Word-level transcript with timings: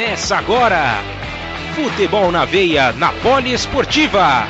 Começa 0.00 0.38
agora! 0.38 1.04
Futebol 1.74 2.32
na 2.32 2.46
veia, 2.46 2.90
na 2.92 3.12
Poliesportiva. 3.12 4.46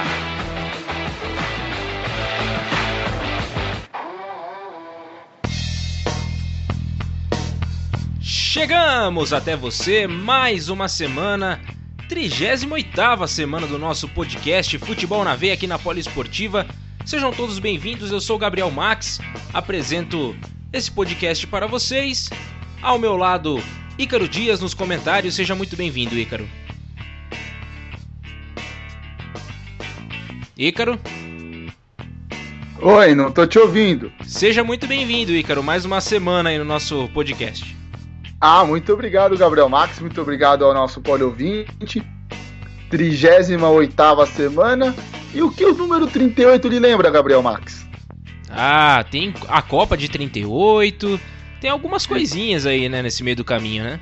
Chegamos 8.20 9.32
até 9.32 9.56
você 9.56 10.06
mais 10.06 10.68
uma 10.68 10.86
semana, 10.86 11.60
38ª 12.08 13.27
semana 13.27 13.66
do 13.66 13.77
nosso 13.77 14.06
podcast 14.06 14.78
Futebol 14.78 15.24
na 15.24 15.34
Veia 15.34 15.55
aqui 15.55 15.66
na 15.66 15.80
Poliesportiva. 15.80 16.64
Sejam 17.05 17.32
todos 17.32 17.58
bem-vindos, 17.58 18.12
eu 18.12 18.20
sou 18.20 18.38
Gabriel 18.38 18.70
Max, 18.70 19.19
apresento 19.52 20.36
esse 20.72 20.92
podcast 20.92 21.44
para 21.48 21.66
vocês. 21.66 22.30
Ao 22.80 23.00
meu 23.00 23.16
lado, 23.16 23.60
Ícaro 24.00 24.27
Dias 24.27 24.62
nos 24.62 24.72
comentários, 24.72 25.34
seja 25.34 25.54
muito 25.54 25.77
bem-vindo, 25.77 26.18
Ícaro. 26.18 26.48
Ícaro? 30.56 30.98
Oi, 32.80 33.14
não 33.14 33.30
tô 33.30 33.46
te 33.46 33.58
ouvindo. 33.58 34.10
Seja 34.27 34.64
muito 34.64 34.86
bem-vindo, 34.86 35.33
Ícaro, 35.33 35.62
mais 35.62 35.84
uma 35.84 36.00
semana 36.00 36.48
aí 36.48 36.56
no 36.56 36.64
nosso 36.64 37.10
podcast. 37.12 37.77
Ah, 38.41 38.64
muito 38.64 38.91
obrigado, 38.91 39.36
Gabriel 39.36 39.69
Max, 39.69 40.00
muito 40.00 40.19
obrigado 40.19 40.64
ao 40.64 40.72
nosso 40.72 41.03
ouvinte. 41.20 42.03
38 42.88 44.27
semana. 44.28 44.97
E 45.34 45.42
o 45.42 45.50
que 45.50 45.66
o 45.66 45.75
número 45.75 46.06
38 46.06 46.69
lhe 46.69 46.78
lembra, 46.78 47.10
Gabriel 47.10 47.42
Max? 47.42 47.86
Ah, 48.48 49.05
tem 49.10 49.34
a 49.47 49.60
Copa 49.60 49.94
de 49.94 50.08
38, 50.08 51.20
tem 51.61 51.70
algumas 51.70 52.06
coisinhas 52.06 52.66
aí, 52.66 52.89
né, 52.89 53.03
nesse 53.03 53.22
meio 53.22 53.36
do 53.36 53.44
caminho, 53.44 53.84
né? 53.84 54.00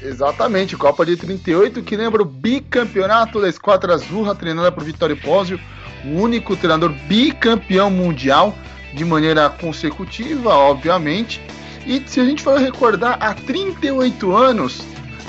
Exatamente, 0.00 0.76
Copa 0.76 1.04
de 1.04 1.16
38, 1.16 1.82
que 1.82 1.96
lembra 1.96 2.22
o 2.22 2.24
bicampeonato 2.24 3.40
da 3.40 3.48
Esquadra 3.48 3.94
Azurra, 3.94 4.34
treinada 4.34 4.70
por 4.70 4.84
Vitório 4.84 5.16
Pósio, 5.16 5.60
o 6.04 6.20
único 6.20 6.56
treinador 6.56 6.92
bicampeão 7.06 7.90
mundial, 7.90 8.56
de 8.92 9.04
maneira 9.04 9.50
consecutiva, 9.50 10.50
obviamente. 10.50 11.40
E 11.86 12.02
se 12.06 12.20
a 12.20 12.24
gente 12.24 12.42
for 12.42 12.58
recordar, 12.58 13.18
há 13.20 13.34
38 13.34 14.34
anos, 14.34 14.80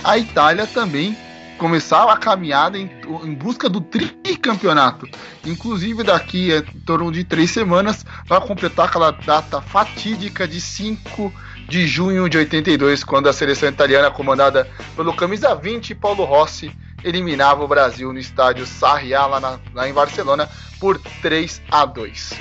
a 0.03 0.18
Itália 0.18 0.68
também 0.68 1.18
começava 1.58 2.14
a 2.14 2.18
caminhada 2.18 2.78
em, 2.78 2.90
em, 3.23 3.34
busca 3.34 3.70
do 3.70 3.81
tricampeonato. 3.81 5.08
Inclusive, 5.46 6.03
daqui 6.03 6.53
a 6.53 6.58
em 6.58 6.80
torno 6.86 7.12
de 7.12 7.23
três 7.23 7.52
semanas, 7.52 8.06
vai 8.28 8.40
completar 8.42 8.88
aquela 8.88 9.12
data 9.12 9.62
fatídica 9.62 10.48
de 10.48 10.59
5 10.59 11.34
de 11.68 11.88
junho 11.88 12.30
de 12.30 12.38
82, 12.38 13.04
quando 13.04 13.28
a 13.28 13.34
seleção 13.34 13.70
italiana, 13.70 14.12
comandada 14.12 14.70
pelo 14.96 15.14
camisa 15.14 15.56
20 15.56 15.96
Paulo 15.96 16.24
Rossi, 16.24 16.72
eliminava 17.04 17.64
o 17.64 17.68
Brasil 17.68 18.12
no 18.12 18.20
estádio 18.20 18.66
Sarriá, 18.66 19.26
lá, 19.26 19.40
na, 19.40 19.60
lá 19.74 19.90
em 19.90 19.94
Barcelona, 19.94 20.50
por 20.80 21.00
3 21.22 21.62
a 21.72 21.86
2. 21.86 22.34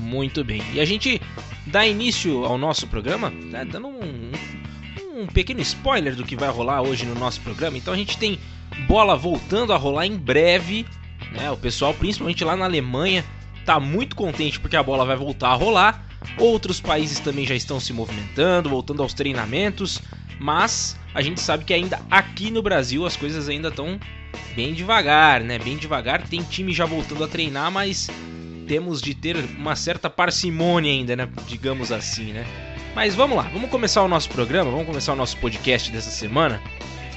Muito 0.00 0.44
bem. 0.44 0.62
E 0.72 0.80
a 0.80 0.84
gente 0.84 1.20
dá 1.66 1.86
início 1.86 2.44
ao 2.44 2.58
nosso 2.58 2.86
programa, 2.86 3.30
né, 3.30 3.64
dando 3.64 3.88
um, 3.88 4.32
um 5.14 5.26
pequeno 5.26 5.60
spoiler 5.60 6.14
do 6.14 6.24
que 6.24 6.36
vai 6.36 6.48
rolar 6.48 6.82
hoje 6.82 7.04
no 7.04 7.14
nosso 7.14 7.40
programa. 7.40 7.76
Então 7.76 7.92
a 7.92 7.96
gente 7.96 8.18
tem 8.18 8.38
bola 8.86 9.16
voltando 9.16 9.72
a 9.72 9.76
rolar 9.76 10.06
em 10.06 10.16
breve. 10.16 10.86
Né? 11.32 11.50
O 11.50 11.56
pessoal, 11.56 11.92
principalmente 11.94 12.44
lá 12.44 12.56
na 12.56 12.64
Alemanha, 12.64 13.24
tá 13.64 13.80
muito 13.80 14.14
contente 14.14 14.60
porque 14.60 14.76
a 14.76 14.82
bola 14.82 15.04
vai 15.04 15.16
voltar 15.16 15.48
a 15.48 15.54
rolar. 15.54 16.07
Outros 16.38 16.80
países 16.80 17.20
também 17.20 17.46
já 17.46 17.54
estão 17.54 17.80
se 17.80 17.92
movimentando, 17.92 18.68
voltando 18.68 19.02
aos 19.02 19.14
treinamentos, 19.14 20.00
mas 20.38 20.96
a 21.14 21.22
gente 21.22 21.40
sabe 21.40 21.64
que 21.64 21.74
ainda 21.74 22.00
aqui 22.10 22.50
no 22.50 22.62
Brasil 22.62 23.06
as 23.06 23.16
coisas 23.16 23.48
ainda 23.48 23.68
estão 23.68 23.98
bem 24.54 24.74
devagar, 24.74 25.42
né? 25.42 25.58
Bem 25.58 25.76
devagar. 25.76 26.26
Tem 26.26 26.42
time 26.42 26.72
já 26.72 26.84
voltando 26.84 27.24
a 27.24 27.28
treinar, 27.28 27.70
mas 27.70 28.08
temos 28.66 29.00
de 29.00 29.14
ter 29.14 29.36
uma 29.56 29.74
certa 29.74 30.10
parcimônia 30.10 30.92
ainda, 30.92 31.16
né? 31.16 31.28
Digamos 31.46 31.90
assim, 31.90 32.32
né? 32.32 32.46
Mas 32.94 33.14
vamos 33.14 33.36
lá, 33.36 33.44
vamos 33.52 33.70
começar 33.70 34.02
o 34.02 34.08
nosso 34.08 34.28
programa, 34.28 34.70
vamos 34.70 34.86
começar 34.86 35.12
o 35.12 35.16
nosso 35.16 35.36
podcast 35.38 35.90
dessa 35.90 36.10
semana. 36.10 36.60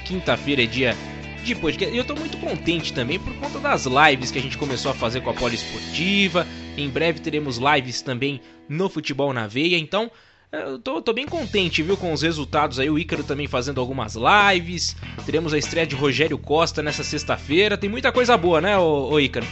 Quinta-feira 0.04 0.62
é 0.62 0.66
dia 0.66 0.96
de 1.42 1.54
podcast. 1.54 1.96
Eu 1.96 2.04
tô 2.04 2.14
muito 2.14 2.38
contente 2.38 2.92
também 2.92 3.18
por 3.18 3.34
conta 3.36 3.58
das 3.58 3.86
lives 3.86 4.30
que 4.30 4.38
a 4.38 4.42
gente 4.42 4.56
começou 4.56 4.90
a 4.90 4.94
fazer 4.94 5.20
com 5.20 5.30
a 5.30 5.34
Poliesportiva. 5.34 6.46
Em 6.76 6.88
breve 6.88 7.20
teremos 7.20 7.58
lives 7.58 8.00
também 8.00 8.40
no 8.68 8.88
Futebol 8.88 9.32
na 9.32 9.46
Veia. 9.46 9.76
Então, 9.76 10.10
eu 10.52 10.78
tô, 10.78 11.02
tô, 11.02 11.12
bem 11.12 11.26
contente, 11.26 11.82
viu, 11.82 11.96
com 11.96 12.12
os 12.12 12.22
resultados 12.22 12.78
aí. 12.78 12.88
O 12.88 12.98
Ícaro 12.98 13.24
também 13.24 13.46
fazendo 13.46 13.80
algumas 13.80 14.14
lives. 14.14 14.96
Teremos 15.26 15.52
a 15.52 15.58
estreia 15.58 15.86
de 15.86 15.96
Rogério 15.96 16.38
Costa 16.38 16.82
nessa 16.82 17.02
sexta-feira. 17.02 17.76
Tem 17.76 17.90
muita 17.90 18.12
coisa 18.12 18.36
boa, 18.36 18.60
né, 18.60 18.78
ô, 18.78 19.10
ô 19.10 19.20
Ícaro? 19.20 19.46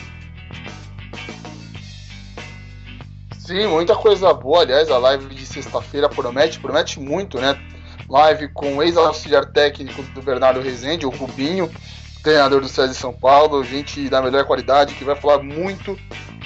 Sim, 3.39 3.67
muita 3.67 3.97
coisa 3.97 4.33
boa. 4.33 4.61
Aliás, 4.61 4.89
a 4.91 4.99
live 4.99 5.35
de 5.35 5.45
sexta-feira 5.45 6.09
promete, 6.09 6.61
promete 6.61 7.01
muito, 7.01 7.41
né? 7.41 7.59
Live 8.11 8.49
com 8.49 8.77
o 8.77 8.83
ex-auxiliar 8.83 9.47
técnico 9.47 10.03
do 10.03 10.21
Bernardo 10.21 10.61
Rezende, 10.61 11.07
o 11.07 11.11
Rubinho, 11.11 11.71
treinador 12.25 12.61
do 12.61 12.69
César 12.69 12.93
São 12.93 13.13
Paulo, 13.13 13.63
gente 13.63 14.09
da 14.09 14.21
melhor 14.21 14.45
qualidade, 14.45 14.97
que 14.97 15.05
vai 15.05 15.15
falar 15.15 15.41
muito 15.41 15.97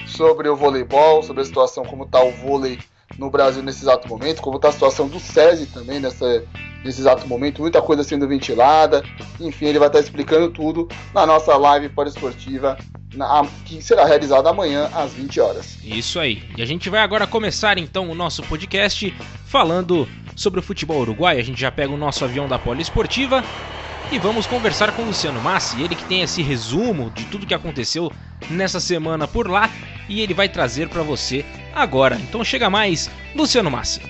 sobre 0.07 0.47
o 0.47 0.55
voleibol, 0.55 1.23
sobre 1.23 1.41
a 1.41 1.45
situação 1.47 1.83
como 1.83 2.05
está 2.05 2.23
o 2.23 2.31
vôlei 2.33 2.79
no 3.19 3.31
Brasil 3.31 3.63
nesse 3.63 3.83
exato 3.83 4.09
momento, 4.09 4.43
como 4.43 4.57
está 4.57 4.69
a 4.69 4.73
situação 4.73 5.09
do 5.09 5.21
SESI 5.21 5.67
também 5.67 6.01
nessa, 6.01 6.45
nesse 6.85 7.01
exato 7.01 7.27
momento, 7.27 7.61
muita 7.61 7.81
coisa 7.81 8.03
sendo 8.03 8.27
ventilada. 8.29 9.03
Enfim, 9.41 9.67
ele 9.67 9.79
vai 9.79 9.89
estar 9.89 10.01
explicando 10.01 10.51
tudo 10.51 10.89
na 11.13 11.27
nossa 11.27 11.57
live 11.57 11.91
esportiva 12.07 12.77
na, 13.15 13.47
que 13.65 13.83
será 13.83 14.05
realizada 14.05 14.51
amanhã 14.51 14.91
às 14.93 15.13
20 15.13 15.41
horas. 15.41 15.79
Isso 15.83 16.19
aí. 16.19 16.43
E 16.57 16.63
a 16.63 16.67
gente 16.67 16.91
vai 16.91 17.01
agora 17.01 17.27
começar 17.27 17.79
então 17.79 18.11
o 18.11 18.15
nosso 18.15 18.43
podcast 18.43 19.15
falando 19.47 20.09
sobre 20.37 20.61
o 20.61 20.63
futebol 20.63 21.01
uruguai. 21.01 21.39
A 21.39 21.43
gente 21.43 21.61
já 21.61 21.71
pega 21.71 21.93
o 21.93 21.97
nosso 21.97 22.25
avião 22.25 22.49
da 22.49 22.59
Poliesportiva 22.59 23.43
e 24.11 24.19
vamos 24.19 24.47
conversar 24.47 24.93
com 24.93 25.03
o 25.03 25.07
Luciano 25.07 25.41
Massi, 25.41 25.83
ele 25.83 25.95
que 25.95 26.05
tem 26.05 26.23
esse 26.23 26.43
resumo 26.43 27.11
de 27.11 27.25
tudo 27.27 27.47
que 27.47 27.55
aconteceu 27.55 28.13
nessa 28.51 28.79
semana 28.79 29.27
por 29.27 29.49
lá 29.49 29.71
e 30.09 30.21
ele 30.21 30.35
vai 30.35 30.49
trazer 30.49 30.89
para 30.89 31.03
você 31.03 31.45
agora. 31.75 32.17
Então 32.17 32.45
chega 32.45 32.71
mais, 32.71 33.11
Luciano 33.35 33.71
Massi. 33.71 34.01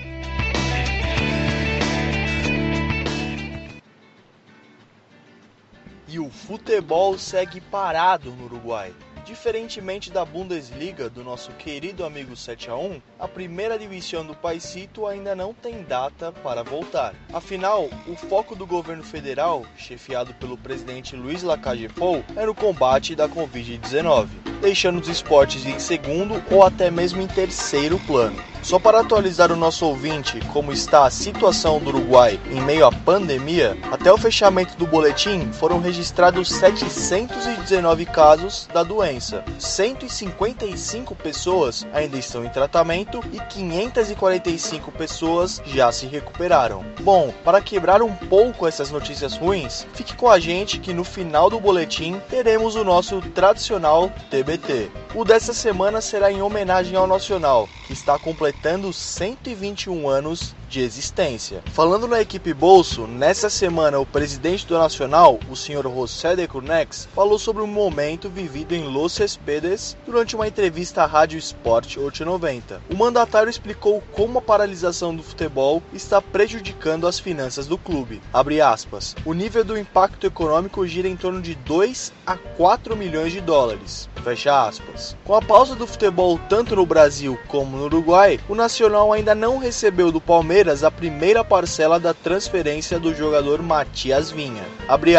E 6.07 6.19
o 6.19 6.29
futebol 6.29 7.17
segue 7.17 7.59
parado 7.59 8.31
no 8.31 8.45
Uruguai. 8.45 8.93
Diferentemente 9.25 10.11
da 10.11 10.23
Bundesliga 10.23 11.09
do 11.09 11.23
nosso 11.23 11.51
querido 11.53 12.05
amigo 12.05 12.35
7 12.35 12.69
a 12.69 12.75
1, 12.75 13.01
a 13.19 13.27
primeira 13.27 13.77
divisão 13.77 14.23
do 14.23 14.35
Paisito 14.35 15.07
ainda 15.07 15.35
não 15.35 15.51
tem 15.51 15.81
data 15.81 16.31
para 16.31 16.61
voltar. 16.61 17.15
Afinal, 17.33 17.89
o 18.07 18.15
foco 18.15 18.55
do 18.55 18.67
governo 18.67 19.03
federal, 19.03 19.65
chefiado 19.75 20.31
pelo 20.35 20.55
presidente 20.55 21.15
Luiz 21.15 21.41
Lacalle 21.41 21.89
Pou, 21.89 22.23
era 22.35 22.51
o 22.51 22.55
combate 22.55 23.15
da 23.15 23.27
Covid-19, 23.27 24.27
deixando 24.61 25.01
os 25.01 25.07
esportes 25.07 25.65
em 25.65 25.79
segundo 25.79 26.41
ou 26.51 26.63
até 26.63 26.91
mesmo 26.91 27.19
em 27.19 27.27
terceiro 27.27 27.97
plano. 28.05 28.54
Só 28.65 28.79
para 28.79 29.01
atualizar 29.01 29.51
o 29.51 29.55
nosso 29.55 29.85
ouvinte 29.85 30.39
como 30.51 30.73
está 30.73 31.05
a 31.05 31.11
situação 31.11 31.77
do 31.77 31.89
Uruguai 31.89 32.39
em 32.49 32.59
meio 32.61 32.87
à 32.87 32.91
pandemia, 32.91 33.77
até 33.91 34.11
o 34.11 34.17
fechamento 34.17 34.75
do 34.75 34.87
boletim 34.87 35.51
foram 35.53 35.79
registrados 35.79 36.49
719 36.49 38.07
casos 38.07 38.67
da 38.73 38.81
doença. 38.81 39.45
155 39.59 41.13
pessoas 41.13 41.85
ainda 41.93 42.17
estão 42.17 42.43
em 42.43 42.49
tratamento 42.49 43.19
e 43.31 43.39
545 43.39 44.91
pessoas 44.93 45.61
já 45.67 45.91
se 45.91 46.07
recuperaram. 46.07 46.83
Bom, 47.01 47.31
para 47.43 47.61
quebrar 47.61 48.01
um 48.01 48.15
pouco 48.15 48.65
essas 48.65 48.89
notícias 48.89 49.37
ruins, 49.37 49.85
fique 49.93 50.15
com 50.15 50.27
a 50.27 50.39
gente 50.39 50.79
que 50.79 50.91
no 50.91 51.03
final 51.03 51.51
do 51.51 51.59
boletim 51.59 52.19
teremos 52.31 52.75
o 52.75 52.83
nosso 52.83 53.21
tradicional 53.21 54.11
TBT. 54.31 54.89
O 55.13 55.23
dessa 55.23 55.53
semana 55.53 56.01
será 56.01 56.31
em 56.31 56.41
homenagem 56.41 56.97
ao 56.97 57.05
Nacional, 57.05 57.69
que 57.85 57.93
está 57.93 58.17
completando 58.17 58.54
121 58.61 60.07
anos 60.09 60.55
de 60.69 60.81
existência. 60.81 61.63
Falando 61.73 62.07
na 62.07 62.21
equipe 62.21 62.53
Bolso, 62.53 63.07
nessa 63.07 63.49
semana 63.49 63.99
o 63.99 64.05
presidente 64.05 64.65
do 64.65 64.77
Nacional, 64.77 65.39
o 65.49 65.55
senhor 65.55 65.83
José 65.83 66.35
de 66.35 66.47
Curnex, 66.47 67.07
falou 67.13 67.37
sobre 67.37 67.61
o 67.61 67.67
momento 67.67 68.29
vivido 68.29 68.73
em 68.73 68.83
Los 68.83 69.13
Céspedes 69.13 69.95
durante 70.05 70.35
uma 70.35 70.47
entrevista 70.47 71.03
à 71.03 71.05
Rádio 71.05 71.37
Sport 71.37 71.97
890. 71.97 72.81
O 72.89 72.95
mandatário 72.95 73.49
explicou 73.49 74.01
como 74.11 74.39
a 74.39 74.41
paralisação 74.41 75.15
do 75.15 75.23
futebol 75.23 75.81
está 75.93 76.21
prejudicando 76.21 77.07
as 77.07 77.19
finanças 77.19 77.67
do 77.67 77.77
clube. 77.77 78.21
Abre 78.33 78.61
aspas. 78.61 79.15
O 79.25 79.33
nível 79.33 79.63
do 79.63 79.77
impacto 79.77 80.25
econômico 80.25 80.85
gira 80.87 81.07
em 81.07 81.15
torno 81.15 81.41
de 81.41 81.55
2 81.55 82.11
a 82.25 82.35
4 82.35 82.95
milhões 82.95 83.31
de 83.31 83.41
dólares. 83.41 84.09
Fecha 84.23 84.67
aspas. 84.67 85.15
Com 85.23 85.35
a 85.35 85.41
pausa 85.41 85.75
do 85.75 85.85
futebol 85.85 86.39
tanto 86.49 86.75
no 86.75 86.85
Brasil 86.85 87.37
como 87.47 87.77
no 87.77 87.83
Uruguai, 87.83 88.39
o 88.49 88.55
Nacional 88.55 89.13
ainda 89.13 89.35
não 89.35 89.59
recebeu 89.59 90.11
do 90.11 90.19
Palmeiras 90.19 90.54
Palmeiras 90.55 90.85
a 90.85 90.89
primeira 90.89 91.43
parcela 91.43 91.99
da 91.99 92.13
transferência 92.13 92.97
do 92.97 93.13
jogador 93.13 93.61
Matias 93.61 94.31
Vinha. 94.31 94.63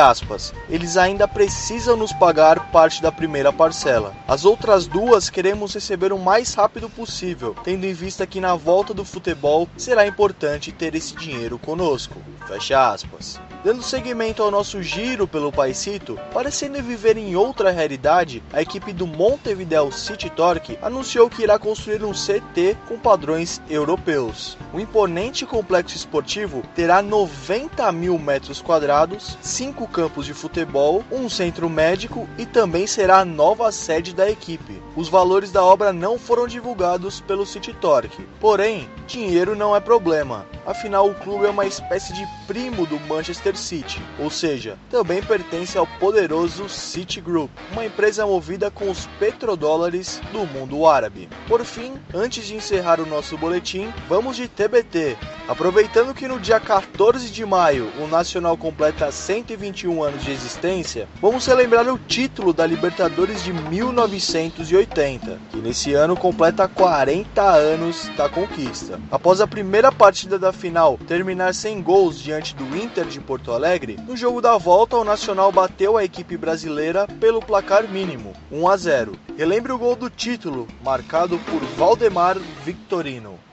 Aspas. 0.02 0.54
Eles 0.66 0.96
ainda 0.96 1.28
precisam 1.28 1.94
nos 1.94 2.10
pagar 2.14 2.72
parte 2.72 3.02
da 3.02 3.12
primeira 3.12 3.52
parcela. 3.52 4.14
As 4.26 4.46
outras 4.46 4.86
duas 4.86 5.28
queremos 5.28 5.74
receber 5.74 6.10
o 6.10 6.18
mais 6.18 6.54
rápido 6.54 6.88
possível, 6.88 7.54
tendo 7.62 7.84
em 7.84 7.92
vista 7.92 8.26
que 8.26 8.40
na 8.40 8.54
volta 8.54 8.94
do 8.94 9.04
futebol 9.04 9.68
será 9.76 10.06
importante 10.06 10.72
ter 10.72 10.94
esse 10.94 11.14
dinheiro 11.14 11.58
conosco. 11.58 12.16
Fecha 12.46 12.92
aspas. 12.92 13.38
Dando 13.66 13.82
seguimento 13.82 14.44
ao 14.44 14.50
nosso 14.50 14.80
giro 14.80 15.26
pelo 15.26 15.50
Paisito, 15.50 16.16
parecendo 16.32 16.80
viver 16.80 17.16
em 17.16 17.34
outra 17.34 17.72
realidade, 17.72 18.40
a 18.52 18.62
equipe 18.62 18.92
do 18.92 19.08
Montevideo 19.08 19.90
City 19.90 20.30
Torque 20.30 20.78
anunciou 20.80 21.28
que 21.28 21.42
irá 21.42 21.58
construir 21.58 22.04
um 22.04 22.12
CT 22.12 22.76
com 22.86 22.96
padrões 22.96 23.60
europeus. 23.68 24.56
O 24.76 24.80
imponente 24.80 25.46
complexo 25.46 25.96
esportivo 25.96 26.62
terá 26.74 27.00
90 27.00 27.90
mil 27.92 28.18
metros 28.18 28.60
quadrados, 28.60 29.38
cinco 29.40 29.88
campos 29.88 30.26
de 30.26 30.34
futebol, 30.34 31.02
um 31.10 31.30
centro 31.30 31.70
médico 31.70 32.28
e 32.36 32.44
também 32.44 32.86
será 32.86 33.20
a 33.20 33.24
nova 33.24 33.72
sede 33.72 34.14
da 34.14 34.30
equipe. 34.30 34.82
Os 34.94 35.08
valores 35.08 35.50
da 35.50 35.64
obra 35.64 35.94
não 35.94 36.18
foram 36.18 36.46
divulgados 36.46 37.22
pelo 37.22 37.46
City 37.46 37.72
Torque, 37.72 38.28
porém, 38.38 38.86
dinheiro 39.06 39.56
não 39.56 39.74
é 39.74 39.80
problema. 39.80 40.44
Afinal, 40.66 41.08
o 41.08 41.14
clube 41.14 41.46
é 41.46 41.50
uma 41.50 41.64
espécie 41.64 42.12
de 42.12 42.26
primo 42.46 42.84
do 42.86 42.98
Manchester 43.00 43.56
City, 43.56 44.02
ou 44.18 44.28
seja, 44.28 44.76
também 44.90 45.22
pertence 45.22 45.78
ao 45.78 45.86
poderoso 45.86 46.68
City 46.68 47.20
Group, 47.20 47.50
uma 47.70 47.86
empresa 47.86 48.26
movida 48.26 48.70
com 48.70 48.90
os 48.90 49.06
petrodólares 49.18 50.20
do 50.32 50.44
mundo 50.44 50.86
árabe. 50.86 51.28
Por 51.46 51.64
fim, 51.64 51.94
antes 52.12 52.46
de 52.46 52.56
encerrar 52.56 53.00
o 53.00 53.06
nosso 53.06 53.38
boletim, 53.38 53.92
vamos 54.08 54.36
de 54.36 54.48
TBT. 54.66 55.16
Aproveitando 55.48 56.12
que 56.12 56.26
no 56.26 56.40
dia 56.40 56.58
14 56.58 57.30
de 57.30 57.46
maio 57.46 57.88
o 58.00 58.08
Nacional 58.08 58.56
completa 58.56 59.12
121 59.12 60.02
anos 60.02 60.24
de 60.24 60.32
existência, 60.32 61.06
vamos 61.22 61.44
celebrar 61.44 61.86
o 61.88 61.96
título 61.96 62.52
da 62.52 62.66
Libertadores 62.66 63.44
de 63.44 63.52
1980, 63.52 65.38
que 65.50 65.58
nesse 65.58 65.94
ano 65.94 66.16
completa 66.16 66.66
40 66.66 67.40
anos 67.42 68.10
da 68.16 68.28
conquista. 68.28 68.98
Após 69.08 69.40
a 69.40 69.46
primeira 69.46 69.92
partida 69.92 70.36
da 70.36 70.52
final 70.52 70.98
terminar 71.06 71.54
sem 71.54 71.80
gols 71.80 72.18
diante 72.18 72.56
do 72.56 72.76
Inter 72.76 73.04
de 73.04 73.20
Porto 73.20 73.52
Alegre, 73.52 73.96
no 74.04 74.16
jogo 74.16 74.40
da 74.40 74.58
volta 74.58 74.96
o 74.96 75.04
Nacional 75.04 75.52
bateu 75.52 75.96
a 75.96 76.02
equipe 76.02 76.36
brasileira 76.36 77.06
pelo 77.20 77.40
placar 77.40 77.88
mínimo, 77.88 78.32
1 78.50 78.68
a 78.68 78.76
0. 78.76 79.12
Relembre 79.38 79.70
o 79.70 79.78
gol 79.78 79.94
do 79.94 80.10
título, 80.10 80.66
marcado 80.82 81.38
por 81.38 81.62
Valdemar 81.76 82.36
Victorino. 82.64 83.45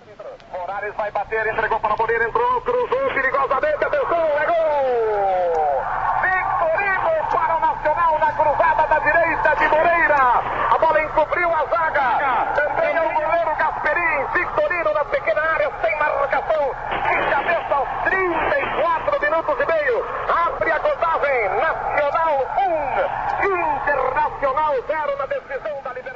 Morales 0.73 0.95
vai 0.95 1.11
bater, 1.11 1.45
entregou 1.45 1.79
para 1.79 1.95
Moreira, 1.95 2.27
entrou, 2.27 2.61
cruzou 2.61 3.13
perigosamente, 3.13 3.85
atenção, 3.85 4.25
é 4.39 4.45
gol! 4.47 5.83
Victorino 6.23 7.11
para 7.29 7.57
o 7.57 7.59
Nacional 7.59 8.17
na 8.17 8.33
cruzada 8.33 8.87
da 8.87 8.97
direita 8.97 9.55
de 9.55 9.67
Moreira. 9.67 10.15
A 10.71 10.77
bola 10.79 10.99
encobriu 10.99 11.47
a 11.53 11.65
zaga. 11.65 12.53
Também 12.55 12.95
é 12.95 13.01
o 13.03 13.13
goleiro 13.13 13.55
Gasperim. 13.55 14.25
Victorino 14.33 14.93
na 14.95 15.05
pequena 15.05 15.41
área, 15.41 15.71
sem 15.79 15.95
marcação. 15.99 16.75
De 17.03 17.29
cabeça 17.29 17.75
aos 17.75 17.89
34 18.05 19.21
minutos 19.21 19.55
e 19.59 19.65
meio. 19.67 20.05
Abre 20.27 20.71
a 20.71 20.79
contagem. 20.79 21.49
Nacional 21.49 22.47
1, 23.43 23.45
Internacional 23.45 24.73
0 24.87 25.17
na 25.17 25.25
decisão 25.27 25.83
da 25.83 25.93
Libertadores. 25.93 26.12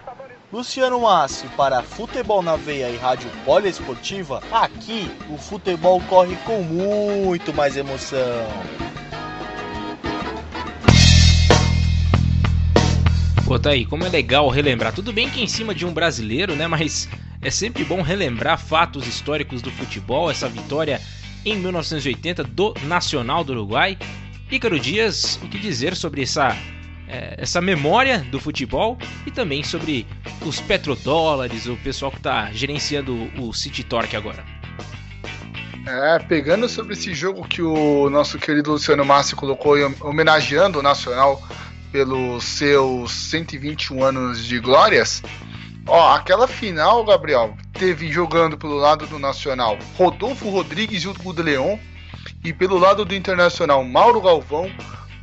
Luciano 0.52 1.02
Massi 1.02 1.46
para 1.58 1.84
Futebol 1.84 2.42
na 2.42 2.56
Veia 2.56 2.90
e 2.90 2.96
Rádio 2.96 3.30
Poliesportiva, 3.44 4.42
aqui 4.50 5.12
o 5.30 5.38
futebol 5.38 6.00
corre 6.08 6.38
com 6.46 6.62
muito 6.64 7.54
mais 7.54 7.76
emoção. 7.76 8.18
Pô, 13.46 13.60
tá 13.60 13.72
aí, 13.72 13.86
como 13.86 14.06
é 14.06 14.10
legal 14.10 14.48
relembrar. 14.48 14.94
Tudo 14.94 15.12
bem 15.12 15.30
que 15.30 15.42
em 15.42 15.48
cima 15.48 15.76
de 15.76 15.86
um 15.86 15.92
brasileiro, 15.92 16.56
né? 16.56 16.66
Mas 16.66 17.10
é 17.42 17.52
sempre 17.52 17.84
bom 17.84 18.02
relembrar 18.02 18.58
fatos 18.58 19.06
históricos 19.06 19.62
do 19.62 19.70
futebol, 19.72 20.32
essa 20.32 20.48
vitória 20.48 21.02
em 21.46 21.58
1980 21.58 22.46
do 22.46 22.74
Nacional 22.84 23.44
do 23.44 23.52
Uruguai. 23.52 23.98
Ícaro 24.50 24.80
Dias, 24.80 25.38
o 25.44 25.50
que 25.50 25.60
dizer 25.60 25.94
sobre 25.94 26.24
essa, 26.24 26.56
é, 27.08 27.36
essa 27.38 27.62
memória 27.62 28.20
do 28.20 28.40
futebol 28.40 28.98
e 29.26 29.32
também 29.32 29.64
sobre 29.64 30.06
os 30.46 30.60
petrodólares, 30.60 31.66
o 31.68 31.76
pessoal 31.78 32.12
que 32.12 32.18
está 32.18 32.52
gerenciando 32.52 33.32
o 33.40 33.54
City 33.54 33.84
Torque 33.84 34.16
agora? 34.16 34.44
É, 35.88 36.20
pegando 36.20 36.68
sobre 36.68 36.94
esse 36.94 37.14
jogo 37.14 37.48
que 37.48 37.62
o 37.62 38.10
nosso 38.10 38.38
querido 38.38 38.72
Luciano 38.72 39.06
Massi 39.06 39.36
colocou 39.36 39.76
homenageando 40.02 40.80
o 40.80 40.84
Nacional 40.84 41.42
pelos 41.94 42.44
seus 42.44 43.12
121 43.12 44.04
anos 44.04 44.46
de 44.46 44.60
glórias. 44.60 45.24
Ó, 45.88 46.14
aquela 46.14 46.46
final, 46.46 47.06
Gabriel, 47.06 47.56
teve 47.72 48.12
jogando 48.12 48.58
pelo 48.58 48.76
lado 48.76 49.08
do 49.08 49.18
Nacional 49.18 49.78
Rodolfo 49.96 50.50
Rodrigues 50.50 51.04
e 51.04 51.08
o 51.08 51.32
Leon, 51.42 51.78
e 52.44 52.52
pelo 52.52 52.78
lado 52.78 53.06
do 53.06 53.16
Internacional 53.16 53.82
Mauro 53.86 54.20
Galvão, 54.20 54.70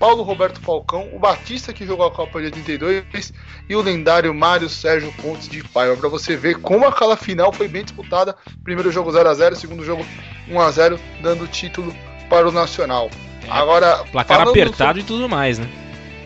Paulo 0.05 0.23
Roberto 0.23 0.61
Falcão, 0.61 1.09
o 1.15 1.19
Batista 1.19 1.73
que 1.73 1.87
jogou 1.87 2.05
a 2.05 2.11
Copa 2.11 2.39
de 2.39 2.45
82 2.49 3.33
e 3.67 3.75
o 3.75 3.81
lendário 3.81 4.35
Mário 4.35 4.69
Sérgio 4.69 5.11
Pontes 5.15 5.49
de 5.49 5.65
Paiva. 5.65 5.97
Para 5.97 6.11
você 6.11 6.37
ver 6.37 6.61
como 6.61 6.87
aquela 6.87 7.17
final 7.17 7.51
foi 7.51 7.69
bem 7.69 7.85
disputada. 7.85 8.37
Primeiro 8.63 8.93
jogo 8.93 9.11
0 9.11 9.31
a 9.31 9.33
0 9.33 9.57
segundo 9.57 9.83
jogo 9.83 10.05
1 10.47 10.61
a 10.61 10.71
0 10.71 11.01
dando 11.23 11.49
título 11.49 11.91
para 12.29 12.47
o 12.47 12.53
Nacional. 12.53 13.11
É, 13.47 13.51
Agora, 13.51 14.05
placar 14.13 14.43
apertado 14.43 14.77
sobre... 14.77 15.01
e 15.01 15.05
tudo 15.05 15.27
mais, 15.27 15.59
né? 15.59 15.67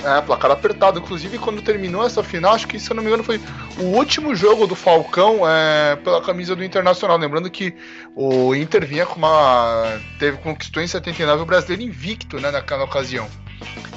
É, 0.03 0.21
placar 0.23 0.51
apertado. 0.51 0.99
Inclusive, 0.99 1.39
quando 1.39 1.63
terminou 1.63 2.05
essa 2.05 2.21
final, 2.21 2.55
acho 2.55 2.67
que, 2.67 2.81
se 2.81 2.91
eu 2.91 2.97
não 2.97 3.03
me 3.05 3.09
engano, 3.09 3.23
foi 3.23 3.41
o 3.79 3.85
último 3.97 4.35
jogo 4.35 4.67
do 4.67 4.75
Falcão 4.75 5.49
é, 5.49 5.95
pela 5.95 6.21
camisa 6.21 6.57
do 6.57 6.65
Internacional. 6.65 7.17
Lembrando 7.17 7.49
que 7.49 7.73
o 8.17 8.56
Inter 8.56 8.85
vinha 8.85 9.06
com 9.06 9.20
uma. 9.20 10.01
Teve, 10.19 10.39
conquistou 10.39 10.82
em 10.82 10.89
79 10.89 11.44
o 11.44 11.47
brasileiro 11.47 11.85
invicto 11.85 12.41
né, 12.41 12.51
naquela 12.51 12.82
ocasião. 12.82 13.29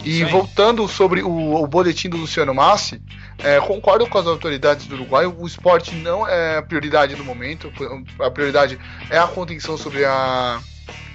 E 0.03 0.23
voltando 0.25 0.87
sobre 0.87 1.21
o, 1.21 1.55
o, 1.55 1.67
boletim 1.67 2.09
do 2.09 2.17
Luciano 2.17 2.53
Massi, 2.53 3.01
é, 3.37 3.59
concordo 3.59 4.07
com 4.07 4.17
as 4.17 4.25
autoridades 4.25 4.87
do 4.87 4.95
Uruguai, 4.95 5.25
o 5.27 5.45
esporte 5.45 5.93
não 5.95 6.27
é 6.27 6.57
a 6.57 6.61
prioridade 6.61 7.15
no 7.15 7.23
momento, 7.23 7.71
a 8.19 8.31
prioridade 8.31 8.79
é 9.09 9.19
a 9.19 9.27
contenção 9.27 9.77
sobre 9.77 10.03
a, 10.03 10.59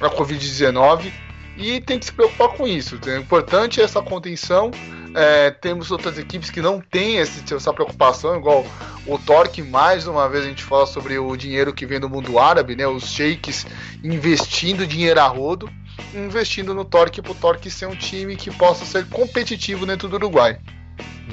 a 0.01 0.11
Covid-19 0.11 1.13
e 1.57 1.81
tem 1.81 1.99
que 1.99 2.05
se 2.05 2.13
preocupar 2.13 2.49
com 2.51 2.67
isso. 2.67 2.99
É 3.07 3.17
importante 3.17 3.81
essa 3.81 4.03
contenção. 4.03 4.71
É, 5.15 5.51
temos 5.51 5.91
outras 5.91 6.19
equipes 6.19 6.51
que 6.51 6.61
não 6.61 6.81
têm 6.81 7.17
esse, 7.17 7.43
essa 7.55 7.73
preocupação, 7.73 8.37
igual 8.37 8.67
o 9.07 9.19
Torque. 9.19 9.63
Mais 9.63 10.07
uma 10.07 10.29
vez 10.29 10.45
a 10.45 10.49
gente 10.49 10.63
fala 10.63 10.87
sobre 10.87 11.19
o 11.19 11.35
dinheiro 11.35 11.73
que 11.73 11.87
vem 11.87 11.99
do 11.99 12.09
mundo 12.09 12.39
árabe, 12.39 12.77
né? 12.77 12.87
Os 12.87 13.05
sheiks 13.11 13.67
investindo 14.05 14.87
dinheiro 14.87 15.19
a 15.19 15.27
rodo, 15.27 15.71
investindo 16.15 16.75
no 16.75 16.85
Torque 16.85 17.23
para 17.23 17.33
o 17.33 17.35
Torque 17.35 17.71
ser 17.71 17.87
um 17.87 17.97
time 17.97 18.37
que 18.37 18.51
possa 18.51 18.85
ser 18.85 19.07
competitivo 19.09 19.87
dentro 19.87 20.09
do 20.09 20.17
Uruguai. 20.17 20.59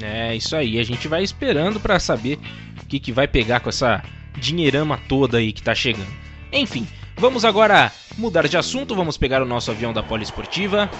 É 0.02 0.34
isso 0.34 0.56
aí. 0.56 0.78
A 0.78 0.82
gente 0.82 1.06
vai 1.08 1.22
esperando 1.22 1.78
para 1.78 1.98
saber 2.00 2.38
o 2.82 2.86
que, 2.86 2.98
que 2.98 3.12
vai 3.12 3.28
pegar 3.28 3.60
com 3.60 3.68
essa 3.68 4.02
dinheirama 4.36 4.98
toda 5.08 5.38
aí 5.38 5.52
que 5.52 5.62
tá 5.62 5.74
chegando. 5.74 6.12
Enfim, 6.52 6.86
Vamos 7.16 7.44
agora 7.44 7.92
mudar 8.18 8.48
de 8.48 8.56
assunto, 8.56 8.94
vamos 8.94 9.16
pegar 9.16 9.40
o 9.40 9.46
nosso 9.46 9.70
avião 9.70 9.92
da 9.92 10.02
Poliesportiva. 10.02 10.90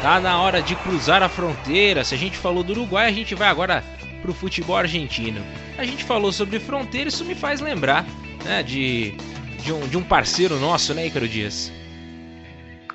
Tá 0.00 0.20
na 0.20 0.40
hora 0.40 0.62
de 0.62 0.76
cruzar 0.76 1.22
a 1.22 1.28
fronteira. 1.28 2.04
Se 2.04 2.14
a 2.14 2.18
gente 2.18 2.36
falou 2.36 2.62
do 2.62 2.72
Uruguai, 2.72 3.08
a 3.08 3.12
gente 3.12 3.34
vai 3.34 3.48
agora 3.48 3.84
pro 4.20 4.32
futebol 4.32 4.76
argentino. 4.76 5.42
A 5.76 5.84
gente 5.84 6.04
falou 6.04 6.32
sobre 6.32 6.60
fronteira, 6.60 7.08
isso 7.08 7.24
me 7.24 7.34
faz 7.34 7.60
lembrar 7.60 8.06
né, 8.44 8.62
de, 8.62 9.14
de, 9.62 9.72
um, 9.72 9.80
de 9.88 9.96
um 9.96 10.02
parceiro 10.02 10.58
nosso, 10.58 10.94
né, 10.94 11.06
Ícaro 11.06 11.28
Dias? 11.28 11.72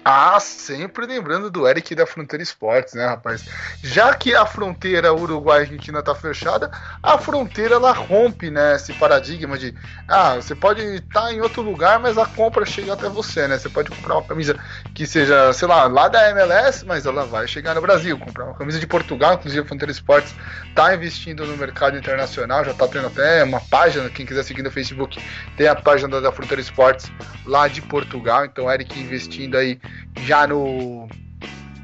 Ah, 0.09 0.39
sempre 0.39 1.05
lembrando 1.05 1.51
do 1.51 1.67
Eric 1.67 1.93
da 1.93 2.05
Fronteira 2.05 2.41
Esportes, 2.41 2.93
né, 2.93 3.05
rapaz? 3.05 3.45
Já 3.83 4.13
que 4.13 4.33
a 4.33 4.45
fronteira 4.45 5.13
Uruguai-Argentina 5.13 6.01
tá 6.01 6.15
fechada, 6.15 6.71
a 7.03 7.17
fronteira 7.17 7.75
ela 7.75 7.91
rompe, 7.91 8.49
né, 8.49 8.77
esse 8.77 8.93
paradigma 8.93 9.57
de 9.57 9.75
ah, 10.07 10.35
você 10.35 10.55
pode 10.55 10.81
estar 10.81 11.23
tá 11.23 11.33
em 11.33 11.41
outro 11.41 11.61
lugar, 11.61 11.99
mas 11.99 12.17
a 12.17 12.25
compra 12.25 12.65
chega 12.65 12.93
até 12.93 13.09
você, 13.09 13.49
né? 13.49 13.57
Você 13.57 13.67
pode 13.67 13.89
comprar 13.89 14.13
uma 14.13 14.23
camisa 14.23 14.57
que 14.95 15.05
seja, 15.05 15.51
sei 15.51 15.67
lá, 15.67 15.87
lá 15.87 16.07
da 16.07 16.29
MLS, 16.29 16.85
mas 16.85 17.05
ela 17.05 17.25
vai 17.25 17.45
chegar 17.45 17.75
no 17.75 17.81
Brasil. 17.81 18.17
Comprar 18.17 18.45
uma 18.45 18.53
camisa 18.53 18.79
de 18.79 18.87
Portugal, 18.87 19.33
inclusive 19.33 19.61
a 19.61 19.65
Fronteira 19.65 19.91
Esportes 19.91 20.33
tá 20.73 20.95
investindo 20.95 21.45
no 21.45 21.57
mercado 21.57 21.97
internacional, 21.97 22.63
já 22.63 22.73
tá 22.73 22.87
tendo 22.87 23.07
até 23.07 23.43
uma 23.43 23.59
página, 23.59 24.09
quem 24.09 24.25
quiser 24.25 24.43
seguir 24.43 24.63
no 24.63 24.71
Facebook, 24.71 25.21
tem 25.57 25.67
a 25.67 25.75
página 25.75 26.21
da 26.21 26.31
Fronteira 26.31 26.61
Esportes 26.61 27.11
lá 27.45 27.67
de 27.67 27.81
Portugal, 27.81 28.45
então 28.45 28.71
Eric 28.71 28.97
investindo 28.97 29.57
aí 29.57 29.77
já 30.22 30.48
no 30.48 31.08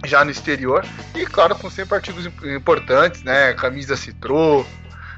já 0.06 0.26
no 0.26 0.32
exterior 0.32 0.86
e 1.16 1.26
claro 1.26 1.56
com 1.56 1.70
sempre 1.70 1.96
artigos 1.96 2.26
importantes, 2.44 3.24
né? 3.24 3.54
Camisa 3.54 3.96
Citrô, 3.96 4.66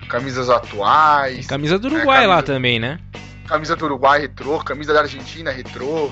camisas 0.08 0.50
atuais. 0.50 1.48
Camisa 1.48 1.80
do 1.80 1.88
Uruguai 1.88 2.06
né? 2.06 2.14
camisa... 2.14 2.28
lá 2.28 2.44
também, 2.44 2.80
né? 2.80 3.00
camisa 3.46 3.76
do 3.76 3.86
Uruguai 3.86 4.20
retrô, 4.20 4.60
camisa 4.60 4.94
da 4.94 5.02
Argentina 5.02 5.52
retrô. 5.52 6.10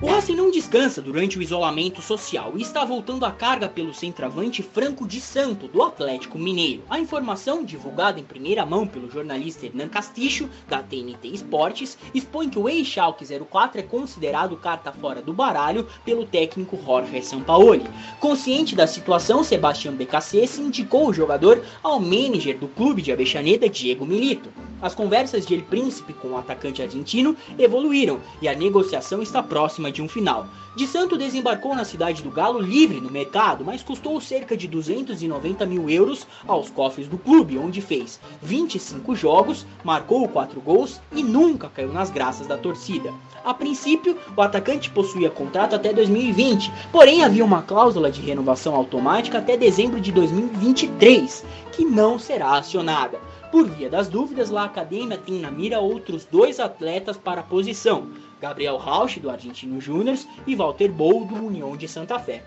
O 0.00 0.06
Racing 0.06 0.36
não 0.36 0.48
descansa 0.48 1.02
durante 1.02 1.36
o 1.36 1.42
isolamento 1.42 2.00
social 2.00 2.52
e 2.54 2.62
está 2.62 2.84
voltando 2.84 3.26
a 3.26 3.32
carga 3.32 3.68
pelo 3.68 3.92
centroavante 3.92 4.62
Franco 4.62 5.04
de 5.04 5.20
Santo, 5.20 5.66
do 5.66 5.82
Atlético 5.82 6.38
Mineiro. 6.38 6.84
A 6.88 7.00
informação, 7.00 7.64
divulgada 7.64 8.20
em 8.20 8.22
primeira 8.22 8.64
mão 8.64 8.86
pelo 8.86 9.10
jornalista 9.10 9.66
Hernan 9.66 9.88
Castillo, 9.88 10.48
da 10.68 10.84
TNT 10.84 11.26
Esportes, 11.26 11.98
expõe 12.14 12.48
que 12.48 12.60
o 12.60 12.68
ex-Schalke 12.68 13.26
04 13.26 13.80
é 13.80 13.82
considerado 13.82 14.56
carta 14.56 14.92
fora 14.92 15.20
do 15.20 15.32
baralho 15.32 15.88
pelo 16.04 16.24
técnico 16.24 16.78
Jorge 16.80 17.20
Sampaoli. 17.20 17.84
Consciente 18.20 18.76
da 18.76 18.86
situação, 18.86 19.42
Sebastião 19.42 19.96
Becassese 19.96 20.62
indicou 20.62 21.08
o 21.08 21.12
jogador 21.12 21.60
ao 21.82 21.98
manager 21.98 22.56
do 22.56 22.68
clube 22.68 23.02
de 23.02 23.10
Avexaneda, 23.10 23.68
Diego 23.68 24.06
Milito. 24.06 24.48
As 24.80 24.94
conversas 24.94 25.44
de 25.44 25.54
El 25.54 25.62
Príncipe 25.62 26.12
com 26.12 26.28
o 26.28 26.38
atacante 26.38 26.80
argentino 26.80 27.36
evoluíram 27.58 28.20
e 28.40 28.48
a 28.48 28.54
negociação 28.54 29.20
está 29.20 29.42
próxima 29.42 29.90
de 29.90 30.00
um 30.00 30.08
final. 30.08 30.46
De 30.76 30.86
Santo 30.86 31.18
desembarcou 31.18 31.74
na 31.74 31.84
cidade 31.84 32.22
do 32.22 32.30
Galo 32.30 32.60
livre 32.60 33.00
no 33.00 33.10
mercado, 33.10 33.64
mas 33.64 33.82
custou 33.82 34.20
cerca 34.20 34.56
de 34.56 34.68
290 34.68 35.66
mil 35.66 35.90
euros 35.90 36.24
aos 36.46 36.70
cofres 36.70 37.08
do 37.08 37.18
clube, 37.18 37.58
onde 37.58 37.80
fez 37.80 38.20
25 38.40 39.16
jogos, 39.16 39.66
marcou 39.82 40.28
4 40.28 40.60
gols 40.60 41.00
e 41.12 41.24
nunca 41.24 41.68
caiu 41.68 41.92
nas 41.92 42.10
graças 42.10 42.46
da 42.46 42.56
torcida. 42.56 43.12
A 43.44 43.52
princípio, 43.52 44.16
o 44.36 44.42
atacante 44.42 44.90
possuía 44.90 45.30
contrato 45.30 45.74
até 45.74 45.92
2020, 45.92 46.70
porém 46.92 47.24
havia 47.24 47.44
uma 47.44 47.62
cláusula 47.62 48.12
de 48.12 48.20
renovação 48.20 48.76
automática 48.76 49.38
até 49.38 49.56
dezembro 49.56 50.00
de 50.00 50.12
2023, 50.12 51.44
que 51.72 51.84
não 51.84 52.18
será 52.18 52.56
acionada. 52.56 53.18
Por 53.50 53.66
via 53.66 53.88
das 53.88 54.08
dúvidas, 54.08 54.50
La 54.50 54.64
Academia 54.64 55.16
tem 55.16 55.40
na 55.40 55.50
mira 55.50 55.80
outros 55.80 56.26
dois 56.26 56.60
atletas 56.60 57.16
para 57.16 57.40
a 57.40 57.44
posição, 57.44 58.10
Gabriel 58.40 58.76
Rauch, 58.76 59.18
do 59.18 59.30
Argentino 59.30 59.80
Júnior, 59.80 60.18
e 60.46 60.54
Walter 60.54 60.92
Bou, 60.92 61.24
do 61.24 61.34
União 61.34 61.74
de 61.74 61.88
Santa 61.88 62.18
Fé. 62.18 62.44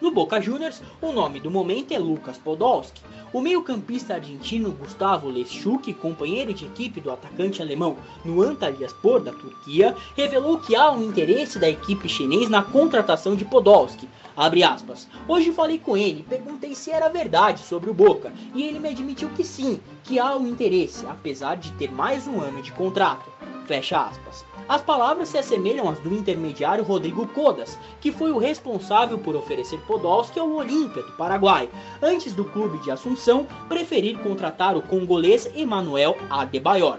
No 0.00 0.10
Boca 0.10 0.40
Juniors, 0.40 0.82
o 1.02 1.12
nome 1.12 1.38
do 1.38 1.50
momento 1.50 1.92
é 1.92 1.98
Lucas 1.98 2.38
Podolski. 2.38 3.02
O 3.30 3.40
meio-campista 3.40 4.14
argentino 4.14 4.72
Gustavo 4.72 5.28
Leschuk, 5.28 5.92
companheiro 5.94 6.52
de 6.52 6.64
equipe 6.64 7.00
do 7.00 7.10
atacante 7.10 7.62
alemão 7.62 7.96
no 8.24 8.42
Antalyaspor 8.42 9.20
da 9.20 9.32
Turquia, 9.32 9.94
revelou 10.16 10.58
que 10.58 10.74
há 10.74 10.90
um 10.90 11.04
interesse 11.04 11.58
da 11.58 11.68
equipe 11.68 12.08
chinês 12.08 12.48
na 12.48 12.62
contratação 12.62 13.36
de 13.36 13.44
Podolski. 13.44 14.08
Abre 14.36 14.62
aspas. 14.62 15.06
Hoje 15.28 15.52
falei 15.52 15.78
com 15.78 15.96
ele 15.96 16.24
perguntei 16.28 16.74
se 16.74 16.90
era 16.90 17.08
verdade 17.08 17.60
sobre 17.60 17.90
o 17.90 17.94
Boca, 17.94 18.32
e 18.54 18.62
ele 18.62 18.78
me 18.78 18.88
admitiu 18.88 19.28
que 19.30 19.44
sim, 19.44 19.78
que 20.02 20.18
há 20.18 20.34
um 20.36 20.46
interesse, 20.46 21.06
apesar 21.06 21.56
de 21.56 21.70
ter 21.72 21.92
mais 21.92 22.26
um 22.26 22.40
ano 22.40 22.62
de 22.62 22.72
contrato. 22.72 23.30
Fecha 23.66 24.00
aspas. 24.00 24.44
As 24.68 24.80
palavras 24.80 25.28
se 25.28 25.36
assemelham 25.36 25.88
às 25.88 25.98
do 25.98 26.14
intermediário 26.14 26.84
Rodrigo 26.84 27.26
Codas, 27.28 27.78
que 28.00 28.10
foi 28.10 28.32
o 28.32 28.38
responsável 28.38 29.18
por 29.18 29.36
oferecer 29.36 29.78
Podolski 29.80 30.38
ao 30.38 30.50
Olímpia 30.50 31.02
do 31.02 31.12
Paraguai, 31.12 31.68
antes 32.00 32.32
do 32.32 32.44
clube 32.44 32.78
de 32.78 32.90
Assunção 32.90 33.46
preferir 33.68 34.18
contratar 34.20 34.76
o 34.76 34.82
congolês 34.82 35.50
Emmanuel 35.54 36.16
Adebayor. 36.30 36.98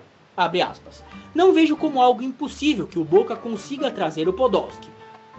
Não 1.34 1.54
vejo 1.54 1.76
como 1.76 2.02
algo 2.02 2.22
impossível 2.22 2.86
que 2.86 3.00
o 3.00 3.04
Boca 3.04 3.36
consiga 3.36 3.92
trazer 3.92 4.28
o 4.28 4.34
Podolski. 4.34 4.93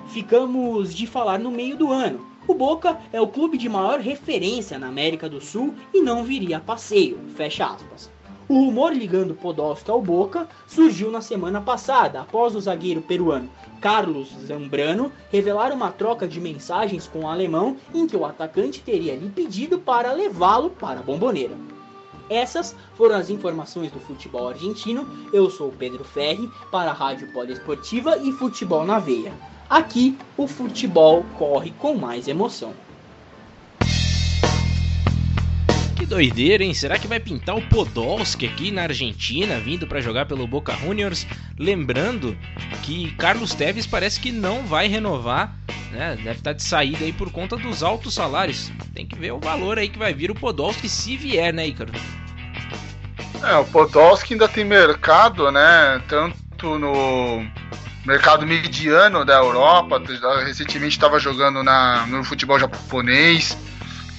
Ficamos 0.08 0.94
de 0.94 1.06
falar 1.06 1.38
no 1.38 1.50
meio 1.50 1.76
do 1.76 1.92
ano. 1.92 2.26
O 2.46 2.54
Boca 2.54 2.98
é 3.12 3.20
o 3.20 3.28
clube 3.28 3.56
de 3.56 3.68
maior 3.68 4.00
referência 4.00 4.78
na 4.78 4.88
América 4.88 5.28
do 5.28 5.40
Sul 5.40 5.74
e 5.92 6.00
não 6.00 6.24
viria 6.24 6.58
a 6.58 6.60
passeio. 6.60 7.18
Fecha 7.34 7.66
aspas. 7.66 8.10
O 8.46 8.66
rumor 8.66 8.92
ligando 8.92 9.34
Podolski 9.34 9.90
ao 9.90 10.02
Boca 10.02 10.46
surgiu 10.66 11.10
na 11.10 11.22
semana 11.22 11.62
passada, 11.62 12.20
após 12.20 12.54
o 12.54 12.60
zagueiro 12.60 13.00
peruano 13.00 13.48
Carlos 13.80 14.30
Zambrano 14.46 15.10
revelar 15.30 15.72
uma 15.72 15.90
troca 15.90 16.28
de 16.28 16.40
mensagens 16.40 17.06
com 17.06 17.20
o 17.20 17.28
alemão 17.28 17.76
em 17.92 18.06
que 18.06 18.16
o 18.16 18.24
atacante 18.24 18.80
teria 18.80 19.16
lhe 19.16 19.28
pedido 19.30 19.78
para 19.78 20.12
levá-lo 20.12 20.70
para 20.70 21.00
a 21.00 21.02
bomboneira. 21.02 21.54
Essas 22.30 22.74
foram 22.94 23.16
as 23.16 23.28
informações 23.28 23.92
do 23.92 24.00
futebol 24.00 24.48
argentino. 24.48 25.06
Eu 25.32 25.50
sou 25.50 25.70
Pedro 25.70 26.02
Ferri 26.02 26.50
para 26.70 26.90
a 26.90 26.94
Rádio 26.94 27.30
Poliesportiva 27.32 28.16
e 28.18 28.32
Futebol 28.32 28.84
na 28.86 28.98
Veia. 28.98 29.32
Aqui 29.68 30.18
o 30.36 30.46
futebol 30.46 31.24
corre 31.36 31.72
com 31.78 31.94
mais 31.94 32.28
emoção. 32.28 32.74
Que 35.96 36.04
doideira, 36.04 36.62
hein? 36.62 36.74
Será 36.74 36.98
que 36.98 37.06
vai 37.06 37.18
pintar 37.18 37.56
o 37.56 37.62
Podolski 37.62 38.46
aqui 38.46 38.70
na 38.70 38.82
Argentina, 38.82 39.58
vindo 39.58 39.86
para 39.86 40.02
jogar 40.02 40.26
pelo 40.26 40.46
Boca 40.46 40.76
Juniors? 40.76 41.26
Lembrando 41.58 42.36
que 42.82 43.12
Carlos 43.12 43.54
Teves 43.54 43.86
parece 43.86 44.20
que 44.20 44.30
não 44.30 44.66
vai 44.66 44.86
renovar, 44.86 45.56
né? 45.90 46.14
Deve 46.16 46.38
estar 46.38 46.52
de 46.52 46.62
saída 46.62 47.04
aí 47.04 47.12
por 47.12 47.32
conta 47.32 47.56
dos 47.56 47.82
altos 47.82 48.12
salários. 48.12 48.70
Tem 48.94 49.06
que 49.06 49.16
ver 49.16 49.32
o 49.32 49.40
valor 49.40 49.78
aí 49.78 49.88
que 49.88 49.98
vai 49.98 50.12
vir 50.12 50.30
o 50.30 50.34
Podolski 50.34 50.90
se 50.90 51.16
vier, 51.16 51.54
né, 51.54 51.68
Ícaro? 51.68 51.92
É, 53.42 53.56
o 53.56 53.64
Podolski 53.64 54.34
ainda 54.34 54.46
tem 54.46 54.64
mercado, 54.64 55.50
né? 55.50 56.02
Tanto 56.06 56.78
no 56.78 57.46
mercado 58.04 58.46
mediano 58.46 59.24
da 59.24 59.34
Europa, 59.34 60.00
recentemente 60.44 60.96
estava 60.96 61.18
jogando 61.18 61.62
na, 61.62 62.06
no 62.06 62.22
futebol 62.24 62.58
japonês. 62.58 63.56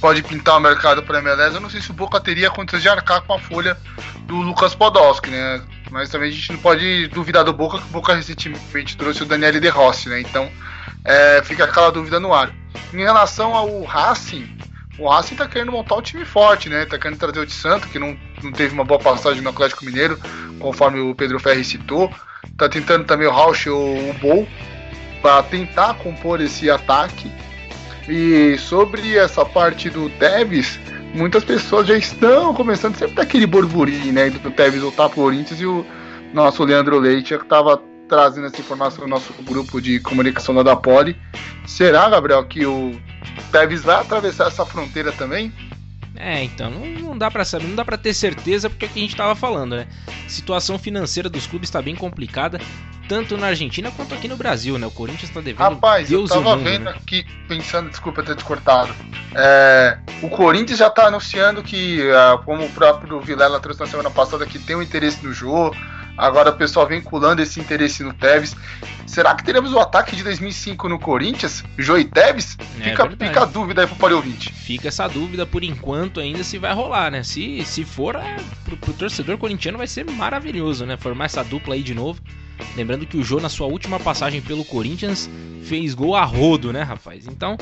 Pode 0.02 0.22
pintar 0.24 0.58
o 0.58 0.60
mercado 0.60 1.02
para 1.04 1.20
MLS. 1.20 1.56
Eu 1.56 1.62
não 1.62 1.70
sei 1.70 1.82
se 1.82 1.92
o 1.92 1.94
Boca 1.94 2.20
teria 2.20 2.50
condições 2.50 2.82
de 2.82 2.90
arcar 2.90 3.22
com 3.22 3.34
a 3.34 3.40
folha 3.40 3.78
do 4.24 4.36
Lucas 4.36 4.76
Podolski, 4.76 5.30
né? 5.30 5.62
Mas 5.90 6.10
também 6.10 6.30
a 6.30 6.32
gente 6.32 6.52
não 6.52 6.60
pode 6.60 7.08
duvidar 7.08 7.44
do 7.44 7.54
Boca, 7.54 7.78
que 7.78 7.86
o 7.86 7.88
Boca 7.92 8.14
recentemente 8.14 8.98
trouxe 8.98 9.24
o 9.24 9.26
Daniele 9.26 9.60
De 9.60 9.70
Rossi, 9.70 10.10
né? 10.10 10.20
Então 10.20 10.52
é, 11.04 11.42
fica 11.44 11.64
aquela 11.64 11.92
dúvida 11.92 12.20
no 12.20 12.34
ar. 12.34 12.52
Em 12.94 12.98
relação 12.98 13.56
ao 13.56 13.84
Racing, 13.84 14.58
o 14.98 15.10
Racing 15.10 15.36
tá 15.36 15.48
querendo 15.48 15.72
montar 15.72 15.96
um 15.96 16.02
time 16.02 16.26
forte, 16.26 16.70
né? 16.70 16.86
Tá 16.86 16.98
querendo 16.98 17.20
trazer 17.20 17.40
o 17.40 17.46
de 17.46 17.54
Santo, 17.54 17.88
que 17.88 18.00
não, 18.00 18.18
não 18.44 18.52
teve 18.52 18.74
uma 18.74 18.84
boa 18.84 19.00
passagem 19.00 19.42
no 19.42 19.50
Atlético 19.50 19.86
Mineiro, 19.86 20.20
conforme 20.60 21.00
o 21.00 21.16
Pedro 21.16 21.40
Ferri 21.40 21.64
citou. 21.64 22.14
Tá 22.58 22.70
tentando 22.70 23.06
também 23.06 23.28
o 23.28 23.32
Rauch 23.32 23.70
ou 23.70 24.10
o 24.10 24.14
Bol 24.14 24.48
para 25.22 25.44
tentar 25.44 25.96
compor 25.96 26.40
esse 26.42 26.70
ataque. 26.70 27.32
E 28.08 28.58
sobre 28.60 29.18
essa 29.18 29.44
parte 29.44 29.90
do 29.90 30.10
Tevez, 30.12 30.80
muitas 31.14 31.44
pessoas 31.44 31.88
já 31.88 31.98
estão 31.98 32.54
começando 32.54 32.96
sempre 32.96 33.16
daquele 33.16 33.48
burburinho, 33.48 34.14
né? 34.14 34.30
Do 34.30 34.52
Tevez 34.52 34.82
voltar 34.84 35.10
pro 35.10 35.24
Corinthians 35.24 35.60
e 35.60 35.66
o 35.66 35.86
nosso 36.34 36.64
Leandro 36.64 37.00
Leite 37.00 37.36
que 37.36 37.44
estava 37.44 37.82
trazendo 38.08 38.48
essa 38.48 38.60
informação 38.62 39.04
no 39.04 39.10
nosso 39.10 39.34
grupo 39.42 39.82
de 39.82 40.00
comunicação 40.00 40.54
da 40.54 40.62
Dapoli. 40.62 41.18
Será, 41.66 42.08
Gabriel, 42.10 42.46
que 42.46 42.66
o 42.66 43.00
Tevez 43.52 43.82
vai 43.82 43.96
atravessar 43.96 44.48
essa 44.48 44.66
fronteira 44.66 45.12
também? 45.12 45.52
É, 46.18 46.44
então, 46.44 46.70
não, 46.70 46.86
não 46.86 47.18
dá 47.18 47.30
para 47.30 47.44
saber, 47.44 47.68
não 47.68 47.76
dá 47.76 47.84
para 47.84 47.98
ter 47.98 48.14
certeza 48.14 48.70
porque 48.70 48.86
é 48.86 48.88
o 48.88 48.92
que 48.92 49.00
a 49.00 49.02
gente 49.02 49.16
tava 49.16 49.36
falando, 49.36 49.76
né? 49.76 49.88
A 50.08 50.30
situação 50.30 50.80
financeira 50.80 51.30
dos 51.30 51.46
clubes 51.46 51.70
está 51.70 51.82
bem 51.82 51.96
complicada, 51.96 52.60
tanto 53.08 53.38
na 53.38 53.48
Argentina 53.48 53.92
quanto 53.92 54.14
aqui 54.14 54.28
no 54.28 54.38
Brasil, 54.38 54.78
né? 54.78 54.88
O 54.88 54.92
Corinthians 54.92 55.30
tá 55.30 55.42
devendo 55.42 55.58
Rapaz, 55.58 56.10
Deus 56.10 56.30
eu 56.30 56.38
tava 56.38 56.56
mundo, 56.56 56.70
vendo 56.70 56.86
né? 56.86 56.92
aqui, 56.92 57.26
pensando, 57.48 57.90
desculpa 57.90 58.24
ter 58.24 58.36
te 58.36 58.44
cortado. 58.44 58.94
É, 59.34 59.98
o 60.22 60.30
Corinthians 60.30 60.80
já 60.80 60.90
tá 60.90 61.08
anunciando 61.08 61.62
que, 61.62 62.02
ah, 62.12 62.40
como 62.46 62.66
o 62.66 62.70
próprio 62.70 63.20
Vilela 63.20 63.60
trouxe 63.60 63.82
na 63.82 63.88
semana 63.88 64.10
passada, 64.10 64.46
que 64.46 64.58
tem 64.58 64.76
um 64.76 64.82
interesse 64.82 65.26
no 65.26 65.34
jogo. 65.34 65.76
Agora 66.18 66.50
o 66.50 66.56
pessoal 66.56 66.88
vinculando 66.88 67.42
esse 67.42 67.60
interesse 67.60 68.04
no 68.04 68.14
Tevez. 68.14 68.56
Será 69.06 69.36
que 69.36 69.44
teremos 69.44 69.74
o 69.74 69.80
ataque 69.80 70.16
de 70.16 70.24
2005 70.24 70.90
no 70.90 71.00
Corinthians? 71.00 71.64
Jô 71.78 71.98
e 71.98 72.06
Tevez? 72.06 72.58
É 72.80 72.90
fica, 72.90 73.08
verdade. 73.08 73.28
fica 73.28 73.44
a 73.44 73.46
dúvida 73.46 73.82
aí 73.82 73.88
pro 73.88 74.22
20. 74.22 74.54
Fica 74.54 74.88
essa 74.88 75.08
dúvida 75.08 75.46
por 75.46 75.64
enquanto 75.64 76.20
ainda 76.20 76.44
se 76.44 76.58
vai 76.58 76.74
rolar, 76.74 77.12
né? 77.12 77.24
Se, 77.24 77.64
se 77.66 77.84
for, 77.84 78.16
é, 78.16 78.38
pro, 78.64 78.78
pro 78.78 78.94
torcedor 78.94 79.38
corintiano 79.38 79.78
vai 79.78 79.88
ser 79.88 80.10
maravilhoso, 80.10 80.86
né? 80.86 80.98
Formar 80.98 81.26
essa 81.26 81.44
dupla 81.44 81.76
aí 81.76 81.84
de 81.84 81.94
novo. 81.94 82.22
Lembrando 82.76 83.06
que 83.06 83.18
o 83.18 83.24
Jô, 83.24 83.40
na 83.40 83.50
sua 83.50 83.68
última 83.68 84.00
passagem 84.00 84.42
pelo 84.42 84.64
Corinthians, 84.64 85.30
fez 85.64 85.94
gol 85.94 86.16
a 86.16 86.24
rodo, 86.24 86.72
né, 86.72 86.84
rapaz? 86.84 87.28
Então, 87.28 87.58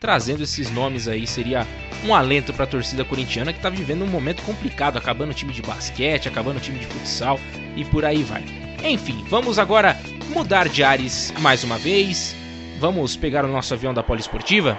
trazendo 0.00 0.42
esses 0.42 0.70
nomes 0.70 1.08
aí 1.08 1.26
seria 1.26 1.66
um 2.04 2.14
alento 2.14 2.52
para 2.52 2.64
a 2.64 2.68
torcida 2.68 3.04
corintiana 3.04 3.52
que 3.52 3.58
está 3.58 3.68
vivendo 3.68 4.04
um 4.04 4.08
momento 4.08 4.42
complicado, 4.42 4.96
acabando 4.96 5.30
o 5.30 5.34
time 5.34 5.52
de 5.52 5.62
basquete, 5.62 6.28
acabando 6.28 6.58
o 6.58 6.60
time 6.60 6.78
de 6.78 6.86
futsal 6.86 7.38
e 7.74 7.84
por 7.84 8.04
aí 8.04 8.22
vai. 8.22 8.44
Enfim, 8.84 9.24
vamos 9.28 9.58
agora 9.58 9.98
mudar 10.30 10.68
de 10.68 10.84
ares 10.84 11.32
mais 11.40 11.64
uma 11.64 11.78
vez. 11.78 12.36
Vamos 12.78 13.16
pegar 13.16 13.44
o 13.44 13.48
nosso 13.48 13.74
avião 13.74 13.92
da 13.92 14.04
Poliesportiva 14.04 14.78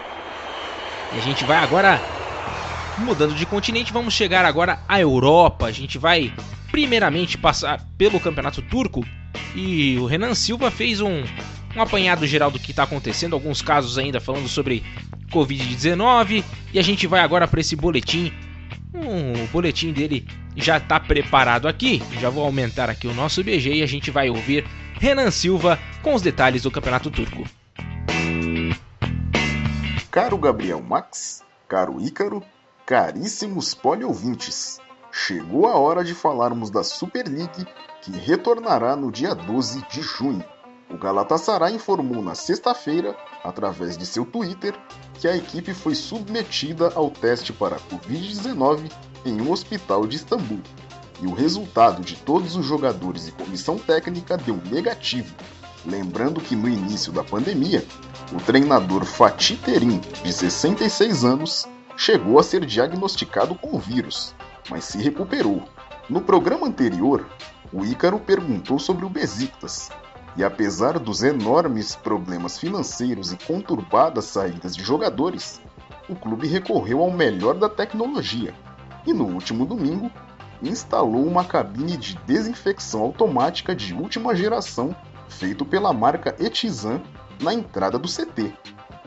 e 1.13 1.17
a 1.17 1.21
gente 1.21 1.43
vai 1.43 1.57
agora 1.57 1.99
mudando 2.99 3.33
de 3.33 3.45
continente, 3.45 3.91
vamos 3.91 4.13
chegar 4.13 4.45
agora 4.45 4.79
à 4.88 4.99
Europa. 4.99 5.65
A 5.65 5.71
gente 5.71 5.97
vai 5.97 6.33
primeiramente 6.71 7.38
passar 7.38 7.85
pelo 7.97 8.19
Campeonato 8.19 8.61
Turco 8.61 9.05
e 9.53 9.97
o 9.97 10.05
Renan 10.05 10.33
Silva 10.33 10.71
fez 10.71 11.01
um, 11.01 11.23
um 11.75 11.81
apanhado 11.81 12.25
geral 12.25 12.51
do 12.51 12.59
que 12.59 12.71
está 12.71 12.83
acontecendo, 12.83 13.33
alguns 13.33 13.61
casos 13.61 13.97
ainda 13.97 14.19
falando 14.19 14.47
sobre 14.47 14.83
Covid-19 15.29 16.43
e 16.74 16.79
a 16.79 16.81
gente 16.81 17.07
vai 17.07 17.21
agora 17.21 17.48
para 17.48 17.59
esse 17.59 17.75
boletim. 17.75 18.33
Um, 18.93 19.43
o 19.43 19.48
boletim 19.48 19.93
dele 19.93 20.25
já 20.55 20.77
está 20.77 21.00
preparado 21.00 21.67
aqui. 21.67 22.01
Já 22.19 22.29
vou 22.29 22.43
aumentar 22.43 22.89
aqui 22.89 23.07
o 23.07 23.13
nosso 23.13 23.43
BG 23.43 23.75
e 23.75 23.83
a 23.83 23.88
gente 23.88 24.12
vai 24.12 24.29
ouvir 24.29 24.65
Renan 24.93 25.31
Silva 25.31 25.79
com 26.01 26.13
os 26.13 26.21
detalhes 26.21 26.63
do 26.63 26.71
Campeonato 26.71 27.09
Turco. 27.09 27.43
Caro 30.12 30.38
Gabriel 30.38 30.81
Max, 30.81 31.43
caro 31.67 32.01
Ícaro, 32.01 32.43
caríssimos 32.86 33.75
poliouvintes, 33.75 34.81
chegou 35.12 35.67
a 35.67 35.77
hora 35.77 36.03
de 36.03 36.15
falarmos 36.15 36.71
da 36.71 36.83
Super 36.83 37.27
League 37.27 37.65
que 38.01 38.12
retornará 38.12 38.95
no 38.95 39.12
dia 39.12 39.36
12 39.36 39.86
de 39.89 40.01
junho. 40.01 40.43
O 40.89 40.98
Galatasaray 40.98 41.75
informou 41.75 42.24
na 42.24 42.33
sexta-feira, 42.33 43.15
através 43.43 43.98
de 43.98 44.05
seu 44.05 44.25
Twitter, 44.25 44.75
que 45.15 45.27
a 45.27 45.36
equipe 45.36 45.74
foi 45.74 45.96
submetida 45.96 46.91
ao 46.96 47.10
teste 47.10 47.51
para 47.53 47.75
a 47.75 47.79
Covid-19 47.79 48.91
em 49.25 49.41
um 49.41 49.51
hospital 49.51 50.05
de 50.08 50.15
Istambul. 50.17 50.62
E 51.22 51.27
o 51.27 51.34
resultado 51.34 52.01
de 52.01 52.15
todos 52.15 52.55
os 52.55 52.65
jogadores 52.65 53.27
e 53.27 53.31
comissão 53.31 53.77
técnica 53.77 54.38
deu 54.38 54.60
negativo. 54.72 55.36
Lembrando 55.86 56.39
que 56.39 56.55
no 56.55 56.69
início 56.69 57.12
da 57.12 57.24
pandemia, 57.24 57.86
o 58.31 58.38
treinador 58.38 59.03
Fatih 59.05 59.58
Terim, 59.58 60.00
de 60.24 60.31
66 60.31 61.25
anos, 61.25 61.67
chegou 61.98 62.39
a 62.39 62.43
ser 62.43 62.65
diagnosticado 62.65 63.55
com 63.55 63.75
o 63.75 63.79
vírus, 63.79 64.34
mas 64.69 64.86
se 64.86 64.98
recuperou. 64.98 65.63
No 66.10 66.22
programa 66.22 66.67
anterior, 66.67 67.27
o 67.74 67.86
Ícaro 67.86 68.19
perguntou 68.19 68.79
sobre 68.79 69.05
o 69.05 69.10
Besiktas, 69.10 69.89
e 70.39 70.43
apesar 70.43 70.98
dos 70.98 71.22
enormes 71.22 71.98
problemas 71.98 72.58
financeiros 72.58 73.34
e 73.34 73.38
conturbadas 73.46 74.24
saídas 74.24 74.74
de 74.74 74.81
jogadores, 74.81 75.60
o 76.08 76.15
clube 76.15 76.48
recorreu 76.48 77.01
ao 77.01 77.12
melhor 77.12 77.55
da 77.55 77.67
tecnologia 77.67 78.56
e 79.06 79.12
no 79.12 79.25
último 79.25 79.65
domingo 79.65 80.10
instalou 80.63 81.28
uma 81.28 81.43
cabine 81.43 81.97
de 81.97 82.15
desinfecção 82.25 83.02
automática 83.02 83.75
de 83.75 83.93
última 83.93 84.34
geração 84.34 84.95
feito 85.28 85.65
pela 85.65 85.91
marca 85.91 86.34
Etizan 86.39 87.02
na 87.41 87.54
entrada 87.54 87.99
do 87.99 88.08
CT, 88.08 88.54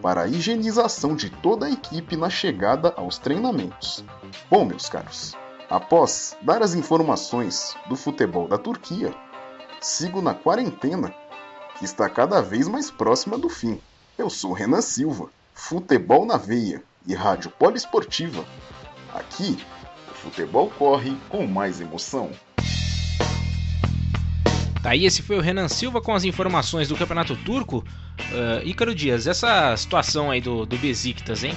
para 0.03 0.25
a 0.25 0.29
higienização 0.29 1.17
de 1.17 1.31
toda 1.31 1.65
a 1.65 1.71
equipe 1.71 2.15
na 2.15 2.29
chegada 2.29 2.93
aos 2.95 3.17
treinamentos. 3.17 4.05
Bom, 4.51 4.67
meus 4.67 4.87
caros, 4.87 5.35
após 5.71 6.37
dar 6.43 6.61
as 6.61 6.75
informações 6.75 7.75
do 7.89 7.97
futebol 7.97 8.47
da 8.47 8.59
Turquia, 8.59 9.15
sigo 9.81 10.23
na 10.23 10.35
quarentena, 10.35 11.22
que 11.79 11.85
está 11.85 12.09
cada 12.09 12.41
vez 12.41 12.69
mais 12.69 12.91
próxima 12.91 13.39
do 13.39 13.49
fim. 13.49 13.81
Eu 14.17 14.29
sou 14.29 14.53
Renan 14.53 14.81
Silva, 14.81 15.29
futebol 15.55 16.27
na 16.27 16.37
veia 16.37 16.83
e 17.07 17.15
rádio 17.15 17.51
poliesportiva. 17.51 18.45
Aqui, 19.15 19.59
o 20.11 20.15
futebol 20.15 20.71
corre 20.79 21.17
com 21.29 21.47
mais 21.47 21.81
emoção. 21.81 22.31
Tá 24.83 24.91
aí, 24.91 25.05
esse 25.05 25.23
foi 25.23 25.37
o 25.37 25.41
Renan 25.41 25.69
Silva 25.69 26.01
com 26.01 26.13
as 26.13 26.25
informações 26.25 26.89
do 26.89 26.97
Campeonato 26.97 27.37
Turco. 27.37 27.85
Uh, 28.19 28.67
Ícaro 28.67 28.95
Dias, 28.95 29.27
essa 29.27 29.77
situação 29.77 30.31
aí 30.31 30.41
do, 30.41 30.67
do 30.67 30.77
Besiktas, 30.77 31.45
hein? 31.45 31.57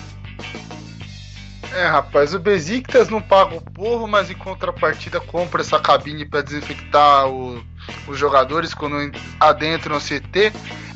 É, 1.74 1.88
rapaz, 1.88 2.34
o 2.34 2.40
Besiktas 2.40 3.10
não 3.10 3.22
paga 3.22 3.56
o 3.56 3.62
porro, 3.62 4.08
mas 4.08 4.30
em 4.30 4.36
contrapartida 4.36 5.20
compra 5.20 5.62
essa 5.62 5.80
cabine 5.80 6.24
para 6.24 6.42
desinfectar 6.42 7.28
o, 7.28 7.62
os 8.08 8.18
jogadores 8.18 8.74
quando 8.74 9.12
adentram 9.40 9.96
no 9.96 10.02
CT. 10.02 10.52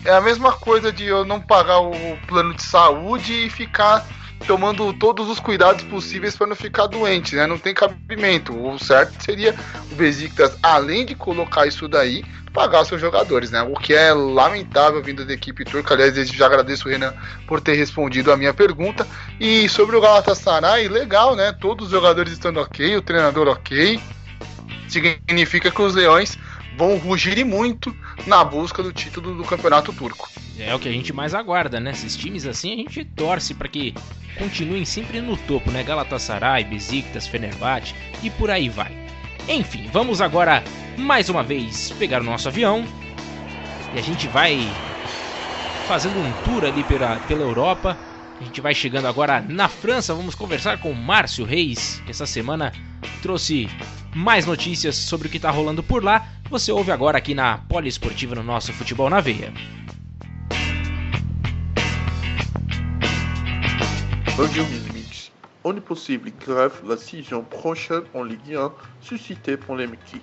É 0.06 0.12
a 0.12 0.22
mesma 0.22 0.54
coisa 0.54 0.92
de 0.92 1.06
eu 1.06 1.26
não 1.26 1.42
pagar 1.42 1.80
o 1.80 1.92
plano 2.28 2.54
de 2.54 2.64
saúde 2.64 3.46
e 3.46 3.50
ficar 3.50 4.06
tomando 4.48 4.94
todos 4.94 5.30
os 5.30 5.40
cuidados 5.40 5.84
possíveis 5.84 6.36
para 6.36 6.48
não 6.48 6.56
ficar 6.56 6.88
doente, 6.88 7.36
né? 7.36 7.46
Não 7.46 7.58
tem 7.58 7.74
cabimento. 7.74 8.56
O 8.56 8.80
certo 8.80 9.22
seria 9.24 9.54
o 9.92 9.96
Besiktas, 9.96 10.58
além 10.64 11.06
de 11.06 11.16
colocar 11.16 11.68
isso 11.68 11.88
daí, 11.88 12.24
pagar 12.54 12.86
seus 12.86 13.02
jogadores, 13.02 13.52
né? 13.52 13.62
O 13.62 13.74
que 13.74 13.94
é 13.94 14.14
lamentável 14.14 15.04
vindo 15.04 15.26
da 15.26 15.34
equipe 15.34 15.66
turca. 15.66 15.94
Aliás, 15.94 16.14
desde 16.14 16.38
já 16.38 16.46
agradeço 16.46 16.88
o 16.88 16.92
Renan 16.92 17.14
por 17.48 17.62
ter 17.62 17.74
respondido 17.74 18.32
a 18.32 18.38
minha 18.38 18.54
pergunta. 18.54 19.06
E 19.40 19.68
sobre 19.70 19.96
o 19.96 20.02
Galatasaray, 20.02 20.88
legal, 20.88 21.36
né? 21.36 21.52
Todos 21.52 21.88
os 21.88 21.92
jogadores 21.92 22.34
estando 22.34 22.60
ok, 22.60 22.98
o 22.98 23.02
treinador 23.02 23.48
ok. 23.48 24.00
Significa 24.88 25.70
que 25.70 25.82
os 25.82 25.94
leões 25.94 26.38
vão 26.80 26.98
rugir 26.98 27.38
e 27.38 27.44
muito 27.44 27.94
na 28.26 28.42
busca 28.42 28.82
do 28.82 28.94
título 28.94 29.36
do 29.36 29.44
campeonato 29.44 29.92
turco. 29.92 30.30
É 30.58 30.74
o 30.74 30.80
que 30.80 30.88
a 30.88 30.92
gente 30.92 31.12
mais 31.12 31.34
aguarda, 31.36 31.78
né? 31.78 31.92
Esses 31.92 32.16
times 32.16 32.46
assim 32.46 32.72
a 32.72 32.78
gente 32.78 33.04
torce 33.04 33.54
para 33.54 33.68
que 33.68 33.94
continuem 34.38 34.86
sempre 34.86 35.20
no 35.20 35.36
topo, 35.36 35.70
né? 35.72 35.84
Galatasaray, 35.84 36.64
Besiktas, 36.64 37.28
Fenerbahçe 37.28 37.94
e 38.24 38.30
por 38.30 38.50
aí 38.50 38.70
vai. 38.70 38.98
Enfim, 39.50 39.90
vamos 39.92 40.22
agora 40.22 40.64
mais 40.98 41.28
uma 41.28 41.44
vez 41.44 41.92
pegar 42.00 42.22
o 42.22 42.26
nosso 42.26 42.48
avião 42.48 42.86
e 43.94 44.00
a 44.00 44.02
gente 44.02 44.30
vai 44.30 44.58
fazendo 45.86 46.18
um 46.18 46.32
tour 46.46 46.64
ali 46.64 46.86
pela, 46.86 47.18
pela 47.18 47.42
Europa. 47.42 47.98
A 48.40 48.44
gente 48.46 48.62
vai 48.62 48.74
chegando 48.74 49.08
agora 49.08 49.42
na 49.42 49.68
França. 49.68 50.14
Vamos 50.14 50.34
conversar 50.34 50.78
com 50.80 50.94
Márcio 50.94 51.44
Reis, 51.44 52.02
que 52.06 52.12
essa 52.12 52.26
semana 52.26 52.72
trouxe 53.22 53.68
mais 54.16 54.46
notícias 54.46 54.96
sobre 54.96 55.28
o 55.28 55.32
que 55.32 55.38
está 55.38 55.52
rolando 55.52 55.84
por 55.84 56.04
lá. 56.04 56.28
Você 56.50 56.72
ouve 56.72 56.92
agora 56.92 57.18
aqui 57.18 57.34
na 57.34 57.60
Poliesportiva 57.60 58.36
no 58.36 58.44
nosso 58.44 58.74
Futebol 58.74 59.10
na 59.10 59.22
Veia. 59.22 59.54
Bonjour 64.36 64.68
mes 64.70 64.90
amis. 64.90 65.32
On 65.64 65.74
est 65.74 65.82
possible 65.82 66.32
grave 66.46 66.74
la 66.86 66.96
saison 66.96 67.44
prochaine 67.44 68.04
en 68.14 68.24
Ligue 68.24 68.56
1 68.56 68.72
suscité 69.02 69.58
polémique. 69.58 70.22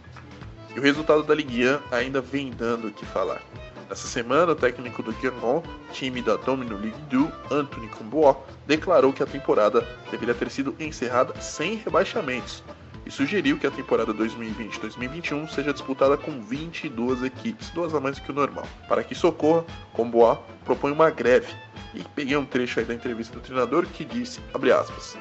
E 0.75 0.79
o 0.79 0.83
resultado 0.83 1.23
da 1.23 1.35
Ligue 1.35 1.69
1 1.69 1.79
ainda 1.93 2.21
vem 2.21 2.51
dando 2.51 2.89
o 2.89 2.93
que 2.93 3.05
falar. 3.05 3.43
Nessa 3.89 4.09
semana, 4.09 4.53
o 4.53 4.57
técnico 4.57 5.01
do 5.03 5.13
Guerrero, 5.13 5.63
time 5.93 6.21
da 6.21 6.37
Domino 6.37 6.77
League 6.77 6.99
2, 7.09 7.31
Anthony 7.53 7.87
Combois, 7.89 8.37
declarou 8.67 9.13
que 9.13 9.23
a 9.23 9.27
temporada 9.27 9.87
deveria 10.11 10.35
ter 10.35 10.51
sido 10.51 10.75
encerrada 10.81 11.41
sem 11.41 11.77
rebaixamentos 11.77 12.65
e 13.07 13.11
sugeriu 13.11 13.57
que 13.57 13.67
a 13.67 13.71
temporada 13.71 14.13
2020-2021 14.13 15.49
seja 15.49 15.73
disputada 15.73 16.17
com 16.17 16.41
22 16.43 17.23
equipes, 17.23 17.71
duas 17.71 17.95
a 17.95 18.01
mais 18.01 18.17
do 18.17 18.23
que 18.23 18.33
o 18.33 18.35
normal. 18.35 18.67
Para 18.89 19.05
que 19.05 19.13
isso 19.13 19.29
ocorra, 19.29 19.65
Combois 19.93 20.39
propõe 20.65 20.91
uma 20.91 21.09
greve. 21.09 21.55
E 21.95 22.03
peguei 22.15 22.37
um 22.37 22.45
trecho 22.45 22.81
aí 22.81 22.85
da 22.85 22.93
entrevista 22.95 23.35
do 23.35 23.41
treinador 23.41 23.87
que 23.87 24.05
disse, 24.05 24.41
aspas, 24.53 25.17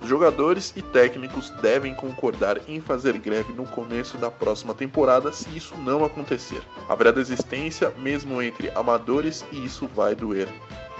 os 0.00 0.08
jogadores 0.08 0.72
e 0.76 0.82
técnicos 0.82 1.50
devem 1.62 1.94
concordar 1.94 2.58
em 2.68 2.80
fazer 2.80 3.18
greve 3.18 3.52
no 3.52 3.66
começo 3.66 4.16
da 4.16 4.30
próxima 4.30 4.74
temporada 4.74 5.32
se 5.32 5.48
isso 5.56 5.76
não 5.78 6.04
acontecer. 6.04 6.62
Haverá 6.88 7.10
desistência 7.10 7.92
mesmo 7.98 8.40
entre 8.40 8.70
amadores 8.70 9.44
e 9.50 9.64
isso 9.64 9.86
vai 9.88 10.14
doer. 10.14 10.48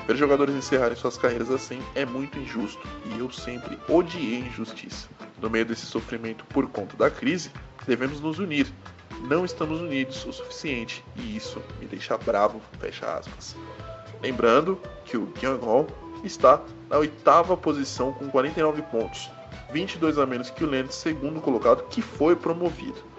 Ver 0.06 0.16
jogadores 0.16 0.54
encerrarem 0.54 0.96
suas 0.96 1.16
carreiras 1.16 1.50
assim 1.50 1.80
é 1.94 2.04
muito 2.04 2.38
injusto 2.38 2.82
e 3.06 3.18
eu 3.18 3.30
sempre 3.30 3.78
odiei 3.88 4.40
injustiça. 4.40 5.08
No 5.40 5.48
meio 5.48 5.64
desse 5.64 5.86
sofrimento 5.86 6.44
por 6.46 6.68
conta 6.68 6.96
da 6.96 7.10
crise, 7.10 7.50
devemos 7.86 8.20
nos 8.20 8.38
unir. 8.38 8.66
Não 9.28 9.44
estamos 9.44 9.80
unidos 9.80 10.24
o 10.24 10.32
suficiente 10.32 11.04
e 11.16 11.36
isso 11.36 11.62
me 11.78 11.86
deixa 11.86 12.16
bravo, 12.16 12.60
fecha 12.78 13.18
aspas. 13.18 13.56
Lembrando 14.22 14.80
que 15.04 15.16
o 15.16 15.32
Guangzhou 15.40 15.86
está 16.22 16.62
na 16.88 16.98
oitava 16.98 17.56
posição 17.56 18.12
com 18.12 18.28
49 18.28 18.82
pontos, 18.82 19.30
22 19.72 20.18
a 20.18 20.26
menos 20.26 20.50
que 20.50 20.64
o 20.64 20.66
Lens, 20.66 20.94
segundo 20.94 21.40
colocado, 21.40 21.84
que 21.88 22.02
foi 22.02 22.36
promovido. 22.36 23.09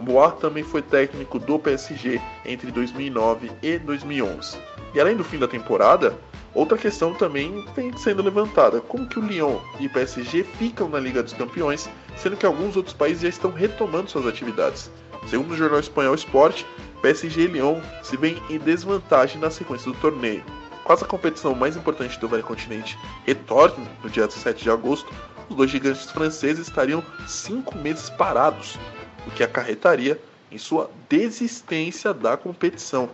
Bois 0.00 0.34
também 0.34 0.62
foi 0.62 0.82
técnico 0.82 1.38
do 1.38 1.58
PSG 1.58 2.20
entre 2.44 2.70
2009 2.70 3.50
e 3.62 3.78
2011. 3.78 4.58
E 4.94 5.00
além 5.00 5.16
do 5.16 5.24
fim 5.24 5.38
da 5.38 5.46
temporada, 5.46 6.18
outra 6.54 6.76
questão 6.76 7.14
também 7.14 7.64
vem 7.76 7.96
sendo 7.96 8.22
levantada: 8.22 8.80
como 8.80 9.06
que 9.06 9.18
o 9.18 9.22
Lyon 9.22 9.58
e 9.78 9.86
o 9.86 9.90
PSG 9.90 10.44
ficam 10.44 10.88
na 10.88 10.98
Liga 10.98 11.22
dos 11.22 11.32
Campeões, 11.32 11.88
sendo 12.16 12.36
que 12.36 12.46
alguns 12.46 12.76
outros 12.76 12.94
países 12.94 13.22
já 13.22 13.28
estão 13.28 13.52
retomando 13.52 14.10
suas 14.10 14.26
atividades? 14.26 14.90
Segundo 15.28 15.52
o 15.52 15.56
jornal 15.56 15.80
espanhol 15.80 16.14
Sport, 16.14 16.64
PSG 17.02 17.42
e 17.42 17.46
Lyon 17.46 17.80
se 18.02 18.16
veem 18.16 18.42
em 18.50 18.58
desvantagem 18.58 19.40
na 19.40 19.50
sequência 19.50 19.92
do 19.92 19.98
torneio. 19.98 20.42
Quase 20.84 21.04
a 21.04 21.06
competição 21.06 21.54
mais 21.54 21.76
importante 21.76 22.18
do 22.18 22.28
velho 22.28 22.42
continente 22.42 22.98
retorne 23.24 23.86
no 24.02 24.10
dia 24.10 24.26
17 24.26 24.62
de 24.62 24.70
agosto, 24.70 25.12
os 25.48 25.56
dois 25.56 25.70
gigantes 25.70 26.10
franceses 26.10 26.66
estariam 26.66 27.02
cinco 27.26 27.76
meses 27.78 28.08
parados, 28.10 28.78
o 29.26 29.30
que 29.30 29.42
acarretaria 29.42 30.20
em 30.50 30.58
sua 30.58 30.90
desistência 31.08 32.12
da 32.12 32.36
competição. 32.36 33.08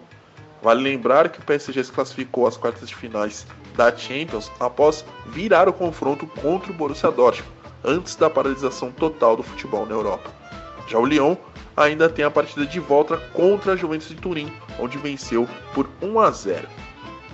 Vale 0.63 0.83
lembrar 0.83 1.29
que 1.29 1.39
o 1.39 1.45
PSG 1.45 1.85
se 1.85 1.93
classificou 1.93 2.47
às 2.47 2.57
quartas 2.57 2.89
de 2.89 2.95
finais 2.95 3.47
da 3.77 3.95
Champions 3.95 4.51
após 4.59 5.05
virar 5.27 5.69
o 5.69 5.73
confronto 5.73 6.27
contra 6.27 6.73
o 6.73 6.75
Borussia 6.75 7.11
Dortmund, 7.11 7.53
antes 7.85 8.17
da 8.17 8.31
paralisação 8.31 8.91
total 8.91 9.37
do 9.37 9.43
futebol 9.43 9.87
na 9.87 9.93
Europa. 9.95 10.33
Já 10.89 10.99
o 10.99 11.05
Lyon 11.05 11.37
ainda 11.77 12.09
tem 12.09 12.25
a 12.25 12.31
partida 12.31 12.67
de 12.67 12.81
volta 12.81 13.19
contra 13.33 13.73
a 13.73 13.77
Juventus 13.77 14.09
de 14.09 14.17
Turim, 14.17 14.53
onde 14.79 14.97
venceu 14.99 15.47
por 15.75 15.89
1 16.01 16.21
a 16.21 16.31
0. 16.31 16.69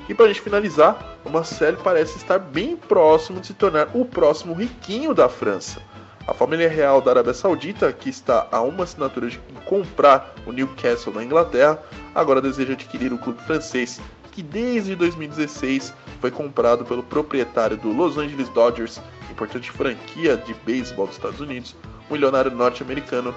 E 0.09 0.15
para 0.15 0.27
a 0.27 0.29
gente 0.29 0.41
finalizar, 0.41 1.19
o 1.25 1.31
Marcelo 1.31 1.79
parece 1.83 2.17
estar 2.17 2.39
bem 2.39 2.77
próximo 2.77 3.41
de 3.41 3.47
se 3.47 3.55
tornar 3.55 3.89
o 3.95 4.05
próximo 4.05 4.53
riquinho 4.53 5.15
da 5.15 5.29
França. 5.29 5.81
A 6.27 6.33
família 6.33 6.69
real 6.69 7.01
da 7.01 7.11
Arábia 7.11 7.35
Saudita, 7.35 7.93
que 7.93 8.09
está 8.09 8.47
a 8.53 8.61
uma 8.61 8.85
assinatura 8.85 9.29
de 9.29 9.41
comprar 9.67 10.35
o 10.47 10.53
Newcastle 10.53 11.13
na 11.13 11.25
Inglaterra, 11.25 11.83
agora 12.15 12.41
deseja 12.41 12.75
adquirir 12.75 13.13
o 13.13 13.19
clube 13.19 13.43
francês, 13.43 14.01
que 14.31 14.41
desde 14.41 14.95
2016 14.95 15.93
foi 16.21 16.31
comprado 16.31 16.85
pelo 16.85 17.03
proprietário 17.03 17.77
do 17.77 17.93
Los 17.93 18.19
Angeles 18.19 18.49
Dodgers, 18.51 19.01
importante 19.31 19.71
franquia 19.73 20.37
de 20.37 20.55
beisebol 20.55 21.09
dos 21.09 21.17
Estados 21.17 21.41
Unidos, 21.41 21.75
o 22.09 22.13
milionário 22.13 22.53
norte-americano 22.53 23.35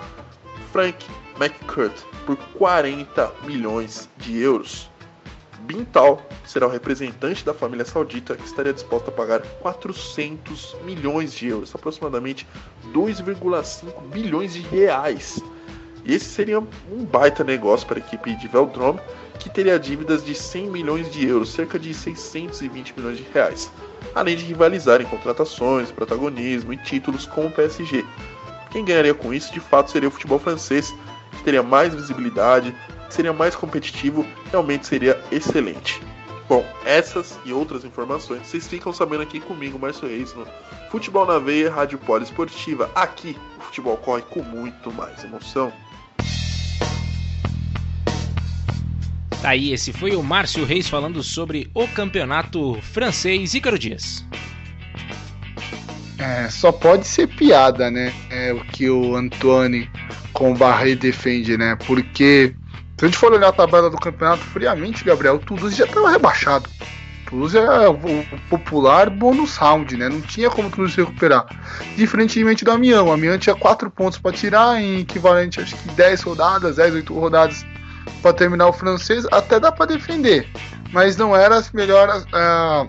Frank 0.71 1.06
McCourt, 1.39 2.04
por 2.26 2.38
40 2.54 3.32
milhões 3.45 4.08
de 4.17 4.39
euros. 4.39 4.91
Bintal 5.65 6.21
será 6.45 6.67
o 6.67 6.69
representante 6.69 7.43
da 7.43 7.54
família 7.54 7.86
saudita 7.86 8.36
que 8.36 8.45
estaria 8.45 8.71
disposto 8.71 9.10
a 9.10 9.12
pagar 9.12 9.41
400 9.41 10.78
milhões 10.86 11.34
de 11.34 11.47
euros, 11.47 11.73
aproximadamente 11.73 12.47
2,5 12.93 14.01
bilhões 14.10 14.54
de 14.54 14.62
reais. 14.62 15.41
E 16.06 16.13
esse 16.13 16.25
seria 16.25 16.60
um 16.60 17.04
baita 17.04 17.43
negócio 17.43 17.88
para 17.88 17.97
a 17.97 17.99
equipe 17.99 18.36
de 18.36 18.47
Veldrome, 18.47 18.99
que 19.39 19.49
teria 19.49 19.80
dívidas 19.80 20.23
de 20.23 20.36
100 20.36 20.69
milhões 20.69 21.12
de 21.12 21.28
euros, 21.28 21.51
cerca 21.51 21.80
de 21.80 21.93
620 21.93 22.93
milhões 22.95 23.17
de 23.17 23.25
reais, 23.34 23.71
além 24.13 24.38
de 24.38 24.45
rivalizar 24.45 25.01
em 25.01 25.06
contratações, 25.06 25.91
protagonismo 25.91 26.71
e 26.73 26.78
títulos 26.78 27.25
com 27.25 27.47
o 27.47 27.51
PSG. 27.51 28.06
Quem 28.69 28.86
ganharia 28.86 29.15
com 29.15 29.34
isso, 29.34 29.51
de 29.51 29.60
fato, 29.60 29.89
seria 29.89 30.08
o 30.08 30.12
futebol 30.12 30.38
francês, 30.38 30.93
que 31.32 31.43
teria 31.43 31.63
mais 31.63 31.93
visibilidade, 31.93 32.75
seria 33.09 33.33
mais 33.33 33.55
competitivo, 33.55 34.25
realmente 34.51 34.87
seria 34.87 35.21
excelente. 35.31 36.01
Bom, 36.47 36.63
essas 36.85 37.39
e 37.43 37.51
outras 37.51 37.83
informações 37.83 38.45
vocês 38.45 38.67
ficam 38.67 38.93
sabendo 38.93 39.23
aqui 39.23 39.39
comigo, 39.39 39.79
Márcio 39.79 40.07
Reis, 40.07 40.33
no 40.33 40.45
Futebol 40.91 41.25
na 41.25 41.39
Veia, 41.39 41.71
Rádio 41.71 41.97
Poliesportiva. 41.97 42.89
Aqui 42.93 43.35
o 43.57 43.61
futebol 43.63 43.97
corre 43.97 44.21
com 44.23 44.43
muito 44.43 44.91
mais 44.93 45.23
emoção. 45.23 45.73
Tá 49.41 49.49
aí, 49.49 49.73
esse 49.73 49.91
foi 49.91 50.15
o 50.15 50.23
Márcio 50.23 50.65
Reis 50.65 50.87
falando 50.87 51.21
sobre 51.23 51.69
o 51.73 51.87
campeonato 51.87 52.79
francês. 52.81 53.53
Ícaro 53.53 53.77
Dias. 53.77 54.23
É, 56.17 56.49
só 56.49 56.71
pode 56.71 57.05
ser 57.05 57.27
piada, 57.27 57.91
né? 57.91 58.13
É 58.29 58.53
o 58.53 58.63
que 58.65 58.89
o 58.89 59.15
Antoine 59.15 59.89
com 60.33 60.51
o 60.51 60.55
Barret 60.55 60.95
defende, 60.95 61.57
né? 61.57 61.75
Porque 61.85 62.55
se 62.97 63.03
a 63.03 63.08
gente 63.08 63.17
for 63.17 63.34
olhar 63.34 63.49
a 63.49 63.53
tabela 63.53 63.89
do 63.89 63.97
campeonato 63.97 64.43
friamente, 64.43 65.03
Gabriel, 65.03 65.36
o 65.36 65.39
Toulouse 65.39 65.75
já 65.75 65.86
estava 65.86 66.10
rebaixado. 66.10 66.69
O 67.25 67.29
Toulouse 67.29 67.58
é 67.58 67.89
o 67.89 67.99
popular 68.49 69.10
bônus 69.10 69.58
round, 69.58 69.97
né? 69.97 70.08
Não 70.08 70.21
tinha 70.21 70.49
como 70.49 70.69
o 70.69 70.71
Toulouse 70.71 70.95
recuperar. 70.95 71.45
Diferentemente 71.97 72.63
do 72.63 72.71
Amiens. 72.71 72.99
O 72.99 73.12
Amiens 73.12 73.39
tinha 73.39 73.55
4 73.55 73.91
pontos 73.91 74.17
para 74.17 74.31
tirar, 74.31 74.81
em 74.81 74.99
equivalente 75.01 75.60
acho 75.60 75.75
que 75.75 75.89
10 75.89 76.21
rodadas, 76.21 76.77
10, 76.77 76.95
8 76.95 77.13
rodadas 77.13 77.65
para 78.21 78.31
terminar 78.31 78.67
o 78.67 78.73
francês. 78.73 79.25
Até 79.29 79.60
dá 79.60 79.73
para 79.73 79.88
defender, 79.88 80.47
mas 80.93 81.17
não 81.17 81.36
era 81.36 81.60
a 81.60 81.63
melhor, 81.73 82.23
a, 82.31 82.88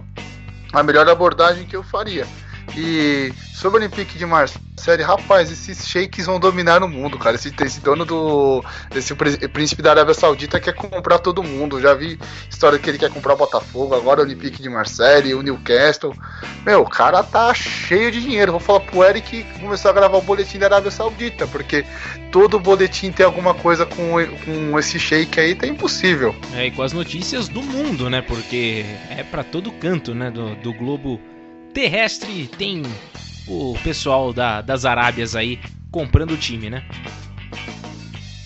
a 0.72 0.82
melhor 0.84 1.08
abordagem 1.08 1.66
que 1.66 1.74
eu 1.74 1.82
faria. 1.82 2.26
E 2.74 3.32
sobre 3.54 3.78
o 3.78 3.82
Olympique 3.82 4.18
de 4.18 4.26
Marseille, 4.26 5.02
rapaz, 5.02 5.50
esses 5.50 5.86
sheiks 5.88 6.26
vão 6.26 6.38
dominar 6.38 6.82
o 6.82 6.88
mundo, 6.88 7.18
cara. 7.18 7.36
Esse, 7.36 7.52
esse 7.62 7.80
dono 7.80 8.04
do. 8.04 8.64
Esse 8.94 9.14
príncipe 9.14 9.82
da 9.82 9.90
Arábia 9.90 10.14
Saudita 10.14 10.60
quer 10.60 10.74
comprar 10.74 11.18
todo 11.18 11.42
mundo. 11.42 11.80
Já 11.80 11.94
vi 11.94 12.18
história 12.50 12.78
que 12.78 12.90
ele 12.90 12.98
quer 12.98 13.10
comprar 13.10 13.34
o 13.34 13.36
Botafogo, 13.36 13.94
agora 13.94 14.20
o 14.20 14.24
Olympique 14.24 14.60
de 14.60 14.68
Marseille, 14.68 15.34
o 15.34 15.42
Newcastle. 15.42 16.14
Meu, 16.64 16.82
o 16.82 16.88
cara 16.88 17.22
tá 17.22 17.54
cheio 17.54 18.10
de 18.10 18.20
dinheiro. 18.20 18.52
Vou 18.52 18.60
falar 18.60 18.80
pro 18.80 19.04
Eric 19.04 19.44
começar 19.60 19.90
a 19.90 19.94
gravar 19.94 20.18
o 20.18 20.22
boletim 20.22 20.58
da 20.58 20.66
Arábia 20.66 20.90
Saudita, 20.90 21.46
porque 21.46 21.84
todo 22.30 22.58
boletim 22.58 23.10
tem 23.10 23.24
alguma 23.24 23.54
coisa 23.54 23.86
com, 23.86 24.16
com 24.44 24.78
esse 24.78 24.98
shake 24.98 25.40
aí, 25.40 25.54
tá 25.54 25.66
impossível. 25.66 26.34
É, 26.52 26.66
e 26.66 26.70
com 26.70 26.82
as 26.82 26.92
notícias 26.92 27.48
do 27.48 27.62
mundo, 27.62 28.10
né? 28.10 28.20
Porque 28.20 28.84
é 29.10 29.22
para 29.22 29.42
todo 29.42 29.72
canto, 29.72 30.14
né? 30.14 30.30
Do, 30.30 30.54
do 30.56 30.72
globo 30.74 31.20
terrestre 31.76 32.48
tem 32.56 32.82
o 33.46 33.76
pessoal 33.84 34.32
da, 34.32 34.62
das 34.62 34.86
Arábias 34.86 35.36
aí 35.36 35.60
comprando 35.90 36.30
o 36.30 36.36
time, 36.38 36.70
né? 36.70 36.82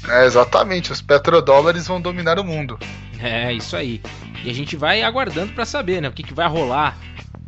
É, 0.09 0.25
exatamente, 0.25 0.91
os 0.91 1.01
petrodólares 1.01 1.87
vão 1.87 2.01
dominar 2.01 2.41
o 2.41 2.45
mundo. 2.45 2.77
É, 3.21 3.53
isso 3.53 3.77
aí. 3.77 4.03
E 4.43 4.51
a 4.51 4.53
gente 4.53 4.77
vai 4.77 5.05
aguardando 5.05 5.53
para 5.53 5.65
saber, 5.65 6.03
né, 6.03 6.09
o 6.09 6.13
que, 6.13 6.25
que 6.25 6.35
vai 6.35 6.49
rolar 6.49 6.99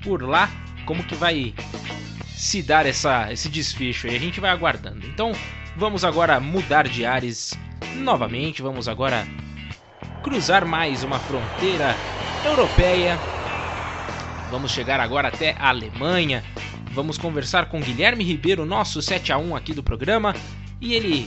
por 0.04 0.22
lá, 0.22 0.48
como 0.86 1.02
que 1.02 1.16
vai 1.16 1.52
se 2.36 2.62
dar 2.62 2.86
essa, 2.86 3.32
esse 3.32 3.48
desfecho 3.48 4.06
aí. 4.06 4.14
A 4.14 4.20
gente 4.20 4.38
vai 4.38 4.52
aguardando. 4.52 5.04
Então, 5.08 5.32
vamos 5.76 6.04
agora 6.04 6.38
mudar 6.38 6.86
de 6.86 7.04
ares 7.04 7.58
novamente, 7.96 8.62
vamos 8.62 8.86
agora 8.86 9.26
cruzar 10.22 10.64
mais 10.64 11.02
uma 11.02 11.18
fronteira 11.18 11.96
europeia 12.44 13.18
Vamos 14.52 14.70
chegar 14.70 15.00
agora 15.00 15.28
até 15.28 15.56
a 15.58 15.70
Alemanha. 15.70 16.44
Vamos 16.92 17.16
conversar 17.16 17.70
com 17.70 17.80
Guilherme 17.80 18.22
Ribeiro, 18.22 18.66
nosso 18.66 19.00
7 19.00 19.32
a 19.32 19.38
1 19.38 19.56
aqui 19.56 19.72
do 19.72 19.82
programa, 19.82 20.36
e 20.78 20.92
ele 20.92 21.26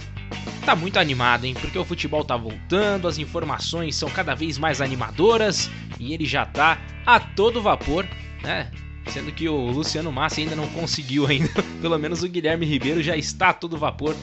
tá 0.64 0.76
muito 0.76 1.00
animado, 1.00 1.46
hein? 1.46 1.56
Porque 1.60 1.80
o 1.80 1.84
futebol 1.84 2.24
tá 2.24 2.38
voltando, 2.38 3.08
as 3.08 3.18
informações 3.18 3.96
são 3.96 4.12
cada 4.12 4.36
vez 4.36 4.60
mais 4.60 4.80
animadoras 4.80 5.72
e 6.00 6.14
ele 6.14 6.24
já 6.24 6.46
tá 6.46 6.78
a 7.04 7.20
todo 7.20 7.64
vapor, 7.64 8.06
né? 8.44 8.70
Sendo 9.08 9.32
que 9.32 9.50
o 9.50 9.72
Luciano 9.72 10.12
Massa 10.12 10.42
ainda 10.42 10.56
não 10.56 10.68
conseguiu 10.68 11.26
ainda, 11.26 11.50
pelo 11.82 11.98
menos 11.98 12.22
o 12.22 12.30
Guilherme 12.30 12.68
Ribeiro 12.68 13.02
já 13.02 13.18
está 13.18 13.50
a 13.50 13.54
todo 13.54 13.76
vapor 13.76 14.16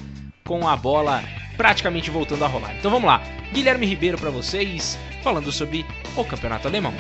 com 0.45 0.69
a 0.69 0.77
bola 0.77 1.25
praticamente 1.57 2.09
voltando 2.09 2.45
a 2.45 2.49
rolar. 2.49 2.73
Então 2.77 2.89
vamos 2.89 3.09
lá, 3.09 3.21
Guilherme 3.53 3.85
Ribeiro 3.85 4.17
para 4.17 4.31
vocês, 4.31 4.97
falando 5.25 5.51
sobre 5.51 5.85
o 6.17 6.25
Campeonato 6.25 6.69
Alemão. 6.69 6.95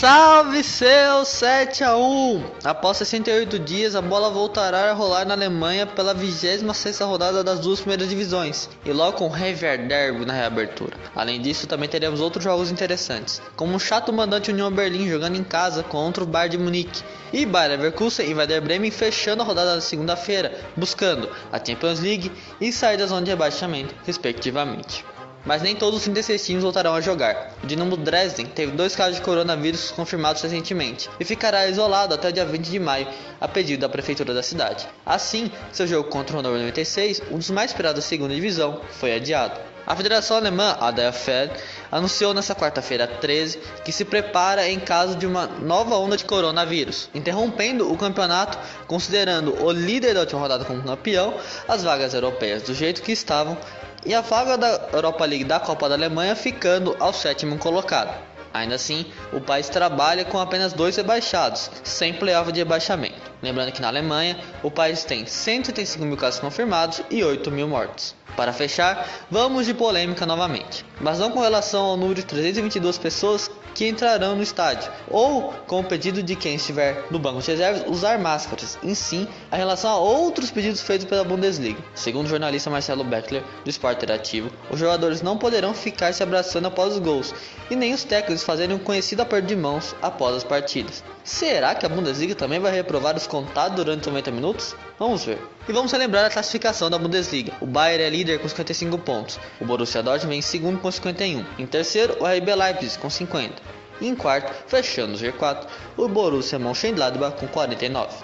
Salve 0.00 0.64
seu 0.64 1.24
7 1.24 1.84
a 1.84 1.96
1! 1.96 2.42
Após 2.64 2.96
68 2.96 3.60
dias, 3.60 3.94
a 3.94 4.02
bola 4.02 4.28
voltará 4.28 4.90
a 4.90 4.92
rolar 4.92 5.24
na 5.24 5.34
Alemanha 5.34 5.86
pela 5.86 6.12
26 6.12 6.62
rodada 7.02 7.44
das 7.44 7.60
duas 7.60 7.78
primeiras 7.78 8.08
divisões, 8.08 8.68
e 8.84 8.92
logo 8.92 9.18
com 9.18 9.36
Hever 9.36 9.86
Derby 9.86 10.26
na 10.26 10.32
reabertura. 10.32 10.96
Além 11.14 11.40
disso, 11.40 11.68
também 11.68 11.88
teremos 11.88 12.20
outros 12.20 12.42
jogos 12.42 12.72
interessantes, 12.72 13.40
como 13.54 13.76
o 13.76 13.80
chato 13.80 14.12
mandante 14.12 14.50
União 14.50 14.70
Berlim 14.70 15.08
jogando 15.08 15.36
em 15.36 15.44
casa 15.44 15.84
contra 15.84 16.24
o 16.24 16.26
Bayern 16.26 16.56
de 16.56 16.62
Munique, 16.64 17.02
e 17.32 17.46
Bayer 17.46 17.70
Leverkusen 17.70 18.28
e 18.28 18.34
Werder 18.34 18.62
Bremen 18.62 18.90
fechando 18.90 19.42
a 19.42 19.46
rodada 19.46 19.76
da 19.76 19.80
segunda-feira, 19.80 20.58
buscando 20.76 21.30
a 21.52 21.64
Champions 21.64 22.00
League 22.00 22.32
e 22.60 22.72
sair 22.72 22.96
da 22.96 23.06
zona 23.06 23.22
de 23.22 23.30
rebaixamento, 23.30 23.94
respectivamente 24.04 25.04
mas 25.44 25.62
nem 25.62 25.76
todos 25.76 25.98
os 25.98 26.04
36 26.04 26.46
times 26.46 26.62
voltarão 26.62 26.94
a 26.94 27.00
jogar. 27.00 27.52
O 27.62 27.66
Dinamo 27.66 27.96
Dresden 27.96 28.46
teve 28.46 28.72
dois 28.72 28.96
casos 28.96 29.16
de 29.16 29.22
coronavírus 29.22 29.90
confirmados 29.90 30.42
recentemente 30.42 31.10
e 31.20 31.24
ficará 31.24 31.66
isolado 31.66 32.14
até 32.14 32.28
o 32.28 32.32
dia 32.32 32.44
20 32.44 32.70
de 32.70 32.78
maio, 32.78 33.06
a 33.40 33.48
pedido 33.48 33.80
da 33.80 33.88
prefeitura 33.88 34.32
da 34.32 34.42
cidade. 34.42 34.86
Assim, 35.04 35.50
seu 35.72 35.86
jogo 35.86 36.08
contra 36.08 36.36
o 36.36 36.40
Hannover 36.40 36.60
96, 36.60 37.22
um 37.30 37.38
dos 37.38 37.50
mais 37.50 37.70
esperados 37.70 38.02
da 38.02 38.08
segunda 38.08 38.34
divisão, 38.34 38.80
foi 38.98 39.14
adiado. 39.14 39.74
A 39.86 39.94
Federação 39.94 40.38
Alemã, 40.38 40.78
a 40.80 40.90
DFL, 40.90 41.52
anunciou 41.92 42.32
nesta 42.32 42.54
quarta-feira 42.54 43.06
13 43.06 43.60
que 43.84 43.92
se 43.92 44.02
prepara 44.02 44.66
em 44.66 44.80
caso 44.80 45.14
de 45.14 45.26
uma 45.26 45.46
nova 45.46 45.96
onda 45.96 46.16
de 46.16 46.24
coronavírus, 46.24 47.10
interrompendo 47.14 47.92
o 47.92 47.96
campeonato, 47.98 48.58
considerando 48.86 49.62
o 49.62 49.70
líder 49.70 50.14
da 50.14 50.20
última 50.20 50.40
rodada 50.40 50.64
como 50.64 50.82
campeão, 50.82 51.34
as 51.68 51.82
vagas 51.82 52.14
europeias 52.14 52.62
do 52.62 52.72
jeito 52.72 53.02
que 53.02 53.12
estavam 53.12 53.58
e 54.04 54.14
a 54.14 54.20
vaga 54.20 54.56
da 54.56 54.88
Europa 54.92 55.24
League 55.24 55.44
da 55.44 55.58
Copa 55.58 55.88
da 55.88 55.94
Alemanha 55.94 56.36
ficando 56.36 56.96
ao 57.00 57.12
sétimo 57.12 57.58
colocado. 57.58 58.14
Ainda 58.52 58.76
assim, 58.76 59.06
o 59.32 59.40
país 59.40 59.68
trabalha 59.68 60.24
com 60.24 60.38
apenas 60.38 60.72
dois 60.72 60.96
rebaixados, 60.96 61.70
sem 61.82 62.14
playoff 62.14 62.52
de 62.52 62.60
rebaixamento. 62.60 63.33
Lembrando 63.44 63.72
que 63.72 63.82
na 63.82 63.88
Alemanha, 63.88 64.38
o 64.62 64.70
país 64.70 65.04
tem 65.04 65.26
135 65.26 66.02
mil 66.02 66.16
casos 66.16 66.40
confirmados 66.40 67.02
e 67.10 67.22
8 67.22 67.50
mil 67.50 67.68
mortos. 67.68 68.14
Para 68.34 68.54
fechar, 68.54 69.06
vamos 69.30 69.66
de 69.66 69.74
polêmica 69.74 70.24
novamente, 70.24 70.82
mas 70.98 71.18
não 71.18 71.30
com 71.30 71.40
relação 71.40 71.84
ao 71.84 71.96
número 71.98 72.14
de 72.14 72.24
322 72.24 72.96
pessoas 72.96 73.50
que 73.74 73.86
entrarão 73.86 74.34
no 74.34 74.42
estádio, 74.42 74.90
ou 75.10 75.52
com 75.66 75.80
o 75.80 75.84
pedido 75.84 76.22
de 76.22 76.34
quem 76.34 76.54
estiver 76.54 77.04
no 77.10 77.18
banco 77.18 77.42
de 77.42 77.50
reservas 77.50 77.84
usar 77.86 78.18
máscaras, 78.18 78.78
em 78.82 78.94
sim 78.94 79.28
a 79.50 79.56
relação 79.56 79.90
a 79.90 79.98
outros 79.98 80.50
pedidos 80.50 80.80
feitos 80.80 81.06
pela 81.06 81.22
Bundesliga. 81.22 81.82
Segundo 81.94 82.24
o 82.24 82.30
jornalista 82.30 82.70
Marcelo 82.70 83.04
Beckler, 83.04 83.44
do 83.62 83.68
Sport 83.68 83.98
Interativo, 83.98 84.50
os 84.70 84.80
jogadores 84.80 85.20
não 85.20 85.36
poderão 85.36 85.74
ficar 85.74 86.14
se 86.14 86.22
abraçando 86.22 86.66
após 86.66 86.94
os 86.94 86.98
gols, 86.98 87.34
e 87.70 87.76
nem 87.76 87.92
os 87.92 88.04
técnicos 88.04 88.42
fazerem 88.42 88.74
um 88.74 88.78
conhecido 88.78 89.20
aperto 89.20 89.48
de 89.48 89.56
mãos 89.56 89.94
após 90.00 90.34
as 90.34 90.44
partidas. 90.44 91.04
Será 91.24 91.74
que 91.74 91.86
a 91.86 91.88
Bundesliga 91.88 92.34
também 92.34 92.60
vai 92.60 92.70
reprovar 92.70 93.16
os 93.16 93.26
contados 93.26 93.76
durante 93.76 94.06
90 94.06 94.30
minutos? 94.30 94.76
Vamos 94.98 95.24
ver. 95.24 95.38
E 95.66 95.72
vamos 95.72 95.90
relembrar 95.90 96.26
a 96.26 96.30
classificação 96.30 96.90
da 96.90 96.98
Bundesliga. 96.98 97.50
O 97.62 97.66
Bayern 97.66 98.04
é 98.04 98.10
líder 98.10 98.40
com 98.40 98.46
55 98.46 98.98
pontos. 98.98 99.40
O 99.58 99.64
Borussia 99.64 100.02
Dortmund 100.02 100.28
vem 100.28 100.40
em 100.40 100.42
segundo 100.42 100.78
com 100.78 100.90
51. 100.90 101.42
Em 101.58 101.66
terceiro, 101.66 102.18
o 102.20 102.26
RB 102.26 102.54
Leipzig 102.54 102.98
com 102.98 103.08
50. 103.08 103.54
E 104.02 104.06
em 104.06 104.14
quarto, 104.14 104.52
fechando 104.66 105.14
o 105.14 105.18
G4, 105.18 105.66
o 105.96 106.08
Borussia 106.08 106.58
Mönchengladbach 106.58 107.40
com 107.40 107.48
49. 107.48 108.14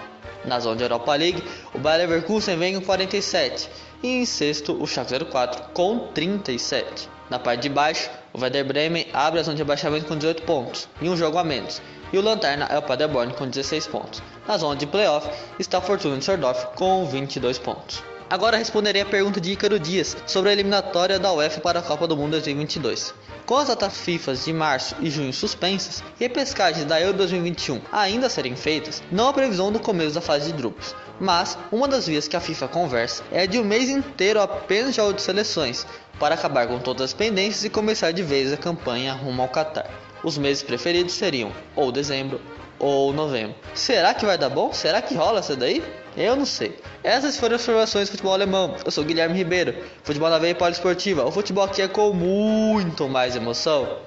Na 0.45 0.59
zona 0.59 0.75
de 0.75 0.83
Europa 0.83 1.15
League, 1.15 1.43
o 1.73 1.79
Bayer 1.79 2.07
Leverkusen 2.07 2.55
vem 2.55 2.75
com 2.75 2.85
47. 2.85 3.67
E 4.03 4.09
em 4.09 4.25
sexto, 4.27 4.79
o 4.79 4.85
Schalke 4.85 5.25
04 5.25 5.73
com 5.73 6.11
37. 6.13 7.09
Na 7.31 7.39
parte 7.39 7.61
de 7.61 7.69
baixo, 7.69 8.11
o 8.31 8.39
Werder 8.39 8.65
Bremen 8.65 9.07
abre 9.11 9.39
a 9.39 9.43
zona 9.43 9.55
de 9.55 9.63
rebaixamento 9.63 10.05
com 10.05 10.15
18 10.15 10.43
pontos 10.43 10.87
e 11.01 11.09
um 11.09 11.17
jogo 11.17 11.39
a 11.39 11.43
menos. 11.43 11.81
E 12.13 12.17
o 12.17 12.21
Lanterna 12.21 12.65
é 12.65 12.77
o 12.77 12.81
Paderborn 12.81 13.33
com 13.33 13.47
16 13.47 13.87
pontos. 13.87 14.21
Na 14.47 14.57
zona 14.57 14.75
de 14.75 14.85
playoff 14.85 15.29
está 15.57 15.77
a 15.77 15.81
Fortuna 15.81 16.17
Düsseldorf 16.17 16.65
com 16.75 17.05
22 17.05 17.57
pontos. 17.57 18.03
Agora 18.31 18.55
responderei 18.55 19.01
a 19.01 19.05
pergunta 19.05 19.41
de 19.41 19.51
Ícaro 19.51 19.77
Dias 19.77 20.15
sobre 20.25 20.49
a 20.49 20.53
eliminatória 20.53 21.19
da 21.19 21.33
UEFA 21.33 21.59
para 21.59 21.79
a 21.79 21.83
Copa 21.83 22.07
do 22.07 22.15
Mundo 22.15 22.31
2022. 22.31 23.13
Com 23.45 23.57
as 23.57 23.67
datas 23.67 23.97
FIFA 23.97 24.33
de 24.35 24.53
março 24.53 24.95
e 25.01 25.09
junho 25.09 25.33
suspensas 25.33 26.01
e 26.17 26.23
repescagens 26.23 26.85
da 26.85 27.01
Euro 27.01 27.17
2021 27.17 27.81
ainda 27.91 28.29
serem 28.29 28.55
feitas, 28.55 29.03
não 29.11 29.27
há 29.27 29.33
previsão 29.33 29.69
do 29.69 29.81
começo 29.81 30.15
da 30.15 30.21
fase 30.21 30.49
de 30.49 30.57
grupos. 30.57 30.95
Mas 31.19 31.57
uma 31.71 31.89
das 31.89 32.07
vias 32.07 32.27
que 32.27 32.37
a 32.37 32.39
FIFA 32.39 32.69
conversa 32.69 33.23
é 33.33 33.45
de 33.45 33.59
um 33.59 33.65
mês 33.65 33.89
inteiro 33.89 34.41
apenas 34.41 34.95
de 34.95 35.13
de 35.13 35.21
seleções, 35.21 35.85
para 36.17 36.35
acabar 36.35 36.67
com 36.67 36.79
todas 36.79 37.01
as 37.01 37.13
pendências 37.13 37.65
e 37.65 37.69
começar 37.69 38.11
de 38.11 38.23
vez 38.23 38.53
a 38.53 38.57
campanha 38.57 39.11
rumo 39.11 39.41
ao 39.41 39.49
Qatar. 39.49 39.89
Os 40.23 40.37
meses 40.37 40.61
preferidos 40.61 41.13
seriam 41.13 41.51
ou 41.75 41.91
dezembro 41.91 42.39
ou 42.77 43.13
novembro. 43.13 43.55
Será 43.73 44.13
que 44.13 44.25
vai 44.25 44.37
dar 44.37 44.49
bom? 44.49 44.73
Será 44.73 45.01
que 45.01 45.15
rola 45.15 45.39
essa 45.39 45.55
daí? 45.55 45.83
Eu 46.17 46.35
não 46.35 46.45
sei. 46.45 46.77
Essas 47.03 47.39
foram 47.39 47.55
as 47.55 47.61
informações 47.61 48.07
do 48.09 48.11
futebol 48.11 48.33
alemão. 48.33 48.75
Eu 48.83 48.91
sou 48.91 49.03
Guilherme 49.03 49.35
Ribeiro, 49.35 49.75
futebol 50.03 50.29
na 50.29 50.37
veia 50.37 50.55
poliesportiva. 50.55 51.23
O 51.25 51.31
futebol 51.31 51.63
aqui 51.63 51.81
é 51.81 51.87
com 51.87 52.11
muito 52.11 53.07
mais 53.07 53.35
emoção. 53.35 53.99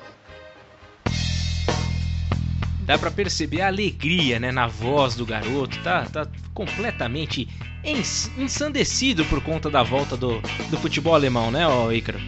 Dá 2.80 2.98
para 2.98 3.10
perceber 3.10 3.62
a 3.62 3.68
alegria, 3.68 4.38
né, 4.38 4.52
na 4.52 4.66
voz 4.66 5.14
do 5.14 5.24
garoto. 5.24 5.82
Tá, 5.82 6.04
tá 6.12 6.26
completamente 6.52 7.48
ensandecido 8.36 9.24
por 9.24 9.42
conta 9.42 9.70
da 9.70 9.82
volta 9.82 10.16
do, 10.16 10.40
do 10.70 10.76
futebol 10.78 11.14
alemão, 11.14 11.50
né, 11.50 11.66
ó, 11.66 11.90
Ícaro? 11.90 12.20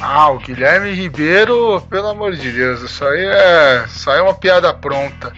Ah, 0.00 0.28
o 0.30 0.38
Guilherme 0.38 0.92
Ribeiro, 0.92 1.80
pelo 1.88 2.08
amor 2.08 2.36
de 2.36 2.52
Deus, 2.52 2.82
isso 2.82 3.04
aí 3.04 3.24
é, 3.24 3.84
isso 3.86 4.10
aí 4.10 4.18
é 4.18 4.22
uma 4.22 4.34
piada 4.34 4.72
pronta. 4.74 5.32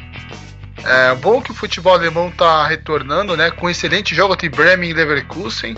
É 0.85 1.15
bom 1.15 1.41
que 1.41 1.51
o 1.51 1.55
futebol 1.55 1.95
alemão 1.95 2.31
tá 2.31 2.67
retornando, 2.67 3.37
né? 3.37 3.51
Com 3.51 3.67
um 3.67 3.71
excelente 3.71 4.15
jogo 4.15 4.37
de 4.37 4.49
Bremen 4.49 4.91
e 4.91 4.93
Leverkusen. 4.93 5.77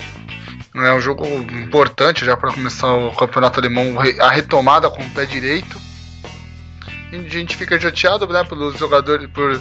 É 0.75 0.93
um 0.93 1.01
jogo 1.01 1.27
importante 1.27 2.25
já 2.25 2.37
para 2.37 2.53
começar 2.53 2.93
o 2.95 3.12
campeonato 3.12 3.59
alemão, 3.59 3.97
a 4.21 4.31
retomada 4.31 4.88
com 4.88 5.03
o 5.03 5.11
pé 5.11 5.27
direito. 5.27 5.79
a 7.12 7.16
gente 7.29 7.57
fica 7.57 7.79
chateado, 7.79 8.27
né, 8.29 8.45
pelos 8.45 8.79
jogadores, 8.79 9.29
por 9.31 9.61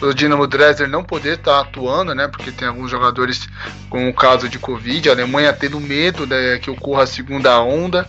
o 0.00 0.14
Dinamo 0.14 0.46
Dresden 0.46 0.86
não 0.86 1.02
poder 1.02 1.34
estar 1.34 1.52
tá 1.52 1.60
atuando, 1.60 2.14
né? 2.14 2.28
Porque 2.28 2.52
tem 2.52 2.68
alguns 2.68 2.90
jogadores 2.90 3.48
com 3.88 4.08
o 4.08 4.14
caso 4.14 4.48
de 4.48 4.58
Covid, 4.58 5.08
a 5.08 5.12
Alemanha 5.12 5.52
tendo 5.52 5.80
medo 5.80 6.26
né, 6.26 6.58
que 6.58 6.70
ocorra 6.70 7.04
a 7.04 7.06
segunda 7.06 7.60
onda. 7.60 8.06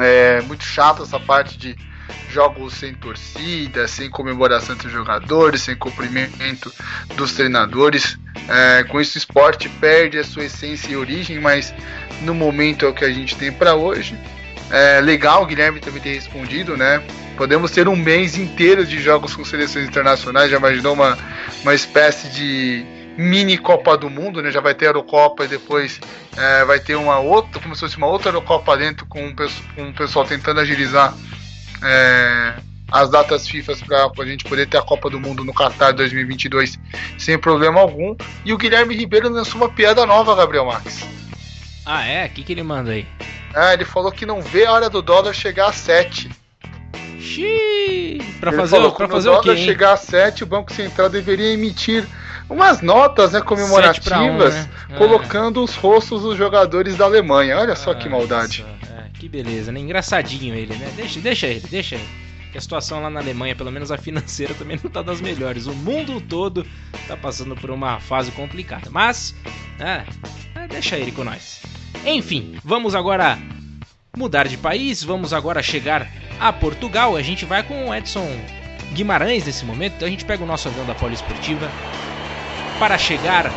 É 0.00 0.40
muito 0.42 0.64
chato 0.64 1.02
essa 1.02 1.18
parte 1.18 1.56
de 1.58 1.76
jogos 2.30 2.74
sem 2.74 2.94
torcida, 2.94 3.88
sem 3.88 4.10
comemoração 4.10 4.74
entre 4.74 4.88
os 4.88 4.92
jogadores, 4.92 5.62
sem 5.62 5.76
cumprimento 5.76 6.72
dos 7.14 7.32
treinadores. 7.32 8.18
É, 8.48 8.84
com 8.84 9.00
isso, 9.00 9.16
o 9.16 9.18
esporte 9.18 9.68
perde 9.68 10.18
a 10.18 10.24
sua 10.24 10.44
essência 10.44 10.90
e 10.90 10.96
origem, 10.96 11.40
mas 11.40 11.74
no 12.22 12.34
momento 12.34 12.84
é 12.84 12.88
o 12.88 12.94
que 12.94 13.04
a 13.04 13.12
gente 13.12 13.36
tem 13.36 13.50
para 13.50 13.74
hoje. 13.74 14.18
É 14.70 15.00
legal 15.00 15.42
o 15.42 15.46
Guilherme 15.46 15.80
também 15.80 16.02
ter 16.02 16.14
respondido, 16.14 16.76
né? 16.76 17.02
Podemos 17.36 17.70
ter 17.70 17.86
um 17.88 17.96
mês 17.96 18.36
inteiro 18.36 18.84
de 18.84 19.00
jogos 19.00 19.34
com 19.34 19.44
seleções 19.44 19.86
internacionais. 19.88 20.50
Já 20.50 20.56
imaginou 20.56 20.94
uma, 20.94 21.16
uma 21.62 21.74
espécie 21.74 22.28
de 22.30 22.84
mini 23.16 23.58
Copa 23.58 23.96
do 23.96 24.10
Mundo, 24.10 24.42
né? 24.42 24.50
Já 24.50 24.60
vai 24.60 24.74
ter 24.74 24.86
a 24.86 24.88
Eurocopa 24.88 25.44
e 25.44 25.48
depois 25.48 26.00
é, 26.36 26.64
vai 26.64 26.78
ter 26.78 26.96
uma 26.96 27.18
outra, 27.18 27.60
como 27.60 27.74
se 27.74 27.80
fosse 27.80 27.96
uma 27.96 28.06
outra 28.06 28.28
Eurocopa 28.28 28.76
dentro 28.76 29.06
com 29.06 29.26
um, 29.26 29.92
pessoal 29.92 30.24
tentando 30.24 30.60
agilizar 30.60 31.14
é, 31.82 32.54
as 32.90 33.10
datas 33.10 33.48
FIFA 33.48 33.74
para 34.14 34.24
a 34.24 34.26
gente 34.26 34.44
poder 34.44 34.66
ter 34.66 34.78
a 34.78 34.82
Copa 34.82 35.10
do 35.10 35.18
Mundo 35.18 35.44
no 35.44 35.52
Qatar 35.52 35.92
2022 35.94 36.78
sem 37.18 37.38
problema 37.38 37.80
algum. 37.80 38.16
E 38.44 38.52
o 38.52 38.58
Guilherme 38.58 38.94
Ribeiro 38.94 39.28
lançou 39.28 39.60
uma 39.60 39.68
piada 39.68 40.04
nova, 40.06 40.34
Gabriel 40.34 40.66
Marques. 40.66 41.06
Ah, 41.84 42.04
é? 42.04 42.26
O 42.26 42.30
que, 42.30 42.42
que 42.42 42.52
ele 42.52 42.62
manda 42.62 42.92
aí? 42.92 43.06
É, 43.54 43.72
ele 43.72 43.84
falou 43.84 44.12
que 44.12 44.26
não 44.26 44.42
vê 44.42 44.66
a 44.66 44.72
hora 44.72 44.90
do 44.90 45.00
dólar 45.00 45.32
chegar 45.32 45.68
a 45.68 45.72
7. 45.72 46.28
Xiii, 47.18 48.22
pra 48.40 48.52
fazer, 48.52 48.76
falou, 48.76 48.92
pra 48.92 49.08
fazer 49.08 49.30
o 49.30 49.40
quê? 49.40 49.48
Quando 49.48 49.58
chegar 49.58 49.92
a 49.94 49.96
7, 49.96 50.44
o 50.44 50.46
Banco 50.46 50.72
Central 50.72 51.08
deveria 51.08 51.52
emitir 51.52 52.06
umas 52.48 52.80
notas 52.80 53.32
né, 53.32 53.40
comemorativas, 53.40 54.54
um, 54.54 54.58
né? 54.58 54.68
É. 54.90 54.94
colocando 54.96 55.60
é. 55.60 55.62
os 55.64 55.74
rostos 55.74 56.22
dos 56.22 56.36
jogadores 56.36 56.96
da 56.96 57.04
Alemanha. 57.04 57.58
Olha 57.58 57.76
só 57.76 57.94
que 57.94 58.08
maldade. 58.08 58.64
É, 58.90 59.04
que 59.14 59.28
beleza, 59.28 59.72
né? 59.72 59.80
Engraçadinho 59.80 60.54
ele, 60.54 60.74
né? 60.76 60.92
Deixa, 60.96 61.20
deixa 61.20 61.46
ele, 61.46 61.66
deixa 61.68 61.96
ele. 61.96 62.08
Que 62.52 62.58
a 62.58 62.60
situação 62.60 63.02
lá 63.02 63.10
na 63.10 63.20
Alemanha, 63.20 63.56
pelo 63.56 63.72
menos 63.72 63.90
a 63.90 63.98
financeira, 63.98 64.54
também 64.58 64.78
não 64.82 64.90
tá 64.90 65.02
das 65.02 65.20
melhores. 65.20 65.66
O 65.66 65.74
mundo 65.74 66.20
todo 66.20 66.66
tá 67.08 67.16
passando 67.16 67.56
por 67.56 67.70
uma 67.70 67.98
fase 68.00 68.30
complicada. 68.32 68.88
Mas, 68.90 69.34
é, 69.80 70.04
é 70.54 70.68
deixa 70.68 70.96
ele 70.96 71.12
com 71.12 71.24
nós. 71.24 71.62
Enfim, 72.04 72.56
vamos 72.64 72.94
agora 72.94 73.38
mudar 74.16 74.46
de 74.46 74.56
país, 74.56 75.02
vamos 75.02 75.32
agora 75.32 75.62
chegar 75.62 76.08
a 76.38 76.52
Portugal. 76.52 77.16
A 77.16 77.22
gente 77.22 77.44
vai 77.44 77.62
com 77.62 77.88
o 77.88 77.94
Edson 77.94 78.26
Guimarães 78.92 79.44
nesse 79.44 79.64
momento, 79.64 79.96
então 79.96 80.08
a 80.08 80.10
gente 80.10 80.24
pega 80.24 80.42
o 80.42 80.46
nosso 80.46 80.68
avião 80.68 80.86
da 80.86 80.94
Poliesportiva 80.94 81.68
para 82.78 82.98
chegar 82.98 83.50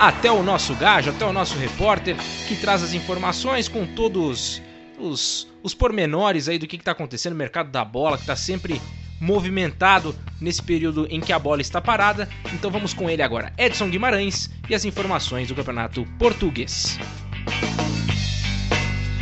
até 0.00 0.30
o 0.30 0.42
nosso 0.42 0.74
gajo, 0.74 1.10
até 1.10 1.24
o 1.26 1.32
nosso 1.32 1.58
repórter, 1.58 2.16
que 2.48 2.56
traz 2.56 2.82
as 2.82 2.94
informações 2.94 3.68
com 3.68 3.86
todos 3.86 4.62
os, 4.98 5.46
os 5.62 5.74
pormenores 5.74 6.48
aí 6.48 6.58
do 6.58 6.66
que 6.66 6.76
está 6.76 6.92
acontecendo 6.92 7.32
no 7.32 7.38
mercado 7.38 7.70
da 7.70 7.84
bola, 7.84 8.16
que 8.16 8.22
está 8.22 8.36
sempre 8.36 8.80
movimentado 9.20 10.14
nesse 10.40 10.62
período 10.62 11.06
em 11.10 11.20
que 11.20 11.32
a 11.32 11.38
bola 11.38 11.60
está 11.60 11.80
parada. 11.80 12.28
Então 12.52 12.70
vamos 12.70 12.94
com 12.94 13.10
ele 13.10 13.22
agora, 13.22 13.52
Edson 13.58 13.90
Guimarães, 13.90 14.50
e 14.68 14.74
as 14.74 14.84
informações 14.84 15.48
do 15.48 15.54
campeonato 15.54 16.06
português. 16.18 16.98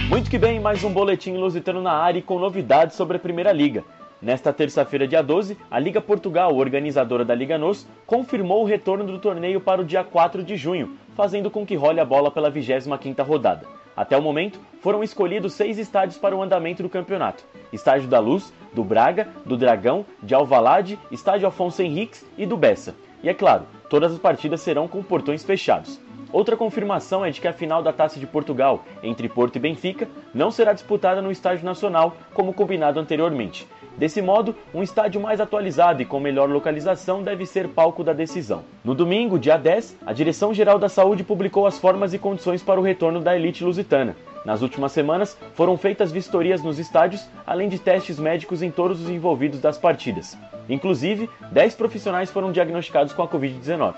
Muito 0.09 0.31
que 0.31 0.39
bem, 0.39 0.61
mais 0.61 0.85
um 0.85 0.93
boletim 0.93 1.33
lusitano 1.33 1.83
na 1.83 1.93
área 1.93 2.19
e 2.19 2.23
com 2.23 2.39
novidades 2.39 2.97
sobre 2.97 3.17
a 3.17 3.21
Primeira 3.21 3.53
Liga. 3.53 3.85
Nesta 4.25 4.55
terça-feira, 4.55 5.07
dia 5.07 5.23
12, 5.23 5.55
a 5.71 5.79
Liga 5.79 6.01
Portugal, 6.01 6.57
organizadora 6.57 7.27
da 7.27 7.35
Liga 7.35 7.59
NOS, 7.59 7.87
confirmou 8.07 8.63
o 8.63 8.65
retorno 8.65 9.05
do 9.05 9.19
torneio 9.19 9.61
para 9.61 9.83
o 9.83 9.85
dia 9.85 10.03
4 10.03 10.43
de 10.43 10.57
junho, 10.57 10.97
fazendo 11.15 11.51
com 11.51 11.67
que 11.67 11.77
role 11.77 12.01
a 12.01 12.07
bola 12.07 12.31
pela 12.31 12.51
25ª 12.51 13.23
rodada. 13.23 13.67
Até 13.95 14.17
o 14.17 14.23
momento, 14.23 14.59
foram 14.81 15.05
escolhidos 15.05 15.53
seis 15.53 15.77
estádios 15.77 16.17
para 16.17 16.35
o 16.35 16.43
andamento 16.43 16.83
do 16.83 16.89
campeonato. 16.89 17.45
Estádio 17.71 18.09
da 18.09 18.19
Luz, 18.19 18.51
do 18.73 18.83
Braga, 18.83 19.29
do 19.45 19.59
Dragão, 19.59 20.07
de 20.23 20.35
Alvalade, 20.35 20.99
Estádio 21.13 21.47
Afonso 21.47 21.83
Henriques 21.83 22.25
e 22.39 22.47
do 22.47 22.57
Bessa. 22.57 22.95
E 23.23 23.29
é 23.29 23.35
claro, 23.35 23.67
todas 23.91 24.11
as 24.11 24.19
partidas 24.19 24.63
serão 24.63 24.89
com 24.89 25.03
portões 25.03 25.45
fechados. 25.45 26.01
Outra 26.33 26.57
confirmação 26.57 27.25
é 27.25 27.31
de 27.31 27.41
que 27.41 27.47
a 27.47 27.53
final 27.53 27.81
da 27.81 27.93
Taça 27.93 28.19
de 28.19 28.27
Portugal 28.27 28.85
entre 29.03 29.29
Porto 29.29 29.55
e 29.55 29.61
Benfica 29.61 30.09
não 30.35 30.51
será 30.51 30.73
disputada 30.73 31.23
no 31.23 31.31
Estádio 31.31 31.65
Nacional, 31.65 32.17
como 32.33 32.53
combinado 32.53 32.99
anteriormente. 32.99 33.69
Desse 33.97 34.21
modo, 34.21 34.57
um 34.75 34.83
estádio 34.83 35.21
mais 35.21 35.41
atualizado 35.41 36.03
e 36.03 36.05
com 36.05 36.19
melhor 36.19 36.51
localização 36.51 37.23
deve 37.23 37.47
ser 37.47 37.69
palco 37.69 38.03
da 38.03 38.13
decisão. 38.13 38.65
No 38.85 38.95
domingo, 38.95 39.39
dia 39.39 39.57
10, 39.57 39.99
a 40.05 40.13
Direção-Geral 40.13 40.81
da 40.81 40.89
Saúde 40.89 41.23
publicou 41.23 41.65
as 41.65 41.79
formas 41.79 42.13
e 42.13 42.19
condições 42.19 42.61
para 42.61 42.81
o 42.81 42.83
retorno 42.83 43.21
da 43.21 43.37
elite 43.37 43.63
lusitana. 43.63 44.17
Nas 44.45 44.63
últimas 44.63 44.93
semanas, 44.93 45.39
foram 45.55 45.79
feitas 45.79 46.11
vistorias 46.11 46.63
nos 46.63 46.79
estádios, 46.79 47.27
além 47.47 47.69
de 47.69 47.79
testes 47.79 48.19
médicos 48.19 48.63
em 48.63 48.71
todos 48.71 49.01
os 49.01 49.09
envolvidos 49.09 49.61
das 49.61 49.79
partidas. 49.79 50.37
Inclusive, 50.69 51.31
10 51.53 51.75
profissionais 51.77 52.31
foram 52.31 52.51
diagnosticados 52.51 53.13
com 53.13 53.23
a 53.23 53.29
Covid-19. 53.29 53.95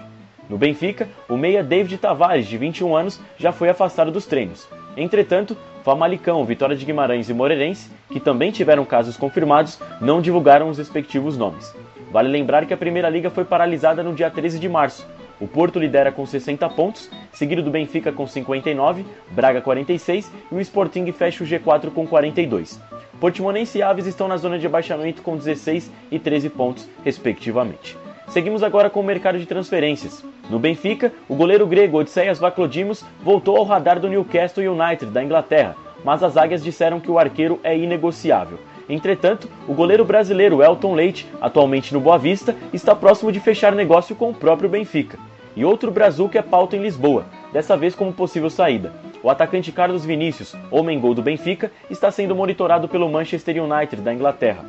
No 0.49 0.57
Benfica, 0.57 1.09
o 1.29 1.37
meia 1.37 1.63
David 1.63 1.99
Tavares, 1.99 2.47
de 2.47 2.57
21 2.57 2.97
anos, 2.97 3.21
já 3.37 3.51
foi 3.53 3.69
afastado 3.69 4.11
dos 4.11 4.27
treinos. 4.27 4.69
Entretanto, 4.97 5.57
Famalicão, 5.83 6.45
Vitória 6.45 6.77
de 6.77 6.85
Guimarães 6.85 7.29
e 7.29 7.35
Moreirense, 7.35 7.91
que 8.11 8.21
também 8.21 8.51
tiveram 8.51 8.85
casos 8.85 9.17
confirmados, 9.17 9.79
não 10.01 10.21
divulgaram 10.21 10.69
os 10.69 10.79
respectivos 10.79 11.37
nomes. 11.37 11.75
Vale 12.11 12.29
lembrar 12.29 12.65
que 12.65 12.73
a 12.73 12.77
Primeira 12.77 13.09
Liga 13.09 13.29
foi 13.29 13.45
paralisada 13.45 14.03
no 14.03 14.15
dia 14.15 14.31
13 14.31 14.59
de 14.59 14.69
março. 14.69 15.07
O 15.39 15.47
Porto 15.47 15.79
lidera 15.79 16.11
com 16.11 16.25
60 16.25 16.69
pontos, 16.71 17.11
seguido 17.33 17.63
do 17.63 17.71
Benfica 17.71 18.11
com 18.11 18.27
59, 18.27 19.05
Braga 19.31 19.61
46 19.61 20.33
e 20.51 20.55
o 20.55 20.61
Sporting 20.61 21.11
fecha 21.13 21.45
o 21.45 21.47
G4 21.47 21.91
com 21.91 22.07
42. 22.07 22.81
Portimonense 23.21 23.79
e 23.79 23.83
Aves 23.83 24.07
estão 24.07 24.29
na 24.29 24.37
zona 24.37 24.59
de 24.59 24.67
abaixamento 24.67 25.23
com 25.23 25.37
16 25.37 25.91
e 26.11 26.19
13 26.19 26.49
pontos, 26.51 26.89
respectivamente. 27.05 28.06
Seguimos 28.29 28.63
agora 28.63 28.91
com 28.91 29.01
o 29.01 29.05
mercado 29.05 29.39
de 29.39 29.47
transferências. 29.47 30.25
No 30.51 30.59
Benfica, 30.59 31.13
o 31.29 31.35
goleiro 31.35 31.67
grego 31.67 31.99
Odisseias 31.99 32.39
Vaklodimos 32.39 33.05
voltou 33.23 33.57
ao 33.57 33.65
radar 33.65 33.99
do 33.99 34.09
Newcastle 34.09 34.67
United 34.69 35.11
da 35.13 35.23
Inglaterra, 35.23 35.77
mas 36.05 36.23
as 36.23 36.37
águias 36.37 36.63
disseram 36.63 37.01
que 37.01 37.11
o 37.11 37.19
arqueiro 37.19 37.61
é 37.63 37.77
inegociável. 37.77 38.59
Entretanto, 38.89 39.49
o 39.67 39.75
goleiro 39.75 40.05
brasileiro 40.05 40.63
Elton 40.63 40.95
Leite, 40.95 41.27
atualmente 41.41 41.93
no 41.93 42.01
Boa 42.01 42.19
Vista, 42.19 42.55
está 42.73 42.95
próximo 42.95 43.33
de 43.33 43.41
fechar 43.41 43.75
negócio 43.75 44.15
com 44.15 44.31
o 44.31 44.35
próprio 44.35 44.69
Benfica. 44.69 45.19
E 45.57 45.65
outro 45.65 45.91
Brasil 45.91 46.29
que 46.29 46.37
é 46.37 46.43
pauta 46.43 46.77
em 46.77 46.83
Lisboa, 46.83 47.25
dessa 47.53 47.77
vez 47.77 47.95
como 47.95 48.13
possível 48.13 48.51
saída. 48.51 48.93
O 49.23 49.31
atacante 49.31 49.73
Carlos 49.73 50.05
Vinícius, 50.05 50.55
homem 50.71 51.01
gol 51.01 51.15
do 51.15 51.23
Benfica, 51.23 51.73
está 51.91 52.11
sendo 52.11 52.37
monitorado 52.37 52.87
pelo 52.87 53.09
Manchester 53.09 53.63
United 53.65 54.03
da 54.03 54.13
Inglaterra. 54.13 54.65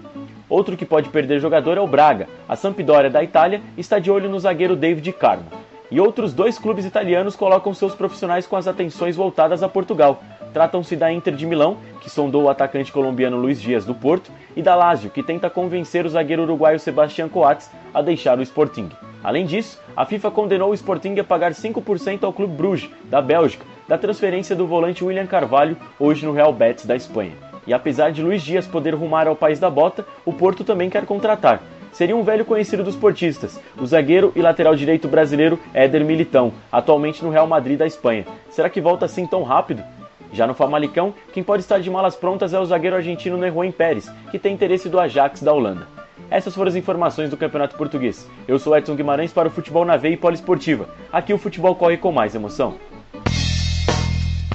Outro 0.50 0.78
que 0.78 0.86
pode 0.86 1.10
perder 1.10 1.40
jogador 1.40 1.78
é 1.78 1.82
o 1.82 1.88
Braga. 1.88 2.28
A 2.48 2.56
Sampdoria 2.56 3.10
da 3.10 3.24
Itália 3.24 3.62
está 3.78 4.00
de 4.00 4.10
olho 4.10 4.30
no 4.30 4.40
zagueiro 4.40 4.76
David 4.76 5.12
Carmo. 5.14 5.46
E 5.92 6.00
outros 6.00 6.34
dois 6.34 6.58
clubes 6.58 6.86
italianos 6.86 7.36
colocam 7.36 7.74
seus 7.74 7.96
profissionais 7.96 8.48
com 8.48 8.56
as 8.56 8.68
atenções 8.68 9.16
voltadas 9.16 9.64
a 9.64 9.70
Portugal. 9.70 10.22
Tratam-se 10.54 10.96
da 10.96 11.12
Inter 11.12 11.36
de 11.36 11.46
Milão, 11.46 11.78
que 12.02 12.10
sondou 12.10 12.44
o 12.44 12.50
atacante 12.50 12.92
colombiano 12.92 13.38
Luiz 13.38 13.62
Dias 13.62 13.86
do 13.86 13.94
Porto, 13.94 14.32
e 14.56 14.62
da 14.62 14.76
Lazio, 14.76 15.10
que 15.10 15.24
tenta 15.24 15.50
convencer 15.50 16.06
o 16.06 16.10
zagueiro 16.10 16.44
uruguaio 16.44 16.80
Sebastián 16.80 17.30
Coates 17.30 17.70
a 17.94 18.02
deixar 18.02 18.40
o 18.40 18.42
Sporting. 18.42 18.90
Além 19.24 19.46
disso, 19.46 19.80
a 19.96 20.06
FIFA 20.06 20.32
condenou 20.32 20.72
o 20.72 20.74
Sporting 20.74 21.20
a 21.20 21.24
pagar 21.24 21.52
5% 21.52 22.24
ao 22.24 22.34
Clube 22.34 22.56
Bruges, 22.56 22.90
da 23.06 23.22
Bélgica, 23.22 23.66
da 23.88 23.98
transferência 23.98 24.56
do 24.56 24.68
volante 24.68 25.04
William 25.04 25.28
Carvalho, 25.28 25.78
hoje 26.00 26.26
no 26.26 26.34
Real 26.34 26.54
Betis 26.54 26.86
da 26.86 26.96
Espanha. 26.96 27.47
E 27.68 27.74
apesar 27.74 28.12
de 28.12 28.24
Luiz 28.24 28.42
Dias 28.42 28.66
poder 28.66 28.96
rumar 28.96 29.28
ao 29.28 29.36
país 29.36 29.60
da 29.60 29.70
bota, 29.70 30.06
o 30.26 30.32
Porto 30.32 30.64
também 30.64 30.90
quer 30.90 31.06
contratar. 31.06 31.62
Seria 31.92 32.16
um 32.16 32.24
velho 32.24 32.46
conhecido 32.46 32.84
dos 32.84 32.96
portistas, 32.96 33.60
o 33.78 33.86
zagueiro 33.86 34.32
e 34.36 34.42
lateral 34.42 34.76
direito 34.76 35.08
brasileiro 35.08 35.60
Éder 35.74 36.06
Militão, 36.06 36.54
atualmente 36.72 37.24
no 37.24 37.30
Real 37.30 37.48
Madrid 37.48 37.78
da 37.78 37.86
Espanha. 37.86 38.26
Será 38.50 38.70
que 38.70 38.80
volta 38.80 39.06
assim 39.06 39.28
tão 39.28 39.44
rápido? 39.44 39.84
Já 40.32 40.48
no 40.48 40.54
Famalicão, 40.54 41.14
quem 41.34 41.44
pode 41.44 41.64
estar 41.64 41.80
de 41.80 41.90
malas 41.90 42.16
prontas 42.16 42.54
é 42.54 42.60
o 42.60 42.66
zagueiro 42.66 42.96
argentino 42.96 43.38
Nerroen 43.38 43.72
Pérez, 43.72 44.12
que 44.32 44.40
tem 44.40 44.54
interesse 44.54 44.90
do 44.90 45.00
Ajax 45.00 45.42
da 45.42 45.54
Holanda. 45.54 45.88
Essas 46.30 46.54
foram 46.54 46.70
as 46.70 46.76
informações 46.76 47.30
do 47.30 47.38
Campeonato 47.38 47.78
Português. 47.78 48.30
Eu 48.48 48.60
sou 48.60 48.76
Edson 48.78 48.96
Guimarães 48.96 49.32
para 49.32 49.48
o 49.48 49.52
Futebol 49.52 49.86
na 49.86 49.98
Veia 49.98 50.14
e 50.14 50.18
Poliesportiva. 50.18 50.90
Aqui 51.12 51.34
o 51.34 51.38
futebol 51.38 51.76
corre 51.76 51.98
com 51.98 52.12
mais 52.12 52.36
emoção. 52.36 52.76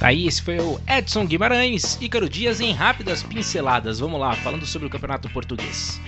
Aí, 0.00 0.26
esse 0.26 0.42
foi 0.42 0.58
o 0.58 0.80
Edson 0.88 1.26
Guimarães, 1.26 1.98
Ícaro 2.00 2.28
Dias 2.28 2.60
em 2.60 2.72
rápidas 2.72 3.22
pinceladas. 3.22 4.00
Vamos 4.00 4.20
lá, 4.20 4.34
falando 4.34 4.66
sobre 4.66 4.88
o 4.88 4.90
Campeonato 4.90 5.28
Português. 5.28 6.00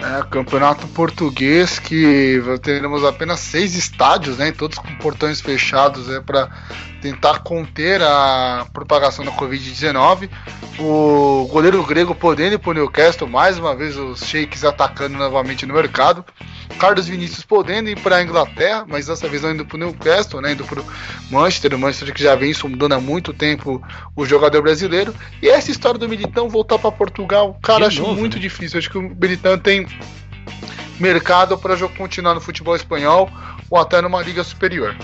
É, 0.00 0.22
campeonato 0.30 0.86
português 0.88 1.78
que 1.78 2.40
teremos 2.62 3.04
apenas 3.04 3.38
seis 3.40 3.74
estádios, 3.74 4.38
né, 4.38 4.50
todos 4.50 4.78
com 4.78 4.94
portões 4.96 5.42
fechados, 5.42 6.08
é 6.08 6.20
para 6.20 6.48
tentar 7.00 7.40
conter 7.40 8.02
a 8.02 8.66
propagação 8.72 9.24
da 9.24 9.32
Covid-19. 9.32 10.28
O 10.78 11.48
goleiro 11.50 11.82
grego 11.84 12.14
podendo 12.14 12.54
ir 12.54 12.58
para 12.58 12.70
o 12.70 12.74
Newcastle, 12.74 13.28
mais 13.28 13.58
uma 13.58 13.74
vez 13.74 13.96
os 13.96 14.20
shakes 14.20 14.64
atacando 14.64 15.16
novamente 15.18 15.66
no 15.66 15.74
mercado. 15.74 16.24
Carlos 16.78 17.06
Vinícius 17.06 17.44
podendo 17.44 17.90
ir 17.90 17.98
para 18.00 18.16
a 18.16 18.22
Inglaterra, 18.22 18.86
mas 18.88 19.06
dessa 19.06 19.28
vez 19.28 19.42
não 19.42 19.50
indo 19.50 19.66
para 19.66 19.76
o 19.76 19.78
Newcastle, 19.78 20.40
né, 20.40 20.52
indo 20.52 20.64
para 20.64 20.80
o 20.80 20.84
Manchester, 21.30 21.74
o 21.74 21.78
Manchester 21.78 22.14
que 22.14 22.22
já 22.22 22.34
vem 22.34 22.54
sondando 22.54 22.94
há 22.94 23.00
muito 23.00 23.32
tempo 23.34 23.82
o 24.16 24.24
jogador 24.24 24.62
brasileiro. 24.62 25.14
E 25.42 25.48
essa 25.48 25.70
história 25.70 25.98
do 25.98 26.08
Militão 26.08 26.48
voltar 26.48 26.78
para 26.78 26.92
Portugal, 26.92 27.58
cara, 27.62 27.86
acho 27.86 28.00
novo, 28.00 28.14
muito 28.14 28.36
né? 28.36 28.42
difícil. 28.42 28.78
Acho 28.78 28.90
que 28.90 28.98
o 28.98 29.02
Militão 29.02 29.58
tem 29.58 29.86
mercado 30.98 31.56
para 31.58 31.76
continuar 31.88 32.34
no 32.34 32.40
futebol 32.40 32.76
espanhol 32.76 33.30
ou 33.68 33.78
até 33.78 34.00
numa 34.00 34.22
liga 34.22 34.44
superior. 34.44 34.94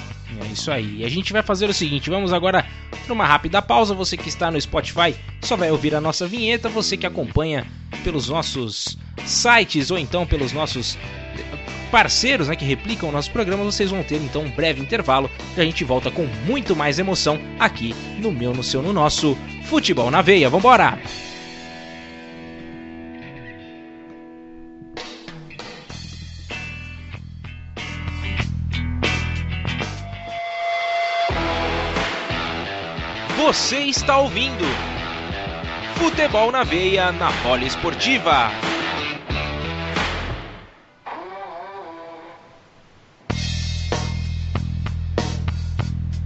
É 0.43 0.47
isso 0.47 0.71
aí. 0.71 0.99
E 0.99 1.05
a 1.05 1.09
gente 1.09 1.33
vai 1.33 1.43
fazer 1.43 1.69
o 1.69 1.75
seguinte: 1.75 2.11
vamos 2.11 2.33
agora 2.33 2.65
para 3.05 3.13
uma 3.13 3.27
rápida 3.27 3.63
pausa. 3.63 3.95
Você 3.95 4.17
que 4.17 4.29
está 4.29 4.51
no 4.51 4.61
Spotify 4.61 5.15
só 5.43 5.57
vai 5.57 5.71
ouvir 5.71 5.95
a 5.95 6.01
nossa 6.01 6.27
vinheta. 6.27 6.69
Você 6.69 6.97
que 6.97 7.07
acompanha 7.07 7.67
pelos 8.05 8.29
nossos 8.29 8.99
sites 9.25 9.91
ou 9.91 9.99
então 9.99 10.27
pelos 10.27 10.53
nossos 10.53 10.99
parceiros 11.91 12.49
né, 12.49 12.57
que 12.57 12.65
replicam 12.65 13.09
o 13.09 13.13
nosso 13.13 13.31
programa, 13.31 13.65
vocês 13.65 13.91
vão 13.91 14.03
ter 14.03 14.17
então 14.17 14.43
um 14.43 14.51
breve 14.51 14.81
intervalo 14.81 15.31
e 15.57 15.61
a 15.61 15.65
gente 15.65 15.85
volta 15.85 16.11
com 16.11 16.27
muito 16.45 16.75
mais 16.75 16.99
emoção 16.99 17.39
aqui 17.59 17.95
no 18.19 18.33
meu, 18.33 18.53
no 18.53 18.63
seu, 18.63 18.83
no 18.83 18.93
nosso 18.93 19.37
Futebol 19.65 20.11
na 20.11 20.21
Veia. 20.21 20.51
Vambora! 20.51 20.99
Você 33.47 33.79
está 33.79 34.19
ouvindo 34.19 34.65
Futebol 35.95 36.51
na 36.51 36.65
Veia 36.65 37.13
na 37.13 37.31
Poliesportiva. 37.45 38.51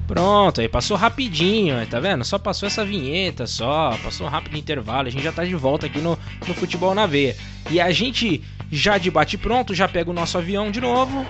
Pronto, 0.06 0.62
aí 0.62 0.68
passou 0.68 0.96
rapidinho, 0.96 1.86
tá 1.86 2.00
vendo? 2.00 2.24
Só 2.24 2.38
passou 2.38 2.66
essa 2.66 2.86
vinheta, 2.86 3.46
só, 3.46 3.98
passou 4.02 4.26
um 4.26 4.30
rápido 4.30 4.56
intervalo, 4.56 5.08
a 5.08 5.10
gente 5.10 5.22
já 5.22 5.30
tá 5.30 5.44
de 5.44 5.54
volta 5.54 5.84
aqui 5.84 5.98
no, 5.98 6.18
no 6.48 6.54
Futebol 6.54 6.94
na 6.94 7.04
Veia. 7.04 7.36
E 7.70 7.78
a 7.82 7.90
gente 7.90 8.42
já 8.72 8.96
de 8.96 9.10
bate 9.10 9.36
pronto, 9.36 9.74
já 9.74 9.86
pega 9.86 10.08
o 10.08 10.14
nosso 10.14 10.38
avião 10.38 10.70
de 10.70 10.80
novo. 10.80 11.26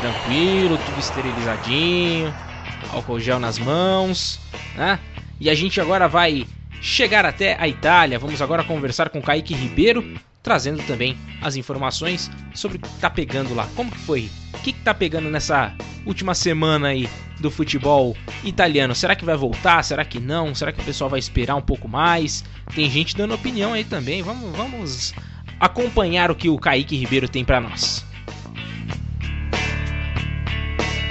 Tranquilo, 0.00 0.78
tudo 0.78 0.98
esterilizadinho, 0.98 2.32
álcool 2.90 3.20
gel 3.20 3.38
nas 3.38 3.58
mãos, 3.58 4.40
né? 4.74 4.98
E 5.40 5.48
a 5.48 5.54
gente 5.54 5.80
agora 5.80 6.08
vai 6.08 6.46
chegar 6.80 7.24
até 7.24 7.56
a 7.60 7.68
Itália. 7.68 8.18
Vamos 8.18 8.40
agora 8.42 8.64
conversar 8.64 9.08
com 9.10 9.22
Kaique 9.22 9.54
Ribeiro, 9.54 10.04
trazendo 10.42 10.82
também 10.84 11.16
as 11.40 11.56
informações 11.56 12.30
sobre 12.54 12.78
o 12.78 12.80
que 12.80 12.88
tá 13.00 13.10
pegando 13.10 13.54
lá. 13.54 13.68
Como 13.74 13.90
que 13.90 13.98
foi? 13.98 14.30
O 14.54 14.58
que, 14.58 14.72
que 14.72 14.80
tá 14.80 14.94
pegando 14.94 15.30
nessa 15.30 15.74
última 16.04 16.34
semana 16.34 16.88
aí 16.88 17.08
do 17.38 17.50
futebol 17.50 18.16
italiano? 18.42 18.94
Será 18.94 19.14
que 19.14 19.24
vai 19.24 19.36
voltar? 19.36 19.82
Será 19.84 20.04
que 20.04 20.18
não? 20.18 20.54
Será 20.54 20.72
que 20.72 20.80
o 20.80 20.84
pessoal 20.84 21.10
vai 21.10 21.20
esperar 21.20 21.54
um 21.54 21.62
pouco 21.62 21.88
mais? 21.88 22.44
Tem 22.74 22.90
gente 22.90 23.16
dando 23.16 23.34
opinião 23.34 23.72
aí 23.72 23.84
também. 23.84 24.22
Vamos, 24.22 24.56
vamos 24.56 25.14
acompanhar 25.60 26.30
o 26.30 26.34
que 26.34 26.48
o 26.48 26.58
Kaique 26.58 26.96
Ribeiro 26.96 27.28
tem 27.28 27.44
para 27.44 27.60
nós. 27.60 28.07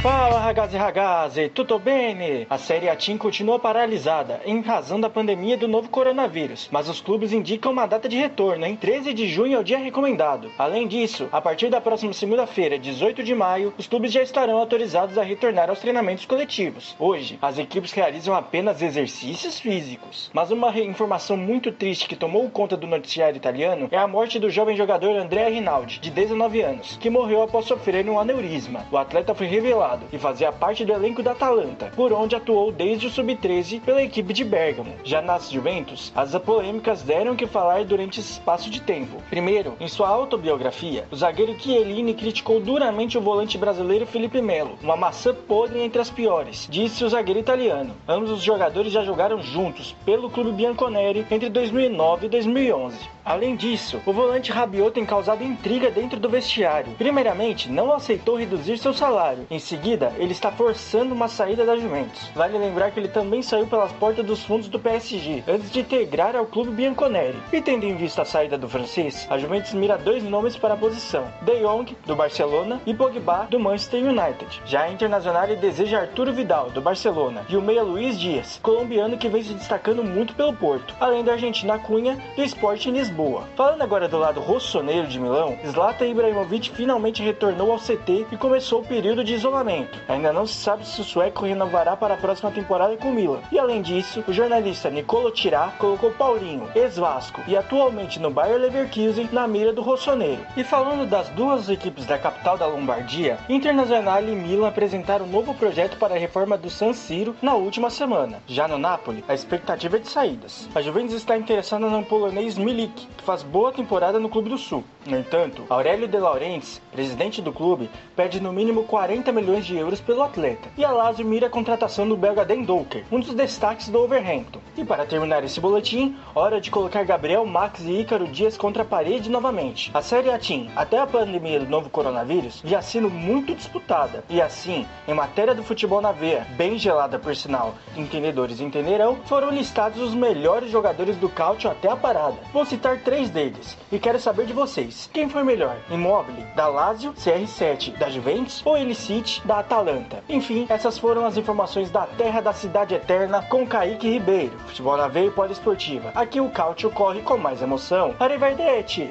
Fala 0.07 0.39
ragazzi 0.39 0.77
ragazzi, 0.77 1.49
tudo 1.49 1.77
bene? 1.77 2.47
A 2.49 2.57
Série 2.57 2.87
A 2.87 2.95
Team 2.95 3.17
continua 3.17 3.59
paralisada 3.59 4.39
em 4.45 4.61
razão 4.61 5.01
da 5.01 5.09
pandemia 5.09 5.57
do 5.57 5.67
novo 5.67 5.89
coronavírus, 5.89 6.69
mas 6.71 6.87
os 6.87 7.01
clubes 7.01 7.33
indicam 7.33 7.73
uma 7.73 7.85
data 7.85 8.07
de 8.07 8.15
retorno, 8.15 8.65
em 8.65 8.73
13 8.73 9.13
de 9.13 9.27
junho 9.27 9.57
é 9.57 9.59
o 9.59 9.63
dia 9.65 9.77
recomendado. 9.77 10.49
Além 10.57 10.87
disso, 10.87 11.27
a 11.29 11.41
partir 11.41 11.69
da 11.69 11.81
próxima 11.81 12.13
segunda-feira, 12.13 12.79
18 12.79 13.21
de 13.21 13.35
maio, 13.35 13.73
os 13.77 13.85
clubes 13.85 14.13
já 14.13 14.23
estarão 14.23 14.57
autorizados 14.57 15.17
a 15.17 15.23
retornar 15.23 15.69
aos 15.69 15.81
treinamentos 15.81 16.25
coletivos. 16.25 16.95
Hoje, 16.97 17.37
as 17.41 17.59
equipes 17.59 17.91
realizam 17.91 18.33
apenas 18.33 18.81
exercícios 18.81 19.59
físicos. 19.59 20.31
Mas 20.31 20.51
uma 20.51 20.69
informação 20.79 21.35
muito 21.35 21.69
triste 21.69 22.07
que 22.07 22.15
tomou 22.15 22.49
conta 22.49 22.77
do 22.77 22.87
noticiário 22.87 23.35
italiano 23.35 23.89
é 23.91 23.97
a 23.97 24.07
morte 24.07 24.39
do 24.39 24.49
jovem 24.49 24.77
jogador 24.77 25.17
Andrea 25.17 25.49
Rinaldi, 25.49 25.99
de 25.99 26.09
19 26.09 26.61
anos, 26.61 26.95
que 26.95 27.09
morreu 27.09 27.41
após 27.41 27.65
sofrer 27.65 28.09
um 28.09 28.17
aneurisma. 28.17 28.87
O 28.89 28.97
atleta 28.97 29.35
foi 29.35 29.47
revelado 29.47 29.96
e 30.11 30.17
fazia 30.17 30.51
parte 30.51 30.85
do 30.85 30.93
elenco 30.93 31.23
da 31.23 31.31
Atalanta, 31.31 31.91
por 31.95 32.11
onde 32.13 32.35
atuou 32.35 32.71
desde 32.71 33.07
o 33.07 33.09
sub-13 33.09 33.81
pela 33.81 34.03
equipe 34.03 34.33
de 34.33 34.43
Bergamo. 34.43 34.95
Já 35.03 35.21
nas 35.21 35.49
Juventus, 35.49 36.11
as 36.15 36.35
polêmicas 36.39 37.01
deram 37.01 37.35
que 37.35 37.47
falar 37.47 37.83
durante 37.85 38.19
esse 38.19 38.33
espaço 38.33 38.69
de 38.69 38.81
tempo. 38.81 39.21
Primeiro, 39.29 39.75
em 39.79 39.87
sua 39.87 40.09
autobiografia, 40.09 41.05
o 41.11 41.15
zagueiro 41.15 41.59
Chiellini 41.59 42.13
criticou 42.13 42.59
duramente 42.59 43.17
o 43.17 43.21
volante 43.21 43.57
brasileiro 43.57 44.05
Felipe 44.05 44.41
Melo, 44.41 44.77
uma 44.81 44.95
maçã 44.95 45.33
podre 45.33 45.81
entre 45.81 46.01
as 46.01 46.09
piores, 46.09 46.67
disse 46.69 47.03
o 47.03 47.09
zagueiro 47.09 47.39
italiano. 47.39 47.95
Ambos 48.07 48.31
os 48.31 48.43
jogadores 48.43 48.91
já 48.91 49.03
jogaram 49.03 49.41
juntos 49.41 49.95
pelo 50.05 50.29
clube 50.29 50.51
Bianconeri 50.51 51.25
entre 51.31 51.49
2009 51.49 52.25
e 52.25 52.29
2011. 52.29 53.16
Além 53.27 53.57
disso, 53.57 54.01
o 54.05 54.13
volante 54.13 54.53
Rabiot 54.53 54.91
tem 54.91 55.05
causado 55.05 55.43
intriga 55.43 55.91
dentro 55.91 56.17
do 56.17 56.29
vestiário. 56.29 56.93
Primeiramente, 56.97 57.69
não 57.69 57.91
aceitou 57.91 58.37
reduzir 58.37 58.77
seu 58.77 58.93
salário. 58.93 59.45
Em 59.51 59.59
seguida, 59.59 60.13
ele 60.17 60.31
está 60.31 60.49
forçando 60.49 61.13
uma 61.13 61.27
saída 61.27 61.65
da 61.65 61.75
Juventus. 61.75 62.31
Vale 62.33 62.57
lembrar 62.57 62.89
que 62.89 63.01
ele 63.01 63.09
também 63.09 63.41
saiu 63.41 63.67
pelas 63.67 63.91
portas 63.91 64.25
dos 64.25 64.45
fundos 64.45 64.69
do 64.69 64.79
PSG 64.79 65.43
antes 65.45 65.69
de 65.69 65.81
integrar 65.81 66.37
ao 66.37 66.45
clube 66.45 66.71
Bianconeri. 66.71 67.37
E 67.51 67.59
tendo 67.59 67.83
em 67.83 67.97
vista 67.97 68.21
a 68.21 68.25
saída 68.25 68.57
do 68.57 68.69
francês, 68.69 69.27
a 69.29 69.37
Juventus 69.37 69.73
mira 69.73 69.97
dois 69.97 70.23
nomes 70.23 70.55
para 70.55 70.75
a 70.75 70.77
posição: 70.77 71.27
De 71.41 71.59
Jong, 71.59 71.97
do 72.05 72.15
Barcelona, 72.15 72.79
e 72.85 72.93
Pogba, 72.93 73.45
do 73.49 73.59
Manchester 73.59 74.05
United. 74.05 74.61
Já 74.65 74.83
a 74.83 74.89
Internacional 74.89 75.47
deseja 75.59 75.99
Arturo 75.99 76.31
Vidal, 76.31 76.69
do 76.69 76.79
Barcelona, 76.79 77.45
e 77.49 77.57
o 77.57 77.61
meia 77.61 77.83
Luiz 77.83 78.17
Dias, 78.17 78.57
colombiano 78.63 79.17
que 79.17 79.27
vem 79.27 79.43
se 79.43 79.53
destacando 79.53 80.01
muito 80.01 80.33
pelo 80.33 80.53
Porto, 80.53 80.95
além 80.97 81.25
da 81.25 81.33
Argentina 81.33 81.77
Cunha, 81.77 82.17
do 82.33 82.41
Sporting 82.41 82.91
Lisboa. 82.91 83.16
Lisboa. 83.17 83.47
Falando 83.55 83.81
agora 83.81 84.07
do 84.07 84.17
lado 84.17 84.39
rossoneiro 84.39 85.07
de 85.07 85.19
Milão, 85.19 85.57
Zlatan 85.65 86.05
Ibrahimovic 86.05 86.69
finalmente 86.69 87.23
retornou 87.23 87.71
ao 87.71 87.79
CT 87.79 88.27
e 88.31 88.37
começou 88.37 88.81
o 88.81 88.85
período 88.85 89.23
de 89.23 89.33
isolamento. 89.33 89.99
Ainda 90.07 90.31
não 90.31 90.45
se 90.45 90.53
sabe 90.53 90.87
se 90.87 91.01
o 91.01 91.03
sueco 91.03 91.45
renovará 91.45 91.97
para 91.97 92.13
a 92.13 92.17
próxima 92.17 92.51
temporada 92.51 92.95
com 92.97 93.09
o 93.09 93.13
Milan. 93.13 93.39
E 93.51 93.57
além 93.57 93.81
disso, 93.81 94.23
o 94.27 94.33
jornalista 94.33 94.91
Nicolo 94.91 95.31
Tirá 95.31 95.73
colocou 95.79 96.11
Paulinho, 96.11 96.69
ex-Vasco 96.75 97.41
e 97.47 97.57
atualmente 97.57 98.19
no 98.19 98.29
Bayer 98.29 98.59
Leverkusen, 98.59 99.29
na 99.31 99.47
mira 99.47 99.73
do 99.73 99.81
rossoneiro. 99.81 100.45
E 100.55 100.63
falando 100.63 101.09
das 101.09 101.27
duas 101.29 101.69
equipes 101.69 102.05
da 102.05 102.19
capital 102.19 102.55
da 102.55 102.67
Lombardia, 102.67 103.39
Internazionale 103.49 104.31
e 104.31 104.35
Milan 104.35 104.67
apresentaram 104.67 105.25
um 105.25 105.29
novo 105.29 105.55
projeto 105.55 105.97
para 105.97 106.13
a 106.13 106.19
reforma 106.19 106.55
do 106.55 106.69
San 106.69 106.93
Siro 106.93 107.35
na 107.41 107.55
última 107.55 107.89
semana. 107.89 108.43
Já 108.47 108.67
no 108.67 108.77
Napoli, 108.77 109.23
a 109.27 109.33
expectativa 109.33 109.95
é 109.97 109.99
de 109.99 110.07
saídas. 110.07 110.69
A 110.75 110.81
Juventus 110.81 111.15
está 111.15 111.35
interessada 111.35 111.87
no 111.87 112.03
polonês 112.03 112.57
Milik, 112.57 113.06
que 113.15 113.23
faz 113.23 113.43
boa 113.43 113.71
temporada 113.71 114.19
no 114.19 114.29
Clube 114.29 114.49
do 114.49 114.57
Sul. 114.57 114.83
No 115.05 115.17
entanto, 115.17 115.63
Aurélio 115.69 116.07
De 116.07 116.17
Laurentiis, 116.17 116.81
presidente 116.91 117.41
do 117.41 117.53
clube, 117.53 117.89
pede 118.15 118.41
no 118.41 118.51
mínimo 118.51 118.83
40 118.83 119.31
milhões 119.31 119.65
de 119.65 119.77
euros 119.77 120.01
pelo 120.01 120.21
atleta. 120.21 120.69
E 120.77 120.83
a 120.83 120.91
Lazio 120.91 121.25
mira 121.25 121.47
a 121.47 121.49
contratação 121.49 122.07
do 122.07 122.17
belga 122.17 122.43
Den 122.43 122.63
Doker, 122.63 123.05
um 123.09 123.19
dos 123.19 123.33
destaques 123.33 123.87
do 123.87 123.99
Overhampton. 123.99 124.59
E 124.75 124.83
para 124.83 125.05
terminar 125.05 125.43
esse 125.43 125.61
boletim, 125.61 126.17
hora 126.35 126.59
de 126.59 126.69
colocar 126.69 127.05
Gabriel, 127.05 127.45
Max 127.45 127.79
e 127.81 128.01
Ícaro 128.01 128.27
Dias 128.27 128.57
contra 128.57 128.83
a 128.83 128.85
parede 128.85 129.29
novamente. 129.29 129.91
A 129.93 130.01
Série 130.01 130.29
A 130.29 130.37
Team, 130.37 130.67
até 130.75 130.99
a 130.99 131.07
pandemia 131.07 131.59
do 131.59 131.69
novo 131.69 131.89
coronavírus, 131.89 132.61
já 132.65 132.81
sendo 132.81 133.09
muito 133.09 133.55
disputada. 133.55 134.23
E 134.29 134.41
assim, 134.41 134.85
em 135.07 135.13
matéria 135.13 135.55
do 135.55 135.63
futebol 135.63 136.01
na 136.01 136.11
veia, 136.11 136.45
bem 136.57 136.77
gelada 136.77 137.17
por 137.17 137.35
sinal, 137.35 137.75
entendedores 137.95 138.59
entenderão, 138.59 139.17
foram 139.25 139.51
listados 139.51 140.01
os 140.01 140.13
melhores 140.13 140.69
jogadores 140.69 141.15
do 141.15 141.29
Cautio 141.29 141.69
até 141.69 141.89
a 141.89 141.95
parada. 141.95 142.37
Vou 142.51 142.65
citar 142.65 142.96
três 142.97 143.29
deles 143.29 143.77
e 143.91 143.99
quero 143.99 144.19
saber 144.19 144.45
de 144.45 144.53
vocês. 144.53 145.09
Quem 145.13 145.29
foi 145.29 145.43
melhor? 145.43 145.77
Immobile, 145.89 146.45
da 146.55 146.67
Lazio, 146.67 147.13
CR7, 147.13 147.97
da 147.97 148.09
Juventus 148.09 148.61
ou 148.65 148.77
Elicite, 148.77 149.41
da 149.45 149.59
Atalanta? 149.59 150.23
Enfim, 150.27 150.65
essas 150.69 150.97
foram 150.97 151.25
as 151.25 151.37
informações 151.37 151.89
da 151.89 152.05
terra 152.05 152.41
da 152.41 152.53
cidade 152.53 152.95
eterna 152.95 153.41
com 153.43 153.65
Kaique 153.65 154.09
Ribeiro. 154.09 154.57
Futebol 154.67 154.97
na 154.97 155.07
veia 155.07 155.27
e 155.27 155.31
poliesportiva. 155.31 156.11
Aqui 156.15 156.39
o 156.39 156.49
Cautio 156.49 156.89
corre 156.91 157.21
com 157.21 157.37
mais 157.37 157.61
emoção. 157.61 158.15
Arrivederci! 158.19 159.09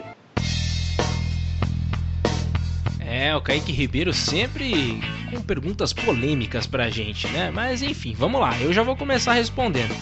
É, 3.09 3.35
o 3.37 3.41
Kaique 3.41 3.71
Ribeiro 3.71 4.13
sempre 4.13 5.01
com 5.31 5.41
perguntas 5.41 5.93
polêmicas 5.93 6.67
pra 6.67 6.91
gente, 6.91 7.29
né? 7.29 7.51
Mas 7.53 7.81
enfim, 7.81 8.15
vamos 8.19 8.41
lá, 8.41 8.61
eu 8.61 8.73
já 8.73 8.83
vou 8.83 8.97
começar 8.97 9.33
respondendo. 9.33 9.95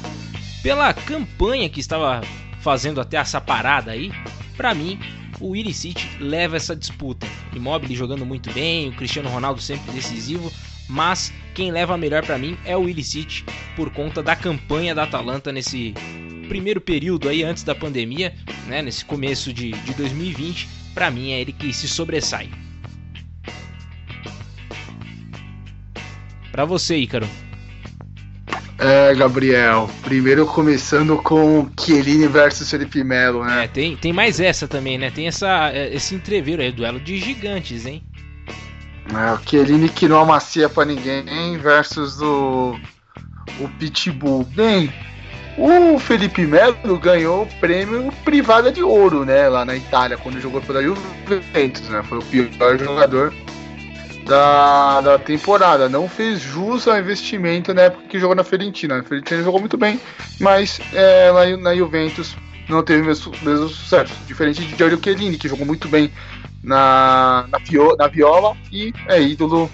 Pela 0.62 0.92
campanha 0.94 1.68
que 1.68 1.80
estava 1.80 2.22
fazendo 2.64 2.98
até 2.98 3.18
essa 3.18 3.42
parada 3.42 3.90
aí, 3.90 4.10
para 4.56 4.74
mim, 4.74 4.98
o 5.38 5.54
City 5.70 6.08
leva 6.18 6.56
essa 6.56 6.74
disputa. 6.74 7.26
Immobile 7.54 7.94
jogando 7.94 8.24
muito 8.24 8.50
bem, 8.52 8.88
o 8.88 8.96
Cristiano 8.96 9.28
Ronaldo 9.28 9.60
sempre 9.60 9.92
decisivo, 9.92 10.50
mas 10.88 11.30
quem 11.54 11.70
leva 11.70 11.98
melhor 11.98 12.24
para 12.24 12.38
mim 12.38 12.56
é 12.64 12.74
o 12.74 12.88
City 13.02 13.44
por 13.76 13.90
conta 13.90 14.22
da 14.22 14.34
campanha 14.34 14.94
da 14.94 15.02
Atalanta 15.02 15.52
nesse 15.52 15.92
primeiro 16.48 16.80
período 16.80 17.28
aí 17.28 17.42
antes 17.42 17.62
da 17.62 17.74
pandemia, 17.74 18.34
né, 18.66 18.80
nesse 18.80 19.04
começo 19.04 19.52
de, 19.52 19.72
de 19.72 19.92
2020, 19.92 20.66
para 20.94 21.10
mim 21.10 21.32
é 21.32 21.40
ele 21.42 21.52
que 21.52 21.70
se 21.70 21.86
sobressai. 21.86 22.48
Para 26.50 26.64
você, 26.64 26.96
Ícaro. 26.96 27.28
É, 28.78 29.14
Gabriel. 29.14 29.88
Primeiro 30.02 30.46
começando 30.46 31.16
com 31.18 31.68
Chiellini 31.78 32.26
versus 32.26 32.68
Felipe 32.70 33.04
Melo, 33.04 33.44
né? 33.44 33.64
É, 33.64 33.68
tem, 33.68 33.96
tem 33.96 34.12
mais 34.12 34.40
essa 34.40 34.66
também, 34.66 34.98
né? 34.98 35.10
Tem 35.10 35.28
essa, 35.28 35.70
é, 35.70 35.94
esse 35.94 36.14
entreveiro 36.14 36.60
aí, 36.60 36.72
duelo 36.72 36.98
de 36.98 37.18
gigantes, 37.18 37.86
hein? 37.86 38.02
É, 39.12 39.32
o 39.32 39.38
Chiellini 39.48 39.88
que 39.88 40.08
não 40.08 40.20
amacia 40.20 40.68
pra 40.68 40.84
ninguém 40.84 41.56
versus 41.58 42.20
o, 42.20 42.76
o 43.60 43.68
Pitbull. 43.78 44.44
Bem, 44.44 44.92
o 45.56 45.98
Felipe 45.98 46.44
Melo 46.44 46.98
ganhou 46.98 47.44
o 47.44 47.60
prêmio 47.60 48.12
privada 48.24 48.72
de 48.72 48.82
ouro, 48.82 49.24
né? 49.24 49.48
Lá 49.48 49.64
na 49.64 49.76
Itália, 49.76 50.16
quando 50.16 50.40
jogou 50.40 50.60
pela 50.60 50.82
Juventus, 50.82 51.88
né? 51.88 52.02
Foi 52.02 52.18
o 52.18 52.22
pior 52.22 52.76
jogador 52.76 53.32
da, 54.24 55.00
da 55.00 55.18
temporada. 55.18 55.88
Não 55.88 56.08
fez 56.08 56.40
jus 56.40 56.88
ao 56.88 56.98
investimento 56.98 57.72
na 57.72 57.82
época 57.82 58.08
que 58.08 58.18
jogou 58.18 58.34
na 58.34 58.44
Fiorentina. 58.44 58.98
A 58.98 59.02
Fiorentina 59.02 59.42
jogou 59.42 59.60
muito 59.60 59.76
bem, 59.76 60.00
mas 60.40 60.80
é, 60.92 61.32
na, 61.32 61.56
na 61.56 61.74
Juventus 61.74 62.36
não 62.68 62.82
teve 62.82 63.02
o 63.02 63.06
mesmo, 63.06 63.32
mesmo 63.42 63.68
sucesso. 63.68 64.14
Diferente 64.26 64.64
de 64.64 64.76
Giorgio 64.76 65.00
Chiellini, 65.02 65.36
que 65.36 65.48
jogou 65.48 65.66
muito 65.66 65.88
bem 65.88 66.10
na, 66.62 67.46
na, 67.50 67.60
Fio, 67.60 67.94
na 67.96 68.08
Viola 68.08 68.56
e 68.72 68.92
é 69.08 69.20
ídolo 69.20 69.70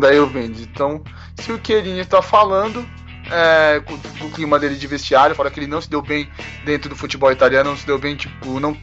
da 0.00 0.12
Juventus. 0.12 0.60
Então, 0.60 1.02
se 1.40 1.52
o 1.52 1.60
Chiellini 1.62 2.00
está 2.00 2.20
falando, 2.20 2.86
é, 3.30 3.80
do 3.80 4.30
clima 4.30 4.58
dele 4.58 4.76
de 4.76 4.86
vestiário, 4.86 5.34
fala 5.34 5.50
que 5.50 5.60
ele 5.60 5.66
não 5.66 5.80
se 5.80 5.90
deu 5.90 6.02
bem 6.02 6.28
dentro 6.64 6.88
do 6.88 6.96
futebol 6.96 7.30
italiano, 7.30 7.70
não 7.70 7.76
se 7.76 7.86
deu 7.86 7.98
bem, 7.98 8.16
tipo, 8.16 8.60
não 8.60 8.76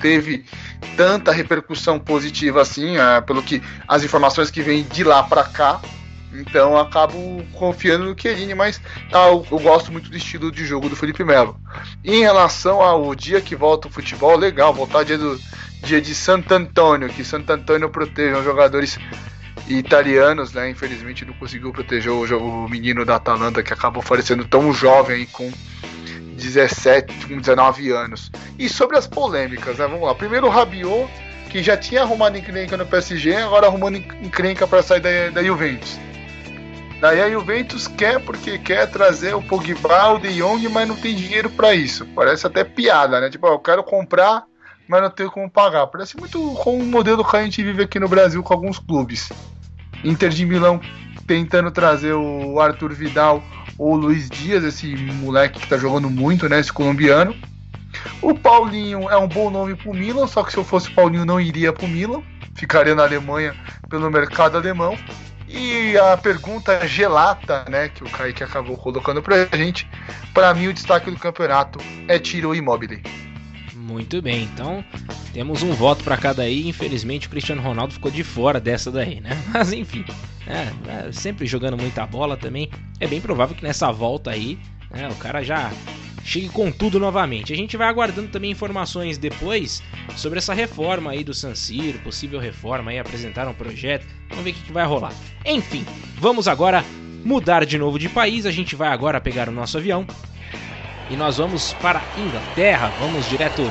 teve 0.00 0.44
tanta 0.96 1.32
repercussão 1.32 1.98
positiva 1.98 2.60
assim, 2.60 2.96
é, 2.96 3.20
pelo 3.20 3.42
que 3.42 3.62
as 3.88 4.04
informações 4.04 4.50
que 4.50 4.62
vêm 4.62 4.82
de 4.84 5.04
lá 5.04 5.22
para 5.22 5.44
cá. 5.44 5.80
Então 6.32 6.76
acabo 6.76 7.42
confiando 7.54 8.04
no 8.04 8.18
Chiellini, 8.18 8.54
mas 8.54 8.80
ah, 9.10 9.28
eu, 9.28 9.46
eu, 9.50 9.58
gosto 9.58 9.90
muito 9.90 10.10
do 10.10 10.16
estilo 10.16 10.52
de 10.52 10.66
jogo 10.66 10.88
do 10.88 10.96
Felipe 10.96 11.24
Melo. 11.24 11.58
Em 12.04 12.20
relação 12.20 12.82
ao 12.82 13.14
dia 13.14 13.40
que 13.40 13.56
volta 13.56 13.88
o 13.88 13.90
futebol, 13.90 14.36
legal, 14.36 14.74
voltar 14.74 15.02
dia 15.02 15.16
do 15.16 15.40
dia 15.82 16.00
de 16.00 16.14
Santo 16.14 16.52
Antônio, 16.52 17.08
que 17.08 17.24
Santo 17.24 17.50
Antônio 17.50 17.88
proteja 17.88 18.38
os 18.38 18.44
jogadores 18.44 18.98
italianos, 19.68 20.52
né? 20.52 20.70
Infelizmente 20.70 21.24
não 21.24 21.34
conseguiu 21.34 21.72
proteger 21.72 22.12
o, 22.12 22.22
o 22.22 22.68
menino 22.68 23.04
da 23.04 23.16
Atalanta 23.16 23.62
que 23.62 23.72
acabou 23.72 24.02
falecendo 24.02 24.44
tão 24.44 24.72
jovem 24.72 25.26
com 25.26 25.50
17, 26.36 27.26
com 27.26 27.38
19 27.38 27.90
anos. 27.90 28.30
E 28.58 28.68
sobre 28.68 28.96
as 28.96 29.06
polêmicas, 29.06 29.78
né? 29.78 29.86
Vamos 29.86 30.06
lá. 30.06 30.14
Primeiro 30.14 30.46
o 30.46 30.50
Rabiot, 30.50 31.10
que 31.50 31.62
já 31.62 31.76
tinha 31.76 32.02
arrumado 32.02 32.36
encrenca 32.36 32.76
no 32.76 32.86
PSG, 32.86 33.34
agora 33.36 33.66
arrumando 33.66 33.96
encrenca 33.96 34.66
para 34.66 34.82
sair 34.82 35.00
da, 35.00 35.30
da 35.30 35.42
Juventus. 35.42 35.98
Daí 37.00 37.20
a 37.20 37.30
Juventus 37.30 37.86
quer 37.86 38.20
porque 38.20 38.58
quer 38.58 38.90
trazer 38.90 39.34
o 39.34 39.42
Pogba, 39.42 40.12
o 40.14 40.18
De 40.18 40.32
Jong, 40.32 40.66
mas 40.68 40.88
não 40.88 40.96
tem 40.96 41.14
dinheiro 41.14 41.50
para 41.50 41.74
isso. 41.74 42.06
Parece 42.14 42.46
até 42.46 42.64
piada, 42.64 43.20
né? 43.20 43.28
Tipo, 43.28 43.46
eu 43.48 43.58
quero 43.58 43.84
comprar, 43.84 44.44
mas 44.88 45.02
não 45.02 45.10
tenho 45.10 45.30
como 45.30 45.50
pagar. 45.50 45.86
Parece 45.88 46.16
muito 46.16 46.54
com 46.54 46.78
o 46.78 46.86
modelo 46.86 47.22
que 47.22 47.36
a 47.36 47.44
gente 47.44 47.62
vive 47.62 47.82
aqui 47.82 48.00
no 48.00 48.08
Brasil 48.08 48.42
com 48.42 48.54
alguns 48.54 48.78
clubes. 48.78 49.28
Inter 50.04 50.30
de 50.30 50.46
Milão 50.46 50.80
tentando 51.26 51.70
trazer 51.70 52.12
o 52.12 52.60
Arthur 52.60 52.92
Vidal 52.92 53.42
ou 53.78 53.94
o 53.94 53.96
Luiz 53.96 54.30
Dias, 54.30 54.64
esse 54.64 54.94
moleque 54.96 55.60
que 55.60 55.68
tá 55.68 55.76
jogando 55.76 56.08
muito, 56.08 56.48
né? 56.48 56.60
Esse 56.60 56.72
colombiano. 56.72 57.34
O 58.22 58.34
Paulinho 58.34 59.08
é 59.10 59.16
um 59.16 59.28
bom 59.28 59.50
nome 59.50 59.74
pro 59.74 59.94
Milan, 59.94 60.26
só 60.26 60.42
que 60.42 60.52
se 60.52 60.58
eu 60.58 60.64
fosse 60.64 60.90
Paulinho 60.90 61.24
não 61.24 61.40
iria 61.40 61.72
pro 61.72 61.88
Milan, 61.88 62.22
ficaria 62.54 62.94
na 62.94 63.02
Alemanha 63.02 63.54
pelo 63.88 64.10
mercado 64.10 64.56
alemão. 64.56 64.96
E 65.48 65.96
a 65.96 66.16
pergunta 66.16 66.86
gelata, 66.86 67.64
né, 67.70 67.88
que 67.88 68.02
o 68.02 68.10
Kaique 68.10 68.42
acabou 68.42 68.76
colocando 68.76 69.22
pra 69.22 69.46
gente, 69.56 69.88
para 70.34 70.52
mim 70.52 70.68
o 70.68 70.72
destaque 70.72 71.10
do 71.10 71.18
campeonato 71.18 71.78
é 72.08 72.18
Tiro 72.18 72.54
Immobile. 72.54 73.25
Muito 73.86 74.20
bem, 74.20 74.42
então 74.42 74.84
temos 75.32 75.62
um 75.62 75.72
voto 75.72 76.02
para 76.02 76.16
cada 76.16 76.42
aí. 76.42 76.68
Infelizmente 76.68 77.28
o 77.28 77.30
Cristiano 77.30 77.62
Ronaldo 77.62 77.94
ficou 77.94 78.10
de 78.10 78.24
fora 78.24 78.58
dessa 78.58 78.90
daí, 78.90 79.20
né? 79.20 79.30
Mas 79.54 79.72
enfim, 79.72 80.04
é, 80.44 81.06
é, 81.06 81.12
sempre 81.12 81.46
jogando 81.46 81.76
muita 81.76 82.04
bola 82.04 82.36
também. 82.36 82.68
É 82.98 83.06
bem 83.06 83.20
provável 83.20 83.54
que 83.54 83.62
nessa 83.62 83.92
volta 83.92 84.32
aí, 84.32 84.58
né, 84.90 85.08
o 85.08 85.14
cara 85.14 85.40
já 85.44 85.70
chegue 86.24 86.48
com 86.48 86.72
tudo 86.72 86.98
novamente. 86.98 87.52
A 87.52 87.56
gente 87.56 87.76
vai 87.76 87.86
aguardando 87.86 88.28
também 88.28 88.50
informações 88.50 89.18
depois 89.18 89.80
sobre 90.16 90.38
essa 90.38 90.52
reforma 90.52 91.12
aí 91.12 91.22
do 91.22 91.32
San 91.32 91.54
Siro, 91.54 92.00
possível 92.00 92.40
reforma 92.40 92.90
aí, 92.90 92.98
apresentar 92.98 93.46
um 93.46 93.54
projeto. 93.54 94.04
Vamos 94.30 94.44
ver 94.44 94.50
o 94.50 94.54
que 94.54 94.72
vai 94.72 94.84
rolar. 94.84 95.12
Enfim, 95.44 95.86
vamos 96.18 96.48
agora 96.48 96.84
mudar 97.24 97.64
de 97.64 97.78
novo 97.78 98.00
de 98.00 98.08
país. 98.08 98.46
A 98.46 98.50
gente 98.50 98.74
vai 98.74 98.88
agora 98.88 99.20
pegar 99.20 99.48
o 99.48 99.52
nosso 99.52 99.78
avião 99.78 100.04
e 101.10 101.16
nós 101.16 101.36
vamos 101.38 101.72
para 101.74 102.02
Inglaterra, 102.16 102.92
vamos 103.00 103.28
direto 103.28 103.62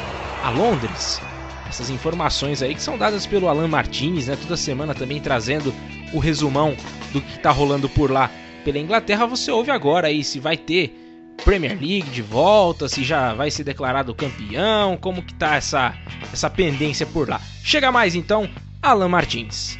a 0.43 0.49
Londres. 0.49 1.21
Essas 1.67 1.89
informações 1.89 2.61
aí 2.61 2.75
que 2.75 2.81
são 2.81 2.97
dadas 2.97 3.25
pelo 3.25 3.49
Alan 3.49 3.67
Martins, 3.67 4.27
né? 4.27 4.35
Toda 4.35 4.55
semana 4.55 4.93
também 4.93 5.19
trazendo 5.19 5.73
o 6.13 6.19
resumão 6.19 6.75
do 7.11 7.19
que 7.19 7.37
está 7.37 7.51
rolando 7.51 7.89
por 7.89 8.11
lá 8.11 8.29
pela 8.63 8.79
Inglaterra. 8.79 9.25
Você 9.25 9.51
ouve 9.51 9.71
agora 9.71 10.07
aí 10.07 10.23
se 10.23 10.39
vai 10.39 10.55
ter 10.55 10.95
Premier 11.43 11.77
League 11.79 12.09
de 12.09 12.21
volta, 12.21 12.87
se 12.87 13.03
já 13.03 13.33
vai 13.33 13.51
ser 13.51 13.63
declarado 13.63 14.15
campeão, 14.15 14.95
como 14.95 15.21
que 15.21 15.33
tá 15.33 15.55
essa, 15.55 15.93
essa 16.31 16.49
pendência 16.49 17.05
por 17.05 17.27
lá. 17.27 17.41
Chega 17.63 17.91
mais 17.91 18.15
então, 18.15 18.49
Alan 18.81 19.09
Martins. 19.09 19.77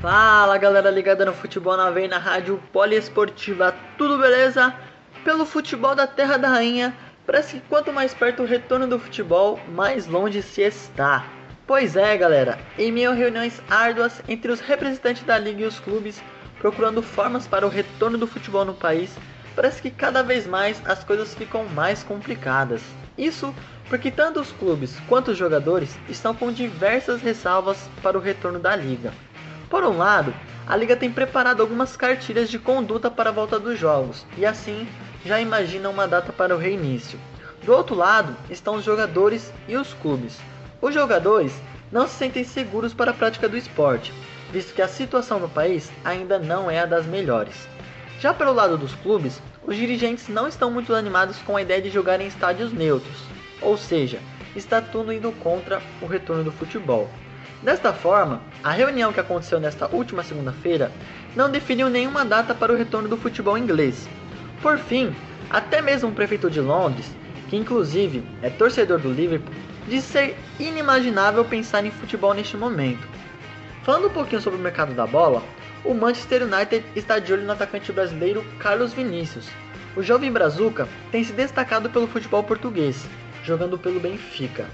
Fala 0.00 0.56
galera 0.56 0.90
ligada 0.90 1.26
no 1.26 1.34
Futebol 1.34 1.76
na 1.76 1.90
Veia 1.90 2.08
na 2.08 2.16
Rádio 2.16 2.58
Poliesportiva, 2.72 3.74
tudo 3.98 4.16
beleza? 4.16 4.74
Pelo 5.22 5.44
futebol 5.44 5.94
da 5.94 6.06
Terra 6.06 6.38
da 6.38 6.48
Rainha, 6.48 6.96
parece 7.26 7.56
que 7.56 7.68
quanto 7.68 7.92
mais 7.92 8.14
perto 8.14 8.42
o 8.42 8.46
retorno 8.46 8.86
do 8.86 8.98
futebol, 8.98 9.60
mais 9.68 10.06
longe 10.06 10.40
se 10.40 10.62
está. 10.62 11.26
Pois 11.66 11.96
é 11.96 12.16
galera, 12.16 12.58
em 12.78 12.90
meio 12.90 13.10
a 13.10 13.14
reuniões 13.14 13.60
árduas 13.68 14.22
entre 14.26 14.50
os 14.50 14.60
representantes 14.60 15.22
da 15.24 15.38
liga 15.38 15.64
e 15.64 15.66
os 15.66 15.78
clubes, 15.78 16.22
procurando 16.58 17.02
formas 17.02 17.46
para 17.46 17.66
o 17.66 17.70
retorno 17.70 18.16
do 18.16 18.26
futebol 18.26 18.64
no 18.64 18.72
país, 18.72 19.14
parece 19.54 19.82
que 19.82 19.90
cada 19.90 20.22
vez 20.22 20.46
mais 20.46 20.80
as 20.86 21.04
coisas 21.04 21.34
ficam 21.34 21.66
mais 21.74 22.02
complicadas. 22.02 22.80
Isso 23.18 23.54
porque 23.90 24.10
tanto 24.10 24.40
os 24.40 24.50
clubes 24.50 24.98
quanto 25.06 25.32
os 25.32 25.36
jogadores 25.36 25.94
estão 26.08 26.34
com 26.34 26.50
diversas 26.50 27.20
ressalvas 27.20 27.86
para 28.02 28.16
o 28.16 28.20
retorno 28.20 28.58
da 28.58 28.74
liga. 28.74 29.12
Por 29.70 29.84
um 29.84 29.96
lado, 29.96 30.34
a 30.66 30.74
liga 30.74 30.96
tem 30.96 31.12
preparado 31.12 31.60
algumas 31.60 31.96
cartilhas 31.96 32.50
de 32.50 32.58
conduta 32.58 33.08
para 33.08 33.30
a 33.30 33.32
volta 33.32 33.56
dos 33.56 33.78
jogos 33.78 34.26
e 34.36 34.44
assim 34.44 34.88
já 35.24 35.40
imagina 35.40 35.88
uma 35.88 36.08
data 36.08 36.32
para 36.32 36.56
o 36.56 36.58
reinício. 36.58 37.20
Do 37.62 37.72
outro 37.72 37.94
lado 37.94 38.36
estão 38.50 38.74
os 38.74 38.84
jogadores 38.84 39.52
e 39.68 39.76
os 39.76 39.94
clubes. 39.94 40.40
Os 40.82 40.92
jogadores 40.92 41.54
não 41.92 42.08
se 42.08 42.14
sentem 42.14 42.42
seguros 42.42 42.92
para 42.92 43.12
a 43.12 43.14
prática 43.14 43.48
do 43.48 43.56
esporte, 43.56 44.12
visto 44.50 44.74
que 44.74 44.82
a 44.82 44.88
situação 44.88 45.38
no 45.38 45.48
país 45.48 45.88
ainda 46.04 46.36
não 46.36 46.68
é 46.68 46.80
a 46.80 46.86
das 46.86 47.06
melhores. 47.06 47.68
Já 48.18 48.34
pelo 48.34 48.52
lado 48.52 48.76
dos 48.76 48.94
clubes, 48.96 49.40
os 49.62 49.76
dirigentes 49.76 50.26
não 50.26 50.48
estão 50.48 50.68
muito 50.68 50.92
animados 50.92 51.38
com 51.42 51.56
a 51.56 51.62
ideia 51.62 51.80
de 51.80 51.90
jogar 51.90 52.20
em 52.20 52.26
estádios 52.26 52.72
neutros, 52.72 53.22
ou 53.62 53.76
seja, 53.76 54.18
está 54.56 54.80
tudo 54.80 55.12
indo 55.12 55.30
contra 55.30 55.80
o 56.02 56.06
retorno 56.06 56.42
do 56.42 56.50
futebol. 56.50 57.08
Desta 57.62 57.92
forma, 57.92 58.40
a 58.62 58.70
reunião 58.70 59.12
que 59.12 59.20
aconteceu 59.20 59.60
nesta 59.60 59.86
última 59.94 60.22
segunda-feira 60.22 60.90
não 61.36 61.50
definiu 61.50 61.88
nenhuma 61.88 62.24
data 62.24 62.54
para 62.54 62.72
o 62.72 62.76
retorno 62.76 63.08
do 63.08 63.16
futebol 63.16 63.58
inglês. 63.58 64.08
Por 64.62 64.78
fim, 64.78 65.14
até 65.50 65.82
mesmo 65.82 66.10
o 66.10 66.14
prefeito 66.14 66.50
de 66.50 66.60
Londres, 66.60 67.14
que 67.48 67.56
inclusive 67.56 68.22
é 68.42 68.50
torcedor 68.50 68.98
do 68.98 69.12
Liverpool, 69.12 69.54
disse 69.86 70.08
ser 70.08 70.36
inimaginável 70.58 71.44
pensar 71.44 71.84
em 71.84 71.90
futebol 71.90 72.32
neste 72.32 72.56
momento, 72.56 73.06
Falando 73.82 74.08
um 74.08 74.12
pouquinho 74.12 74.42
sobre 74.42 74.58
o 74.58 74.62
mercado 74.62 74.92
da 74.92 75.06
bola, 75.06 75.42
o 75.84 75.94
Manchester 75.94 76.42
United 76.42 76.84
está 76.94 77.18
de 77.18 77.32
olho 77.32 77.44
no 77.44 77.52
atacante 77.52 77.90
brasileiro 77.90 78.44
Carlos 78.58 78.92
Vinícius. 78.92 79.48
O 79.96 80.02
jovem 80.02 80.30
brazuca 80.30 80.86
tem 81.10 81.24
se 81.24 81.32
destacado 81.32 81.88
pelo 81.88 82.06
futebol 82.06 82.42
português, 82.44 83.06
jogando 83.42 83.78
pelo 83.78 83.98
Benfica. 83.98 84.66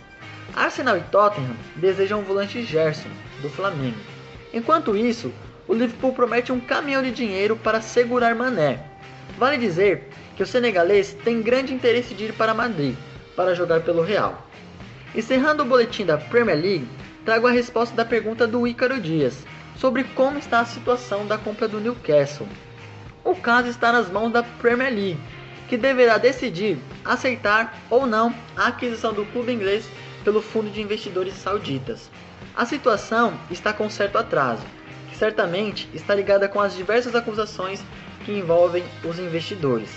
Arsenal 0.54 0.96
e 0.96 1.02
Tottenham 1.02 1.56
desejam 1.76 2.20
o 2.20 2.24
volante 2.24 2.62
Gerson, 2.62 3.08
do 3.42 3.48
Flamengo. 3.48 3.98
Enquanto 4.52 4.96
isso, 4.96 5.32
o 5.68 5.74
Liverpool 5.74 6.12
promete 6.12 6.52
um 6.52 6.60
caminhão 6.60 7.02
de 7.02 7.10
dinheiro 7.10 7.56
para 7.56 7.80
segurar 7.80 8.34
Mané. 8.34 8.80
Vale 9.38 9.58
dizer 9.58 10.08
que 10.36 10.42
o 10.42 10.46
senegalês 10.46 11.16
tem 11.24 11.42
grande 11.42 11.74
interesse 11.74 12.14
de 12.14 12.26
ir 12.26 12.32
para 12.32 12.54
Madrid 12.54 12.94
para 13.34 13.54
jogar 13.54 13.80
pelo 13.80 14.02
Real. 14.02 14.46
Encerrando 15.14 15.62
o 15.62 15.66
boletim 15.66 16.04
da 16.04 16.16
Premier 16.16 16.56
League, 16.56 16.88
trago 17.24 17.46
a 17.46 17.50
resposta 17.50 17.94
da 17.94 18.04
pergunta 18.04 18.46
do 18.46 18.66
Ícaro 18.66 19.00
Dias 19.00 19.44
sobre 19.76 20.04
como 20.04 20.38
está 20.38 20.60
a 20.60 20.64
situação 20.64 21.26
da 21.26 21.36
compra 21.36 21.68
do 21.68 21.80
Newcastle. 21.80 22.48
O 23.24 23.34
caso 23.34 23.68
está 23.68 23.92
nas 23.92 24.10
mãos 24.10 24.30
da 24.32 24.42
Premier 24.42 24.92
League, 24.92 25.20
que 25.68 25.76
deverá 25.76 26.16
decidir 26.16 26.78
aceitar 27.04 27.76
ou 27.90 28.06
não 28.06 28.32
a 28.56 28.68
aquisição 28.68 29.12
do 29.12 29.26
clube 29.26 29.52
inglês 29.52 29.88
pelo 30.26 30.42
fundo 30.42 30.68
de 30.68 30.82
investidores 30.82 31.34
sauditas. 31.34 32.10
A 32.56 32.66
situação 32.66 33.38
está 33.48 33.72
com 33.72 33.88
certo 33.88 34.18
atraso, 34.18 34.66
que 35.08 35.16
certamente 35.16 35.88
está 35.94 36.16
ligada 36.16 36.48
com 36.48 36.60
as 36.60 36.74
diversas 36.74 37.14
acusações 37.14 37.80
que 38.24 38.32
envolvem 38.32 38.82
os 39.04 39.20
investidores. 39.20 39.88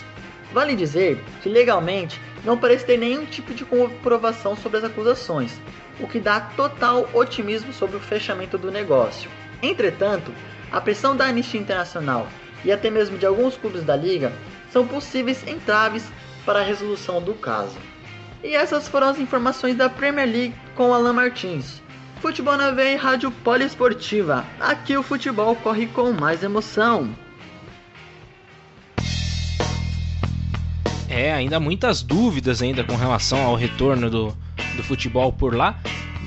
Vale 0.53 0.75
dizer 0.75 1.19
que 1.41 1.49
legalmente 1.49 2.21
não 2.45 2.59
parece 2.59 2.85
ter 2.85 2.97
nenhum 2.97 3.25
tipo 3.25 3.55
de 3.55 3.65
comprovação 3.65 4.55
sobre 4.55 4.77
as 4.77 4.83
acusações, 4.83 5.59
o 5.99 6.07
que 6.07 6.19
dá 6.19 6.39
total 6.39 7.09
otimismo 7.11 7.73
sobre 7.73 7.97
o 7.97 7.99
fechamento 7.99 8.55
do 8.55 8.69
negócio. 8.69 9.31
Entretanto, 9.63 10.31
a 10.71 10.79
pressão 10.79 11.17
da 11.17 11.25
Anistia 11.25 11.59
Internacional 11.59 12.27
e 12.63 12.71
até 12.71 12.91
mesmo 12.91 13.17
de 13.17 13.25
alguns 13.25 13.57
clubes 13.57 13.83
da 13.83 13.95
liga 13.95 14.31
são 14.71 14.85
possíveis 14.85 15.43
entraves 15.47 16.05
para 16.45 16.59
a 16.59 16.63
resolução 16.63 17.19
do 17.19 17.33
caso. 17.33 17.88
E 18.43 18.55
essas 18.55 18.87
foram 18.87 19.09
as 19.09 19.19
informações 19.19 19.75
da 19.75 19.89
Premier 19.89 20.27
League 20.27 20.55
com 20.75 20.93
Alan 20.93 21.13
Martins. 21.13 21.81
Futebol 22.21 22.57
na 22.57 22.71
veia 22.71 22.93
e 22.93 22.97
rádio 22.97 23.31
poliesportiva. 23.31 24.45
Aqui 24.59 24.95
o 24.97 25.03
futebol 25.03 25.55
corre 25.55 25.87
com 25.87 26.11
mais 26.11 26.43
emoção. 26.43 27.09
É, 31.09 31.33
ainda 31.33 31.59
muitas 31.59 32.01
dúvidas 32.01 32.61
ainda 32.61 32.83
com 32.83 32.95
relação 32.95 33.41
ao 33.41 33.55
retorno 33.55 34.09
do, 34.09 34.37
do 34.75 34.83
futebol 34.83 35.33
por 35.33 35.55
lá. 35.55 35.79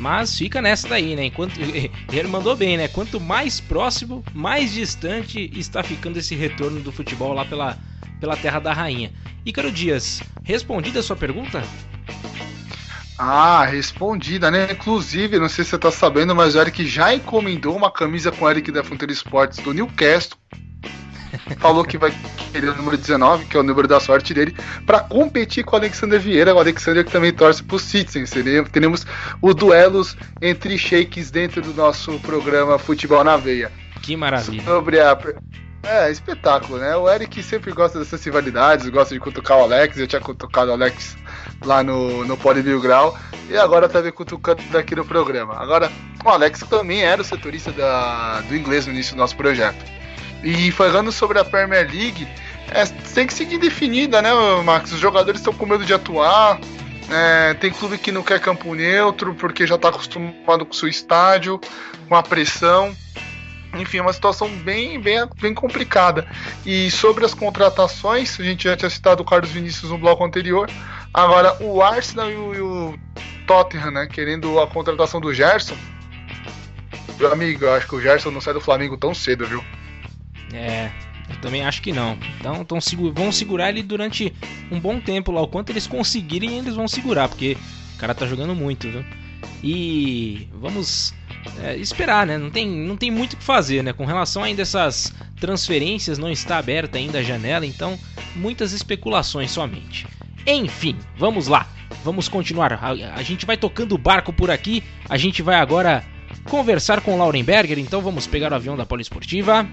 Mas 0.03 0.37
fica 0.37 0.61
nessa 0.61 0.89
daí, 0.89 1.15
né? 1.15 1.27
Enquanto 1.27 1.53
ele 2.13 2.29
mandou 2.29 2.57
bem, 2.57 2.77
né? 2.77 2.89
Quanto 2.89 3.21
mais 3.21 3.61
próximo, 3.61 4.25
mais 4.35 4.73
distante 4.73 5.49
está 5.55 5.81
ficando 5.81 6.17
esse 6.17 6.35
retorno 6.35 6.81
do 6.81 6.91
futebol 6.91 7.33
lá 7.33 7.45
pela, 7.45 7.79
pela 8.19 8.37
Terra 8.37 8.59
da 8.59 8.73
Rainha. 8.73 9.13
Ícaro 9.47 9.71
Dias, 9.71 10.21
respondida 10.43 10.99
a 10.99 11.03
sua 11.05 11.15
pergunta? 11.15 11.63
Ah, 13.17 13.65
respondida, 13.65 14.51
né? 14.51 14.73
Inclusive, 14.73 15.39
não 15.39 15.49
sei 15.49 15.65
se 15.65 15.71
você 15.71 15.79
tá 15.79 15.93
sabendo, 15.93 16.35
mas 16.35 16.57
o 16.57 16.61
Eric 16.61 16.85
já 16.85 17.15
encomendou 17.15 17.77
uma 17.77 17.89
camisa 17.89 18.33
com 18.33 18.45
o 18.45 18.51
Eric 18.51 18.73
da 18.73 18.83
Fronteira 18.83 19.13
Esportes 19.13 19.61
do 19.61 19.73
Newcastle 19.73 20.37
falou 21.59 21.85
que 21.85 21.99
vai 21.99 22.13
querer 22.53 22.69
o 22.69 22.77
número 22.77 22.97
19, 22.97 23.47
que 23.47 23.57
é 23.57 23.61
o 23.61 23.63
número 23.63 23.89
da 23.89 24.01
sorte 24.01 24.33
dele, 24.35 24.55
para 24.87 25.01
competir 25.01 25.65
com 25.65 25.77
o 25.77 25.79
Alexander 25.79 26.21
Vieira, 26.21 26.55
o 26.55 26.59
Alexander 26.59 27.05
que 27.05 27.11
também 27.11 27.33
torce 27.33 27.63
pro 27.63 27.79
Citizens. 27.79 28.31
Teremos 28.71 29.07
os 29.41 29.55
duelos 29.55 30.17
entre 30.41 30.79
shakes 30.79 31.31
dentro 31.31 31.63
do 31.63 31.75
nosso 31.75 32.19
programa 32.21 32.79
Futebol 32.79 33.25
na 33.25 33.37
Veia. 33.37 33.71
Que 34.03 34.17
maravilha. 34.17 34.65
Sobre 34.65 35.01
a. 35.01 35.19
É, 35.85 36.09
espetáculo, 36.13 36.79
né? 36.79 36.95
O 36.95 37.11
Eric 37.11 37.43
sempre 37.43 37.73
gosta 37.73 37.99
dessas 37.99 38.23
rivalidades, 38.25 38.89
gosta 38.89 39.15
de 39.15 39.21
cutucar 39.21 39.59
o 39.59 39.63
Alex, 39.63 39.99
eu 39.99 40.07
tinha 40.07 40.21
cutucado 40.21 40.71
o 40.71 40.75
Alex 40.75 41.17
lá 41.65 41.83
no, 41.83 42.25
no 42.25 42.37
Polibio 42.37 42.81
Grau, 42.81 43.19
e 43.51 43.57
agora 43.57 43.89
tá 43.89 44.01
me 44.01 44.13
cutucando 44.13 44.63
aqui 44.79 44.95
no 44.95 45.05
programa. 45.05 45.57
Agora, 45.61 45.91
o 46.25 46.29
Alex 46.29 46.61
também 46.71 47.03
era 47.03 47.21
o 47.21 47.25
setorista 47.25 47.73
da, 47.73 48.41
do 48.43 48.57
inglês 48.57 48.87
no 48.87 48.93
início 48.93 49.17
do 49.17 49.19
nosso 49.19 49.37
projeto. 49.37 49.85
E 50.43 50.71
falando 50.73 51.13
sobre 51.13 51.39
a 51.39 51.45
Premier 51.45 51.89
League, 51.91 52.27
é, 52.71 52.85
tem 53.15 53.27
que 53.27 53.35
seguir 53.35 53.59
definida, 53.59 54.21
né, 54.21 54.31
Max? 54.65 54.93
Os 54.93 54.99
jogadores 54.99 55.41
estão 55.41 55.53
com 55.53 55.67
medo 55.67 55.85
de 55.85 55.95
atuar, 55.95 56.59
É, 57.11 57.53
tem 57.55 57.71
clube 57.71 57.99
que 57.99 58.11
não 58.11 58.23
quer 58.23 58.41
campo 58.41 58.75
neutro 58.75 59.35
porque 59.35 59.67
já 59.67 59.75
está 59.75 59.89
acostumado 59.89 60.65
com 60.65 60.73
o 60.73 60.75
seu 60.75 60.89
estádio, 60.89 61.61
com 62.09 62.17
a 62.17 62.23
pressão. 62.23 62.97
Enfim, 63.75 63.99
é 63.99 64.03
uma 64.03 64.13
situação 64.13 64.49
bem, 64.49 64.99
bem, 65.01 65.27
bem 65.41 65.53
complicada. 65.53 66.27
E 66.65 66.91
sobre 66.91 67.25
as 67.25 67.35
contratações, 67.35 68.39
a 68.39 68.43
gente 68.43 68.65
já 68.65 68.77
tinha 68.77 68.89
citado 68.89 69.23
o 69.23 69.27
Carlos 69.27 69.51
Vinícius 69.51 69.91
no 69.91 69.99
bloco 69.99 70.25
anterior. 70.25 70.71
Agora, 71.13 71.57
o 71.61 71.83
Arsenal 71.83 72.31
e 72.31 72.37
o, 72.37 72.55
e 72.55 72.61
o 72.61 72.99
Tottenham, 73.47 73.91
né, 73.91 74.07
querendo 74.07 74.59
a 74.61 74.67
contratação 74.67 75.21
do 75.21 75.35
Gerson. 75.35 75.77
Meu 77.19 77.33
amigo, 77.33 77.65
eu 77.65 77.75
acho 77.75 77.87
que 77.89 77.95
o 77.95 78.01
Gerson 78.01 78.31
não 78.31 78.41
sai 78.41 78.55
do 78.55 78.61
Flamengo 78.61 78.97
tão 78.97 79.15
cedo, 79.15 79.47
viu? 79.47 79.63
É, 80.53 80.91
eu 81.29 81.37
também 81.41 81.65
acho 81.65 81.81
que 81.83 81.93
não. 81.93 82.17
Então 82.39 82.65
tão, 82.65 82.79
vão 83.15 83.33
segurar 83.33 83.71
ele 83.71 83.83
durante 83.83 84.33
um 84.71 84.79
bom 84.79 85.01
tempo 85.01 85.33
lá. 85.33 85.41
O 85.41 85.49
quanto 85.49 85.71
eles 85.71 85.87
conseguirem, 85.87 86.59
eles 86.59 86.75
vão 86.75 86.87
segurar, 86.87 87.29
porque 87.29 87.57
o 87.95 87.99
cara 87.99 88.15
tá 88.15 88.27
jogando 88.27 88.55
muito, 88.55 88.89
viu? 88.89 89.05
E 89.63 90.49
vamos 90.53 91.15
é, 91.63 91.77
esperar, 91.77 92.27
né? 92.27 92.37
Não 92.37 92.51
tem, 92.51 92.69
não 92.69 92.97
tem 92.97 93.11
muito 93.11 93.35
o 93.35 93.37
que 93.37 93.45
fazer, 93.45 93.83
né? 93.83 93.93
Com 93.93 94.05
relação 94.05 94.43
ainda 94.43 94.63
a 94.63 94.65
essas 94.65 95.15
transferências, 95.41 96.19
não 96.19 96.31
está 96.31 96.59
aberta 96.59 96.99
ainda 96.99 97.19
a 97.19 97.23
janela, 97.23 97.67
então 97.67 97.99
muitas 98.35 98.73
especulações 98.73 99.51
somente. 99.51 100.07
Enfim, 100.47 100.97
vamos 101.17 101.47
lá. 101.47 101.69
Vamos 102.05 102.29
continuar. 102.29 102.73
A, 102.73 102.91
a 102.91 103.23
gente 103.23 103.47
vai 103.47 103.57
tocando 103.57 103.95
o 103.95 103.99
barco 103.99 104.33
por 104.33 104.51
aqui. 104.51 104.83
A 105.09 105.17
gente 105.17 105.43
vai 105.43 105.57
agora 105.57 106.05
conversar 106.45 107.01
com 107.01 107.17
Lauren 107.17 107.45
Berger, 107.45 107.79
então 107.79 108.01
vamos 108.01 108.27
pegar 108.27 108.53
o 108.53 108.57
avião 108.57 108.77
da 108.77 108.85
Poliesportiva. 108.85 109.69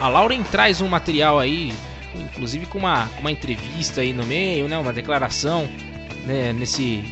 A 0.00 0.08
Lauren 0.08 0.42
traz 0.44 0.80
um 0.80 0.86
material 0.86 1.40
aí, 1.40 1.72
inclusive 2.14 2.66
com 2.66 2.78
uma, 2.78 3.10
uma 3.18 3.32
entrevista 3.32 4.00
aí 4.00 4.12
no 4.12 4.24
meio, 4.24 4.68
né? 4.68 4.78
Uma 4.78 4.92
declaração 4.92 5.68
né, 6.24 6.52
nesse, 6.52 7.02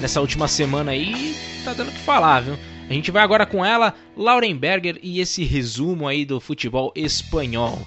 nessa 0.00 0.20
última 0.20 0.46
semana 0.46 0.92
aí. 0.92 1.34
Tá 1.64 1.72
dando 1.72 1.88
o 1.88 1.92
que 1.92 2.00
falar, 2.00 2.40
viu? 2.40 2.58
A 2.88 2.92
gente 2.92 3.10
vai 3.10 3.22
agora 3.22 3.46
com 3.46 3.64
ela, 3.64 3.94
Lauren 4.14 4.54
Berger, 4.54 4.98
e 5.02 5.20
esse 5.20 5.42
resumo 5.42 6.06
aí 6.06 6.26
do 6.26 6.38
futebol 6.38 6.92
espanhol. 6.94 7.80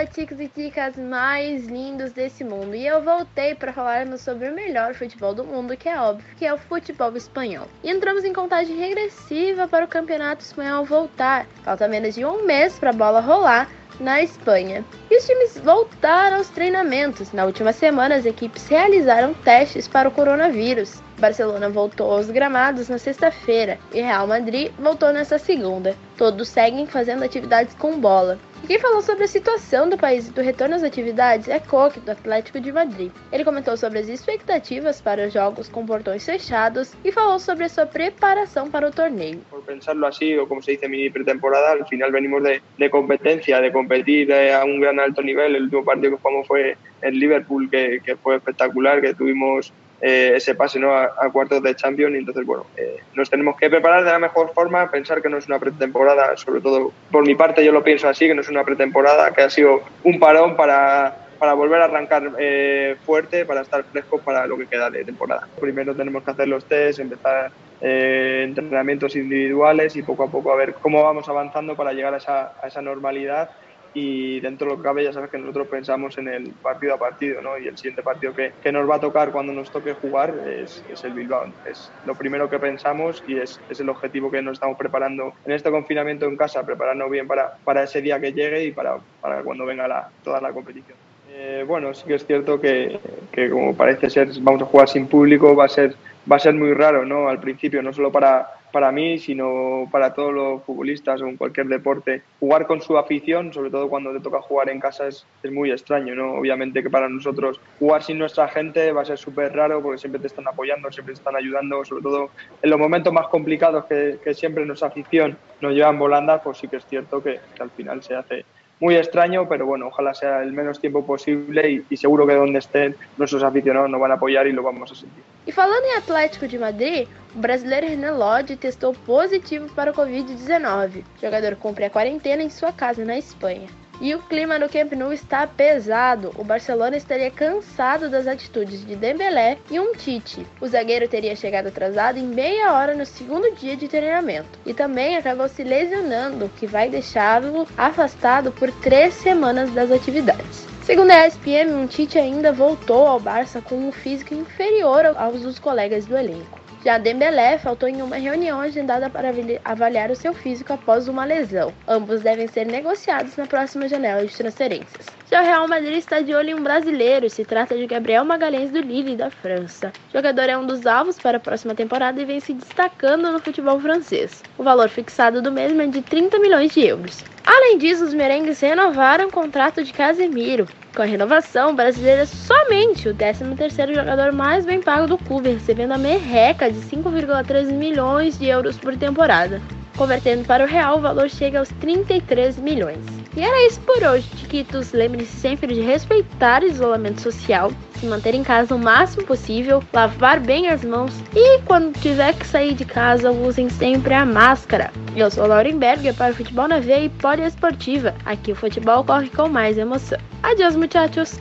Olá, 0.00 0.08
ticos 0.08 0.40
e 0.40 0.48
ticas 0.48 0.96
mais 0.96 1.66
lindos 1.66 2.10
desse 2.12 2.42
mundo. 2.42 2.74
E 2.74 2.86
eu 2.86 3.02
voltei 3.02 3.54
para 3.54 3.70
falarmos 3.70 4.22
sobre 4.22 4.48
o 4.48 4.54
melhor 4.54 4.94
futebol 4.94 5.34
do 5.34 5.44
mundo, 5.44 5.76
que 5.76 5.90
é 5.90 6.00
óbvio, 6.00 6.24
que 6.38 6.46
é 6.46 6.54
o 6.54 6.56
futebol 6.56 7.14
espanhol. 7.14 7.66
E 7.84 7.90
entramos 7.90 8.24
em 8.24 8.32
contagem 8.32 8.78
regressiva 8.78 9.68
para 9.68 9.84
o 9.84 9.88
campeonato 9.88 10.42
espanhol 10.42 10.86
voltar. 10.86 11.46
Falta 11.62 11.86
menos 11.86 12.14
de 12.14 12.24
um 12.24 12.46
mês 12.46 12.78
para 12.78 12.88
a 12.88 12.94
bola 12.94 13.20
rolar 13.20 13.68
na 14.00 14.22
Espanha. 14.22 14.82
E 15.10 15.18
os 15.18 15.26
times 15.26 15.58
voltaram 15.58 16.38
aos 16.38 16.48
treinamentos. 16.48 17.30
Na 17.32 17.44
última 17.44 17.70
semana, 17.70 18.14
as 18.14 18.24
equipes 18.24 18.66
realizaram 18.68 19.34
testes 19.34 19.86
para 19.86 20.08
o 20.08 20.12
coronavírus. 20.12 21.02
Barcelona 21.20 21.68
voltou 21.68 22.10
aos 22.10 22.30
gramados 22.30 22.88
na 22.88 22.96
sexta-feira 22.98 23.78
e 23.92 24.00
Real 24.00 24.26
Madrid 24.26 24.72
voltou 24.78 25.12
nesta 25.12 25.38
segunda. 25.38 25.94
Todos 26.16 26.48
seguem 26.48 26.86
fazendo 26.86 27.22
atividades 27.22 27.74
com 27.74 28.00
bola. 28.00 28.38
E 28.64 28.66
quem 28.66 28.78
falou 28.78 29.00
sobre 29.00 29.24
a 29.24 29.28
situação 29.28 29.88
do 29.88 29.96
país 29.96 30.28
e 30.28 30.32
do 30.32 30.40
retorno 30.42 30.74
às 30.74 30.82
atividades 30.82 31.48
é 31.48 31.58
Koch, 31.58 31.98
do 32.00 32.10
Atlético 32.10 32.60
de 32.60 32.70
Madrid. 32.72 33.10
Ele 33.32 33.44
comentou 33.44 33.76
sobre 33.76 33.98
as 33.98 34.08
expectativas 34.08 35.00
para 35.00 35.26
os 35.26 35.32
jogos 35.32 35.68
com 35.68 35.86
portões 35.86 36.24
fechados 36.24 36.92
e 37.04 37.10
falou 37.10 37.38
sobre 37.38 37.64
a 37.64 37.68
sua 37.68 37.86
preparação 37.86 38.70
para 38.70 38.88
o 38.88 38.90
torneio. 38.90 39.40
Por 39.50 39.62
pensarlo 39.62 40.06
así, 40.06 40.38
o 40.38 40.46
como 40.46 40.62
se 40.62 40.72
dice 40.72 40.88
mini 40.88 41.10
pretemporada, 41.10 41.72
al 41.72 41.86
final 41.86 42.12
venimos 42.12 42.42
de, 42.42 42.62
de 42.78 42.90
de 42.90 43.72
competir 43.72 44.30
eh, 44.30 44.54
a 44.54 44.64
un 44.64 44.80
gran 44.80 44.98
alto 45.00 45.22
nivel. 45.22 45.56
El 45.56 45.64
último 45.64 45.84
partido 45.84 46.16
que 46.16 46.22
jugamos 46.22 46.46
fue 46.46 46.76
en 47.02 47.14
Liverpool, 47.18 47.68
que, 47.70 48.00
que 48.04 48.16
fue 48.16 48.36
espectacular, 48.36 49.00
que 49.00 49.14
tuvimos 49.14 49.72
eh, 50.00 50.32
ese 50.36 50.54
pase 50.54 50.78
¿no? 50.78 50.92
a, 50.92 51.04
a, 51.18 51.30
cuartos 51.30 51.62
de 51.62 51.74
Champions. 51.74 52.14
Y 52.14 52.18
entonces, 52.18 52.44
bueno, 52.44 52.66
eh, 52.76 53.00
nos 53.14 53.28
tenemos 53.28 53.56
que 53.56 53.68
preparar 53.68 54.04
de 54.04 54.10
la 54.10 54.18
mejor 54.18 54.52
forma, 54.52 54.90
pensar 54.90 55.22
que 55.22 55.28
no 55.28 55.38
es 55.38 55.46
una 55.46 55.58
pretemporada, 55.58 56.36
sobre 56.36 56.60
todo 56.60 56.92
por 57.10 57.26
mi 57.26 57.34
parte 57.34 57.64
yo 57.64 57.72
lo 57.72 57.82
pienso 57.82 58.08
así, 58.08 58.26
que 58.26 58.34
no 58.34 58.40
es 58.40 58.48
una 58.48 58.64
pretemporada, 58.64 59.32
que 59.32 59.42
ha 59.42 59.50
sido 59.50 59.82
un 60.04 60.18
parón 60.18 60.56
para, 60.56 61.28
para 61.38 61.54
volver 61.54 61.80
a 61.82 61.84
arrancar 61.84 62.32
eh, 62.38 62.96
fuerte, 63.04 63.44
para 63.44 63.62
estar 63.62 63.82
frescos 63.84 64.20
para 64.22 64.46
lo 64.46 64.56
que 64.56 64.66
queda 64.66 64.90
de 64.90 65.04
temporada. 65.04 65.48
Primero 65.60 65.94
tenemos 65.94 66.22
que 66.22 66.30
hacer 66.30 66.48
los 66.48 66.64
test, 66.64 66.98
empezar 66.98 67.50
eh, 67.80 68.42
entrenamientos 68.46 69.16
individuales 69.16 69.96
y 69.96 70.02
poco 70.02 70.24
a 70.24 70.30
poco 70.30 70.52
a 70.52 70.56
ver 70.56 70.74
cómo 70.74 71.02
vamos 71.02 71.28
avanzando 71.28 71.76
para 71.76 71.92
llegar 71.92 72.12
a 72.12 72.18
esa, 72.18 72.52
a 72.62 72.66
esa 72.66 72.82
normalidad 72.82 73.50
y 73.94 74.40
dentro 74.40 74.66
de 74.66 74.72
lo 74.72 74.78
que 74.78 74.84
cabe 74.84 75.04
ya 75.04 75.12
sabes 75.12 75.30
que 75.30 75.38
nosotros 75.38 75.66
pensamos 75.68 76.16
en 76.18 76.28
el 76.28 76.50
partido 76.50 76.94
a 76.94 76.98
partido 76.98 77.42
¿no? 77.42 77.58
y 77.58 77.66
el 77.66 77.76
siguiente 77.76 78.02
partido 78.02 78.34
que, 78.34 78.52
que 78.62 78.70
nos 78.70 78.88
va 78.88 78.96
a 78.96 79.00
tocar 79.00 79.32
cuando 79.32 79.52
nos 79.52 79.70
toque 79.70 79.94
jugar 79.94 80.34
es, 80.46 80.84
es, 80.90 81.04
el 81.04 81.12
Bilbao. 81.12 81.46
Es 81.68 81.90
lo 82.06 82.14
primero 82.14 82.48
que 82.48 82.58
pensamos 82.58 83.22
y 83.26 83.36
es, 83.38 83.60
es, 83.68 83.80
el 83.80 83.88
objetivo 83.88 84.30
que 84.30 84.42
nos 84.42 84.54
estamos 84.54 84.78
preparando 84.78 85.32
en 85.44 85.52
este 85.52 85.70
confinamiento 85.70 86.26
en 86.26 86.36
casa, 86.36 86.64
prepararnos 86.64 87.10
bien 87.10 87.26
para, 87.26 87.56
para 87.64 87.82
ese 87.82 88.00
día 88.00 88.20
que 88.20 88.32
llegue 88.32 88.64
y 88.64 88.72
para, 88.72 88.98
para 89.20 89.42
cuando 89.42 89.66
venga 89.66 89.88
la, 89.88 90.08
toda 90.22 90.40
la 90.40 90.52
competición. 90.52 90.96
Eh, 91.32 91.64
bueno, 91.66 91.94
sí 91.94 92.04
que 92.06 92.14
es 92.14 92.26
cierto 92.26 92.60
que, 92.60 92.98
que, 93.32 93.50
como 93.50 93.74
parece 93.74 94.10
ser 94.10 94.28
vamos 94.40 94.62
a 94.62 94.66
jugar 94.66 94.88
sin 94.88 95.06
público, 95.06 95.56
va 95.56 95.64
a 95.64 95.68
ser, 95.68 95.94
va 96.30 96.36
a 96.36 96.40
ser 96.40 96.54
muy 96.54 96.74
raro 96.74 97.04
¿no? 97.04 97.28
al 97.28 97.40
principio, 97.40 97.82
no 97.82 97.92
solo 97.92 98.12
para 98.12 98.59
para 98.70 98.92
mí, 98.92 99.18
sino 99.18 99.88
para 99.90 100.14
todos 100.14 100.32
los 100.32 100.62
futbolistas 100.64 101.20
o 101.22 101.26
en 101.26 101.36
cualquier 101.36 101.66
deporte. 101.66 102.22
Jugar 102.40 102.66
con 102.66 102.80
su 102.80 102.96
afición, 102.96 103.52
sobre 103.52 103.70
todo 103.70 103.88
cuando 103.88 104.12
te 104.12 104.20
toca 104.20 104.40
jugar 104.40 104.68
en 104.70 104.80
casa, 104.80 105.08
es, 105.08 105.26
es 105.42 105.52
muy 105.52 105.70
extraño, 105.70 106.14
¿no? 106.14 106.34
Obviamente 106.34 106.82
que 106.82 106.90
para 106.90 107.08
nosotros 107.08 107.60
jugar 107.78 108.02
sin 108.02 108.18
nuestra 108.18 108.48
gente 108.48 108.92
va 108.92 109.02
a 109.02 109.04
ser 109.04 109.18
súper 109.18 109.54
raro 109.54 109.82
porque 109.82 109.98
siempre 109.98 110.20
te 110.20 110.28
están 110.28 110.48
apoyando, 110.48 110.90
siempre 110.90 111.14
te 111.14 111.18
están 111.18 111.36
ayudando, 111.36 111.84
sobre 111.84 112.02
todo 112.02 112.30
en 112.62 112.70
los 112.70 112.78
momentos 112.78 113.12
más 113.12 113.28
complicados 113.28 113.84
que, 113.86 114.18
que 114.22 114.34
siempre 114.34 114.64
nuestra 114.64 114.88
afición 114.88 115.36
nos 115.60 115.72
llevan 115.72 115.98
volando, 115.98 116.40
pues 116.42 116.58
sí 116.58 116.68
que 116.68 116.76
es 116.76 116.86
cierto 116.86 117.22
que, 117.22 117.40
que 117.54 117.62
al 117.62 117.70
final 117.70 118.02
se 118.02 118.14
hace 118.14 118.44
muy 118.80 118.96
extraño, 118.96 119.46
pero 119.48 119.66
bueno, 119.66 119.88
ojalá 119.88 120.14
sea 120.14 120.42
el 120.42 120.52
menos 120.52 120.80
tiempo 120.80 121.04
posible 121.04 121.70
y, 121.70 121.84
y, 121.90 121.96
seguro 121.96 122.26
que 122.26 122.34
donde 122.34 122.58
estén 122.58 122.96
nuestros 123.18 123.42
aficionados 123.42 123.90
nos 123.90 124.00
van 124.00 124.10
a 124.12 124.14
apoyar 124.14 124.46
y 124.46 124.52
lo 124.52 124.62
vamos 124.62 124.90
a 124.90 124.94
sentir. 124.94 125.22
E 125.46 125.52
falando 125.52 125.84
em 125.86 125.96
Atlético 125.96 126.46
de 126.46 126.58
Madrid, 126.58 127.08
o 127.34 127.38
brasileiro 127.38 127.86
Renan 127.86 128.18
Lodge 128.18 128.56
testou 128.56 128.94
positivo 129.06 129.68
para 129.74 129.90
o 129.90 129.94
Covid-19. 129.94 131.04
O 131.16 131.20
jogador 131.20 131.56
cumpre 131.56 131.84
a 131.84 131.90
quarentena 131.90 132.42
em 132.42 132.50
sua 132.50 132.72
casa 132.72 133.04
na 133.04 133.18
Espanha. 133.18 133.68
E 134.00 134.14
o 134.14 134.18
clima 134.18 134.58
no 134.58 134.66
Camp 134.66 134.94
Nou 134.94 135.12
está 135.12 135.46
pesado. 135.46 136.32
O 136.38 136.42
Barcelona 136.42 136.96
estaria 136.96 137.30
cansado 137.30 138.08
das 138.08 138.26
atitudes 138.26 138.82
de 138.86 138.96
Dembélé 138.96 139.58
e 139.70 139.78
um 139.78 139.92
Tite. 139.92 140.46
O 140.58 140.66
zagueiro 140.66 141.06
teria 141.06 141.36
chegado 141.36 141.66
atrasado 141.66 142.18
em 142.18 142.24
meia 142.24 142.72
hora 142.72 142.94
no 142.94 143.04
segundo 143.04 143.54
dia 143.56 143.76
de 143.76 143.88
treinamento 143.88 144.58
e 144.64 144.72
também 144.72 145.18
acabou 145.18 145.46
se 145.48 145.62
lesionando, 145.62 146.46
o 146.46 146.48
que 146.48 146.66
vai 146.66 146.88
deixá-lo 146.88 147.68
afastado 147.76 148.50
por 148.52 148.72
três 148.72 149.12
semanas 149.12 149.70
das 149.72 149.90
atividades. 149.90 150.66
Segundo 150.82 151.10
a 151.10 151.26
ESPN, 151.26 151.74
um 151.74 151.86
Tite 151.86 152.18
ainda 152.18 152.52
voltou 152.52 153.06
ao 153.06 153.20
Barça 153.20 153.60
com 153.60 153.76
um 153.76 153.92
físico 153.92 154.32
inferior 154.32 155.04
aos 155.18 155.42
dos 155.42 155.58
colegas 155.58 156.06
do 156.06 156.16
elenco. 156.16 156.58
Já 156.82 156.96
Dembélé 156.96 157.58
faltou 157.58 157.86
em 157.86 158.00
uma 158.00 158.16
reunião 158.16 158.58
agendada 158.58 159.10
para 159.10 159.28
avaliar 159.66 160.10
o 160.10 160.16
seu 160.16 160.32
físico 160.32 160.72
após 160.72 161.08
uma 161.08 161.26
lesão. 161.26 161.74
Ambos 161.86 162.22
devem 162.22 162.48
ser 162.48 162.64
negociados 162.64 163.36
na 163.36 163.46
próxima 163.46 163.86
janela 163.86 164.24
de 164.24 164.34
transferências. 164.34 165.06
Já 165.30 165.42
o 165.42 165.44
Real 165.44 165.68
Madrid 165.68 165.98
está 165.98 166.22
de 166.22 166.34
olho 166.34 166.50
em 166.50 166.54
um 166.54 166.62
brasileiro. 166.62 167.28
Se 167.28 167.44
trata 167.44 167.76
de 167.76 167.86
Gabriel 167.86 168.24
Magalhães 168.24 168.70
do 168.70 168.80
Lille, 168.80 169.14
da 169.14 169.30
França. 169.30 169.92
O 170.08 170.16
jogador 170.16 170.48
é 170.48 170.56
um 170.56 170.66
dos 170.66 170.86
alvos 170.86 171.18
para 171.18 171.36
a 171.36 171.40
próxima 171.40 171.74
temporada 171.74 172.20
e 172.20 172.24
vem 172.24 172.40
se 172.40 172.54
destacando 172.54 173.30
no 173.30 173.40
futebol 173.40 173.78
francês. 173.78 174.42
O 174.56 174.62
valor 174.62 174.88
fixado 174.88 175.42
do 175.42 175.52
mesmo 175.52 175.82
é 175.82 175.86
de 175.86 176.00
30 176.00 176.38
milhões 176.38 176.72
de 176.72 176.80
euros. 176.80 177.22
Além 177.44 177.76
disso, 177.76 178.04
os 178.04 178.14
merengues 178.14 178.58
renovaram 178.58 179.28
o 179.28 179.32
contrato 179.32 179.84
de 179.84 179.92
Casemiro. 179.92 180.66
Com 180.94 181.02
a 181.02 181.04
renovação, 181.04 181.70
o 181.70 181.74
brasileiro 181.74 182.22
é 182.22 182.26
somente 182.26 183.08
o 183.08 183.14
13º 183.14 183.94
jogador 183.94 184.32
mais 184.32 184.66
bem 184.66 184.82
pago 184.82 185.06
do 185.06 185.16
clube, 185.16 185.50
recebendo 185.50 185.92
a 185.92 185.98
merreca 185.98 186.70
de 186.70 186.80
5,3 186.80 187.72
milhões 187.72 188.36
de 188.36 188.46
euros 188.46 188.76
por 188.76 188.96
temporada. 188.96 189.62
Convertendo 189.96 190.44
para 190.44 190.64
o 190.64 190.66
real, 190.66 190.98
o 190.98 191.00
valor 191.00 191.28
chega 191.28 191.58
aos 191.58 191.68
33 191.80 192.58
milhões. 192.58 192.98
E 193.36 193.42
era 193.42 193.66
isso 193.66 193.80
por 193.82 194.02
hoje, 194.02 194.28
Chiquitos. 194.36 194.92
Lembre-se 194.92 195.36
sempre 195.36 195.74
de 195.74 195.80
respeitar 195.80 196.62
o 196.62 196.66
isolamento 196.66 197.20
social, 197.20 197.70
se 197.94 198.06
manter 198.06 198.34
em 198.34 198.42
casa 198.42 198.74
o 198.74 198.78
máximo 198.78 199.24
possível, 199.24 199.82
lavar 199.92 200.40
bem 200.40 200.68
as 200.68 200.84
mãos 200.84 201.12
e, 201.34 201.60
quando 201.62 201.98
tiver 202.00 202.34
que 202.34 202.46
sair 202.46 202.74
de 202.74 202.84
casa, 202.84 203.30
usem 203.30 203.68
sempre 203.68 204.14
a 204.14 204.24
máscara. 204.24 204.90
Eu 205.14 205.30
sou 205.30 205.46
Lauren 205.46 205.78
Berger 205.78 206.14
para 206.14 206.32
o 206.32 206.36
Futebol 206.36 206.66
na 206.66 206.80
Veia 206.80 207.04
e 207.04 207.08
Poliesportiva. 207.08 208.14
Aqui 208.24 208.52
o 208.52 208.56
futebol 208.56 209.04
corre 209.04 209.28
com 209.28 209.48
mais 209.48 209.78
emoção. 209.78 210.18
Adeus, 210.42 210.74
muchachos! 210.74 211.38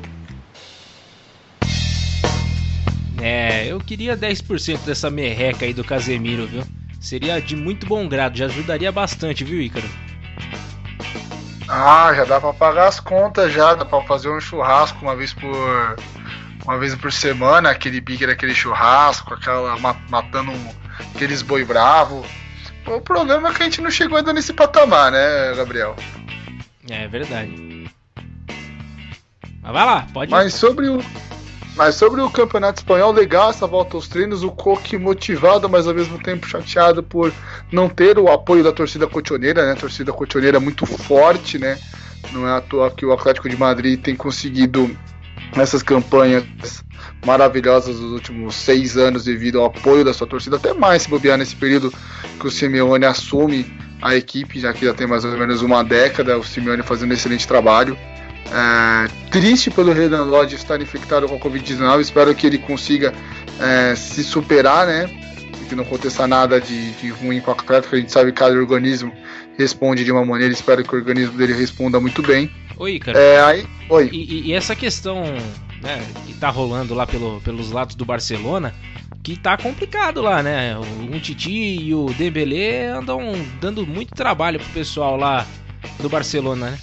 É, 3.21 3.65
eu 3.67 3.79
queria 3.79 4.15
10% 4.15 4.85
dessa 4.85 5.09
merreca 5.09 5.65
aí 5.65 5.73
do 5.73 5.83
Casemiro, 5.83 6.47
viu? 6.47 6.63
Seria 6.99 7.41
de 7.41 7.55
muito 7.55 7.87
bom 7.87 8.07
grado, 8.07 8.37
já 8.37 8.45
ajudaria 8.45 8.91
bastante, 8.91 9.43
viu, 9.43 9.61
Ícaro? 9.61 9.89
Ah, 11.67 12.11
já 12.15 12.25
dá 12.25 12.41
pra 12.41 12.51
pagar 12.51 12.87
as 12.87 12.99
contas 12.99 13.53
já, 13.53 13.75
dá 13.75 13.85
pra 13.85 14.01
fazer 14.01 14.29
um 14.29 14.41
churrasco 14.41 14.99
uma 15.01 15.15
vez 15.15 15.33
por. 15.33 15.95
Uma 16.65 16.77
vez 16.77 16.93
por 16.95 17.11
semana, 17.11 17.69
aquele 17.71 18.01
big 18.01 18.25
aquele 18.25 18.53
churrasco, 18.53 19.33
aquela 19.33 19.77
matando 20.09 20.51
aqueles 21.15 21.41
boi 21.41 21.63
bravo. 21.63 22.25
O 22.85 23.01
problema 23.01 23.49
é 23.49 23.53
que 23.53 23.61
a 23.61 23.65
gente 23.65 23.81
não 23.81 23.89
chegou 23.89 24.17
ainda 24.17 24.33
nesse 24.33 24.51
patamar, 24.51 25.11
né, 25.11 25.53
Gabriel? 25.55 25.95
É 26.89 27.07
verdade. 27.07 27.89
Mas 29.61 29.73
vai 29.73 29.85
lá, 29.85 30.07
pode 30.13 30.31
Mas 30.31 30.53
sobre 30.53 30.89
o. 30.89 31.03
Mas 31.79 31.95
sobre 31.95 32.19
o 32.19 32.29
campeonato 32.29 32.81
espanhol, 32.81 33.13
legal 33.13 33.51
essa 33.51 33.65
volta 33.65 33.95
aos 33.95 34.05
treinos, 34.05 34.43
o 34.43 34.51
Coque 34.51 34.97
motivado, 34.97 35.69
mas 35.69 35.87
ao 35.87 35.93
mesmo 35.93 36.21
tempo 36.21 36.45
chateado 36.45 37.01
por 37.01 37.31
não 37.71 37.87
ter 37.87 38.19
o 38.19 38.27
apoio 38.27 38.61
da 38.61 38.73
torcida 38.73 39.07
cotioneira, 39.07 39.65
né? 39.65 39.71
A 39.71 39.75
torcida 39.77 40.11
cotioneira 40.11 40.57
é 40.57 40.59
muito 40.59 40.85
forte, 40.85 41.57
né? 41.57 41.79
Não 42.33 42.45
é 42.45 42.51
à 42.51 42.59
toa 42.59 42.91
que 42.91 43.05
o 43.05 43.13
Atlético 43.13 43.47
de 43.47 43.55
Madrid 43.55 43.97
tem 43.97 44.13
conseguido 44.13 44.93
essas 45.55 45.81
campanhas 45.81 46.43
maravilhosas 47.25 47.97
dos 47.97 48.11
últimos 48.11 48.55
seis 48.55 48.97
anos 48.97 49.23
devido 49.23 49.61
ao 49.61 49.67
apoio 49.67 50.03
da 50.03 50.13
sua 50.13 50.27
torcida, 50.27 50.57
até 50.57 50.73
mais 50.73 51.03
se 51.03 51.09
bobear 51.09 51.37
nesse 51.37 51.55
período 51.55 51.93
que 52.41 52.45
o 52.45 52.51
Simeone 52.51 53.05
assume 53.05 53.65
a 54.01 54.17
equipe, 54.17 54.59
já 54.59 54.73
que 54.73 54.83
já 54.83 54.93
tem 54.93 55.07
mais 55.07 55.23
ou 55.23 55.31
menos 55.31 55.61
uma 55.61 55.81
década, 55.81 56.37
o 56.37 56.43
Simeone 56.43 56.83
fazendo 56.83 57.11
um 57.11 57.13
excelente 57.13 57.47
trabalho. 57.47 57.97
É, 58.51 59.07
triste 59.29 59.69
pelo 59.69 59.93
Renan 59.93 60.23
Lodge 60.23 60.55
estar 60.55 60.81
infectado 60.81 61.27
com 61.27 61.35
a 61.35 61.39
Covid-19. 61.39 62.01
Espero 62.01 62.33
que 62.33 62.47
ele 62.47 62.57
consiga 62.57 63.13
é, 63.59 63.95
se 63.95 64.23
superar, 64.23 64.87
né? 64.87 65.09
E 65.61 65.65
que 65.65 65.75
não 65.75 65.83
aconteça 65.83 66.27
nada 66.27 66.59
de, 66.59 66.91
de 66.93 67.09
ruim 67.09 67.39
com 67.41 67.51
a 67.51 67.53
Atlético. 67.53 67.95
A 67.95 67.99
gente 67.99 68.11
sabe 68.11 68.31
que 68.31 68.39
cada 68.39 68.55
organismo 68.55 69.11
responde 69.57 70.03
de 70.03 70.11
uma 70.11 70.25
maneira. 70.25 70.53
Espero 70.53 70.83
que 70.83 70.95
o 70.95 70.97
organismo 70.97 71.37
dele 71.37 71.53
responda 71.53 71.99
muito 71.99 72.21
bem. 72.21 72.49
Oi, 72.77 72.97
cara. 72.97 73.19
É, 73.19 73.41
aí, 73.41 73.67
oi. 73.89 74.09
E, 74.11 74.47
e, 74.47 74.53
essa 74.53 74.75
questão 74.75 75.21
né, 75.81 76.01
que 76.25 76.33
tá 76.33 76.49
rolando 76.49 76.95
lá 76.95 77.05
pelo, 77.05 77.41
pelos 77.41 77.71
lados 77.71 77.93
do 77.93 78.05
Barcelona, 78.05 78.73
que 79.21 79.37
tá 79.37 79.57
complicado 79.57 80.21
lá, 80.21 80.41
né? 80.41 80.77
O 80.77 81.19
Titi 81.19 81.81
e 81.81 81.93
o 81.93 82.05
Dembélé 82.17 82.87
andam 82.87 83.33
dando 83.59 83.85
muito 83.85 84.15
trabalho 84.15 84.59
pro 84.59 84.69
pessoal 84.69 85.17
lá 85.17 85.45
do 85.99 86.07
Barcelona, 86.07 86.71
né? 86.71 86.79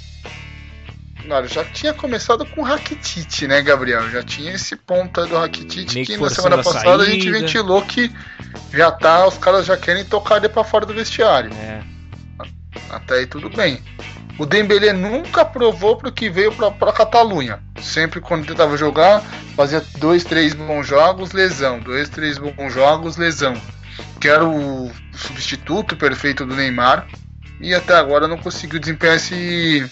Não, 1.27 1.47
já 1.47 1.65
tinha 1.65 1.93
começado 1.93 2.47
com 2.47 2.61
o 2.61 2.65
Rakitic, 2.65 3.43
né, 3.49 3.61
Gabriel? 3.61 4.09
Já 4.11 4.23
tinha 4.23 4.53
esse 4.53 4.77
ponto 4.77 5.27
do 5.27 5.37
Rakitic 5.37 6.07
que 6.07 6.17
na 6.17 6.31
semana 6.31 6.63
passada 6.63 7.03
a, 7.03 7.07
a, 7.07 7.11
gente 7.11 7.31
ventilou 7.31 7.83
que 7.83 8.13
já 8.73 8.93
tá, 8.93 9.27
os 9.27 9.37
caras 9.37 9.67
já 9.67 9.77
querem 9.77 10.05
tocar 10.05 10.37
ele 10.37 10.49
pra 10.49 10.63
fora 10.63 10.87
do 10.87 10.95
vestiário. 10.95 11.53
É. 11.53 11.83
Até 12.91 13.15
aí 13.15 13.27
tudo 13.27 13.51
bem. 13.51 13.83
O 14.39 14.45
Dembélé 14.45 14.93
nunca 14.93 15.45
provou 15.45 15.97
pro 15.97 16.13
que 16.13 16.29
veio 16.29 16.53
pra, 16.53 16.71
pra 16.71 16.93
Catalunha. 16.93 17.59
Sempre 17.81 18.21
quando 18.21 18.47
tentava 18.47 18.77
jogar, 18.77 19.23
fazia 19.57 19.83
dois, 19.99 20.25
três 20.25 20.53
bons 20.53 20.87
jogos, 20.87 21.33
lesão. 21.33 21.81
Dois, 21.81 22.09
três 22.09 22.37
bons 22.39 22.73
jogos, 22.73 23.17
lesão. 23.17 23.55
Que 24.21 24.29
era 24.29 24.45
o 24.45 24.93
substituto 25.15 25.97
perfeito 25.97 26.45
do 26.45 26.55
Neymar. 26.55 27.07
E 27.61 27.75
até 27.75 27.95
agora 27.95 28.29
não 28.29 28.37
conseguiu 28.37 28.79
desempenhar 28.79 29.17
esse, 29.17 29.89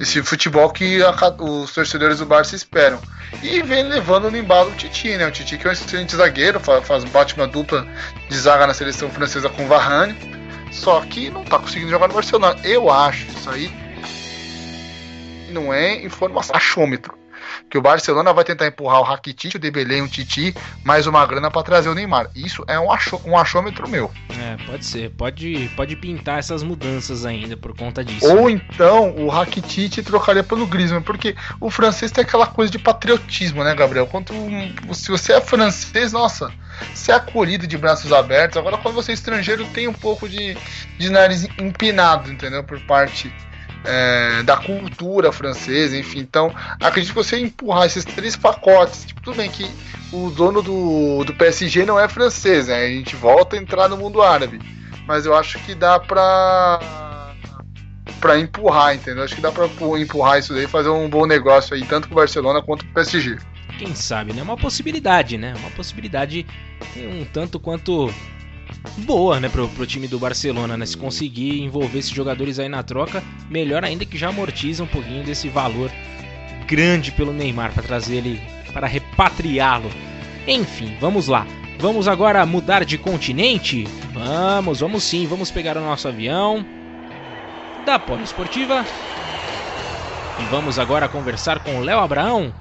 esse 0.00 0.22
futebol 0.22 0.70
que 0.70 1.02
a, 1.02 1.12
os 1.38 1.72
torcedores 1.72 2.18
do 2.18 2.26
Barça 2.26 2.56
esperam. 2.56 3.00
E 3.42 3.62
vem 3.62 3.84
levando 3.84 4.30
no 4.30 4.36
embalo 4.36 4.70
o 4.70 4.74
Titi, 4.74 5.16
né? 5.16 5.26
O 5.26 5.30
Titi 5.30 5.58
que 5.58 5.66
é 5.66 5.70
um 5.70 5.72
excelente 5.72 6.16
zagueiro, 6.16 6.58
faz, 6.58 6.84
faz 6.86 7.04
bate 7.04 7.36
uma 7.36 7.46
dupla 7.46 7.86
de 8.28 8.38
zaga 8.38 8.66
na 8.66 8.74
seleção 8.74 9.10
francesa 9.10 9.48
com 9.50 9.64
o 9.64 9.68
Varane, 9.68 10.16
só 10.72 11.00
que 11.02 11.30
não 11.30 11.44
tá 11.44 11.58
conseguindo 11.58 11.90
jogar 11.90 12.08
no 12.08 12.14
Barcelona. 12.14 12.56
Eu 12.64 12.90
acho 12.90 13.26
isso 13.26 13.50
aí 13.50 13.70
não 15.50 15.74
é 15.74 16.04
informação, 16.04 16.54
achômetro 16.54 17.19
que 17.70 17.78
o 17.78 17.82
Barcelona 17.82 18.32
vai 18.32 18.42
tentar 18.42 18.66
empurrar 18.66 19.00
o 19.00 19.04
Rakitic, 19.04 19.54
o 19.54 19.58
Dembélé, 19.58 20.02
um 20.02 20.08
Titi, 20.08 20.52
mais 20.82 21.06
uma 21.06 21.24
grana 21.24 21.50
para 21.50 21.62
trazer 21.62 21.88
o 21.88 21.94
Neymar. 21.94 22.28
Isso 22.34 22.64
é 22.66 22.78
um, 22.78 22.90
achô, 22.90 23.20
um 23.24 23.38
achômetro 23.38 23.88
meu. 23.88 24.10
É, 24.28 24.56
pode 24.66 24.84
ser. 24.84 25.10
Pode, 25.10 25.70
pode 25.76 25.94
pintar 25.94 26.40
essas 26.40 26.64
mudanças 26.64 27.24
ainda 27.24 27.56
por 27.56 27.76
conta 27.76 28.04
disso. 28.04 28.26
Ou 28.26 28.50
então 28.50 29.14
o 29.16 29.28
Rakitic 29.28 30.02
trocaria 30.04 30.42
pelo 30.42 30.66
Griezmann, 30.66 31.02
porque 31.02 31.36
o 31.60 31.70
francês 31.70 32.10
tem 32.10 32.22
aquela 32.22 32.46
coisa 32.46 32.72
de 32.72 32.78
patriotismo, 32.78 33.62
né, 33.62 33.72
Gabriel? 33.74 34.06
Quanto 34.08 34.34
se 34.92 35.10
você 35.10 35.34
é 35.34 35.40
francês, 35.40 36.12
nossa, 36.12 36.52
você 36.92 37.12
é 37.12 37.14
acolhido 37.14 37.68
de 37.68 37.78
braços 37.78 38.12
abertos. 38.12 38.56
Agora, 38.56 38.78
quando 38.78 38.94
você 38.96 39.12
é 39.12 39.14
estrangeiro, 39.14 39.64
tem 39.66 39.86
um 39.86 39.92
pouco 39.92 40.28
de, 40.28 40.56
de 40.98 41.08
nariz 41.08 41.46
empinado, 41.58 42.32
entendeu? 42.32 42.64
Por 42.64 42.80
parte 42.80 43.32
é, 43.84 44.42
da 44.42 44.56
cultura 44.56 45.32
francesa, 45.32 45.96
enfim. 45.96 46.20
Então, 46.20 46.54
acredito 46.80 47.10
que 47.10 47.16
você 47.16 47.38
empurrar 47.38 47.86
esses 47.86 48.04
três 48.04 48.36
pacotes, 48.36 49.04
tipo, 49.06 49.20
tudo 49.22 49.36
bem 49.36 49.50
que 49.50 49.70
o 50.12 50.30
dono 50.30 50.62
do, 50.62 51.24
do 51.24 51.34
PSG 51.34 51.84
não 51.84 51.98
é 51.98 52.08
francês, 52.08 52.68
né? 52.68 52.84
A 52.84 52.88
gente 52.88 53.16
volta 53.16 53.56
a 53.56 53.58
entrar 53.58 53.88
no 53.88 53.96
mundo 53.96 54.22
árabe. 54.22 54.60
Mas 55.06 55.26
eu 55.26 55.34
acho 55.34 55.58
que 55.60 55.74
dá 55.74 55.98
pra 55.98 57.00
para 58.20 58.38
empurrar, 58.38 58.94
entendeu? 58.94 59.24
Acho 59.24 59.34
que 59.34 59.40
dá 59.40 59.50
para 59.50 59.66
empurrar 59.98 60.38
isso 60.38 60.52
daí, 60.52 60.66
fazer 60.66 60.90
um 60.90 61.08
bom 61.08 61.24
negócio 61.24 61.74
aí, 61.74 61.82
tanto 61.86 62.06
com 62.06 62.14
o 62.14 62.16
Barcelona 62.16 62.60
quanto 62.60 62.84
com 62.84 62.90
o 62.90 62.94
PSG. 62.94 63.38
Quem 63.78 63.94
sabe, 63.94 64.34
né? 64.34 64.42
Uma 64.42 64.58
possibilidade, 64.58 65.38
né? 65.38 65.54
Uma 65.58 65.70
possibilidade 65.70 66.46
um 66.96 67.24
tanto 67.24 67.58
quanto 67.58 68.12
boa, 68.98 69.40
né, 69.40 69.48
pro, 69.48 69.68
pro 69.68 69.86
time 69.86 70.06
do 70.06 70.18
Barcelona, 70.18 70.76
né? 70.76 70.86
Se 70.86 70.96
conseguir 70.96 71.60
envolver 71.60 71.98
esses 71.98 72.10
jogadores 72.10 72.58
aí 72.58 72.68
na 72.68 72.82
troca, 72.82 73.22
melhor 73.48 73.84
ainda 73.84 74.04
que 74.04 74.18
já 74.18 74.28
amortiza 74.28 74.84
um 74.84 74.86
pouquinho 74.86 75.24
desse 75.24 75.48
valor 75.48 75.90
grande 76.66 77.10
pelo 77.12 77.32
Neymar 77.32 77.72
para 77.72 77.82
trazer 77.82 78.16
ele 78.16 78.40
para 78.72 78.86
repatriá-lo. 78.86 79.90
Enfim, 80.46 80.96
vamos 81.00 81.26
lá. 81.26 81.46
Vamos 81.78 82.06
agora 82.06 82.44
mudar 82.44 82.84
de 82.84 82.98
continente? 82.98 83.88
Vamos, 84.12 84.80
vamos 84.80 85.02
sim, 85.02 85.26
vamos 85.26 85.50
pegar 85.50 85.76
o 85.76 85.80
nosso 85.80 86.06
avião 86.08 86.64
da 87.86 87.98
Poliesportiva 87.98 88.84
e 90.38 90.44
vamos 90.50 90.78
agora 90.78 91.08
conversar 91.08 91.60
com 91.60 91.80
Léo 91.80 91.98
Abraão, 91.98 92.52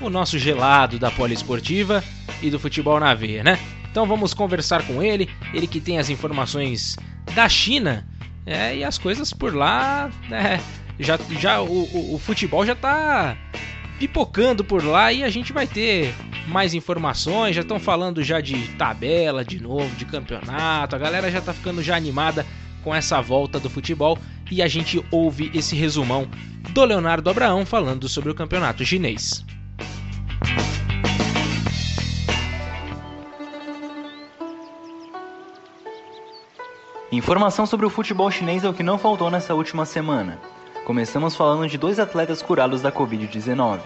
o 0.00 0.10
nosso 0.10 0.38
gelado 0.38 0.98
da 0.98 1.10
Poliesportiva 1.10 2.04
e 2.42 2.50
do 2.50 2.58
futebol 2.58 3.00
na 3.00 3.14
veia, 3.14 3.42
né? 3.42 3.58
Então 3.90 4.06
vamos 4.06 4.34
conversar 4.34 4.86
com 4.86 5.02
ele, 5.02 5.28
ele 5.52 5.66
que 5.66 5.80
tem 5.80 5.98
as 5.98 6.08
informações 6.10 6.96
da 7.34 7.48
China, 7.48 8.06
é, 8.46 8.76
e 8.76 8.84
as 8.84 8.96
coisas 8.96 9.32
por 9.32 9.54
lá, 9.54 10.10
né, 10.28 10.60
já, 10.98 11.18
já 11.38 11.60
o, 11.60 11.84
o, 11.84 12.14
o 12.14 12.18
futebol 12.18 12.64
já 12.64 12.72
está 12.72 13.36
pipocando 13.98 14.64
por 14.64 14.84
lá 14.84 15.12
e 15.12 15.24
a 15.24 15.28
gente 15.28 15.52
vai 15.52 15.66
ter 15.66 16.14
mais 16.46 16.72
informações, 16.72 17.54
já 17.54 17.62
estão 17.62 17.78
falando 17.78 18.22
já 18.22 18.40
de 18.40 18.68
tabela 18.76 19.44
de 19.44 19.60
novo, 19.60 19.94
de 19.96 20.04
campeonato, 20.04 20.96
a 20.96 20.98
galera 20.98 21.30
já 21.30 21.40
está 21.40 21.52
ficando 21.52 21.82
já 21.82 21.96
animada 21.96 22.46
com 22.82 22.94
essa 22.94 23.20
volta 23.20 23.60
do 23.60 23.68
futebol 23.68 24.18
e 24.50 24.62
a 24.62 24.68
gente 24.68 25.04
ouve 25.10 25.50
esse 25.52 25.76
resumão 25.76 26.26
do 26.70 26.84
Leonardo 26.84 27.28
Abraão 27.28 27.66
falando 27.66 28.08
sobre 28.08 28.30
o 28.30 28.34
campeonato 28.34 28.84
chinês. 28.84 29.44
Informação 37.10 37.64
sobre 37.64 37.86
o 37.86 37.90
futebol 37.90 38.30
chinês 38.30 38.64
é 38.64 38.68
o 38.68 38.74
que 38.74 38.82
não 38.82 38.98
faltou 38.98 39.30
nessa 39.30 39.54
última 39.54 39.86
semana. 39.86 40.38
Começamos 40.84 41.34
falando 41.34 41.66
de 41.66 41.78
dois 41.78 41.98
atletas 41.98 42.42
curados 42.42 42.82
da 42.82 42.92
Covid-19. 42.92 43.78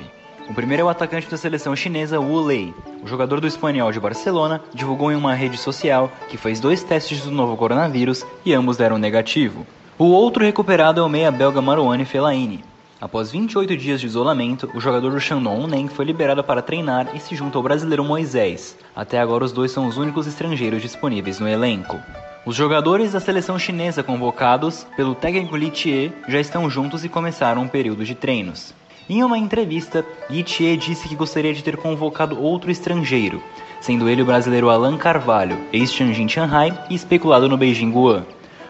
O 0.51 0.55
primeiro 0.55 0.81
é 0.81 0.85
o 0.85 0.89
atacante 0.89 1.31
da 1.31 1.37
seleção 1.37 1.77
chinesa 1.77 2.18
Wu 2.18 2.41
Lei. 2.41 2.75
O 3.01 3.07
jogador 3.07 3.41
do 3.41 3.47
espanhol 3.47 3.93
de 3.93 4.01
Barcelona 4.01 4.61
divulgou 4.75 5.12
em 5.12 5.14
uma 5.14 5.35
rede 5.35 5.57
social 5.57 6.11
que 6.29 6.37
fez 6.37 6.59
dois 6.59 6.83
testes 6.83 7.23
do 7.23 7.31
novo 7.31 7.57
coronavírus 7.57 8.27
e 8.45 8.53
ambos 8.53 8.77
deram 8.77 8.99
negativo. 8.99 9.64
O 9.97 10.07
outro 10.07 10.43
recuperado 10.43 11.01
é 11.01 11.05
o 11.05 11.09
meia 11.09 11.31
belga 11.31 11.62
Marouane 11.62 12.05
Fellaini. 12.05 12.64
Após 13.01 13.31
28 13.31 13.77
dias 13.77 14.01
de 14.01 14.09
isolamento, 14.09 14.68
o 14.75 14.81
jogador 14.81 15.12
do 15.12 15.20
Shandong 15.20 15.62
Uneng 15.62 15.87
foi 15.87 16.05
liberado 16.05 16.43
para 16.43 16.61
treinar 16.61 17.14
e 17.14 17.20
se 17.20 17.37
junta 17.37 17.57
ao 17.57 17.62
brasileiro 17.62 18.05
Moisés. 18.05 18.77
Até 18.97 19.20
agora 19.20 19.45
os 19.45 19.53
dois 19.53 19.70
são 19.70 19.87
os 19.87 19.97
únicos 19.97 20.27
estrangeiros 20.27 20.83
disponíveis 20.83 21.39
no 21.39 21.49
elenco. 21.49 22.01
Os 22.45 22.57
jogadores 22.57 23.12
da 23.12 23.20
seleção 23.20 23.57
chinesa 23.57 24.03
convocados 24.03 24.84
pelo 24.97 25.14
técnico 25.14 25.57
Li 25.57 25.70
Chie 25.72 26.12
já 26.26 26.40
estão 26.40 26.68
juntos 26.68 27.05
e 27.05 27.09
começaram 27.09 27.62
um 27.62 27.68
período 27.68 28.05
de 28.05 28.16
treinos. 28.16 28.74
Em 29.09 29.22
uma 29.22 29.38
entrevista, 29.38 30.05
Li 30.28 30.45
Chie 30.45 30.76
disse 30.76 31.09
que 31.09 31.14
gostaria 31.14 31.55
de 31.55 31.62
ter 31.62 31.76
convocado 31.76 32.43
outro 32.43 32.68
estrangeiro, 32.68 33.40
sendo 33.80 34.09
ele 34.09 34.22
o 34.22 34.24
brasileiro 34.24 34.70
Alan 34.70 34.97
Carvalho, 34.97 35.57
ex-Tianjin 35.72 36.28
Shanghai 36.28 36.76
e 36.90 36.97
especulado 36.97 37.49
no 37.49 37.57
Beijing 37.57 37.93
Guan. 37.93 38.24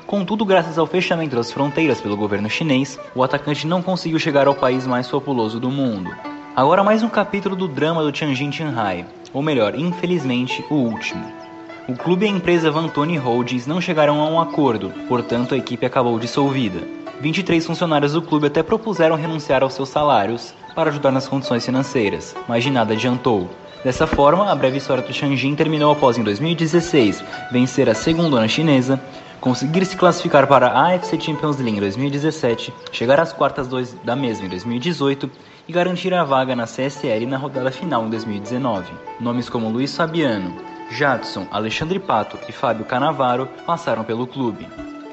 Contudo, 0.07 0.45
graças 0.45 0.77
ao 0.77 0.87
fechamento 0.87 1.35
das 1.35 1.51
fronteiras 1.51 1.99
pelo 1.99 2.17
governo 2.17 2.51
chinês, 2.51 2.99
o 3.15 3.23
atacante 3.23 3.67
não 3.67 3.81
conseguiu 3.81 4.19
chegar 4.19 4.47
ao 4.47 4.55
país 4.55 4.87
mais 4.87 5.09
populoso 5.09 5.59
do 5.59 5.71
mundo. 5.71 6.15
Agora 6.55 6.85
mais 6.85 7.03
um 7.03 7.09
capítulo 7.09 7.57
do 7.57 7.69
drama 7.69 8.03
do 8.03 8.13
Tianjin 8.13 8.53
Shanghai, 8.53 9.07
ou 9.33 9.41
melhor, 9.41 9.75
infelizmente, 9.75 10.63
o 10.69 10.75
último. 10.75 11.42
O 11.89 11.97
clube 11.97 12.25
e 12.25 12.29
a 12.29 12.33
empresa 12.33 12.71
Vantoni 12.71 13.17
Holdings 13.17 13.67
não 13.67 13.81
chegaram 13.81 14.21
a 14.21 14.29
um 14.29 14.41
acordo, 14.41 14.91
portanto 15.09 15.53
a 15.53 15.59
equipe 15.59 15.85
acabou 15.85 16.17
dissolvida. 16.17 16.81
23 17.21 17.67
funcionários 17.67 18.13
do 18.13 18.23
clube 18.23 18.47
até 18.47 18.63
propuseram 18.63 19.17
renunciar 19.17 19.65
aos 19.65 19.75
seus 19.75 19.89
salários 19.89 20.55
para 20.77 20.91
ajudar 20.91 21.11
nas 21.11 21.27
condições 21.27 21.67
financeiras, 21.67 22.37
mas 22.47 22.63
de 22.63 22.71
nada 22.71 22.93
adiantou. 22.95 23.51
Dessa 23.83 24.07
forma, 24.07 24.49
a 24.49 24.55
breve 24.55 24.79
história 24.79 25.03
do 25.03 25.13
Shanjin 25.13 25.57
terminou 25.57 25.91
após 25.91 26.17
em 26.17 26.23
2016 26.23 27.25
vencer 27.51 27.91
a 27.91 27.95
segunda 27.95 28.47
chinesa, 28.47 29.01
conseguir 29.41 29.85
se 29.85 29.97
classificar 29.97 30.47
para 30.47 30.69
a 30.69 30.95
AFC 30.95 31.21
Champions 31.21 31.59
League 31.59 31.79
em 31.79 31.81
2017, 31.81 32.73
chegar 32.93 33.19
às 33.19 33.33
quartas 33.33 33.69
da 34.05 34.15
mesma 34.15 34.47
em 34.47 34.49
2018 34.49 35.29
e 35.67 35.73
garantir 35.73 36.15
a 36.15 36.23
vaga 36.23 36.55
na 36.55 36.65
CSL 36.65 37.27
na 37.27 37.39
rodada 37.39 37.73
final 37.73 38.07
em 38.07 38.11
2019. 38.11 38.93
Nomes 39.19 39.49
como 39.49 39.69
Luiz 39.69 39.97
Fabiano, 39.97 40.55
Jadson, 40.93 41.47
Alexandre 41.51 41.99
Pato 41.99 42.39
e 42.47 42.53
Fábio 42.53 42.85
Canavaro 42.85 43.49
passaram 43.65 44.05
pelo 44.05 44.27
clube. 44.27 44.69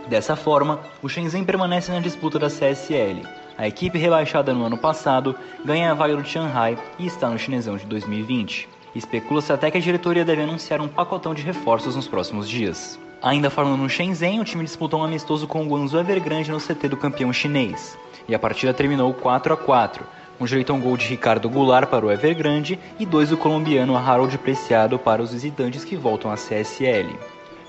Dessa 0.10 0.36
forma, 0.36 0.82
o 1.02 1.08
Shenzhen 1.08 1.46
permanece 1.46 1.90
na 1.90 2.02
disputa 2.02 2.38
da 2.38 2.48
CSL. 2.48 3.24
A 3.58 3.66
equipe 3.66 3.98
rebaixada 3.98 4.54
no 4.54 4.66
ano 4.66 4.78
passado 4.78 5.36
ganha 5.64 5.92
a 5.92 5.94
vaga 5.94 6.18
do 6.18 6.28
Shanghai 6.28 6.78
e 6.98 7.08
está 7.08 7.30
no 7.30 7.40
chinesão 7.40 7.78
de 7.78 7.86
2020. 7.86 8.68
Especula-se 8.94 9.54
até 9.54 9.72
que 9.72 9.78
a 9.78 9.82
diretoria 9.82 10.26
deve 10.26 10.42
anunciar 10.42 10.82
um 10.82 10.88
pacotão 10.88 11.34
de 11.34 11.44
reforços 11.44 11.96
nos 11.96 12.08
próximos 12.08 12.50
dias. 12.50 13.00
Ainda 13.22 13.50
falando 13.50 13.78
no 13.78 13.90
Shenzhen, 13.90 14.42
o 14.42 14.46
time 14.46 14.66
disputou 14.66 15.00
um 15.00 15.04
amistoso 15.04 15.48
com 15.48 15.64
o 15.64 15.68
Guangzhou 15.68 16.02
Evergrande 16.02 16.52
no 16.52 16.60
CT 16.60 16.90
do 16.90 16.98
campeão 16.98 17.32
chinês. 17.32 17.98
E 18.28 18.36
a 18.36 18.40
partida 18.40 18.74
terminou 18.74 19.14
4 19.14 19.54
a 19.54 19.58
4, 19.58 20.06
com 20.40 20.46
direito 20.46 20.72
um 20.72 20.80
gol 20.80 20.96
de 20.96 21.06
Ricardo 21.06 21.50
Goulart 21.50 21.90
para 21.90 22.06
o 22.06 22.12
Evergrande 22.12 22.80
e 22.98 23.06
dois 23.06 23.28
do 23.28 23.38
colombiano 23.38 23.98
Harold 23.98 24.38
Preciado 24.38 24.98
para 24.98 25.22
os 25.22 25.34
visitantes 25.34 25.84
que 25.84 25.98
voltam 25.98 26.32
à 26.32 26.36
CSL. 26.36 27.14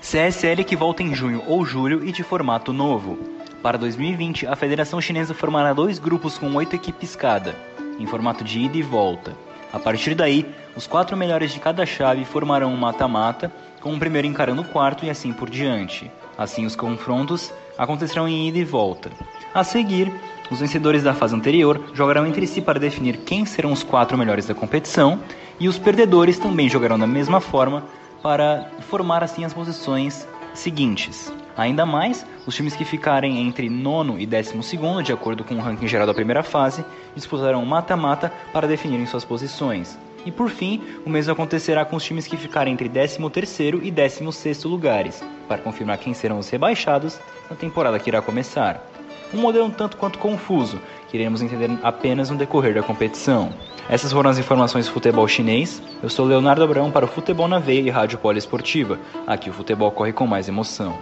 CSL 0.01 0.63
que 0.63 0.77
volta 0.77 1.03
em 1.03 1.13
junho 1.13 1.43
ou 1.45 1.65
julho 1.65 2.01
e 2.07 2.13
de 2.13 2.23
formato 2.23 2.71
novo. 2.71 3.19
Para 3.61 3.77
2020, 3.77 4.47
a 4.47 4.55
Federação 4.55 5.01
Chinesa 5.01 5.33
formará 5.33 5.73
dois 5.73 5.99
grupos 5.99 6.37
com 6.37 6.55
oito 6.55 6.73
equipes 6.73 7.13
cada, 7.13 7.57
em 7.99 8.07
formato 8.07 8.41
de 8.41 8.61
ida 8.61 8.77
e 8.77 8.81
volta. 8.81 9.35
A 9.73 9.77
partir 9.77 10.15
daí, 10.15 10.45
os 10.73 10.87
quatro 10.87 11.17
melhores 11.17 11.51
de 11.51 11.59
cada 11.59 11.85
chave 11.85 12.23
formarão 12.23 12.73
um 12.73 12.77
mata-mata 12.77 13.51
com 13.81 13.93
o 13.93 13.99
primeiro 13.99 14.27
encarando 14.27 14.61
o 14.61 14.65
quarto 14.65 15.05
e 15.05 15.09
assim 15.09 15.33
por 15.33 15.49
diante. 15.49 16.09
Assim, 16.37 16.65
os 16.65 16.75
confrontos 16.75 17.53
acontecerão 17.81 18.27
em 18.27 18.47
ida 18.47 18.59
e 18.59 18.63
volta. 18.63 19.09
A 19.51 19.63
seguir, 19.63 20.13
os 20.51 20.59
vencedores 20.59 21.01
da 21.01 21.15
fase 21.15 21.35
anterior 21.35 21.81
jogarão 21.95 22.27
entre 22.27 22.45
si 22.45 22.61
para 22.61 22.79
definir 22.79 23.17
quem 23.17 23.43
serão 23.43 23.71
os 23.71 23.81
quatro 23.81 24.15
melhores 24.15 24.45
da 24.45 24.53
competição, 24.53 25.19
e 25.59 25.67
os 25.67 25.79
perdedores 25.79 26.37
também 26.37 26.69
jogarão 26.69 26.99
da 26.99 27.07
mesma 27.07 27.41
forma 27.41 27.83
para 28.21 28.69
formar 28.81 29.23
assim 29.23 29.43
as 29.43 29.53
posições 29.53 30.27
seguintes. 30.53 31.33
Ainda 31.57 31.83
mais, 31.83 32.23
os 32.45 32.55
times 32.55 32.75
que 32.75 32.85
ficarem 32.85 33.39
entre 33.39 33.67
nono 33.67 34.19
e 34.19 34.27
décimo 34.27 34.61
segundo, 34.61 35.01
de 35.01 35.11
acordo 35.11 35.43
com 35.43 35.55
o 35.55 35.59
ranking 35.59 35.87
geral 35.87 36.05
da 36.05 36.13
primeira 36.13 36.43
fase, 36.43 36.85
disputarão 37.15 37.65
mata-mata 37.65 38.31
para 38.53 38.67
definirem 38.67 39.07
suas 39.07 39.25
posições. 39.25 39.97
E 40.25 40.31
por 40.31 40.49
fim, 40.49 40.81
o 41.05 41.09
mesmo 41.09 41.33
acontecerá 41.33 41.83
com 41.83 41.95
os 41.95 42.03
times 42.03 42.27
que 42.27 42.37
ficarem 42.37 42.73
entre 42.73 42.89
13º 42.89 43.79
e 43.81 43.91
16º 43.91 44.69
lugares, 44.69 45.23
para 45.47 45.61
confirmar 45.61 45.97
quem 45.97 46.13
serão 46.13 46.39
os 46.39 46.49
rebaixados 46.49 47.19
na 47.49 47.55
temporada 47.55 47.99
que 47.99 48.09
irá 48.09 48.21
começar. 48.21 48.85
Um 49.33 49.39
modelo 49.39 49.65
um 49.65 49.71
tanto 49.71 49.97
quanto 49.97 50.19
confuso, 50.19 50.79
que 51.09 51.17
iremos 51.17 51.41
entender 51.41 51.69
apenas 51.83 52.29
no 52.29 52.37
decorrer 52.37 52.73
da 52.73 52.83
competição. 52.83 53.53
Essas 53.89 54.11
foram 54.11 54.29
as 54.29 54.37
informações 54.37 54.85
do 54.87 54.93
futebol 54.93 55.27
chinês. 55.27 55.81
Eu 56.01 56.09
sou 56.09 56.25
Leonardo 56.25 56.63
Abrão 56.63 56.91
para 56.91 57.05
o 57.05 57.07
Futebol 57.07 57.47
na 57.47 57.59
Veia 57.59 57.81
e 57.81 57.89
Rádio 57.89 58.17
Poliesportiva. 58.19 58.99
Aqui 59.25 59.49
o 59.49 59.53
futebol 59.53 59.91
corre 59.91 60.13
com 60.13 60.27
mais 60.27 60.47
emoção. 60.47 60.97